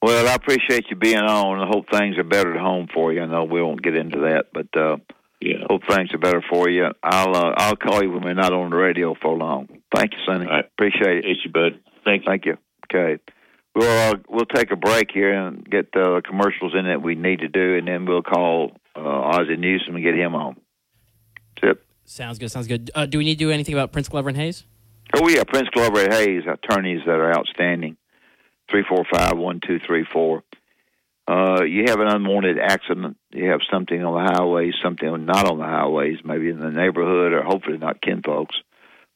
Well, 0.02 0.28
I 0.28 0.36
appreciate 0.36 0.86
you 0.90 0.96
being 0.96 1.18
on. 1.18 1.60
I 1.60 1.68
hope 1.68 1.90
things 1.90 2.18
are 2.18 2.24
better 2.24 2.54
at 2.54 2.62
home 2.62 2.88
for 2.94 3.12
you. 3.12 3.24
I 3.24 3.26
know 3.26 3.46
we 3.46 3.62
won't 3.62 3.82
get 3.82 3.98
into 3.98 4.20
that, 4.20 4.48
but 4.54 4.68
uh, 4.80 4.98
yeah, 5.42 5.66
hope 5.68 5.82
things 5.88 6.14
are 6.14 6.20
better 6.20 6.44
for 6.48 6.70
you. 6.70 6.90
I'll 7.02 7.36
uh, 7.36 7.54
I'll 7.58 7.76
call 7.76 8.04
you 8.04 8.12
when 8.12 8.24
we're 8.24 8.34
not 8.36 8.54
on 8.54 8.70
the 8.70 8.76
radio 8.76 9.16
for 9.20 9.36
long. 9.36 9.68
Thank 9.96 10.12
you, 10.14 10.20
Sonny. 10.28 10.46
Right. 10.46 10.66
Appreciate 10.66 11.18
it. 11.18 11.20
Appreciate 11.20 11.46
you, 11.46 11.52
bud. 11.52 11.80
Thank 12.04 12.22
you. 12.22 12.28
Thank 12.28 12.46
you. 12.46 12.58
Okay. 12.86 13.22
We'll 13.74 14.12
uh, 14.12 14.16
we'll 14.30 14.46
take 14.46 14.72
a 14.72 14.76
break 14.76 15.10
here 15.12 15.34
and 15.34 15.68
get 15.70 15.92
the 15.92 16.22
commercials 16.24 16.74
in 16.78 16.86
that 16.86 17.02
we 17.02 17.16
need 17.16 17.40
to 17.40 17.48
do, 17.48 17.76
and 17.78 17.88
then 17.88 18.06
we'll 18.06 18.22
call 18.22 18.74
uh, 18.96 19.00
Ozzie 19.00 19.58
Newsome 19.58 19.96
and 19.96 20.04
get 20.04 20.16
him 20.16 20.36
on. 20.36 20.56
Sounds 22.06 22.38
good. 22.38 22.52
Sounds 22.52 22.68
good. 22.68 22.92
Uh, 22.94 23.06
do 23.06 23.18
we 23.18 23.26
need 23.26 23.36
to 23.36 23.46
do 23.46 23.52
anything 23.52 23.74
about 23.74 23.92
Prince 23.92 24.08
Glover 24.08 24.30
and 24.30 24.38
Hayes? 24.38 24.64
Oh 25.14 25.28
yeah, 25.28 25.44
Prince 25.44 25.70
Glover 25.70 26.04
and 26.04 26.14
Hayes, 26.14 26.44
attorneys 26.48 27.02
that 27.06 27.16
are 27.16 27.36
outstanding. 27.36 27.98
Three 28.70 28.84
four 28.88 29.06
five 29.12 29.38
one 29.38 29.60
two 29.66 29.80
three 29.86 30.06
four. 30.12 30.44
Uh, 31.28 31.64
you 31.64 31.86
have 31.88 32.00
an 32.00 32.08
unwanted 32.08 32.60
accident. 32.60 33.18
You 33.32 33.50
have 33.50 33.62
something 33.72 34.04
on 34.04 34.14
the 34.14 34.32
highways, 34.32 34.76
something 34.84 35.26
not 35.26 35.50
on 35.50 35.58
the 35.58 35.66
highways, 35.66 36.20
maybe 36.24 36.50
in 36.50 36.60
the 36.60 36.70
neighborhood, 36.70 37.34
or 37.34 37.44
hopefully 37.44 37.78
not 37.78 38.02
kinfolks, 38.02 38.56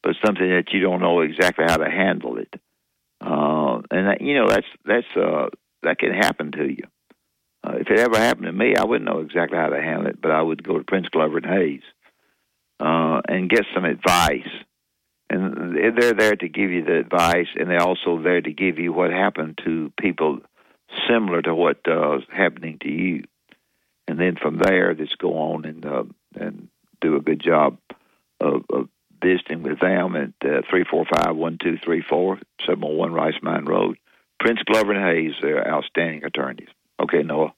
but 0.02 0.16
something 0.24 0.48
that 0.48 0.72
you 0.72 0.80
don't 0.80 1.00
know 1.00 1.20
exactly 1.20 1.64
how 1.68 1.76
to 1.76 1.88
handle 1.88 2.38
it. 2.38 2.52
Uh, 3.20 3.82
and 3.90 4.08
that, 4.08 4.20
you 4.20 4.34
know 4.34 4.48
that's 4.48 4.66
that's 4.84 5.16
uh, 5.16 5.46
that 5.82 5.98
can 5.98 6.12
happen 6.12 6.50
to 6.52 6.66
you. 6.66 6.84
Uh, 7.62 7.74
if 7.76 7.88
it 7.88 7.98
ever 7.98 8.16
happened 8.18 8.46
to 8.46 8.52
me, 8.52 8.74
I 8.74 8.84
wouldn't 8.84 9.08
know 9.08 9.20
exactly 9.20 9.58
how 9.58 9.68
to 9.68 9.80
handle 9.80 10.06
it, 10.06 10.20
but 10.20 10.30
I 10.30 10.42
would 10.42 10.64
go 10.64 10.78
to 10.78 10.84
Prince 10.84 11.08
Glover 11.08 11.38
and 11.38 11.46
Hayes 11.46 11.82
uh, 12.80 13.20
and 13.28 13.50
get 13.50 13.64
some 13.74 13.84
advice. 13.84 14.48
And 15.28 15.76
they're 15.96 16.12
there 16.12 16.34
to 16.34 16.48
give 16.48 16.70
you 16.70 16.84
the 16.84 16.98
advice, 16.98 17.46
and 17.54 17.70
they're 17.70 17.82
also 17.82 18.20
there 18.20 18.40
to 18.40 18.52
give 18.52 18.80
you 18.80 18.92
what 18.92 19.12
happened 19.12 19.60
to 19.64 19.92
people 19.96 20.40
similar 21.08 21.40
to 21.42 21.54
what 21.54 21.86
uh, 21.86 22.18
happening 22.32 22.78
to 22.80 22.90
you. 22.90 23.24
And 24.08 24.18
then 24.18 24.36
from 24.42 24.58
there, 24.58 24.92
just 24.94 25.18
go 25.18 25.34
on 25.38 25.64
and 25.64 25.86
uh, 25.86 26.04
and 26.34 26.68
do 27.00 27.14
a 27.14 27.20
good 27.20 27.40
job 27.40 27.78
of, 28.40 28.64
of 28.70 28.88
visiting 29.22 29.62
with 29.62 29.78
them 29.78 30.16
at 30.16 30.32
uh, 30.44 30.62
three 30.68 30.84
four 30.90 31.04
five 31.04 31.36
one 31.36 31.58
two 31.62 31.78
three 31.84 32.02
four 32.02 32.40
seven 32.66 32.80
one 32.80 32.96
one 32.96 33.12
Rice 33.12 33.40
Mine 33.40 33.66
Road. 33.66 33.98
Prince 34.40 34.60
Glover 34.64 34.92
and 34.92 35.04
Hayes, 35.04 35.34
they're 35.40 35.68
outstanding 35.68 36.24
attorneys. 36.24 36.70
Okay, 37.00 37.22
Noah. 37.22 37.52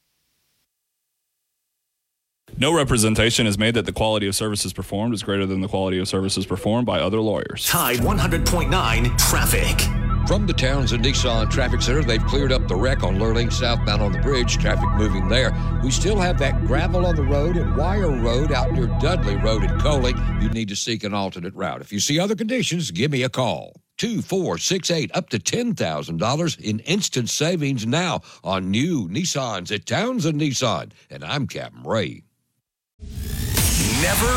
No 2.58 2.72
representation 2.72 3.46
is 3.46 3.58
made 3.58 3.74
that 3.74 3.86
the 3.86 3.92
quality 3.92 4.28
of 4.28 4.34
services 4.34 4.72
performed 4.72 5.14
is 5.14 5.22
greater 5.22 5.46
than 5.46 5.62
the 5.62 5.68
quality 5.68 5.98
of 5.98 6.06
services 6.06 6.46
performed 6.46 6.86
by 6.86 7.00
other 7.00 7.20
lawyers. 7.20 7.66
Tide 7.66 7.98
100.9 7.98 9.18
traffic. 9.18 9.80
From 10.28 10.46
the 10.46 10.52
Townsend 10.52 11.04
Nissan 11.04 11.50
Traffic 11.50 11.82
Center, 11.82 12.04
they've 12.04 12.24
cleared 12.26 12.52
up 12.52 12.68
the 12.68 12.76
wreck 12.76 13.02
on 13.02 13.16
Lurleen 13.16 13.52
southbound 13.52 14.00
on 14.00 14.12
the 14.12 14.20
bridge. 14.20 14.58
Traffic 14.58 14.88
moving 14.94 15.28
there. 15.28 15.52
We 15.82 15.90
still 15.90 16.16
have 16.18 16.38
that 16.38 16.64
gravel 16.66 17.06
on 17.06 17.16
the 17.16 17.24
road 17.24 17.56
at 17.56 17.76
Wire 17.76 18.10
Road 18.10 18.52
out 18.52 18.70
near 18.72 18.86
Dudley 19.00 19.36
Road 19.36 19.64
in 19.64 19.80
Coaling. 19.80 20.16
You 20.40 20.48
need 20.50 20.68
to 20.68 20.76
seek 20.76 21.02
an 21.02 21.12
alternate 21.12 21.54
route. 21.54 21.80
If 21.80 21.92
you 21.92 21.98
see 21.98 22.20
other 22.20 22.36
conditions, 22.36 22.92
give 22.92 23.10
me 23.10 23.24
a 23.24 23.28
call. 23.28 23.80
2468 23.98 25.10
up 25.14 25.28
to 25.30 25.38
$10,000 25.38 26.60
in 26.60 26.78
instant 26.80 27.28
savings 27.28 27.86
now 27.86 28.20
on 28.44 28.70
new 28.70 29.08
Nissans 29.08 29.72
at 29.74 29.86
Townsend 29.86 30.40
Nissan. 30.40 30.92
And 31.10 31.24
I'm 31.24 31.48
Captain 31.48 31.82
Ray. 31.82 32.22
Never 34.00 34.32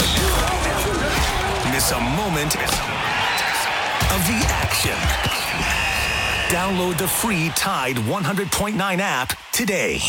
miss 1.71 1.91
a 1.91 1.99
moment 1.99 2.55
of 2.55 4.21
the 4.27 4.39
action. 4.47 4.95
Download 6.49 6.97
the 6.97 7.07
free 7.07 7.49
Tide 7.55 7.95
100.9 7.95 8.99
app 8.99 9.33
today. 9.51 9.99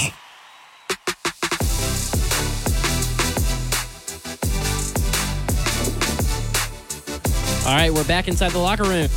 All 7.66 7.74
right, 7.74 7.92
we're 7.92 8.04
back 8.04 8.28
inside 8.28 8.52
the 8.52 8.58
locker 8.58 8.84
room. 8.84 9.08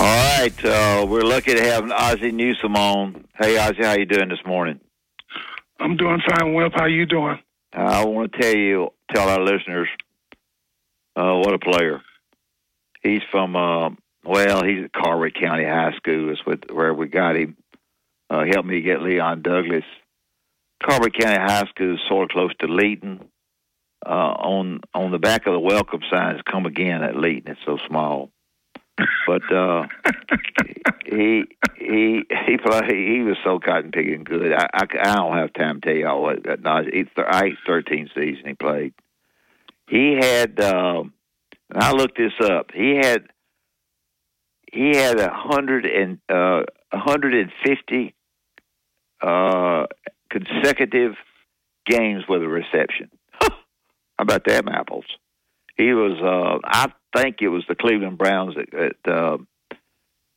All 0.00 0.40
right, 0.40 0.64
uh, 0.64 1.06
we're 1.06 1.22
lucky 1.22 1.54
to 1.54 1.62
have 1.62 1.88
Ozzie 1.90 2.32
Newsome 2.32 2.74
on. 2.74 3.24
Hey, 3.38 3.56
Ozzie, 3.56 3.84
how 3.84 3.92
you 3.92 4.04
doing 4.04 4.28
this 4.28 4.44
morning? 4.44 4.80
I'm 5.78 5.96
doing 5.96 6.20
fine, 6.28 6.54
Wimp. 6.54 6.74
How 6.74 6.86
you 6.86 7.06
doing? 7.06 7.38
I 7.72 8.04
want 8.04 8.32
to 8.32 8.38
tell 8.38 8.54
you, 8.54 8.92
tell 9.14 9.28
our 9.28 9.40
listeners, 9.40 9.88
uh, 11.16 11.34
what 11.38 11.54
a 11.54 11.58
player. 11.58 12.00
He's 13.02 13.22
from, 13.30 13.56
uh, 13.56 13.90
well, 14.24 14.62
he's 14.64 14.84
at 14.84 14.92
Colbert 14.92 15.34
County 15.34 15.64
High 15.64 15.92
School. 15.96 16.30
Is 16.30 16.44
with, 16.46 16.70
where 16.70 16.94
we 16.94 17.08
got 17.08 17.36
him. 17.36 17.56
Uh, 18.30 18.44
helped 18.44 18.68
me 18.68 18.80
get 18.80 19.02
Leon 19.02 19.42
Douglas. 19.42 19.84
Colbert 20.88 21.14
County 21.18 21.38
High 21.38 21.66
School 21.68 21.94
is 21.94 22.00
sort 22.08 22.24
of 22.24 22.30
close 22.30 22.52
to 22.60 22.66
Leighton. 22.66 23.28
Uh, 24.04 24.08
on 24.08 24.80
on 24.94 25.12
the 25.12 25.18
back 25.18 25.46
of 25.46 25.52
the 25.52 25.60
welcome 25.60 26.00
signs, 26.10 26.40
come 26.50 26.66
again 26.66 27.04
at 27.04 27.16
Leighton. 27.16 27.52
It's 27.52 27.60
so 27.64 27.78
small, 27.88 28.30
but 29.26 29.52
uh, 29.52 29.86
he 31.06 31.44
he 31.78 32.22
he 32.46 32.56
played. 32.58 32.90
He 32.90 33.22
was 33.22 33.36
so 33.44 33.58
cotton 33.58 33.90
picking 33.90 34.24
good. 34.24 34.52
I, 34.52 34.66
I, 34.74 34.86
I 35.00 35.14
don't 35.16 35.36
have 35.36 35.52
time 35.52 35.80
to 35.80 35.88
tell 35.88 35.96
you 35.96 36.06
all 36.06 36.22
what. 36.22 36.44
No, 36.60 36.82
he, 36.82 37.04
I 37.16 37.50
thirteen 37.66 38.08
season 38.14 38.44
he 38.46 38.54
played. 38.54 38.94
He 39.88 40.18
had. 40.20 40.60
Uh, 40.60 41.04
and 41.72 41.82
I 41.82 41.92
looked 41.92 42.18
this 42.18 42.32
up. 42.42 42.70
He 42.74 42.96
had 42.96 43.24
he 44.72 44.96
had 44.96 45.18
a 45.20 45.30
hundred 45.32 45.86
and 45.86 46.18
uh, 46.28 46.62
hundred 46.92 47.34
and 47.34 47.50
fifty 47.64 48.14
uh, 49.22 49.86
consecutive 50.30 51.14
games 51.86 52.24
with 52.28 52.42
a 52.42 52.48
reception. 52.48 53.10
How 53.40 53.50
about 54.18 54.44
them 54.44 54.68
apples? 54.68 55.06
He 55.76 55.92
was. 55.92 56.18
Uh, 56.20 56.58
I 56.64 56.92
think 57.16 57.36
it 57.40 57.48
was 57.48 57.64
the 57.68 57.74
Cleveland 57.74 58.18
Browns 58.18 58.54
that 58.56 58.70
that, 59.04 59.12
uh, 59.12 59.38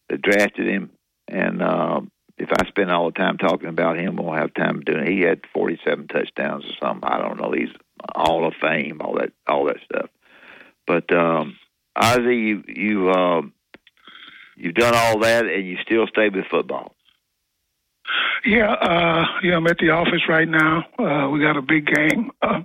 that 0.09 0.21
drafted 0.21 0.67
him, 0.67 0.91
and 1.27 1.61
uh, 1.61 2.01
if 2.37 2.49
I 2.51 2.67
spend 2.67 2.91
all 2.91 3.05
the 3.05 3.17
time 3.17 3.37
talking 3.37 3.69
about 3.69 3.97
him, 3.97 4.17
we'll 4.17 4.33
have 4.33 4.53
time 4.53 4.81
doing. 4.81 5.07
It. 5.07 5.11
He 5.11 5.21
had 5.21 5.41
forty-seven 5.53 6.07
touchdowns 6.07 6.65
or 6.65 6.73
something. 6.81 7.09
I 7.09 7.17
don't 7.17 7.39
know. 7.39 7.51
He's 7.51 7.73
all 8.13 8.45
of 8.45 8.53
fame, 8.61 9.01
all 9.01 9.15
that, 9.15 9.31
all 9.47 9.65
that 9.65 9.77
stuff. 9.85 10.09
But 10.85 11.13
um, 11.15 11.57
Ozzie, 11.95 12.35
you 12.35 12.63
you 12.67 13.11
um, 13.11 13.53
you've 14.55 14.75
done 14.75 14.93
all 14.95 15.19
that, 15.19 15.45
and 15.45 15.65
you 15.65 15.77
still 15.85 16.07
stay 16.07 16.29
with 16.29 16.45
football. 16.51 16.93
Yeah, 18.45 18.73
uh, 18.73 19.25
yeah, 19.41 19.55
I'm 19.55 19.65
at 19.65 19.79
the 19.79 19.89
office 19.89 20.21
right 20.29 20.47
now. 20.47 20.85
Uh, 20.99 21.29
we 21.29 21.39
got 21.39 21.57
a 21.57 21.61
big 21.63 21.87
game 21.87 22.29
uh, 22.43 22.61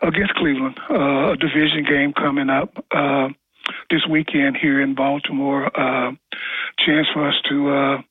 against 0.00 0.34
Cleveland, 0.34 0.78
uh, 0.88 1.32
a 1.32 1.36
division 1.36 1.84
game 1.88 2.12
coming 2.12 2.48
up 2.48 2.84
uh, 2.92 3.28
this 3.90 4.06
weekend 4.08 4.56
here 4.56 4.80
in 4.80 4.94
Baltimore. 4.94 5.66
Uh, 5.66 6.12
chance 6.84 7.06
for 7.12 7.28
us 7.28 7.34
to, 7.48 7.70
uh, 7.70 8.02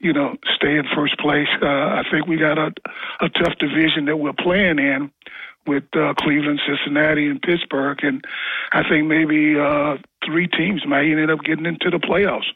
you 0.00 0.12
know, 0.12 0.36
stay 0.56 0.76
in 0.76 0.84
first 0.94 1.18
place. 1.18 1.48
Uh, 1.62 1.66
I 1.66 2.02
think 2.10 2.26
we 2.26 2.36
got 2.36 2.58
a, 2.58 2.72
a 3.20 3.28
tough 3.28 3.58
division 3.58 4.06
that 4.06 4.16
we're 4.16 4.32
playing 4.32 4.78
in 4.78 5.10
with 5.66 5.84
uh, 5.94 6.14
Cleveland, 6.18 6.60
Cincinnati, 6.66 7.26
and 7.26 7.42
Pittsburgh, 7.42 7.98
and 8.02 8.24
I 8.72 8.88
think 8.88 9.06
maybe 9.06 9.58
uh, 9.58 9.98
three 10.24 10.48
teams 10.48 10.82
might 10.86 11.04
end 11.04 11.30
up 11.30 11.40
getting 11.44 11.66
into 11.66 11.90
the 11.90 11.98
playoffs. 11.98 12.48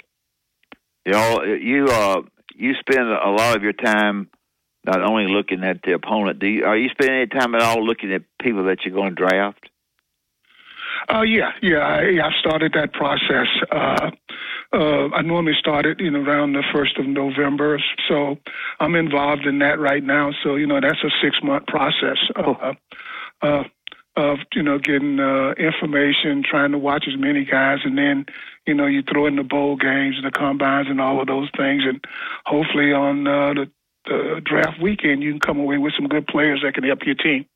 You 1.04 1.12
know, 1.12 1.42
you 1.42 1.86
uh, 1.86 2.22
you 2.54 2.74
spend 2.80 3.08
a 3.08 3.30
lot 3.30 3.56
of 3.56 3.62
your 3.62 3.72
time 3.72 4.30
not 4.84 5.02
only 5.02 5.26
looking 5.28 5.62
at 5.62 5.82
the 5.82 5.92
opponent. 5.92 6.38
Do 6.38 6.46
you 6.46 6.64
are 6.64 6.76
you 6.76 6.88
spending 6.88 7.16
any 7.16 7.26
time 7.26 7.54
at 7.54 7.62
all 7.62 7.84
looking 7.84 8.12
at 8.12 8.22
people 8.40 8.64
that 8.64 8.78
you're 8.84 8.94
going 8.94 9.14
to 9.14 9.26
draft? 9.26 9.68
Uh, 11.08 11.22
yeah, 11.22 11.52
yeah, 11.62 11.78
I, 11.78 12.26
I 12.26 12.30
started 12.40 12.72
that 12.74 12.92
process. 12.92 13.48
Uh, 13.70 14.10
uh, 14.72 15.08
I 15.14 15.22
normally 15.22 15.54
start 15.58 15.84
it, 15.84 16.00
you 16.00 16.10
know, 16.10 16.20
around 16.20 16.52
the 16.52 16.62
first 16.72 16.96
of 16.98 17.06
November. 17.06 17.78
So 18.08 18.36
I'm 18.80 18.94
involved 18.94 19.46
in 19.46 19.58
that 19.58 19.78
right 19.78 20.02
now. 20.02 20.30
So 20.42 20.56
you 20.56 20.66
know, 20.66 20.80
that's 20.80 21.02
a 21.04 21.10
six 21.22 21.36
month 21.42 21.66
process. 21.66 22.18
Uh, 22.36 22.74
uh, 23.42 23.64
of 24.16 24.38
you 24.54 24.62
know 24.62 24.78
getting 24.78 25.18
uh, 25.20 25.52
information, 25.52 26.42
trying 26.48 26.72
to 26.72 26.78
watch 26.78 27.04
as 27.08 27.18
many 27.18 27.44
guys, 27.44 27.78
and 27.84 27.96
then 27.96 28.26
you 28.66 28.74
know 28.74 28.86
you 28.86 29.02
throw 29.02 29.26
in 29.26 29.36
the 29.36 29.42
bowl 29.42 29.76
games 29.76 30.16
and 30.16 30.26
the 30.26 30.30
combines 30.30 30.88
and 30.88 31.00
all 31.00 31.20
of 31.20 31.26
those 31.26 31.48
things, 31.56 31.82
and 31.86 32.04
hopefully 32.44 32.92
on 32.92 33.26
uh, 33.26 33.54
the, 33.54 33.70
the 34.06 34.40
draft 34.44 34.80
weekend 34.82 35.22
you 35.22 35.30
can 35.30 35.40
come 35.40 35.58
away 35.58 35.78
with 35.78 35.94
some 35.96 36.08
good 36.08 36.26
players 36.26 36.60
that 36.62 36.74
can 36.74 36.84
help 36.84 37.00
your 37.06 37.14
team. 37.14 37.46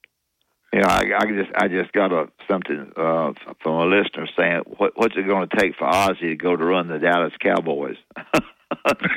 Yeah, 0.77 0.89
I, 0.89 1.05
I 1.19 1.27
just 1.27 1.51
I 1.55 1.69
just 1.69 1.93
got 1.93 2.13
a 2.13 2.29
something 2.51 2.93
uh, 2.97 3.33
from 3.63 3.75
a 3.75 3.87
listener 3.87 4.29
saying 4.37 4.63
what 4.77 4.93
what's 4.95 5.17
it 5.17 5.27
going 5.27 5.49
to 5.49 5.57
take 5.57 5.75
for 5.77 5.87
Ozzie 5.87 6.29
to 6.29 6.37
go 6.37 6.55
to 6.55 6.65
run 6.65 6.89
the 6.89 6.99
Dallas 6.99 7.33
Cowboys? 7.41 7.97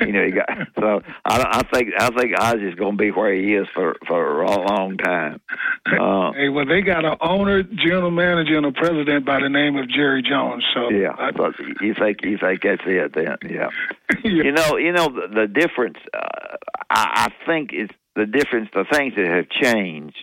you 0.00 0.12
know, 0.12 0.24
he 0.24 0.30
got 0.30 0.48
so 0.78 1.02
I, 1.24 1.60
I 1.60 1.62
think 1.72 1.90
I 1.98 2.08
think 2.16 2.32
Ozzie's 2.38 2.76
going 2.76 2.96
to 2.96 3.02
be 3.02 3.10
where 3.10 3.34
he 3.34 3.54
is 3.54 3.66
for 3.74 3.96
for 4.06 4.42
a 4.42 4.58
long 4.58 4.96
time. 4.96 5.40
Uh, 5.86 6.32
hey, 6.32 6.48
well, 6.48 6.64
they 6.64 6.80
got 6.80 7.04
an 7.04 7.16
owner, 7.20 7.62
general 7.62 8.10
manager, 8.10 8.56
and 8.56 8.64
a 8.64 8.72
president 8.72 9.26
by 9.26 9.40
the 9.40 9.50
name 9.50 9.76
of 9.76 9.88
Jerry 9.88 10.22
Jones. 10.22 10.64
So 10.74 10.90
yeah, 10.90 11.14
I, 11.18 11.30
so 11.36 11.52
you 11.82 11.94
think 11.94 12.18
you 12.22 12.38
think 12.38 12.62
that's 12.62 12.82
it 12.86 13.12
then? 13.14 13.36
Yeah. 13.48 13.68
yeah. 14.24 14.44
You 14.44 14.52
know, 14.52 14.76
you 14.76 14.92
know 14.92 15.08
the, 15.08 15.28
the 15.42 15.46
difference. 15.46 15.98
Uh, 16.14 16.56
I, 16.88 17.28
I 17.28 17.46
think 17.46 17.70
it's 17.74 17.92
the 18.16 18.24
difference. 18.24 18.70
The 18.72 18.84
things 18.90 19.14
that 19.16 19.26
have 19.26 19.48
changed. 19.50 20.16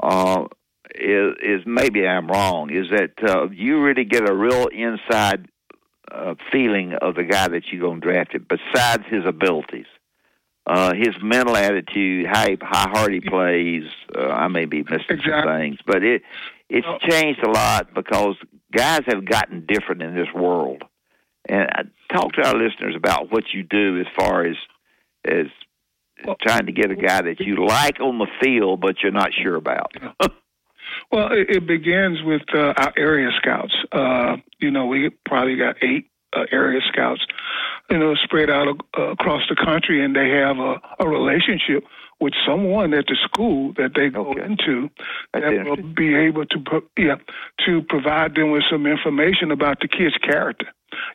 Uh, 0.00 0.46
is 0.94 1.34
is 1.42 1.62
maybe 1.66 2.06
I'm 2.06 2.28
wrong. 2.28 2.70
Is 2.70 2.90
that 2.90 3.12
uh, 3.22 3.48
you 3.50 3.80
really 3.80 4.04
get 4.04 4.28
a 4.28 4.34
real 4.34 4.66
inside 4.66 5.48
uh, 6.10 6.34
feeling 6.50 6.94
of 6.94 7.14
the 7.14 7.24
guy 7.24 7.48
that 7.48 7.62
you're 7.70 7.80
going 7.80 8.00
to 8.00 8.06
draft 8.06 8.34
it, 8.34 8.48
besides 8.48 9.04
his 9.08 9.24
abilities. 9.24 9.86
Uh, 10.66 10.92
his 10.94 11.16
mental 11.22 11.56
attitude, 11.56 12.26
how, 12.26 12.46
he, 12.46 12.56
how 12.60 12.88
hard 12.90 13.12
he 13.12 13.20
plays. 13.20 13.84
Uh, 14.14 14.28
I 14.28 14.48
may 14.48 14.66
be 14.66 14.82
missing 14.82 15.04
exactly. 15.08 15.32
some 15.32 15.58
things, 15.58 15.78
but 15.86 16.04
it 16.04 16.22
it's 16.68 16.86
well, 16.86 16.98
changed 17.00 17.42
a 17.42 17.50
lot 17.50 17.92
because 17.94 18.36
guys 18.72 19.00
have 19.06 19.24
gotten 19.24 19.66
different 19.66 20.02
in 20.02 20.14
this 20.14 20.28
world. 20.34 20.84
And 21.48 21.68
I 21.72 21.82
talk 22.14 22.34
to 22.34 22.46
our 22.46 22.54
listeners 22.54 22.94
about 22.94 23.32
what 23.32 23.44
you 23.52 23.62
do 23.62 23.98
as 24.00 24.06
far 24.16 24.44
as 24.44 24.56
as 25.24 25.46
trying 26.40 26.66
to 26.66 26.72
get 26.72 26.90
a 26.90 26.96
guy 26.96 27.22
that 27.22 27.40
you 27.40 27.66
like 27.66 28.00
on 28.00 28.18
the 28.18 28.26
field, 28.42 28.80
but 28.80 28.96
you're 29.02 29.12
not 29.12 29.30
sure 29.32 29.56
about. 29.56 29.92
Well, 31.12 31.32
it, 31.32 31.50
it 31.50 31.66
begins 31.66 32.22
with 32.22 32.42
uh, 32.54 32.74
our 32.76 32.92
area 32.96 33.30
scouts. 33.36 33.74
Uh, 33.90 34.36
you 34.58 34.70
know, 34.70 34.86
we 34.86 35.10
probably 35.26 35.56
got 35.56 35.76
eight 35.82 36.10
uh, 36.32 36.44
area 36.52 36.80
scouts, 36.92 37.24
you 37.90 37.98
know, 37.98 38.14
spread 38.14 38.50
out 38.50 38.68
uh, 38.96 39.10
across 39.10 39.42
the 39.48 39.56
country, 39.56 40.04
and 40.04 40.14
they 40.14 40.30
have 40.30 40.58
a, 40.58 40.80
a 41.00 41.08
relationship 41.08 41.84
with 42.20 42.34
someone 42.46 42.92
at 42.94 43.06
the 43.06 43.16
school 43.24 43.72
that 43.76 43.92
they 43.94 44.08
go 44.08 44.26
okay. 44.26 44.44
into 44.44 44.90
that 45.32 45.64
will 45.64 45.76
be 45.94 46.14
able 46.14 46.44
to, 46.46 46.82
yeah, 46.98 47.16
to 47.66 47.82
provide 47.88 48.34
them 48.34 48.50
with 48.50 48.62
some 48.70 48.86
information 48.86 49.50
about 49.50 49.80
the 49.80 49.88
kid's 49.88 50.16
character 50.18 50.66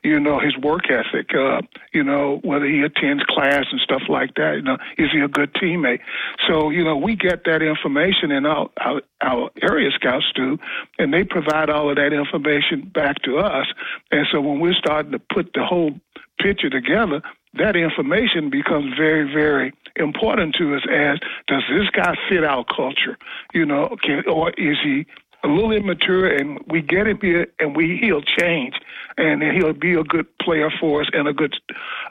you 0.03 0.19
know, 0.19 0.39
his 0.39 0.55
work 0.57 0.89
ethic, 0.89 1.33
uh, 1.33 1.61
you 1.93 2.03
know, 2.03 2.39
whether 2.43 2.65
he 2.65 2.81
attends 2.81 3.23
class 3.23 3.65
and 3.71 3.81
stuff 3.81 4.03
like 4.07 4.35
that, 4.35 4.55
you 4.55 4.61
know, 4.61 4.77
is 4.97 5.09
he 5.11 5.19
a 5.19 5.27
good 5.27 5.53
teammate? 5.53 5.99
So, 6.47 6.69
you 6.69 6.83
know, 6.83 6.95
we 6.95 7.15
get 7.15 7.43
that 7.45 7.61
information 7.61 8.31
and 8.31 8.45
our, 8.47 8.69
our, 8.79 9.01
our 9.21 9.49
area 9.61 9.89
scouts 9.91 10.31
do, 10.35 10.57
and 10.99 11.13
they 11.13 11.23
provide 11.23 11.69
all 11.69 11.89
of 11.89 11.97
that 11.97 12.13
information 12.13 12.89
back 12.93 13.21
to 13.23 13.37
us. 13.39 13.67
And 14.11 14.25
so 14.31 14.41
when 14.41 14.59
we're 14.59 14.73
starting 14.73 15.11
to 15.11 15.19
put 15.19 15.51
the 15.53 15.65
whole 15.65 15.91
picture 16.39 16.69
together, 16.69 17.21
that 17.57 17.75
information 17.75 18.49
becomes 18.49 18.95
very, 18.97 19.23
very 19.31 19.73
important 19.95 20.55
to 20.55 20.75
us 20.75 20.81
as 20.91 21.19
does 21.47 21.63
this 21.69 21.89
guy 21.91 22.15
fit 22.29 22.43
our 22.43 22.65
culture? 22.65 23.17
You 23.53 23.65
know, 23.65 23.95
can, 24.01 24.23
or 24.27 24.49
is 24.51 24.77
he 24.83 25.05
a 25.43 25.47
little 25.47 25.71
immature, 25.71 26.25
and 26.25 26.59
we 26.67 26.81
get 26.81 27.07
him 27.07 27.19
here, 27.21 27.47
and 27.59 27.75
we 27.75 27.97
he'll 28.01 28.21
change, 28.21 28.73
and 29.17 29.43
he'll 29.43 29.73
be 29.73 29.93
a 29.93 30.03
good 30.03 30.25
player 30.39 30.69
for 30.79 31.01
us 31.01 31.07
and 31.13 31.27
a 31.27 31.33
good 31.33 31.55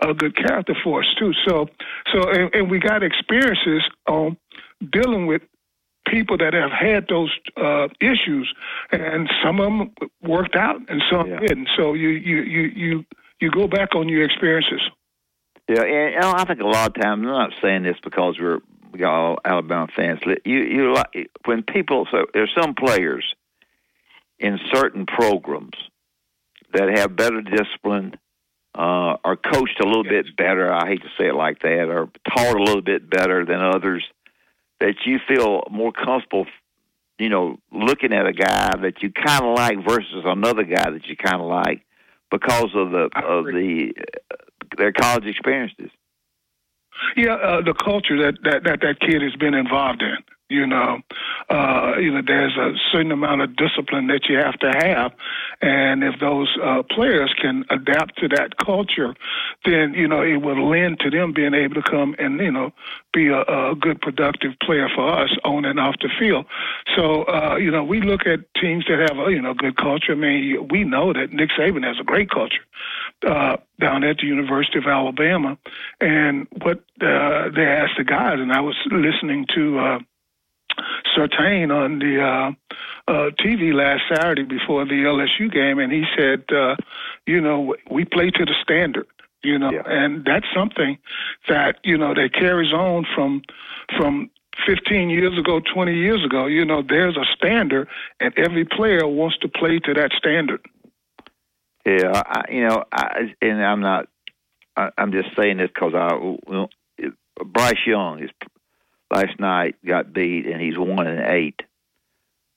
a 0.02 0.14
good 0.14 0.36
character 0.36 0.74
for 0.82 1.00
us 1.00 1.06
too. 1.18 1.32
So 1.46 1.66
so 2.12 2.30
and, 2.30 2.54
and 2.54 2.70
we 2.70 2.78
got 2.78 3.02
experiences 3.02 3.82
on 4.06 4.36
dealing 4.92 5.26
with 5.26 5.42
people 6.06 6.36
that 6.38 6.54
have 6.54 6.70
had 6.70 7.08
those 7.08 7.32
uh, 7.56 7.88
issues, 8.00 8.52
and 8.92 9.28
some 9.42 9.60
of 9.60 9.66
them 9.66 9.92
worked 10.22 10.54
out, 10.54 10.80
and 10.88 11.02
some 11.10 11.28
didn't. 11.40 11.68
So 11.76 11.94
you 11.94 12.10
you 12.10 12.42
you 12.42 12.62
you 12.62 13.04
you 13.40 13.50
go 13.50 13.66
back 13.66 13.94
on 13.94 14.08
your 14.08 14.24
experiences. 14.24 14.80
Yeah, 15.68 15.82
and, 15.82 16.14
and 16.16 16.24
I 16.24 16.44
think 16.44 16.60
a 16.60 16.66
lot 16.66 16.88
of 16.88 16.94
times 16.94 17.20
I'm 17.20 17.22
not 17.22 17.50
saying 17.62 17.84
this 17.84 17.96
because 18.02 18.36
we're 18.38 18.60
we 18.92 18.98
got 18.98 19.12
all 19.12 19.38
Alabama 19.44 19.88
fans. 19.94 20.20
You 20.44 20.58
you 20.58 20.94
like 20.94 21.30
when 21.46 21.62
people 21.62 22.06
so 22.10 22.26
there's 22.32 22.54
some 22.56 22.74
players 22.74 23.24
in 24.38 24.58
certain 24.72 25.06
programs 25.06 25.76
that 26.72 26.98
have 26.98 27.16
better 27.16 27.40
discipline, 27.40 28.14
uh, 28.74 29.16
are 29.24 29.36
coached 29.36 29.80
a 29.80 29.86
little 29.86 30.04
bit 30.04 30.36
better. 30.36 30.72
I 30.72 30.88
hate 30.88 31.02
to 31.02 31.08
say 31.18 31.28
it 31.28 31.34
like 31.34 31.60
that, 31.60 31.88
or 31.88 32.10
taught 32.28 32.56
a 32.56 32.62
little 32.62 32.82
bit 32.82 33.08
better 33.08 33.44
than 33.44 33.60
others. 33.60 34.04
That 34.80 34.94
you 35.06 35.18
feel 35.26 35.62
more 35.70 35.92
comfortable, 35.92 36.46
you 37.18 37.28
know, 37.28 37.58
looking 37.72 38.12
at 38.12 38.26
a 38.26 38.32
guy 38.32 38.74
that 38.82 39.02
you 39.02 39.12
kind 39.12 39.44
of 39.44 39.54
like 39.56 39.78
versus 39.88 40.24
another 40.24 40.64
guy 40.64 40.90
that 40.90 41.06
you 41.06 41.16
kind 41.16 41.40
of 41.40 41.46
like 41.46 41.86
because 42.30 42.70
of 42.74 42.90
the 42.90 43.08
of 43.14 43.46
the 43.46 43.92
their 44.76 44.92
college 44.92 45.26
experiences. 45.26 45.90
Yeah, 47.16 47.34
uh, 47.34 47.60
the 47.60 47.74
culture 47.74 48.16
that, 48.22 48.38
that 48.44 48.64
that 48.64 48.80
that 48.82 49.00
kid 49.00 49.22
has 49.22 49.34
been 49.36 49.54
involved 49.54 50.02
in. 50.02 50.16
You 50.50 50.66
know, 50.66 51.00
uh, 51.48 51.94
you 51.98 52.12
know, 52.12 52.20
there's 52.24 52.56
a 52.56 52.74
certain 52.92 53.10
amount 53.10 53.40
of 53.40 53.56
discipline 53.56 54.08
that 54.08 54.26
you 54.28 54.36
have 54.36 54.58
to 54.58 54.70
have, 54.70 55.12
and 55.62 56.04
if 56.04 56.20
those 56.20 56.54
uh, 56.62 56.82
players 56.82 57.34
can 57.40 57.64
adapt 57.70 58.18
to 58.18 58.28
that 58.28 58.58
culture, 58.58 59.14
then 59.64 59.94
you 59.94 60.06
know 60.06 60.22
it 60.22 60.36
will 60.36 60.68
lend 60.68 61.00
to 61.00 61.08
them 61.08 61.32
being 61.32 61.54
able 61.54 61.74
to 61.76 61.82
come 61.82 62.14
and 62.18 62.38
you 62.40 62.52
know 62.52 62.72
be 63.14 63.28
a, 63.28 63.40
a 63.40 63.74
good 63.74 64.02
productive 64.02 64.52
player 64.62 64.88
for 64.94 65.08
us 65.08 65.30
on 65.44 65.64
and 65.64 65.80
off 65.80 65.94
the 66.02 66.10
field. 66.18 66.44
So 66.94 67.22
uh, 67.24 67.56
you 67.56 67.70
know, 67.70 67.82
we 67.82 68.02
look 68.02 68.26
at 68.26 68.40
teams 68.60 68.84
that 68.88 68.98
have 68.98 69.18
a 69.18 69.30
you 69.30 69.40
know 69.40 69.54
good 69.54 69.76
culture. 69.76 70.12
I 70.12 70.16
mean, 70.16 70.68
we 70.70 70.84
know 70.84 71.14
that 71.14 71.32
Nick 71.32 71.50
Saban 71.58 71.84
has 71.84 71.96
a 71.98 72.04
great 72.04 72.30
culture 72.30 72.62
uh, 73.26 73.56
down 73.80 74.04
at 74.04 74.18
the 74.18 74.26
University 74.26 74.78
of 74.78 74.86
Alabama, 74.86 75.58
and 76.00 76.46
what 76.62 76.78
uh, 77.00 77.50
they 77.54 77.66
asked 77.66 77.98
the 77.98 78.04
guys, 78.04 78.38
and 78.38 78.52
I 78.52 78.60
was 78.60 78.76
listening 78.90 79.46
to. 79.54 79.78
Uh, 79.78 79.98
Sertain 81.16 81.70
on 81.70 82.00
the 82.00 82.20
uh, 82.20 82.50
uh, 83.06 83.30
TV 83.38 83.72
last 83.72 84.02
Saturday 84.08 84.42
before 84.42 84.84
the 84.84 85.04
LSU 85.04 85.52
game, 85.52 85.78
and 85.78 85.92
he 85.92 86.04
said, 86.18 86.42
uh, 86.52 86.74
"You 87.26 87.40
know, 87.40 87.76
we 87.88 88.04
play 88.04 88.30
to 88.30 88.44
the 88.44 88.54
standard." 88.60 89.06
You 89.44 89.58
know, 89.58 89.70
and 89.86 90.24
that's 90.24 90.46
something 90.52 90.98
that 91.48 91.76
you 91.84 91.96
know 91.96 92.12
that 92.14 92.32
carries 92.32 92.72
on 92.72 93.06
from 93.14 93.42
from 93.96 94.30
15 94.66 95.10
years 95.10 95.38
ago, 95.38 95.60
20 95.60 95.94
years 95.94 96.24
ago. 96.24 96.46
You 96.46 96.64
know, 96.64 96.82
there's 96.82 97.16
a 97.16 97.24
standard, 97.36 97.88
and 98.20 98.32
every 98.36 98.64
player 98.64 99.06
wants 99.06 99.36
to 99.38 99.48
play 99.48 99.78
to 99.80 99.94
that 99.94 100.12
standard. 100.12 100.64
Yeah, 101.84 102.22
I, 102.24 102.44
you 102.50 102.66
know, 102.66 102.84
I, 102.90 103.34
and 103.42 103.62
I'm 103.62 103.80
not. 103.80 104.08
I, 104.76 104.90
I'm 104.96 105.12
just 105.12 105.36
saying 105.36 105.58
this 105.58 105.70
because 105.72 105.94
I, 105.94 106.14
well, 106.46 106.70
Bryce 107.44 107.86
Young 107.86 108.22
is 108.22 108.30
last 109.10 109.38
night 109.38 109.76
got 109.84 110.12
beat, 110.12 110.46
and 110.46 110.60
he's 110.60 110.78
one 110.78 111.06
and 111.06 111.20
eight, 111.20 111.62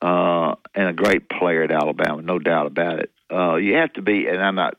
uh, 0.01 0.55
and 0.73 0.87
a 0.87 0.93
great 0.93 1.29
player 1.29 1.63
at 1.63 1.71
Alabama, 1.71 2.21
no 2.21 2.39
doubt 2.39 2.67
about 2.67 2.99
it. 2.99 3.11
Uh, 3.31 3.55
you 3.55 3.75
have 3.75 3.93
to 3.93 4.01
be, 4.01 4.27
and 4.27 4.41
I'm 4.41 4.55
not, 4.55 4.77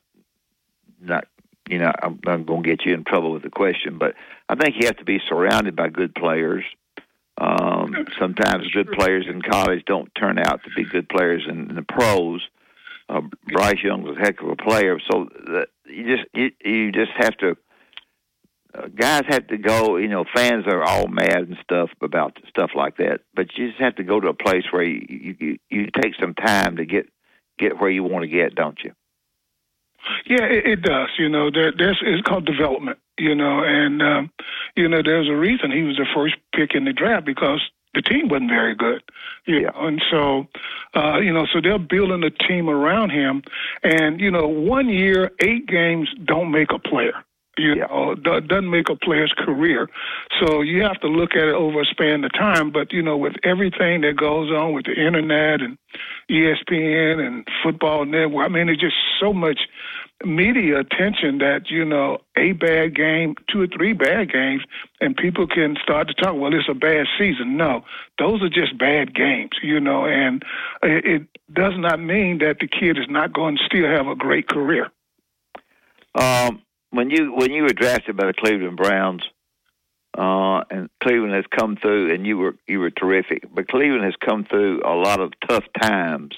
not, 1.01 1.27
you 1.69 1.79
know, 1.79 1.93
I'm, 2.03 2.19
I'm 2.27 2.45
going 2.45 2.63
to 2.63 2.69
get 2.69 2.87
you 2.87 2.95
in 2.95 3.05
trouble 3.05 3.33
with 3.33 3.43
the 3.43 3.51
question, 3.51 3.99
but 3.99 4.15
I 4.49 4.55
think 4.55 4.77
you 4.81 4.87
have 4.87 4.97
to 4.97 5.05
be 5.05 5.21
surrounded 5.29 5.77
by 5.77 5.89
good 5.89 6.15
players. 6.15 6.65
Um, 7.37 8.07
sometimes 8.19 8.69
good 8.73 8.91
players 8.93 9.27
in 9.29 9.43
college 9.43 9.85
don't 9.87 10.13
turn 10.15 10.39
out 10.39 10.65
to 10.65 10.71
be 10.75 10.85
good 10.85 11.09
players 11.09 11.45
in, 11.49 11.69
in 11.71 11.77
the 11.77 11.83
pros. 11.83 12.41
Uh, 12.43 12.49
Bryce 13.47 13.83
Young 13.83 14.03
was 14.03 14.17
a 14.17 14.21
heck 14.21 14.41
of 14.41 14.49
a 14.49 14.57
player, 14.57 14.99
so 15.11 15.29
that 15.47 15.69
you 15.87 16.17
just 16.17 16.29
you, 16.35 16.51
you 16.65 16.93
just 16.93 17.13
have 17.17 17.37
to 17.39 17.57
uh, 18.75 18.89
guys 18.89 19.23
have 19.29 19.47
to 19.49 19.57
go. 19.59 19.97
You 19.97 20.09
know, 20.09 20.25
fans 20.35 20.67
are 20.67 20.83
all 20.83 21.09
mad 21.09 21.39
and 21.39 21.57
stuff 21.63 21.91
about 22.03 22.37
stuff 22.49 22.71
like 22.75 22.99
that. 22.99 23.21
But 23.35 23.57
you 23.57 23.69
just 23.69 23.81
have 23.81 23.97
to 23.97 24.05
go 24.05 24.21
to 24.21 24.29
a 24.29 24.35
place 24.35 24.65
where 24.71 24.83
you 24.83 25.37
you, 25.39 25.59
you, 25.71 25.87
take 26.01 26.15
some 26.21 26.35
time 26.35 26.77
to 26.77 26.85
get 26.85 27.09
get 27.59 27.81
where 27.81 27.91
you 27.91 28.03
want 28.03 28.25
to 28.25 28.29
get, 28.29 28.55
don't 28.55 28.79
you? 28.85 28.93
Yeah, 30.27 30.45
it, 30.45 30.67
it 30.67 30.83
does. 30.83 31.09
You 31.19 31.29
know, 31.29 31.51
there, 31.51 31.73
there's 31.77 31.99
it's 32.03 32.27
called 32.27 32.47
development. 32.47 32.99
You 33.19 33.35
know, 33.35 33.65
and 33.65 34.03
um, 34.03 34.31
you 34.77 34.89
know, 34.89 35.01
there's 35.03 35.29
a 35.29 35.37
reason 35.37 35.73
he 35.73 35.83
was 35.83 35.97
the 35.97 36.07
first 36.15 36.37
pick 36.55 36.75
in 36.75 36.85
the 36.85 36.93
draft 36.93 37.25
because 37.25 37.61
the 37.99 38.03
team 38.03 38.29
wasn't 38.29 38.51
very 38.51 38.75
good. 38.75 39.03
You 39.47 39.63
know, 39.63 39.73
and 39.77 40.03
so 40.11 40.47
uh, 40.95 41.19
you 41.19 41.33
know, 41.33 41.47
so 41.53 41.61
they're 41.61 41.79
building 41.79 42.23
a 42.23 42.31
team 42.31 42.69
around 42.69 43.11
him. 43.11 43.43
And 43.83 44.21
you 44.21 44.31
know, 44.31 44.47
one 44.47 44.89
year, 44.89 45.33
eight 45.41 45.67
games 45.67 46.09
don't 46.25 46.51
make 46.51 46.71
a 46.73 46.79
player. 46.79 47.25
You 47.57 47.75
know, 47.75 48.13
it 48.13 48.23
doesn't 48.23 48.71
make 48.71 48.89
a 48.89 48.95
player's 48.95 49.35
career. 49.37 49.89
So 50.41 50.61
you 50.61 50.83
have 50.83 51.01
to 51.01 51.09
look 51.09 51.35
at 51.35 51.43
it 51.43 51.55
over 51.55 51.81
a 51.81 51.85
span 51.87 52.23
of 52.23 52.33
time. 52.33 52.71
But, 52.71 52.93
you 52.93 53.03
know, 53.03 53.17
with 53.17 53.35
everything 53.43 54.03
that 54.03 54.17
goes 54.17 54.53
on 54.53 54.75
with 54.75 54.85
the 54.85 54.93
internet 54.93 55.61
and 55.61 55.77
ESPN 56.31 57.19
and 57.27 57.49
football 57.65 58.05
network, 58.05 58.45
I 58.45 58.49
mean, 58.49 58.67
there's 58.67 58.79
just 58.79 58.95
so 59.19 59.33
much 59.33 59.59
media 60.25 60.81
attention 60.81 61.39
that, 61.39 61.71
you 61.71 61.85
know, 61.85 62.19
a 62.37 62.53
bad 62.53 62.95
game, 62.95 63.35
two 63.51 63.63
or 63.63 63.67
three 63.69 63.93
bad 63.93 64.33
games, 64.33 64.63
and 65.01 65.17
people 65.17 65.47
can 65.47 65.77
start 65.83 66.09
to 66.09 66.15
talk, 66.15 66.35
well, 66.35 66.53
it's 66.55 66.69
a 66.69 66.75
bad 66.75 67.07
season. 67.19 67.57
No, 67.57 67.85
those 68.19 68.43
are 68.43 68.49
just 68.49 68.77
bad 68.79 69.15
games, 69.15 69.53
you 69.63 69.81
know, 69.81 70.07
and 70.07 70.43
it, 70.83 71.23
does 71.51 71.73
not 71.79 71.99
mean 71.99 72.39
that 72.39 72.59
the 72.61 72.69
kid 72.69 72.99
is 72.99 73.07
not 73.09 73.33
going 73.33 73.57
to 73.57 73.63
still 73.65 73.87
have 73.87 74.07
a 74.07 74.15
great 74.15 74.47
career. 74.49 74.91
Um, 76.15 76.61
when 76.91 77.09
you 77.09 77.33
when 77.35 77.53
you 77.53 77.63
were 77.63 77.73
drafted 77.73 78.19
by 78.19 78.27
the 78.27 78.35
Cleveland 78.35 78.77
Browns, 78.77 79.23
uh, 80.17 80.63
and 80.71 80.91
Cleveland 81.03 81.33
has 81.33 81.47
come 81.59 81.77
through, 81.77 82.13
and 82.13 82.27
you 82.27 82.37
were 82.37 82.55
you 82.67 82.81
were 82.81 82.91
terrific. 82.91 83.45
But 83.51 83.69
Cleveland 83.69 84.05
has 84.05 84.15
come 84.17 84.45
through 84.45 84.83
a 84.85 84.93
lot 84.93 85.21
of 85.21 85.33
tough 85.49 85.65
times 85.81 86.37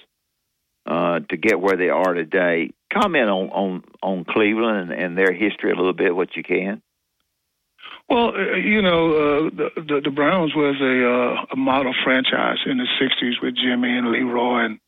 uh, 0.86 1.20
to 1.28 1.36
get 1.36 1.60
where 1.60 1.76
they 1.76 1.88
are 1.88 2.14
today. 2.14 2.72
Comment 2.92 3.28
on 3.28 3.48
on 3.50 3.84
on 4.02 4.24
Cleveland 4.24 4.90
and, 4.90 5.02
and 5.02 5.18
their 5.18 5.32
history 5.32 5.70
a 5.70 5.76
little 5.76 5.92
bit, 5.92 6.14
what 6.14 6.36
you 6.36 6.42
can. 6.42 6.82
Well, 8.08 8.34
uh, 8.34 8.56
you 8.56 8.82
know, 8.82 9.12
uh, 9.12 9.50
the, 9.50 9.70
the 9.76 10.00
the 10.04 10.10
Browns 10.10 10.52
was 10.54 10.74
a 10.80 11.06
uh, 11.08 11.46
a 11.52 11.56
model 11.56 11.94
franchise 12.02 12.58
in 12.66 12.78
the 12.78 12.86
'60s 13.00 13.40
with 13.40 13.54
Jimmy 13.54 13.96
and 13.96 14.10
Leroy 14.10 14.64
and 14.64 14.80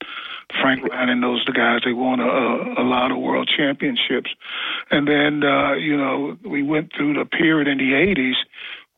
Frank 0.61 0.83
Ryan 0.83 1.09
and 1.09 1.23
those 1.23 1.45
the 1.47 1.53
guys. 1.53 1.83
They 1.85 1.93
won 1.93 2.19
a, 2.19 2.83
a 2.83 2.83
lot 2.83 3.13
of 3.13 3.19
world 3.19 3.49
championships, 3.57 4.31
and 4.91 5.07
then 5.07 5.45
uh, 5.45 5.75
you 5.75 5.97
know 5.97 6.37
we 6.45 6.65
went 6.65 6.93
through 6.97 7.15
the 7.15 7.25
period 7.25 7.69
in 7.69 7.79
the 7.79 7.93
'80s 7.93 8.35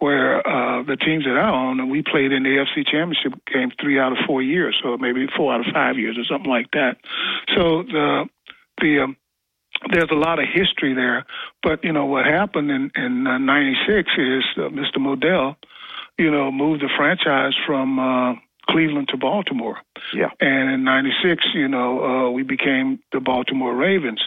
where 0.05 0.47
uh, 0.47 0.83
the 0.83 0.97
teams 0.97 1.25
that 1.25 1.39
I 1.39 1.49
own 1.49 1.81
and 1.81 1.91
we 1.91 2.03
played 2.03 2.31
in 2.31 2.43
the 2.43 2.51
AFC 2.51 2.85
Championship 2.87 3.33
game 3.51 3.73
three 3.81 3.99
out 3.99 4.13
of 4.13 4.19
four 4.27 4.43
years, 4.43 4.79
so 4.83 4.99
maybe 4.99 5.27
four 5.35 5.55
out 5.55 5.67
of 5.67 5.73
five 5.73 5.97
years 5.97 6.19
or 6.19 6.25
something 6.25 6.51
like 6.51 6.71
that. 6.73 6.99
So 7.57 7.85
the 7.85 8.29
the 8.83 9.01
um, 9.01 9.17
there's 9.91 10.11
a 10.11 10.15
lot 10.15 10.39
of 10.39 10.45
history 10.53 10.93
there. 10.93 11.25
But 11.63 11.83
you 11.85 11.93
know 11.95 12.05
what 12.05 12.27
happened 12.27 12.71
in 12.71 12.91
in 12.95 13.27
uh, 13.27 13.39
'96 13.39 14.11
is 14.19 14.45
uh, 14.59 14.69
Mr. 14.69 14.99
Modell, 14.99 15.57
you 16.19 16.31
know, 16.31 16.53
moved 16.53 16.83
the 16.83 16.91
franchise 16.99 17.55
from 17.67 17.99
uh, 17.99 18.35
Cleveland 18.69 19.09
to 19.09 19.17
Baltimore. 19.17 19.79
Yeah. 20.13 20.29
And 20.39 20.71
in 20.71 20.85
'96, 20.85 21.47
you 21.55 21.69
know, 21.69 22.05
uh, 22.05 22.31
we 22.31 22.43
became 22.43 22.99
the 23.13 23.21
Baltimore 23.21 23.75
Ravens, 23.75 24.21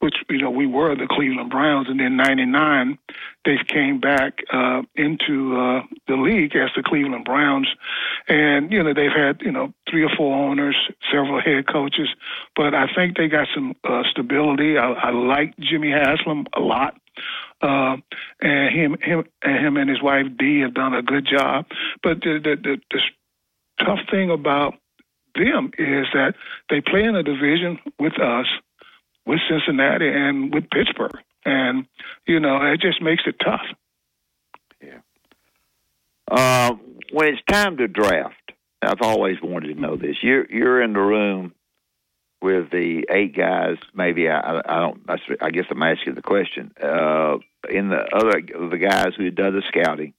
which 0.00 0.16
you 0.28 0.38
know 0.38 0.50
we 0.50 0.66
were 0.66 0.94
the 0.94 1.06
Cleveland 1.08 1.50
Browns. 1.50 1.88
And 1.88 2.00
then 2.00 2.16
'99, 2.16 2.98
they 3.44 3.56
came 3.66 4.00
back 4.00 4.38
uh, 4.52 4.82
into 4.94 5.56
uh, 5.56 5.82
the 6.06 6.16
league 6.16 6.54
as 6.56 6.70
the 6.76 6.82
Cleveland 6.82 7.24
Browns. 7.24 7.68
And 8.28 8.72
you 8.72 8.82
know 8.82 8.94
they've 8.94 9.10
had 9.10 9.40
you 9.42 9.52
know 9.52 9.72
three 9.90 10.04
or 10.04 10.10
four 10.16 10.34
owners, 10.34 10.76
several 11.10 11.40
head 11.40 11.66
coaches, 11.66 12.08
but 12.56 12.74
I 12.74 12.86
think 12.94 13.16
they 13.16 13.28
got 13.28 13.48
some 13.54 13.74
uh, 13.84 14.02
stability. 14.10 14.78
I, 14.78 14.92
I 14.92 15.10
like 15.10 15.56
Jimmy 15.58 15.90
Haslam 15.90 16.46
a 16.56 16.60
lot. 16.60 16.94
Uh, 17.60 17.96
and 18.40 18.72
him, 18.72 18.96
him, 19.02 19.24
and 19.42 19.66
him 19.66 19.76
and 19.76 19.90
his 19.90 20.00
wife 20.00 20.26
Dee 20.38 20.60
have 20.60 20.74
done 20.74 20.94
a 20.94 21.02
good 21.02 21.26
job. 21.26 21.66
But 22.02 22.20
the 22.20 22.38
the, 22.42 22.56
the, 22.56 22.80
the 22.90 23.00
tough 23.84 23.98
thing 24.10 24.30
about 24.30 24.74
them 25.34 25.70
is 25.78 26.06
that 26.12 26.34
they 26.70 26.80
play 26.80 27.04
in 27.04 27.16
a 27.16 27.22
division 27.22 27.78
with 27.98 28.18
us, 28.20 28.46
with 29.28 29.40
Cincinnati, 29.48 30.08
and 30.08 30.52
with 30.52 30.70
Pittsburgh, 30.70 31.22
and 31.44 31.86
you 32.26 32.40
know 32.40 32.60
it 32.62 32.80
just 32.80 33.02
makes 33.02 33.22
it 33.26 33.36
tough. 33.44 33.66
Yeah. 34.82 35.00
Uh, 36.30 36.74
when 37.12 37.28
it's 37.28 37.42
time 37.46 37.76
to 37.76 37.86
draft, 37.86 38.52
I've 38.82 39.02
always 39.02 39.36
wanted 39.42 39.74
to 39.74 39.80
know 39.80 39.96
this. 39.96 40.16
You're 40.22 40.50
you're 40.50 40.82
in 40.82 40.94
the 40.94 41.00
room 41.00 41.52
with 42.40 42.70
the 42.70 43.04
eight 43.10 43.36
guys. 43.36 43.76
Maybe 43.94 44.28
I, 44.28 44.40
I, 44.40 44.62
I 44.66 44.80
don't. 44.80 45.02
I 45.42 45.50
guess 45.50 45.66
I'm 45.70 45.82
asking 45.82 46.14
the 46.14 46.22
question. 46.22 46.72
Uh, 46.82 47.36
in 47.68 47.90
the 47.90 48.04
other 48.12 48.40
the 48.40 48.78
guys 48.78 49.12
who 49.16 49.30
done 49.30 49.54
the 49.54 49.62
scouting, 49.68 50.14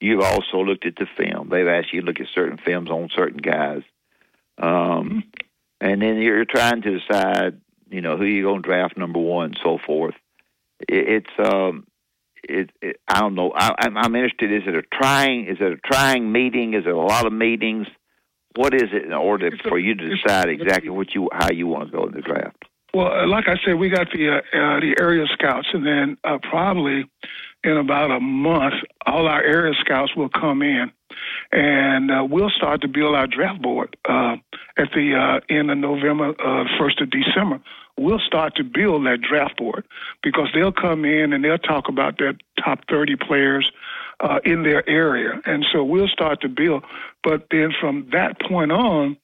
you've 0.00 0.22
also 0.22 0.58
looked 0.58 0.86
at 0.86 0.96
the 0.96 1.06
film. 1.16 1.50
They've 1.50 1.68
asked 1.68 1.92
you 1.92 2.00
to 2.00 2.06
look 2.06 2.20
at 2.20 2.28
certain 2.34 2.58
films 2.58 2.90
on 2.90 3.10
certain 3.14 3.38
guys, 3.38 3.82
um, 4.58 5.24
and 5.80 6.00
then 6.00 6.16
you're 6.16 6.46
trying 6.46 6.80
to 6.82 6.98
decide, 7.00 7.60
you 7.88 8.00
know, 8.00 8.16
who 8.16 8.24
you're 8.24 8.50
going 8.50 8.62
to 8.62 8.68
draft 8.68 8.96
number 8.96 9.18
one, 9.18 9.46
and 9.46 9.58
so 9.62 9.78
forth. 9.84 10.14
It, 10.88 11.24
it's 11.38 11.50
um, 11.50 11.86
it, 12.42 12.70
it, 12.80 13.00
I 13.08 13.20
don't 13.20 13.34
know. 13.34 13.52
I, 13.54 13.74
I'm, 13.78 13.96
I'm 13.96 14.14
interested. 14.14 14.52
Is 14.52 14.62
it 14.66 14.76
a 14.76 14.82
trying? 14.82 15.46
Is 15.46 15.58
it 15.60 15.72
a 15.72 15.76
trying 15.76 16.30
meeting? 16.30 16.74
Is 16.74 16.84
it 16.86 16.92
a 16.92 16.96
lot 16.96 17.26
of 17.26 17.32
meetings? 17.32 17.86
What 18.56 18.74
is 18.74 18.88
it 18.92 19.04
in 19.04 19.12
order 19.12 19.50
for 19.68 19.78
you 19.78 19.94
to 19.94 20.16
decide 20.16 20.48
exactly 20.48 20.90
what 20.90 21.14
you 21.14 21.28
how 21.32 21.50
you 21.50 21.66
want 21.66 21.90
to 21.90 21.96
go 21.96 22.06
in 22.06 22.12
the 22.12 22.22
draft? 22.22 22.64
Well, 22.94 23.12
uh, 23.12 23.26
like 23.26 23.48
I 23.48 23.56
said, 23.64 23.74
we 23.74 23.90
got 23.90 24.08
the 24.12 24.28
uh, 24.28 24.36
uh, 24.36 24.80
the 24.80 24.96
area 24.98 25.26
scouts, 25.32 25.68
and 25.72 25.86
then 25.86 26.16
uh, 26.24 26.38
probably 26.48 27.04
in 27.64 27.76
about 27.76 28.10
a 28.10 28.20
month, 28.20 28.74
all 29.04 29.26
our 29.26 29.42
area 29.42 29.74
scouts 29.80 30.14
will 30.16 30.28
come 30.28 30.62
in, 30.62 30.90
and 31.52 32.10
uh, 32.10 32.26
we'll 32.28 32.50
start 32.50 32.80
to 32.82 32.88
build 32.88 33.14
our 33.14 33.26
draft 33.26 33.62
board 33.62 33.96
uh, 34.08 34.36
at 34.76 34.90
the 34.94 35.14
uh, 35.14 35.40
end 35.54 35.70
of 35.70 35.78
November, 35.78 36.34
uh, 36.40 36.64
first 36.78 37.00
of 37.00 37.10
December. 37.10 37.60
We'll 37.98 38.20
start 38.20 38.56
to 38.56 38.64
build 38.64 39.06
that 39.06 39.22
draft 39.22 39.56
board 39.56 39.84
because 40.22 40.48
they'll 40.54 40.72
come 40.72 41.04
in 41.04 41.32
and 41.32 41.42
they'll 41.42 41.56
talk 41.58 41.88
about 41.88 42.18
their 42.18 42.34
top 42.62 42.80
30 42.88 43.16
players 43.16 43.72
uh, 44.20 44.40
in 44.44 44.62
their 44.62 44.88
area, 44.88 45.40
and 45.44 45.64
so 45.72 45.84
we'll 45.84 46.08
start 46.08 46.40
to 46.40 46.48
build. 46.48 46.84
But 47.22 47.48
then 47.50 47.72
from 47.78 48.08
that 48.12 48.40
point 48.40 48.72
on, 48.72 49.16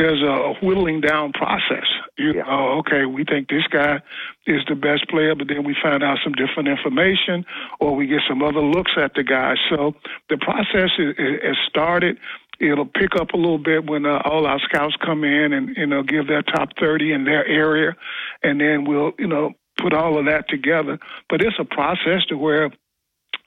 there's 0.00 0.22
a 0.22 0.54
whittling 0.64 1.02
down 1.02 1.30
process. 1.32 1.84
You 2.16 2.32
know, 2.32 2.44
oh, 2.48 2.78
okay, 2.78 3.04
we 3.04 3.24
think 3.24 3.48
this 3.48 3.66
guy 3.70 4.00
is 4.46 4.62
the 4.66 4.74
best 4.74 5.06
player, 5.10 5.34
but 5.34 5.46
then 5.48 5.62
we 5.62 5.76
find 5.82 6.02
out 6.02 6.18
some 6.24 6.32
different 6.32 6.70
information, 6.70 7.44
or 7.80 7.94
we 7.94 8.06
get 8.06 8.20
some 8.26 8.42
other 8.42 8.62
looks 8.62 8.92
at 8.96 9.12
the 9.14 9.22
guy. 9.22 9.56
So 9.68 9.94
the 10.30 10.38
process 10.38 10.90
is, 10.98 11.14
is 11.18 11.56
started. 11.68 12.18
It'll 12.60 12.86
pick 12.86 13.14
up 13.20 13.34
a 13.34 13.36
little 13.36 13.58
bit 13.58 13.84
when 13.84 14.06
uh, 14.06 14.22
all 14.24 14.46
our 14.46 14.58
scouts 14.60 14.96
come 15.04 15.22
in 15.22 15.52
and 15.52 15.76
you 15.76 15.86
know 15.86 16.02
give 16.02 16.26
their 16.28 16.42
top 16.42 16.70
30 16.80 17.12
in 17.12 17.24
their 17.24 17.46
area, 17.46 17.94
and 18.42 18.58
then 18.58 18.84
we'll 18.84 19.12
you 19.18 19.26
know 19.26 19.52
put 19.76 19.92
all 19.92 20.18
of 20.18 20.24
that 20.24 20.48
together. 20.48 20.98
But 21.28 21.42
it's 21.42 21.56
a 21.58 21.64
process 21.64 22.24
to 22.30 22.38
where 22.38 22.70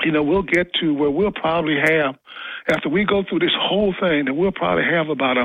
you 0.04 0.12
know, 0.12 0.24
we'll 0.24 0.44
get 0.44 0.74
to 0.82 0.94
where 0.94 1.10
we'll 1.10 1.32
probably 1.32 1.78
have, 1.78 2.16
after 2.70 2.90
we 2.90 3.06
go 3.06 3.24
through 3.24 3.40
this 3.40 3.56
whole 3.58 3.94
thing, 4.02 4.26
that 4.26 4.34
we'll 4.34 4.52
probably 4.52 4.84
have 4.84 5.10
about 5.10 5.38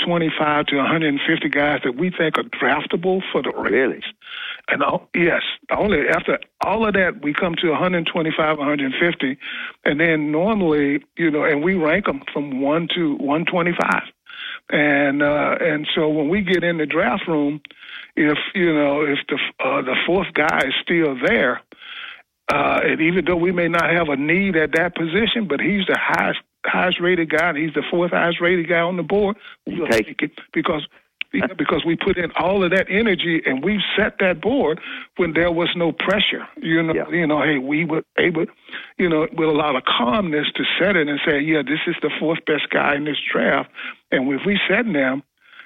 125 0.00 0.66
to 0.66 0.76
150 0.76 1.48
guys 1.48 1.80
that 1.84 1.96
we 1.96 2.10
think 2.10 2.38
are 2.38 2.44
draftable 2.44 3.22
for 3.32 3.42
the 3.42 3.52
Really? 3.56 4.02
And 4.68 4.82
all, 4.82 5.08
yes, 5.14 5.42
only 5.70 6.08
after 6.08 6.38
all 6.60 6.86
of 6.86 6.94
that, 6.94 7.22
we 7.22 7.32
come 7.32 7.54
to 7.62 7.70
125, 7.70 8.58
150, 8.58 9.38
and 9.84 10.00
then 10.00 10.30
normally, 10.30 11.02
you 11.16 11.30
know, 11.30 11.44
and 11.44 11.64
we 11.64 11.74
rank 11.74 12.04
them 12.04 12.22
from 12.32 12.60
one 12.60 12.88
to 12.94 13.14
125. 13.16 14.02
And 14.70 15.22
uh, 15.22 15.56
and 15.60 15.88
so 15.94 16.08
when 16.08 16.28
we 16.28 16.42
get 16.42 16.62
in 16.62 16.76
the 16.76 16.86
draft 16.86 17.26
room, 17.26 17.60
if 18.16 18.38
you 18.54 18.72
know 18.72 19.02
if 19.02 19.18
the 19.28 19.38
uh, 19.64 19.80
the 19.80 19.96
fourth 20.06 20.32
guy 20.34 20.58
is 20.66 20.74
still 20.82 21.16
there, 21.24 21.62
uh, 22.52 22.80
and 22.84 23.00
even 23.00 23.24
though 23.24 23.36
we 23.36 23.52
may 23.52 23.68
not 23.68 23.90
have 23.90 24.08
a 24.10 24.16
need 24.16 24.56
at 24.56 24.72
that 24.72 24.94
position, 24.94 25.48
but 25.48 25.60
he's 25.60 25.86
the 25.86 25.98
highest 25.98 26.40
highest 26.66 27.00
rated 27.00 27.30
guy, 27.30 27.50
and 27.50 27.58
he's 27.58 27.74
the 27.74 27.84
fourth 27.90 28.10
highest 28.10 28.40
rated 28.40 28.68
guy 28.68 28.80
on 28.80 28.96
the 28.96 29.02
board. 29.02 29.36
We'll 29.66 29.88
take 29.88 30.08
it 30.22 30.32
because 30.52 30.86
because 31.58 31.84
we 31.84 31.94
put 31.94 32.16
in 32.16 32.30
all 32.38 32.64
of 32.64 32.70
that 32.70 32.86
energy 32.88 33.42
and 33.44 33.62
we 33.62 33.82
set 33.98 34.14
that 34.18 34.40
board 34.40 34.80
when 35.18 35.34
there 35.34 35.52
was 35.52 35.68
no 35.76 35.92
pressure. 35.92 36.48
You 36.56 36.82
know, 36.82 36.94
yeah. 36.94 37.08
you 37.10 37.26
know, 37.26 37.42
hey, 37.42 37.58
we 37.58 37.84
were 37.84 38.02
able, 38.18 38.46
you 38.96 39.10
know, 39.10 39.28
with 39.32 39.48
a 39.48 39.52
lot 39.52 39.76
of 39.76 39.82
calmness 39.84 40.46
to 40.54 40.64
set 40.80 40.96
it 40.96 41.06
and 41.06 41.20
say, 41.26 41.38
yeah, 41.40 41.60
this 41.62 41.80
is 41.86 41.96
the 42.00 42.10
fourth 42.18 42.42
best 42.46 42.70
guy 42.70 42.96
in 42.96 43.04
this 43.04 43.18
draft, 43.30 43.70
and 44.10 44.32
if 44.32 44.40
we 44.46 44.58
set 44.68 44.90
them 44.90 45.22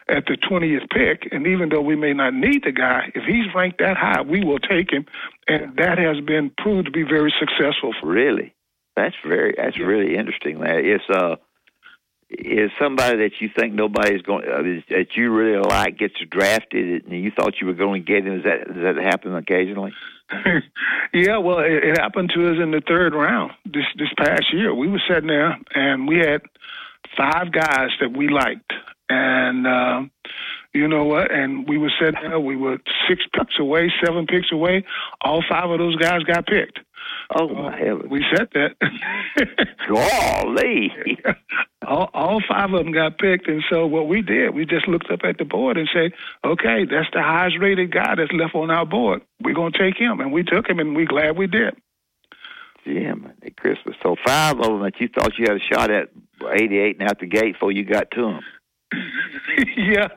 at 0.09 0.27
the 0.27 0.37
20th 0.37 0.91
pick. 0.91 1.29
And 1.33 1.47
even 1.47 1.69
though 1.69 1.81
we 1.81 1.97
may 1.97 2.13
not 2.13 2.35
need 2.35 2.65
the 2.65 2.73
guy, 2.73 3.13
if 3.15 3.25
he's 3.25 3.53
ranked 3.55 3.79
that 3.79 3.97
high, 3.97 4.23
we 4.23 4.45
will 4.45 4.59
take 4.59 4.91
him. 4.91 5.07
And 5.49 5.77
that 5.77 5.99
has 5.99 6.21
been 6.25 6.51
proved 6.59 6.87
to 6.87 6.93
be 6.93 7.03
very 7.03 7.33
successful. 7.39 7.95
For 8.01 8.09
really, 8.09 8.55
that's 8.97 9.17
very 9.27 9.55
that's 9.57 9.79
yeah. 9.79 9.85
really 9.85 10.17
interesting. 10.17 10.61
That 10.61 10.79
it's 10.79 11.05
uh 11.09 11.37
is 12.31 12.71
somebody 12.81 13.19
that 13.19 13.41
you 13.41 13.51
think 13.55 13.75
nobody's 13.75 14.23
going 14.23 14.49
uh, 14.49 14.63
that 14.89 15.17
you 15.17 15.31
really 15.31 15.59
like 15.59 15.99
gets 15.99 16.15
drafted 16.31 17.05
and 17.05 17.23
you 17.23 17.31
thought 17.31 17.61
you 17.61 17.67
were 17.67 17.75
going 17.75 18.05
to 18.05 18.13
get 18.13 18.27
him. 18.27 18.37
Does 18.37 18.45
that 18.45 18.75
does 18.75 18.97
that 18.97 19.03
happen 19.03 19.35
occasionally? 19.35 19.93
yeah, 21.13 21.37
well, 21.39 21.59
it, 21.59 21.85
it 21.85 21.99
happened 21.99 22.33
to 22.35 22.49
us 22.49 22.57
in 22.63 22.71
the 22.71 22.83
third 22.87 23.15
round 23.15 23.53
this 23.67 23.85
this 23.99 24.09
past 24.17 24.45
year. 24.53 24.75
We 24.75 24.89
were 24.89 25.03
sitting 25.09 25.29
there 25.29 25.59
and 25.75 26.09
we 26.09 26.19
had 26.19 26.43
five 27.17 27.53
guys 27.53 27.91
that 28.01 28.17
we 28.17 28.29
liked, 28.29 28.73
and 29.11 29.67
uh, 29.67 30.03
you 30.73 30.89
know 30.89 31.05
what? 31.05 31.31
And 31.31 31.69
we 31.69 31.77
were 31.77 31.93
sitting 32.01 32.21
there. 32.23 32.41
We 32.41 32.57
were 32.57 32.79
six 33.09 33.23
picks 33.35 33.59
away, 33.59 33.93
seven 34.05 34.27
picks 34.27 34.51
away. 34.53 34.85
All 35.21 35.43
five 35.49 35.71
of 35.71 35.79
those 35.79 35.97
guys 35.97 36.23
got 36.23 36.47
picked. 36.47 36.79
Oh 37.35 37.49
uh, 37.49 37.53
my 37.53 37.79
heavens! 37.79 38.11
We 38.11 38.25
said 38.35 38.49
that. 38.55 38.77
Golly! 39.89 40.93
all, 41.87 42.11
all 42.13 42.43
five 42.47 42.73
of 42.73 42.85
them 42.85 42.93
got 42.93 43.19
picked, 43.19 43.49
and 43.49 43.63
so 43.71 43.87
what 43.87 44.09
we 44.09 44.23
did, 44.23 44.55
we 44.55 44.67
just 44.67 44.89
looked 44.89 45.11
up 45.11 45.21
at 45.25 45.39
the 45.39 45.45
board 45.45 45.77
and 45.77 45.89
said, 45.93 46.13
"Okay, 46.45 46.85
that's 46.85 47.09
the 47.13 47.23
highest 47.23 47.59
rated 47.59 47.93
guy 47.93 48.15
that's 48.15 48.33
left 48.33 48.55
on 48.55 48.71
our 48.71 48.87
board. 48.87 49.23
We're 49.41 49.55
gonna 49.55 49.77
take 49.77 49.97
him," 49.97 50.21
and 50.21 50.33
we 50.33 50.43
took 50.43 50.69
him, 50.69 50.79
and 50.79 50.95
we're 50.95 51.07
glad 51.07 51.37
we 51.37 51.47
did. 51.47 51.75
Yeah, 52.85 53.15
man, 53.15 53.35
Christmas. 53.57 53.97
So 54.03 54.17
five 54.25 54.59
of 54.59 54.67
them 54.67 54.83
that 54.83 55.01
you 55.01 55.09
thought 55.09 55.39
you 55.39 55.47
had 55.47 55.57
a 55.57 55.75
shot 55.75 55.91
at 55.91 56.09
88 56.51 56.99
and 56.99 57.09
out 57.09 57.21
the 57.21 57.27
gate 57.27 57.53
before 57.53 57.73
you 57.73 57.85
got 57.85 58.11
to 58.13 58.23
them. 58.23 58.41
yeah, 59.77 60.09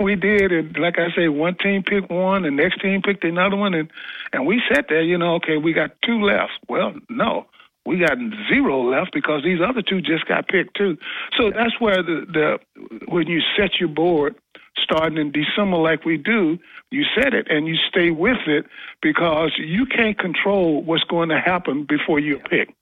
we 0.00 0.16
did, 0.16 0.52
and 0.52 0.76
like 0.78 0.98
I 0.98 1.14
say, 1.14 1.28
one 1.28 1.56
team 1.56 1.82
picked 1.82 2.10
one, 2.10 2.42
the 2.42 2.50
next 2.50 2.80
team 2.80 3.02
picked 3.02 3.24
another 3.24 3.56
one, 3.56 3.74
and 3.74 3.90
and 4.32 4.46
we 4.46 4.62
sat 4.72 4.86
there, 4.88 5.02
you 5.02 5.18
know, 5.18 5.34
okay, 5.36 5.56
we 5.56 5.72
got 5.72 5.90
two 6.04 6.20
left. 6.22 6.52
Well, 6.68 6.94
no, 7.08 7.46
we 7.86 7.98
got 7.98 8.18
zero 8.48 8.82
left 8.82 9.12
because 9.12 9.42
these 9.42 9.60
other 9.60 9.82
two 9.82 10.00
just 10.00 10.26
got 10.26 10.48
picked 10.48 10.76
too. 10.76 10.96
So 11.38 11.50
that's 11.50 11.80
where 11.80 12.02
the 12.02 12.26
the 12.32 12.58
when 13.08 13.26
you 13.26 13.40
set 13.56 13.80
your 13.80 13.88
board 13.88 14.36
starting 14.82 15.18
in 15.18 15.32
December 15.32 15.76
like 15.76 16.04
we 16.04 16.16
do, 16.16 16.58
you 16.90 17.04
set 17.16 17.34
it 17.34 17.46
and 17.50 17.66
you 17.66 17.76
stay 17.88 18.10
with 18.10 18.46
it 18.46 18.66
because 19.02 19.52
you 19.58 19.86
can't 19.86 20.18
control 20.18 20.82
what's 20.82 21.04
going 21.04 21.28
to 21.30 21.40
happen 21.40 21.84
before 21.88 22.20
you 22.20 22.38
pick. 22.50 22.74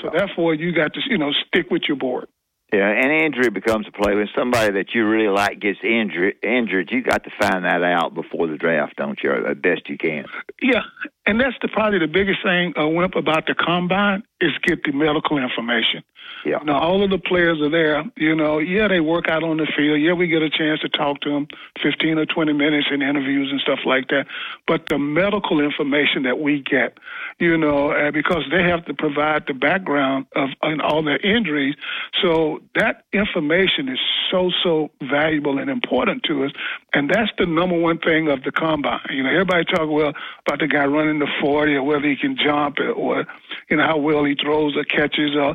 So 0.00 0.10
therefore, 0.14 0.54
you 0.54 0.72
got 0.72 0.94
to 0.94 1.00
you 1.08 1.18
know 1.18 1.32
stick 1.46 1.70
with 1.70 1.82
your 1.88 1.96
board. 1.96 2.28
Yeah, 2.72 2.88
and 2.88 3.12
injury 3.12 3.50
becomes 3.50 3.86
a 3.86 3.92
play 3.92 4.14
when 4.14 4.28
somebody 4.34 4.72
that 4.72 4.94
you 4.94 5.06
really 5.06 5.28
like 5.28 5.60
gets 5.60 5.80
injured. 5.84 6.36
Injured, 6.42 6.90
you 6.90 7.02
got 7.02 7.22
to 7.24 7.30
find 7.38 7.66
that 7.66 7.82
out 7.82 8.14
before 8.14 8.46
the 8.46 8.56
draft, 8.56 8.96
don't 8.96 9.18
you? 9.22 9.30
The 9.46 9.54
best 9.54 9.90
you 9.90 9.98
can. 9.98 10.24
Yeah, 10.62 10.80
and 11.26 11.38
that's 11.38 11.56
the 11.60 11.68
probably 11.68 11.98
the 11.98 12.06
biggest 12.06 12.42
thing, 12.42 12.72
uh, 12.80 12.88
Wimp, 12.88 13.14
about 13.14 13.46
the 13.46 13.54
combine 13.54 14.22
is 14.40 14.52
get 14.64 14.84
the 14.84 14.92
medical 14.92 15.36
information. 15.36 16.02
Yeah. 16.44 16.58
Now 16.64 16.80
all 16.80 17.04
of 17.04 17.10
the 17.10 17.18
players 17.18 17.60
are 17.60 17.70
there. 17.70 18.04
You 18.16 18.34
know, 18.34 18.58
yeah, 18.58 18.88
they 18.88 19.00
work 19.00 19.28
out 19.28 19.42
on 19.44 19.58
the 19.58 19.66
field. 19.76 20.00
Yeah, 20.00 20.12
we 20.12 20.26
get 20.26 20.42
a 20.42 20.50
chance 20.50 20.80
to 20.80 20.88
talk 20.88 21.20
to 21.20 21.30
them, 21.30 21.46
fifteen 21.82 22.18
or 22.18 22.26
twenty 22.26 22.52
minutes 22.52 22.88
in 22.90 23.02
interviews 23.02 23.50
and 23.50 23.60
stuff 23.60 23.80
like 23.86 24.08
that. 24.08 24.26
But 24.66 24.88
the 24.88 24.98
medical 24.98 25.60
information 25.60 26.24
that 26.24 26.40
we 26.40 26.60
get, 26.60 26.98
you 27.38 27.56
know, 27.56 27.92
uh, 27.92 28.10
because 28.10 28.44
they 28.50 28.62
have 28.64 28.84
to 28.86 28.94
provide 28.94 29.44
the 29.46 29.54
background 29.54 30.26
of 30.34 30.50
on 30.62 30.80
all 30.80 31.02
their 31.02 31.18
injuries, 31.18 31.76
so 32.20 32.60
that 32.74 33.04
information 33.12 33.88
is 33.88 34.00
so 34.30 34.50
so 34.62 34.90
valuable 35.02 35.58
and 35.58 35.70
important 35.70 36.24
to 36.24 36.44
us. 36.44 36.50
And 36.92 37.08
that's 37.08 37.30
the 37.38 37.46
number 37.46 37.78
one 37.78 37.98
thing 37.98 38.28
of 38.28 38.42
the 38.42 38.50
combine. 38.50 39.00
You 39.10 39.22
know, 39.22 39.30
everybody 39.30 39.64
talk 39.64 39.88
well 39.88 40.12
about 40.46 40.58
the 40.58 40.66
guy 40.66 40.86
running 40.86 41.20
the 41.20 41.28
forty 41.40 41.74
or 41.74 41.84
whether 41.84 42.08
he 42.08 42.16
can 42.16 42.36
jump 42.36 42.78
or 42.96 43.26
you 43.70 43.76
know 43.76 43.86
how 43.86 43.98
well 43.98 44.24
he 44.24 44.34
throws 44.34 44.76
or 44.76 44.84
catches. 44.84 45.36
Or 45.36 45.54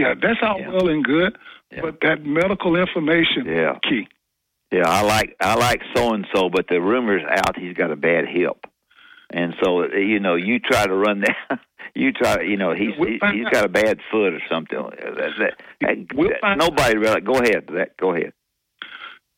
yeah, 0.00 0.14
that's 0.20 0.38
all 0.42 0.60
yeah. 0.60 0.70
well 0.70 0.88
and 0.88 1.04
good, 1.04 1.36
yeah. 1.70 1.80
but 1.82 1.98
that 2.02 2.24
medical 2.24 2.76
information 2.76 3.46
yeah. 3.46 3.78
key. 3.82 4.08
Yeah, 4.70 4.88
I 4.88 5.02
like 5.02 5.36
I 5.40 5.54
like 5.54 5.80
so 5.94 6.12
and 6.12 6.26
so, 6.34 6.50
but 6.50 6.66
the 6.68 6.80
rumor's 6.80 7.22
out 7.28 7.58
he's 7.58 7.74
got 7.74 7.90
a 7.90 7.96
bad 7.96 8.26
hip, 8.28 8.66
and 9.30 9.54
so 9.62 9.84
you 9.92 10.20
know 10.20 10.34
you 10.34 10.58
try 10.58 10.86
to 10.86 10.94
run 10.94 11.20
that. 11.48 11.60
You 11.94 12.12
try, 12.12 12.42
you 12.42 12.56
know, 12.56 12.74
he's 12.74 12.96
we'll 12.96 13.18
he's 13.32 13.48
got 13.50 13.64
a 13.64 13.68
bad 13.68 13.98
foot 14.10 14.34
or 14.34 14.40
something. 14.48 14.78
That, 14.78 15.30
that, 15.38 15.62
that, 15.80 15.96
we'll 16.14 16.30
nobody 16.56 16.96
really. 16.96 17.20
Go 17.22 17.32
ahead. 17.40 17.68
That 17.72 17.96
go 17.96 18.14
ahead. 18.14 18.34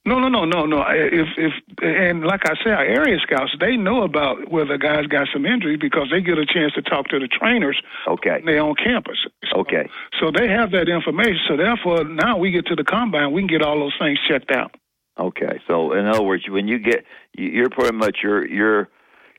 No, 0.06 0.18
no, 0.18 0.28
no, 0.28 0.44
no, 0.46 0.64
no. 0.64 0.82
If 0.88 1.28
if 1.36 1.52
and 1.82 2.24
like 2.24 2.40
I 2.46 2.54
said, 2.64 2.72
our 2.72 2.84
area 2.84 3.18
scouts 3.22 3.54
they 3.60 3.76
know 3.76 4.02
about 4.02 4.50
whether 4.50 4.78
guys 4.78 5.06
got 5.06 5.28
some 5.32 5.44
injuries 5.44 5.78
because 5.78 6.08
they 6.10 6.22
get 6.22 6.38
a 6.38 6.46
chance 6.46 6.72
to 6.74 6.82
talk 6.82 7.08
to 7.08 7.18
the 7.18 7.28
trainers. 7.28 7.80
Okay. 8.08 8.40
They're 8.44 8.62
on 8.62 8.74
campus. 8.76 9.18
Okay. 9.54 9.88
So 10.18 10.30
they 10.30 10.48
have 10.48 10.70
that 10.72 10.88
information. 10.88 11.40
So 11.48 11.56
therefore, 11.56 12.04
now 12.04 12.38
we 12.38 12.50
get 12.50 12.66
to 12.66 12.74
the 12.76 12.84
combine, 12.84 13.32
we 13.32 13.42
can 13.42 13.48
get 13.48 13.62
all 13.62 13.78
those 13.78 13.96
things 14.00 14.18
checked 14.26 14.50
out. 14.50 14.74
Okay. 15.18 15.60
So 15.66 15.92
in 15.92 16.06
other 16.06 16.22
words, 16.22 16.48
when 16.48 16.66
you 16.66 16.78
get, 16.78 17.04
you- 17.36 17.50
you're 17.50 17.68
pretty 17.70 17.94
much 17.94 18.18
your 18.22 18.46
your 18.46 18.88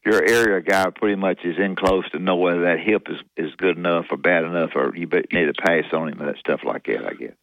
your 0.06 0.24
area 0.24 0.62
guy 0.62 0.86
pretty 0.96 1.16
much 1.16 1.40
is 1.44 1.58
in 1.58 1.76
close 1.76 2.08
to 2.12 2.20
know 2.20 2.36
whether 2.36 2.62
that 2.62 2.80
hip 2.80 3.08
is 3.10 3.18
is 3.36 3.54
good 3.58 3.78
enough 3.78 4.06
or 4.12 4.18
bad 4.18 4.44
enough, 4.44 4.72
or 4.76 4.94
you 4.96 5.08
need 5.08 5.46
to 5.46 5.54
pass 5.54 5.86
on 5.92 6.10
him 6.10 6.20
and 6.20 6.30
that 6.30 6.38
stuff 6.38 6.62
like 6.64 6.86
that. 6.86 7.04
I 7.06 7.14
guess. 7.14 7.34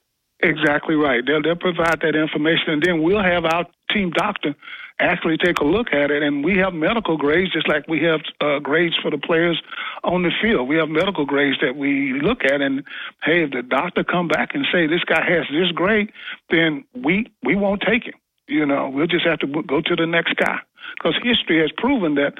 Exactly 0.40 0.94
right. 0.94 1.24
They'll 1.26 1.42
they'll 1.42 1.56
provide 1.56 2.00
that 2.02 2.14
information, 2.14 2.70
and 2.70 2.82
then 2.82 3.02
we'll 3.02 3.22
have 3.22 3.44
our 3.44 3.66
team 3.90 4.10
doctor 4.10 4.54
actually 5.00 5.36
take 5.36 5.58
a 5.58 5.64
look 5.64 5.92
at 5.92 6.10
it. 6.10 6.22
And 6.22 6.44
we 6.44 6.56
have 6.58 6.74
medical 6.74 7.16
grades, 7.16 7.52
just 7.52 7.68
like 7.68 7.86
we 7.88 8.02
have 8.02 8.20
uh, 8.40 8.58
grades 8.60 8.96
for 9.00 9.10
the 9.10 9.18
players 9.18 9.60
on 10.04 10.22
the 10.22 10.30
field. 10.42 10.68
We 10.68 10.76
have 10.76 10.88
medical 10.88 11.24
grades 11.24 11.58
that 11.60 11.76
we 11.76 12.20
look 12.20 12.44
at, 12.44 12.60
and 12.60 12.84
hey, 13.24 13.42
if 13.42 13.50
the 13.50 13.62
doctor 13.62 14.04
come 14.04 14.28
back 14.28 14.54
and 14.54 14.64
say 14.72 14.86
this 14.86 15.04
guy 15.04 15.24
has 15.28 15.46
this 15.50 15.72
grade, 15.72 16.12
then 16.50 16.84
we 16.94 17.26
we 17.42 17.56
won't 17.56 17.82
take 17.82 18.04
him. 18.04 18.14
You 18.46 18.64
know, 18.64 18.88
we'll 18.88 19.08
just 19.08 19.26
have 19.26 19.40
to 19.40 19.46
go 19.46 19.80
to 19.80 19.96
the 19.96 20.06
next 20.06 20.36
guy 20.36 20.58
because 20.96 21.14
history 21.22 21.60
has 21.60 21.70
proven 21.76 22.14
that 22.14 22.34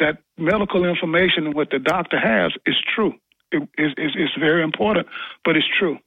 that 0.00 0.18
medical 0.36 0.84
information 0.84 1.46
and 1.46 1.54
what 1.54 1.70
the 1.70 1.78
doctor 1.78 2.18
has 2.18 2.52
is 2.66 2.74
true. 2.94 3.14
It 3.52 3.68
is 3.96 4.30
very 4.38 4.64
important, 4.64 5.06
but 5.44 5.56
it's 5.56 5.68
true. 5.78 5.98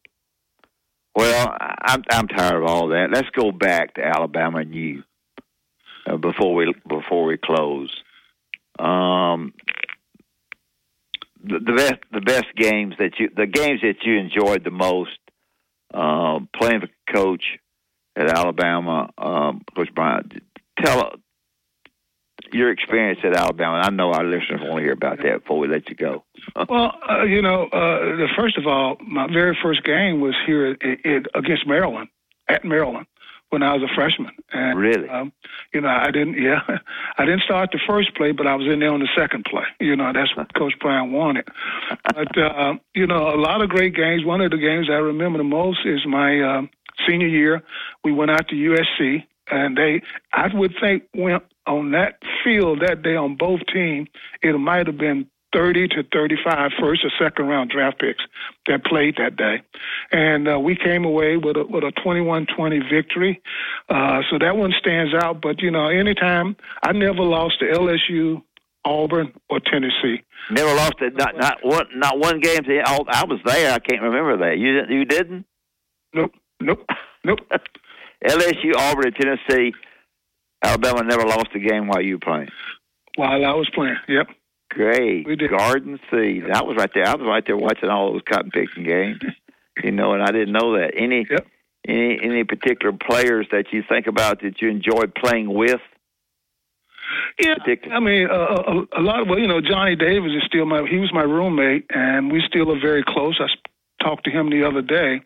Well, 1.17 1.57
I'm 1.59 2.03
I'm 2.11 2.27
tired 2.27 2.61
of 2.61 2.69
all 2.69 2.89
that. 2.89 3.09
Let's 3.11 3.31
go 3.31 3.51
back 3.51 3.95
to 3.95 4.05
Alabama 4.05 4.59
and 4.59 4.75
you 4.75 5.01
uh, 6.05 6.17
before 6.17 6.53
we 6.53 6.71
before 6.87 7.25
we 7.25 7.37
close. 7.37 7.89
Um, 8.77 9.55
the, 11.43 11.57
the 11.57 11.73
best 11.73 11.95
the 12.13 12.21
best 12.21 12.45
games 12.55 12.93
that 12.99 13.13
you 13.17 13.31
the 13.35 13.47
games 13.47 13.81
that 13.81 14.03
you 14.03 14.19
enjoyed 14.19 14.63
the 14.63 14.69
most 14.69 15.17
um, 15.91 16.49
playing 16.55 16.81
for 16.81 16.89
coach 17.11 17.45
at 18.15 18.29
Alabama, 18.29 19.09
um, 19.17 19.63
Coach 19.75 19.89
Bryant. 19.95 20.33
Tell 20.85 21.13
your 22.53 22.71
experience 22.71 23.19
at 23.23 23.33
Alabama. 23.33 23.81
I 23.83 23.89
know 23.89 24.11
our 24.11 24.23
listeners 24.23 24.61
want 24.61 24.77
to 24.77 24.83
hear 24.83 24.93
about 24.93 25.17
that 25.23 25.41
before 25.41 25.59
we 25.59 25.67
let 25.67 25.89
you 25.89 25.95
go. 25.95 26.23
Well, 26.69 26.93
uh, 27.07 27.23
you 27.23 27.41
know, 27.41 27.63
uh, 27.65 27.99
the 28.17 28.27
first 28.35 28.57
of 28.57 28.65
all, 28.67 28.97
my 29.05 29.27
very 29.27 29.57
first 29.61 29.83
game 29.83 30.21
was 30.21 30.33
here 30.45 30.77
at, 30.81 31.05
at, 31.05 31.25
against 31.35 31.67
Maryland, 31.67 32.09
at 32.47 32.63
Maryland, 32.63 33.05
when 33.49 33.63
I 33.63 33.73
was 33.73 33.83
a 33.83 33.93
freshman. 33.93 34.31
And, 34.51 34.79
Really? 34.79 35.09
Um, 35.09 35.33
you 35.73 35.81
know, 35.81 35.89
I 35.89 36.09
didn't. 36.11 36.35
Yeah, 36.41 36.61
I 37.17 37.25
didn't 37.25 37.41
start 37.41 37.71
the 37.71 37.79
first 37.85 38.15
play, 38.15 38.31
but 38.31 38.47
I 38.47 38.55
was 38.55 38.67
in 38.71 38.79
there 38.79 38.93
on 38.93 39.01
the 39.01 39.09
second 39.17 39.45
play. 39.45 39.65
You 39.79 39.95
know, 39.95 40.11
that's 40.13 40.35
what 40.35 40.53
Coach 40.53 40.73
Bryant 40.79 41.11
wanted. 41.11 41.47
But 42.03 42.37
uh, 42.37 42.75
you 42.95 43.07
know, 43.07 43.29
a 43.29 43.39
lot 43.39 43.61
of 43.61 43.69
great 43.69 43.95
games. 43.95 44.25
One 44.25 44.41
of 44.41 44.51
the 44.51 44.57
games 44.57 44.87
I 44.89 44.95
remember 44.95 45.37
the 45.37 45.43
most 45.43 45.79
is 45.85 46.05
my 46.07 46.41
um, 46.41 46.69
senior 47.07 47.27
year. 47.27 47.63
We 48.03 48.11
went 48.13 48.31
out 48.31 48.47
to 48.49 48.55
USC, 48.55 49.23
and 49.51 49.77
they, 49.77 50.01
I 50.33 50.47
would 50.53 50.73
think, 50.81 51.03
went 51.13 51.43
on 51.67 51.91
that 51.91 52.19
field 52.43 52.81
that 52.81 53.03
day 53.03 53.15
on 53.15 53.35
both 53.35 53.61
teams. 53.73 54.07
It 54.41 54.57
might 54.57 54.87
have 54.87 54.97
been 54.97 55.27
30 55.53 55.87
to 55.89 56.03
35 56.13 56.71
first 56.79 57.05
or 57.05 57.11
second 57.19 57.47
round 57.47 57.69
draft 57.69 57.99
picks 57.99 58.23
that 58.67 58.83
played 58.85 59.15
that 59.17 59.35
day. 59.37 59.61
And 60.11 60.47
uh, 60.47 60.59
we 60.59 60.75
came 60.75 61.05
away 61.05 61.37
with 61.37 61.57
a, 61.57 61.65
with 61.65 61.83
a 61.83 61.91
21-20 62.05 62.89
victory. 62.91 63.41
Uh, 63.89 64.21
so 64.29 64.37
that 64.39 64.57
one 64.57 64.73
stands 64.79 65.13
out. 65.13 65.41
But, 65.41 65.61
you 65.61 65.71
know, 65.71 65.87
anytime 65.87 66.55
I 66.83 66.91
never 66.91 67.23
lost 67.23 67.59
to 67.59 67.65
LSU, 67.65 68.41
Auburn, 68.85 69.33
or 69.49 69.59
Tennessee. 69.59 70.23
Never 70.49 70.73
lost 70.73 70.95
it. 71.01 71.13
Not 71.15 71.35
not 71.35 71.57
one 71.61 71.87
not 71.95 72.17
one 72.19 72.39
game. 72.39 72.63
To, 72.63 72.81
I 72.85 72.97
I 73.09 73.25
was 73.25 73.39
there. 73.43 73.73
I 73.73 73.79
can't 73.79 74.01
remember 74.01 74.37
that. 74.37 74.57
You 74.57 74.81
you 74.87 75.03
didn't. 75.03 75.45
Nope. 76.13 76.31
Nope. 76.61 76.85
Nope. 77.25 77.39
LSU, 78.25 78.75
Auburn, 78.77 79.07
and 79.07 79.15
Tennessee. 79.15 79.73
Alabama 80.63 81.03
never 81.03 81.23
lost 81.23 81.49
a 81.55 81.59
game 81.59 81.87
while 81.87 82.01
you 82.01 82.15
were 82.15 82.19
playing. 82.19 82.49
While 83.15 83.45
I 83.45 83.53
was 83.53 83.69
playing. 83.73 83.97
Yep. 84.07 84.27
Great. 84.69 85.25
We 85.25 85.35
did. 85.35 85.49
Garden 85.49 85.99
Seed. 86.11 86.43
I 86.51 86.61
was 86.63 86.75
right 86.77 86.89
there. 86.93 87.07
I 87.07 87.15
was 87.15 87.25
right 87.25 87.43
there 87.45 87.57
watching 87.57 87.89
all 87.89 88.11
those 88.11 88.21
cotton 88.29 88.51
picking 88.51 88.83
games. 88.83 89.21
you 89.83 89.91
know, 89.91 90.13
and 90.13 90.21
I 90.21 90.31
didn't 90.31 90.51
know 90.51 90.77
that. 90.77 90.91
Any 90.95 91.25
any 91.87 92.19
any 92.21 92.43
particular 92.43 92.95
players 92.95 93.47
that 93.51 93.71
you 93.71 93.83
think 93.87 94.07
about 94.07 94.41
that 94.41 94.61
you 94.61 94.69
enjoyed 94.69 95.15
playing 95.15 95.53
with? 95.53 95.79
Yeah, 97.39 97.55
I 97.91 97.99
mean, 97.99 98.27
uh, 98.29 98.33
a, 98.67 98.99
a 98.99 99.01
lot 99.01 99.21
of 99.21 99.27
well, 99.29 99.39
you 99.39 99.47
know, 99.47 99.61
Johnny 99.61 99.95
Davis 99.95 100.31
is 100.31 100.43
still 100.45 100.65
my. 100.65 100.85
He 100.89 100.97
was 100.97 101.13
my 101.13 101.23
roommate, 101.23 101.85
and 101.89 102.31
we 102.31 102.43
still 102.45 102.71
are 102.71 102.79
very 102.79 103.03
close. 103.07 103.39
I 103.39 103.47
talked 104.03 104.25
to 104.25 104.31
him 104.31 104.49
the 104.49 104.67
other 104.67 104.81
day 104.81 105.21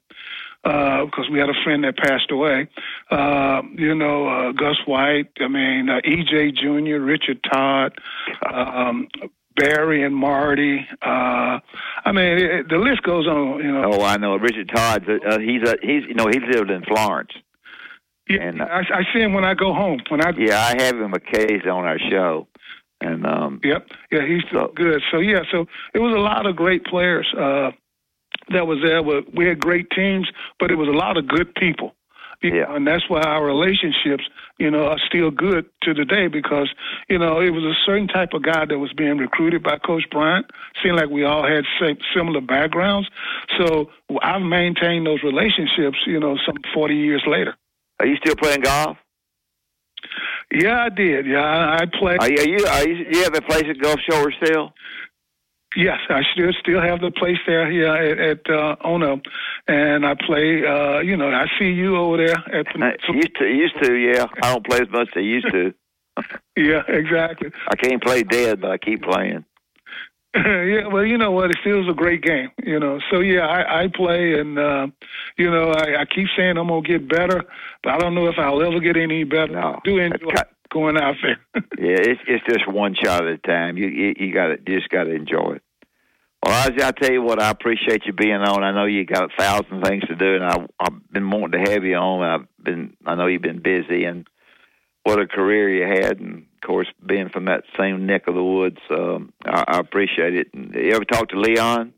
uh, 0.63 1.05
because 1.05 1.29
we 1.29 1.39
had 1.39 1.49
a 1.49 1.63
friend 1.63 1.83
that 1.83 1.97
passed 1.97 2.31
away. 2.31 2.67
Uh, 3.09 3.61
you 3.75 3.95
know, 3.95 4.27
uh, 4.27 4.51
Gus 4.51 4.77
White. 4.85 5.31
I 5.39 5.47
mean, 5.47 5.89
uh, 5.89 6.01
EJ 6.05 6.55
Junior, 6.55 6.99
Richard 6.99 7.39
Todd, 7.51 7.93
um, 8.51 9.07
Barry 9.55 10.03
and 10.03 10.15
Marty. 10.15 10.87
Uh, 11.01 11.59
I 12.05 12.11
mean, 12.11 12.37
it, 12.37 12.69
the 12.69 12.77
list 12.77 13.03
goes 13.03 13.27
on. 13.27 13.63
You 13.63 13.71
know. 13.71 13.91
Oh, 13.93 14.03
I 14.03 14.17
know 14.17 14.35
Richard 14.37 14.69
Todd. 14.73 15.09
Uh, 15.09 15.39
he's 15.39 15.67
a 15.67 15.77
he's 15.81 16.03
you 16.07 16.13
know 16.13 16.27
he 16.27 16.39
lived 16.39 16.69
in 16.69 16.83
Florence. 16.83 17.31
Yeah, 18.29 18.43
and, 18.43 18.61
uh, 18.61 18.65
I, 18.65 18.79
I 18.79 19.03
see 19.13 19.19
him 19.19 19.33
when 19.33 19.43
I 19.43 19.55
go 19.55 19.73
home. 19.73 19.99
When 20.09 20.21
I 20.21 20.31
yeah, 20.37 20.59
I 20.59 20.83
have 20.83 20.95
him 20.95 21.13
occasionally 21.13 21.69
on 21.69 21.85
our 21.85 21.99
show, 21.99 22.47
and 23.01 23.25
um, 23.25 23.59
Yep. 23.63 23.87
Yeah, 24.11 24.25
he's 24.25 24.43
so, 24.51 24.71
good. 24.75 25.01
So 25.11 25.17
yeah, 25.17 25.41
so 25.51 25.65
it 25.93 25.99
was 25.99 26.13
a 26.13 26.19
lot 26.19 26.45
of 26.45 26.55
great 26.55 26.85
players 26.85 27.27
uh, 27.37 27.71
that 28.53 28.67
was 28.67 28.79
there. 28.83 29.01
We 29.01 29.25
we 29.33 29.45
had 29.45 29.59
great 29.59 29.89
teams, 29.91 30.29
but 30.59 30.71
it 30.71 30.75
was 30.75 30.87
a 30.87 30.91
lot 30.91 31.17
of 31.17 31.27
good 31.27 31.53
people. 31.55 31.95
Know, 32.43 32.75
and 32.75 32.87
that's 32.87 33.07
why 33.07 33.21
our 33.21 33.45
relationships, 33.45 34.23
you 34.57 34.71
know, 34.71 34.87
are 34.87 34.97
still 35.07 35.29
good 35.29 35.65
to 35.83 35.93
today 35.93 36.27
because, 36.27 36.69
you 37.07 37.19
know, 37.19 37.39
it 37.39 37.51
was 37.51 37.63
a 37.63 37.75
certain 37.85 38.07
type 38.07 38.33
of 38.33 38.41
guy 38.41 38.65
that 38.65 38.79
was 38.79 38.91
being 38.93 39.17
recruited 39.17 39.61
by 39.61 39.77
Coach 39.77 40.09
Bryant. 40.09 40.47
Seemed 40.81 40.95
like 40.95 41.09
we 41.09 41.23
all 41.23 41.43
had 41.43 41.65
similar 42.15 42.41
backgrounds. 42.41 43.07
So 43.59 43.91
I've 44.23 44.41
maintained 44.41 45.05
those 45.05 45.21
relationships, 45.21 45.97
you 46.07 46.19
know, 46.19 46.35
some 46.45 46.57
40 46.73 46.95
years 46.95 47.23
later. 47.27 47.55
Are 47.99 48.07
you 48.07 48.15
still 48.17 48.35
playing 48.35 48.61
golf? 48.61 48.97
Yeah, 50.51 50.85
I 50.85 50.89
did. 50.89 51.27
Yeah, 51.27 51.39
I, 51.39 51.77
I 51.77 51.85
played. 51.85 52.19
Are 52.19 52.29
you, 52.29 52.37
are 52.39 52.47
you 52.47 52.65
are 52.65 52.87
you, 52.87 53.05
you 53.11 53.23
have 53.23 53.35
a 53.35 53.41
place 53.41 53.65
at 53.69 53.77
Gulf 53.77 53.99
Shore 54.09 54.33
still? 54.43 54.73
Yes, 55.75 55.99
I 56.09 56.21
still 56.33 56.51
still 56.59 56.81
have 56.81 56.99
the 56.99 57.11
place 57.11 57.37
there, 57.47 57.71
yeah, 57.71 57.95
at, 57.95 58.19
at 58.19 58.49
uh, 58.49 58.75
Ono, 58.83 59.21
and 59.67 60.05
I 60.05 60.15
play. 60.15 60.65
Uh, 60.65 60.99
you 60.99 61.15
know, 61.15 61.29
I 61.29 61.45
see 61.57 61.71
you 61.71 61.95
over 61.95 62.17
there 62.17 62.35
at 62.35 62.65
the. 62.73 62.91
Used 63.13 63.35
to, 63.37 63.45
used 63.45 63.81
to, 63.81 63.93
yeah. 63.95 64.25
I 64.43 64.53
don't 64.53 64.65
play 64.65 64.79
as 64.81 64.89
much 64.89 65.07
as 65.09 65.13
I 65.15 65.19
used 65.21 65.49
to. 65.51 65.73
yeah, 66.57 66.81
exactly. 66.89 67.51
I 67.69 67.75
can't 67.75 68.03
play 68.03 68.23
dead, 68.23 68.59
but 68.59 68.71
I 68.71 68.77
keep 68.77 69.03
playing. 69.03 69.45
yeah, 70.35 70.87
well, 70.87 71.05
you 71.05 71.17
know 71.17 71.31
what? 71.31 71.51
It 71.51 71.57
still 71.61 71.81
is 71.81 71.89
a 71.89 71.93
great 71.93 72.21
game, 72.21 72.51
you 72.63 72.79
know. 72.79 72.99
So 73.09 73.19
yeah, 73.19 73.47
I, 73.47 73.83
I 73.83 73.87
play, 73.87 74.39
and 74.39 74.59
uh, 74.59 74.87
you 75.37 75.49
know, 75.49 75.71
I, 75.71 76.01
I 76.01 76.05
keep 76.05 76.27
saying 76.37 76.57
I'm 76.57 76.67
gonna 76.67 76.81
get 76.81 77.07
better, 77.07 77.43
but 77.83 77.93
I 77.93 77.97
don't 77.97 78.15
know 78.15 78.27
if 78.27 78.35
I'll 78.37 78.61
ever 78.61 78.79
get 78.79 78.97
any 78.97 79.23
better. 79.23 79.57
I 79.57 79.79
do 79.85 79.97
enjoy 79.99 80.31
going 80.71 80.97
out 80.97 81.15
there. 81.21 81.39
yeah, 81.77 81.97
it's 81.99 82.21
it's 82.27 82.45
just 82.45 82.67
one 82.71 82.95
shot 82.95 83.25
at 83.25 83.33
a 83.33 83.37
time. 83.37 83.77
You 83.77 83.87
you, 83.87 84.13
you 84.17 84.33
got 84.33 84.47
to 84.47 84.57
just 84.57 84.89
got 84.89 85.05
to 85.05 85.11
enjoy 85.11 85.53
it. 85.55 85.63
Well, 86.43 86.67
Ozzie, 86.67 86.83
I 86.83 86.91
tell 86.91 87.11
you 87.11 87.21
what, 87.21 87.39
I 87.39 87.51
appreciate 87.51 88.05
you 88.05 88.13
being 88.13 88.33
on. 88.33 88.63
I 88.63 88.71
know 88.71 88.85
you 88.85 89.05
got 89.05 89.25
a 89.25 89.37
thousand 89.37 89.83
things 89.83 90.03
to 90.07 90.15
do, 90.15 90.35
and 90.35 90.43
I 90.43 90.65
I've 90.79 91.11
been 91.11 91.29
wanting 91.29 91.63
to 91.63 91.71
have 91.71 91.83
you 91.83 91.95
on. 91.95 92.23
I've 92.23 92.63
been 92.63 92.95
I 93.05 93.15
know 93.15 93.27
you've 93.27 93.41
been 93.41 93.61
busy, 93.61 94.05
and 94.05 94.27
what 95.03 95.19
a 95.19 95.27
career 95.27 95.69
you 95.69 96.03
had, 96.03 96.19
and 96.19 96.45
of 96.61 96.67
course, 96.67 96.87
being 97.05 97.29
from 97.29 97.45
that 97.45 97.63
same 97.79 98.05
neck 98.05 98.27
of 98.27 98.35
the 98.35 98.43
woods, 98.43 98.79
um, 98.91 99.33
I, 99.45 99.63
I 99.67 99.79
appreciate 99.79 100.35
it. 100.35 100.53
And 100.53 100.73
You 100.73 100.93
ever 100.93 101.05
talk 101.05 101.29
to 101.29 101.39
Leon? 101.39 101.93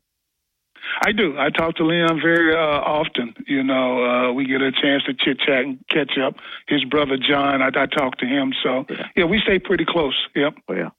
I 1.04 1.12
do. 1.12 1.38
I 1.38 1.50
talk 1.50 1.76
to 1.76 1.84
Leon 1.84 2.20
very 2.22 2.54
uh, 2.54 2.58
often. 2.58 3.34
You 3.46 3.62
know, 3.62 4.04
uh, 4.04 4.32
we 4.32 4.46
get 4.46 4.62
a 4.62 4.72
chance 4.72 5.02
to 5.04 5.14
chit 5.14 5.38
chat 5.40 5.64
and 5.64 5.78
catch 5.90 6.18
up. 6.18 6.36
His 6.68 6.84
brother 6.84 7.16
John, 7.16 7.62
I, 7.62 7.68
I 7.68 7.86
talk 7.86 8.18
to 8.18 8.26
him. 8.26 8.52
So 8.62 8.86
yeah, 9.16 9.24
we 9.24 9.40
stay 9.40 9.58
pretty 9.58 9.84
close. 9.86 10.16
Yep. 10.34 10.54
Well, 10.68 10.94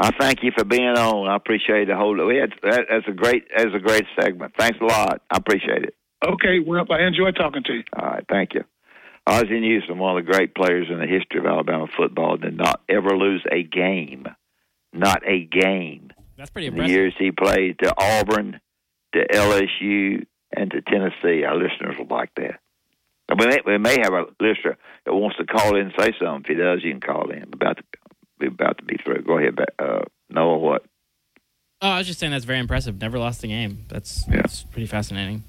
I 0.00 0.10
thank 0.18 0.42
you 0.42 0.50
for 0.56 0.64
being 0.64 0.96
on. 0.96 1.28
I 1.28 1.36
appreciate 1.36 1.86
the 1.86 1.96
whole. 1.96 2.14
We 2.26 2.36
had 2.36 2.52
that, 2.62 2.86
that's 2.90 3.08
a 3.08 3.12
great 3.12 3.44
that's 3.56 3.74
a 3.74 3.78
great 3.78 4.04
segment. 4.20 4.54
Thanks 4.58 4.78
a 4.80 4.84
lot. 4.84 5.22
I 5.30 5.36
appreciate 5.36 5.84
it. 5.84 5.94
Okay, 6.26 6.58
well, 6.58 6.86
I 6.90 7.02
enjoy 7.02 7.32
talking 7.32 7.62
to 7.64 7.74
you. 7.74 7.84
All 7.96 8.06
right, 8.06 8.24
thank 8.28 8.54
you. 8.54 8.64
Ozzie 9.26 9.60
Newsome, 9.60 9.98
one 9.98 10.16
of 10.16 10.24
the 10.24 10.30
great 10.30 10.54
players 10.54 10.88
in 10.90 10.98
the 10.98 11.06
history 11.06 11.40
of 11.40 11.46
Alabama 11.46 11.86
football, 11.96 12.36
did 12.36 12.56
not 12.56 12.82
ever 12.88 13.16
lose 13.16 13.42
a 13.50 13.62
game. 13.62 14.26
Not 14.92 15.22
a 15.26 15.44
game. 15.44 16.12
That's 16.36 16.50
pretty 16.50 16.68
In 16.68 16.76
the 16.76 16.88
years 16.88 17.14
he 17.18 17.30
played 17.30 17.78
to 17.80 17.94
Auburn, 17.96 18.60
to 19.14 19.26
LSU, 19.26 20.26
and 20.56 20.70
to 20.70 20.82
Tennessee. 20.82 21.44
Our 21.44 21.56
listeners 21.56 21.96
will 21.98 22.06
like 22.06 22.30
that. 22.36 22.60
We 23.28 23.46
may, 23.46 23.58
we 23.64 23.78
may 23.78 23.96
have 24.02 24.12
a 24.12 24.26
listener 24.40 24.76
that 25.04 25.14
wants 25.14 25.38
to 25.38 25.46
call 25.46 25.76
in 25.76 25.86
and 25.86 25.94
say 25.98 26.12
something. 26.20 26.42
If 26.44 26.46
he 26.46 26.54
does, 26.54 26.84
you 26.84 26.92
can 26.92 27.00
call 27.00 27.30
in. 27.30 27.44
About 27.52 27.78
to 27.78 27.84
be 28.38 28.46
about 28.46 28.78
to 28.78 28.84
be 28.84 28.96
through. 29.02 29.22
Go 29.22 29.38
ahead, 29.38 29.58
uh, 29.78 30.02
Noah. 30.28 30.58
What? 30.58 30.84
Oh, 31.80 31.88
I 31.88 31.98
was 31.98 32.06
just 32.06 32.20
saying 32.20 32.32
that's 32.32 32.44
very 32.44 32.58
impressive. 32.58 33.00
Never 33.00 33.18
lost 33.18 33.42
a 33.42 33.46
game. 33.46 33.86
That's 33.88 34.24
that's 34.24 34.64
pretty 34.64 34.86
fascinating. 34.86 35.44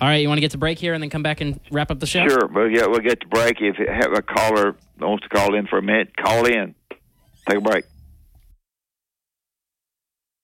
All 0.00 0.08
right, 0.08 0.16
you 0.16 0.28
want 0.28 0.36
to 0.36 0.42
get 0.42 0.50
to 0.52 0.58
break 0.58 0.78
here 0.78 0.92
and 0.92 1.02
then 1.02 1.10
come 1.10 1.22
back 1.22 1.40
and 1.40 1.58
wrap 1.70 1.90
up 1.90 2.00
the 2.00 2.06
show? 2.06 2.26
Sure. 2.28 2.46
Well, 2.48 2.68
yeah, 2.68 2.86
we'll 2.86 3.00
get 3.00 3.20
to 3.22 3.28
break. 3.28 3.56
If 3.60 3.78
you 3.78 3.86
have 3.90 4.12
a 4.12 4.20
caller 4.20 4.76
that 4.98 5.06
wants 5.06 5.24
to 5.24 5.30
call 5.30 5.54
in 5.54 5.66
for 5.66 5.78
a 5.78 5.82
minute, 5.82 6.14
call 6.16 6.44
in. 6.44 6.74
Take 7.48 7.58
a 7.58 7.60
break. 7.60 7.86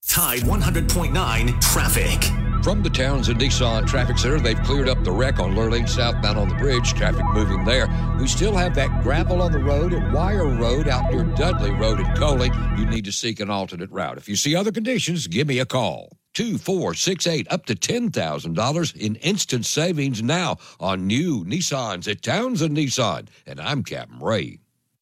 Tide 0.09 0.41
100.9 0.41 1.61
traffic. 1.61 2.42
From 2.63 2.81
the 2.81 2.91
Towns 2.91 3.27
Townsend 3.27 3.41
Nissan 3.41 3.89
Traffic 3.89 4.19
Center, 4.19 4.39
they've 4.39 4.63
cleared 4.63 4.89
up 4.89 5.03
the 5.03 5.11
wreck 5.11 5.41
on 5.41 5.57
Lurleen 5.57 5.89
southbound 5.89 6.39
on 6.39 6.49
the 6.49 6.55
bridge. 6.55 6.95
Traffic 6.95 7.25
moving 7.33 7.65
there. 7.65 7.89
We 8.21 8.29
still 8.29 8.55
have 8.55 8.77
that 8.77 9.03
gravel 9.03 9.43
on 9.43 9.51
the 9.51 9.59
road 9.59 9.93
at 9.93 10.13
Wire 10.13 10.47
Road 10.47 10.87
out 10.87 11.13
near 11.13 11.25
Dudley 11.25 11.73
Road 11.73 11.99
in 11.99 12.07
Coley. 12.15 12.53
You 12.79 12.87
need 12.87 13.05
to 13.07 13.13
seek 13.13 13.41
an 13.41 13.51
alternate 13.51 13.91
route. 13.91 14.17
If 14.17 14.29
you 14.29 14.37
see 14.37 14.55
other 14.55 14.71
conditions, 14.71 15.27
give 15.27 15.49
me 15.49 15.59
a 15.59 15.67
call. 15.67 16.17
2468 16.35 17.49
up 17.51 17.67
to 17.67 17.75
$10,000 17.75 18.97
in 18.97 19.17
instant 19.17 19.67
savings 19.67 20.23
now 20.23 20.57
on 20.79 21.09
new 21.09 21.45
Nissans 21.45 22.09
at 22.09 22.23
Towns 22.23 22.61
Townsend 22.61 22.77
Nissan. 22.77 23.27
And 23.45 23.61
I'm 23.61 23.83
Captain 23.83 24.21
Ray. 24.21 24.61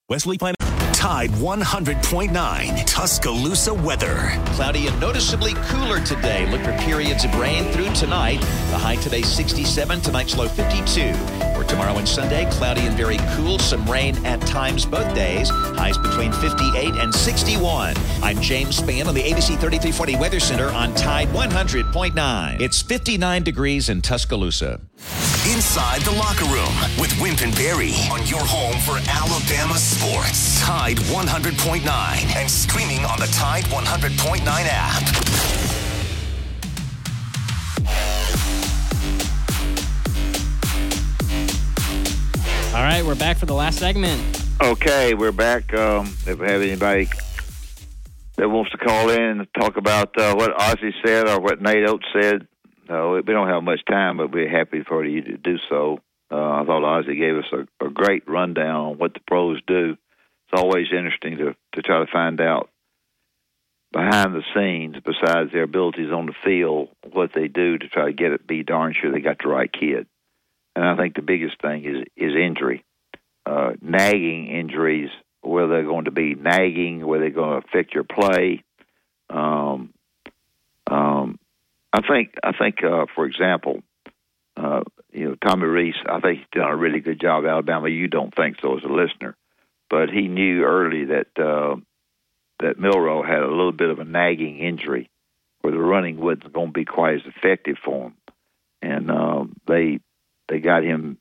Wesley 0.09 0.39
Planet. 0.39 0.60
Tide 1.01 1.31
100.9 1.31 2.85
Tuscaloosa 2.85 3.73
weather. 3.73 4.39
Cloudy 4.49 4.87
and 4.87 5.01
noticeably 5.01 5.55
cooler 5.55 5.99
today. 6.05 6.47
Look 6.51 6.61
for 6.61 6.77
periods 6.85 7.25
of 7.25 7.35
rain 7.37 7.65
through 7.73 7.91
tonight. 7.95 8.39
The 8.71 8.77
high 8.77 8.97
today 8.97 9.23
67, 9.23 10.03
tonight's 10.03 10.37
low 10.37 10.47
52. 10.47 11.50
Tomorrow 11.71 11.99
and 11.99 12.09
Sunday, 12.09 12.51
cloudy 12.51 12.81
and 12.81 12.97
very 12.97 13.19
cool. 13.37 13.57
Some 13.61 13.89
rain 13.89 14.17
at 14.27 14.41
times 14.41 14.85
both 14.85 15.15
days. 15.15 15.49
Highs 15.51 15.97
between 15.97 16.33
58 16.33 16.97
and 16.97 17.15
61. 17.15 17.95
I'm 18.25 18.41
James 18.41 18.81
Spann 18.81 19.07
on 19.07 19.15
the 19.15 19.23
ABC 19.23 19.51
3340 19.51 20.17
Weather 20.17 20.41
Center 20.41 20.67
on 20.71 20.93
Tide 20.97 21.29
100.9. 21.29 22.61
It's 22.61 22.83
59 22.83 23.45
degrees 23.45 23.89
in 23.89 24.03
Tuscaloosa. 24.03 24.81
Inside 25.47 26.01
the 26.01 26.11
locker 26.11 26.47
room 26.47 26.75
with 27.01 27.17
Wimp 27.23 27.41
and 27.43 27.55
Barry 27.55 27.95
on 28.11 28.27
your 28.27 28.43
home 28.43 28.75
for 28.81 28.99
Alabama 29.09 29.79
sports. 29.79 30.61
Tide 30.61 30.97
100.9 30.97 31.87
and 32.37 32.51
streaming 32.51 33.05
on 33.05 33.21
the 33.21 33.27
Tide 33.27 33.63
100.9 33.67 34.43
app. 34.49 35.81
All 42.81 42.87
right, 42.87 43.05
we're 43.05 43.15
back 43.15 43.37
for 43.37 43.45
the 43.45 43.53
last 43.53 43.79
segment. 43.79 44.43
Okay, 44.63 45.13
we're 45.13 45.33
back. 45.33 45.75
Um, 45.75 46.07
if 46.27 46.39
we 46.39 46.47
have 46.47 46.63
anybody 46.63 47.11
that 48.37 48.49
wants 48.49 48.71
to 48.71 48.79
call 48.79 49.11
in 49.11 49.21
and 49.21 49.47
talk 49.53 49.77
about 49.77 50.19
uh, 50.19 50.35
what 50.35 50.59
Ozzie 50.59 50.95
said 51.05 51.29
or 51.29 51.41
what 51.41 51.61
Nate 51.61 51.87
Oats 51.87 52.07
said, 52.19 52.49
no, 52.89 53.21
we 53.23 53.35
don't 53.35 53.49
have 53.49 53.63
much 53.63 53.81
time, 53.87 54.17
but 54.17 54.33
we're 54.33 54.49
happy 54.49 54.83
for 54.83 55.05
you 55.05 55.21
to 55.21 55.37
do 55.37 55.59
so. 55.69 55.99
Uh, 56.33 56.37
I 56.37 56.65
thought 56.65 56.83
Ozzie 56.83 57.17
gave 57.17 57.37
us 57.37 57.53
a, 57.53 57.85
a 57.85 57.91
great 57.91 58.27
rundown 58.27 58.93
on 58.93 58.97
what 58.97 59.13
the 59.13 59.21
pros 59.29 59.61
do. 59.67 59.99
It's 60.49 60.59
always 60.59 60.87
interesting 60.91 61.37
to, 61.37 61.55
to 61.75 61.83
try 61.83 62.03
to 62.03 62.11
find 62.11 62.41
out 62.41 62.71
behind 63.93 64.35
the 64.35 64.43
scenes, 64.55 64.97
besides 65.05 65.53
their 65.53 65.65
abilities 65.65 66.11
on 66.11 66.25
the 66.25 66.35
field, 66.43 66.89
what 67.13 67.33
they 67.35 67.47
do 67.47 67.77
to 67.77 67.89
try 67.91 68.07
to 68.07 68.15
get 68.15 68.33
it, 68.33 68.47
be 68.47 68.63
darn 68.63 68.95
sure 68.99 69.13
they 69.13 69.21
got 69.21 69.37
the 69.43 69.51
right 69.51 69.71
kid. 69.71 70.07
And 70.81 70.89
I 70.89 70.97
think 70.97 71.15
the 71.15 71.21
biggest 71.21 71.61
thing 71.61 71.85
is 71.85 72.07
is 72.17 72.35
injury, 72.35 72.87
uh, 73.45 73.73
nagging 73.83 74.47
injuries, 74.47 75.11
whether 75.43 75.69
they're 75.69 75.85
going 75.85 76.07
to 76.07 76.11
be 76.11 76.35
nagging, 76.35 77.07
whether 77.07 77.25
they're 77.25 77.31
going 77.33 77.61
to 77.61 77.69
affect 77.69 77.93
your 77.93 78.05
play. 78.05 78.65
Um, 79.29 79.93
um, 80.87 81.39
I 81.93 82.01
think 82.01 82.33
I 82.43 82.53
think 82.53 82.83
uh, 82.83 83.05
for 83.15 83.27
example, 83.27 83.83
uh, 84.57 84.81
you 85.13 85.29
know 85.29 85.35
Tommy 85.47 85.67
Rees. 85.67 85.97
I 86.09 86.19
think 86.21 86.39
he's 86.39 86.47
done 86.53 86.71
a 86.71 86.77
really 86.77 87.01
good 87.01 87.21
job 87.21 87.45
at 87.45 87.51
Alabama. 87.51 87.91
You 87.91 88.09
don't 88.09 88.35
think 88.35 88.57
so 88.63 88.79
as 88.79 88.83
a 88.83 88.89
listener, 88.89 89.37
but 89.91 90.09
he 90.09 90.29
knew 90.29 90.63
early 90.63 91.05
that 91.05 91.39
uh, 91.39 91.77
that 92.61 92.81
Milroe 92.81 93.23
had 93.23 93.43
a 93.43 93.51
little 93.51 93.73
bit 93.73 93.91
of 93.91 93.99
a 93.99 94.05
nagging 94.05 94.61
injury, 94.61 95.11
where 95.61 95.75
the 95.75 95.79
running 95.79 96.19
wasn't 96.19 96.55
going 96.55 96.69
to 96.69 96.73
be 96.73 96.87
quite 96.87 97.17
as 97.17 97.27
effective 97.27 97.77
for 97.85 98.07
him, 98.07 98.15
and 98.81 99.11
uh, 99.11 99.45
they 99.67 100.01
they 100.51 100.61
got 100.61 100.83
him 100.85 101.17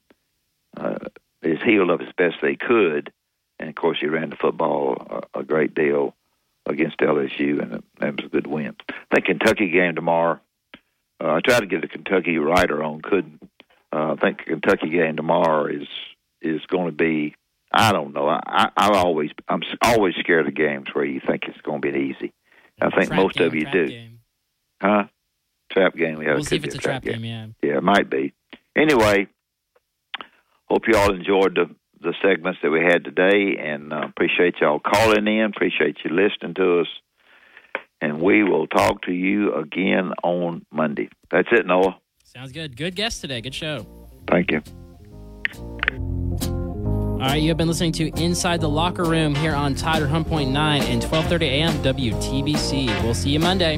uh, 0.75 0.97
his 1.41 1.61
healed 1.63 1.91
up 1.91 2.01
as 2.01 2.13
best 2.17 2.35
they 2.41 2.55
could, 2.55 3.13
and 3.59 3.69
of 3.69 3.75
course 3.75 3.99
he 4.01 4.07
ran 4.07 4.31
the 4.31 4.35
football 4.35 5.23
a, 5.33 5.39
a 5.39 5.43
great 5.43 5.73
deal 5.73 6.15
against 6.65 6.97
LSU, 6.97 7.61
and 7.61 7.83
that 7.99 8.17
was 8.17 8.25
a 8.25 8.29
good 8.29 8.47
win. 8.47 8.75
I 8.89 9.15
think 9.15 9.25
Kentucky 9.25 9.69
game 9.69 9.95
tomorrow. 9.95 10.39
Uh, 11.21 11.33
I 11.33 11.39
tried 11.41 11.61
to 11.61 11.65
get 11.65 11.83
a 11.83 11.87
Kentucky 11.87 12.37
writer 12.37 12.83
on, 12.83 13.01
couldn't. 13.01 13.41
Uh, 13.91 14.13
I 14.13 14.15
think 14.15 14.39
the 14.39 14.51
Kentucky 14.51 14.89
game 14.89 15.15
tomorrow 15.15 15.65
is 15.67 15.87
is 16.41 16.61
going 16.67 16.87
to 16.87 16.91
be. 16.91 17.35
I 17.71 17.91
don't 17.91 18.13
know. 18.13 18.27
I, 18.27 18.41
I, 18.45 18.69
I 18.75 18.97
always 18.97 19.31
I'm 19.47 19.61
always 19.81 20.15
scared 20.15 20.47
of 20.47 20.55
games 20.55 20.87
where 20.93 21.05
you 21.05 21.21
think 21.25 21.43
it's 21.47 21.61
going 21.61 21.81
to 21.81 21.91
be 21.91 21.97
easy. 21.97 22.33
I 22.81 22.89
think 22.89 23.07
Trap 23.07 23.19
most 23.19 23.35
game, 23.35 23.47
of 23.47 23.55
you 23.55 23.61
trap 23.61 23.73
do. 23.73 23.87
game. 23.87 24.19
Huh? 24.81 25.03
Trap 25.71 25.95
game. 25.95 26.21
Yeah, 26.21 26.33
We'll 26.33 26.43
see 26.43 26.55
if 26.55 26.63
it's 26.63 26.75
a 26.75 26.79
trap 26.79 27.03
game, 27.03 27.23
yeah. 27.23 27.47
Yeah, 27.61 27.77
it 27.77 27.83
might 27.83 28.09
be. 28.09 28.33
Anyway, 28.77 29.27
hope 30.69 30.83
you 30.87 30.97
all 30.97 31.13
enjoyed 31.13 31.55
the 31.55 31.75
the 32.01 32.13
segments 32.21 32.59
that 32.63 32.71
we 32.71 32.79
had 32.79 33.03
today, 33.03 33.57
and 33.59 33.91
uh, 33.91 34.03
appreciate 34.07 34.55
y'all 34.61 34.79
calling 34.79 35.27
in. 35.27 35.51
Appreciate 35.53 35.97
you 36.05 36.11
listening 36.11 36.53
to 36.55 36.79
us, 36.79 36.87
and 38.01 38.21
we 38.21 38.43
will 38.43 38.67
talk 38.67 39.01
to 39.01 39.11
you 39.11 39.53
again 39.53 40.13
on 40.23 40.65
Monday. 40.71 41.09
That's 41.29 41.49
it, 41.51 41.65
Noah. 41.65 41.97
Sounds 42.23 42.51
good. 42.51 42.77
Good 42.77 42.95
guest 42.95 43.21
today. 43.21 43.41
Good 43.41 43.55
show. 43.55 43.85
Thank 44.29 44.51
you. 44.51 44.61
All 47.19 47.25
right, 47.25 47.41
you 47.41 47.49
have 47.49 47.57
been 47.57 47.67
listening 47.67 47.91
to 47.93 48.07
Inside 48.21 48.61
the 48.61 48.69
Locker 48.69 49.03
Room 49.03 49.35
here 49.35 49.53
on 49.53 49.75
Tide 49.75 50.01
100.9 50.01 50.47
and 50.55 51.01
12:30 51.01 51.41
a.m. 51.41 51.73
WTBC. 51.83 53.03
We'll 53.03 53.13
see 53.13 53.31
you 53.31 53.41
Monday. 53.41 53.77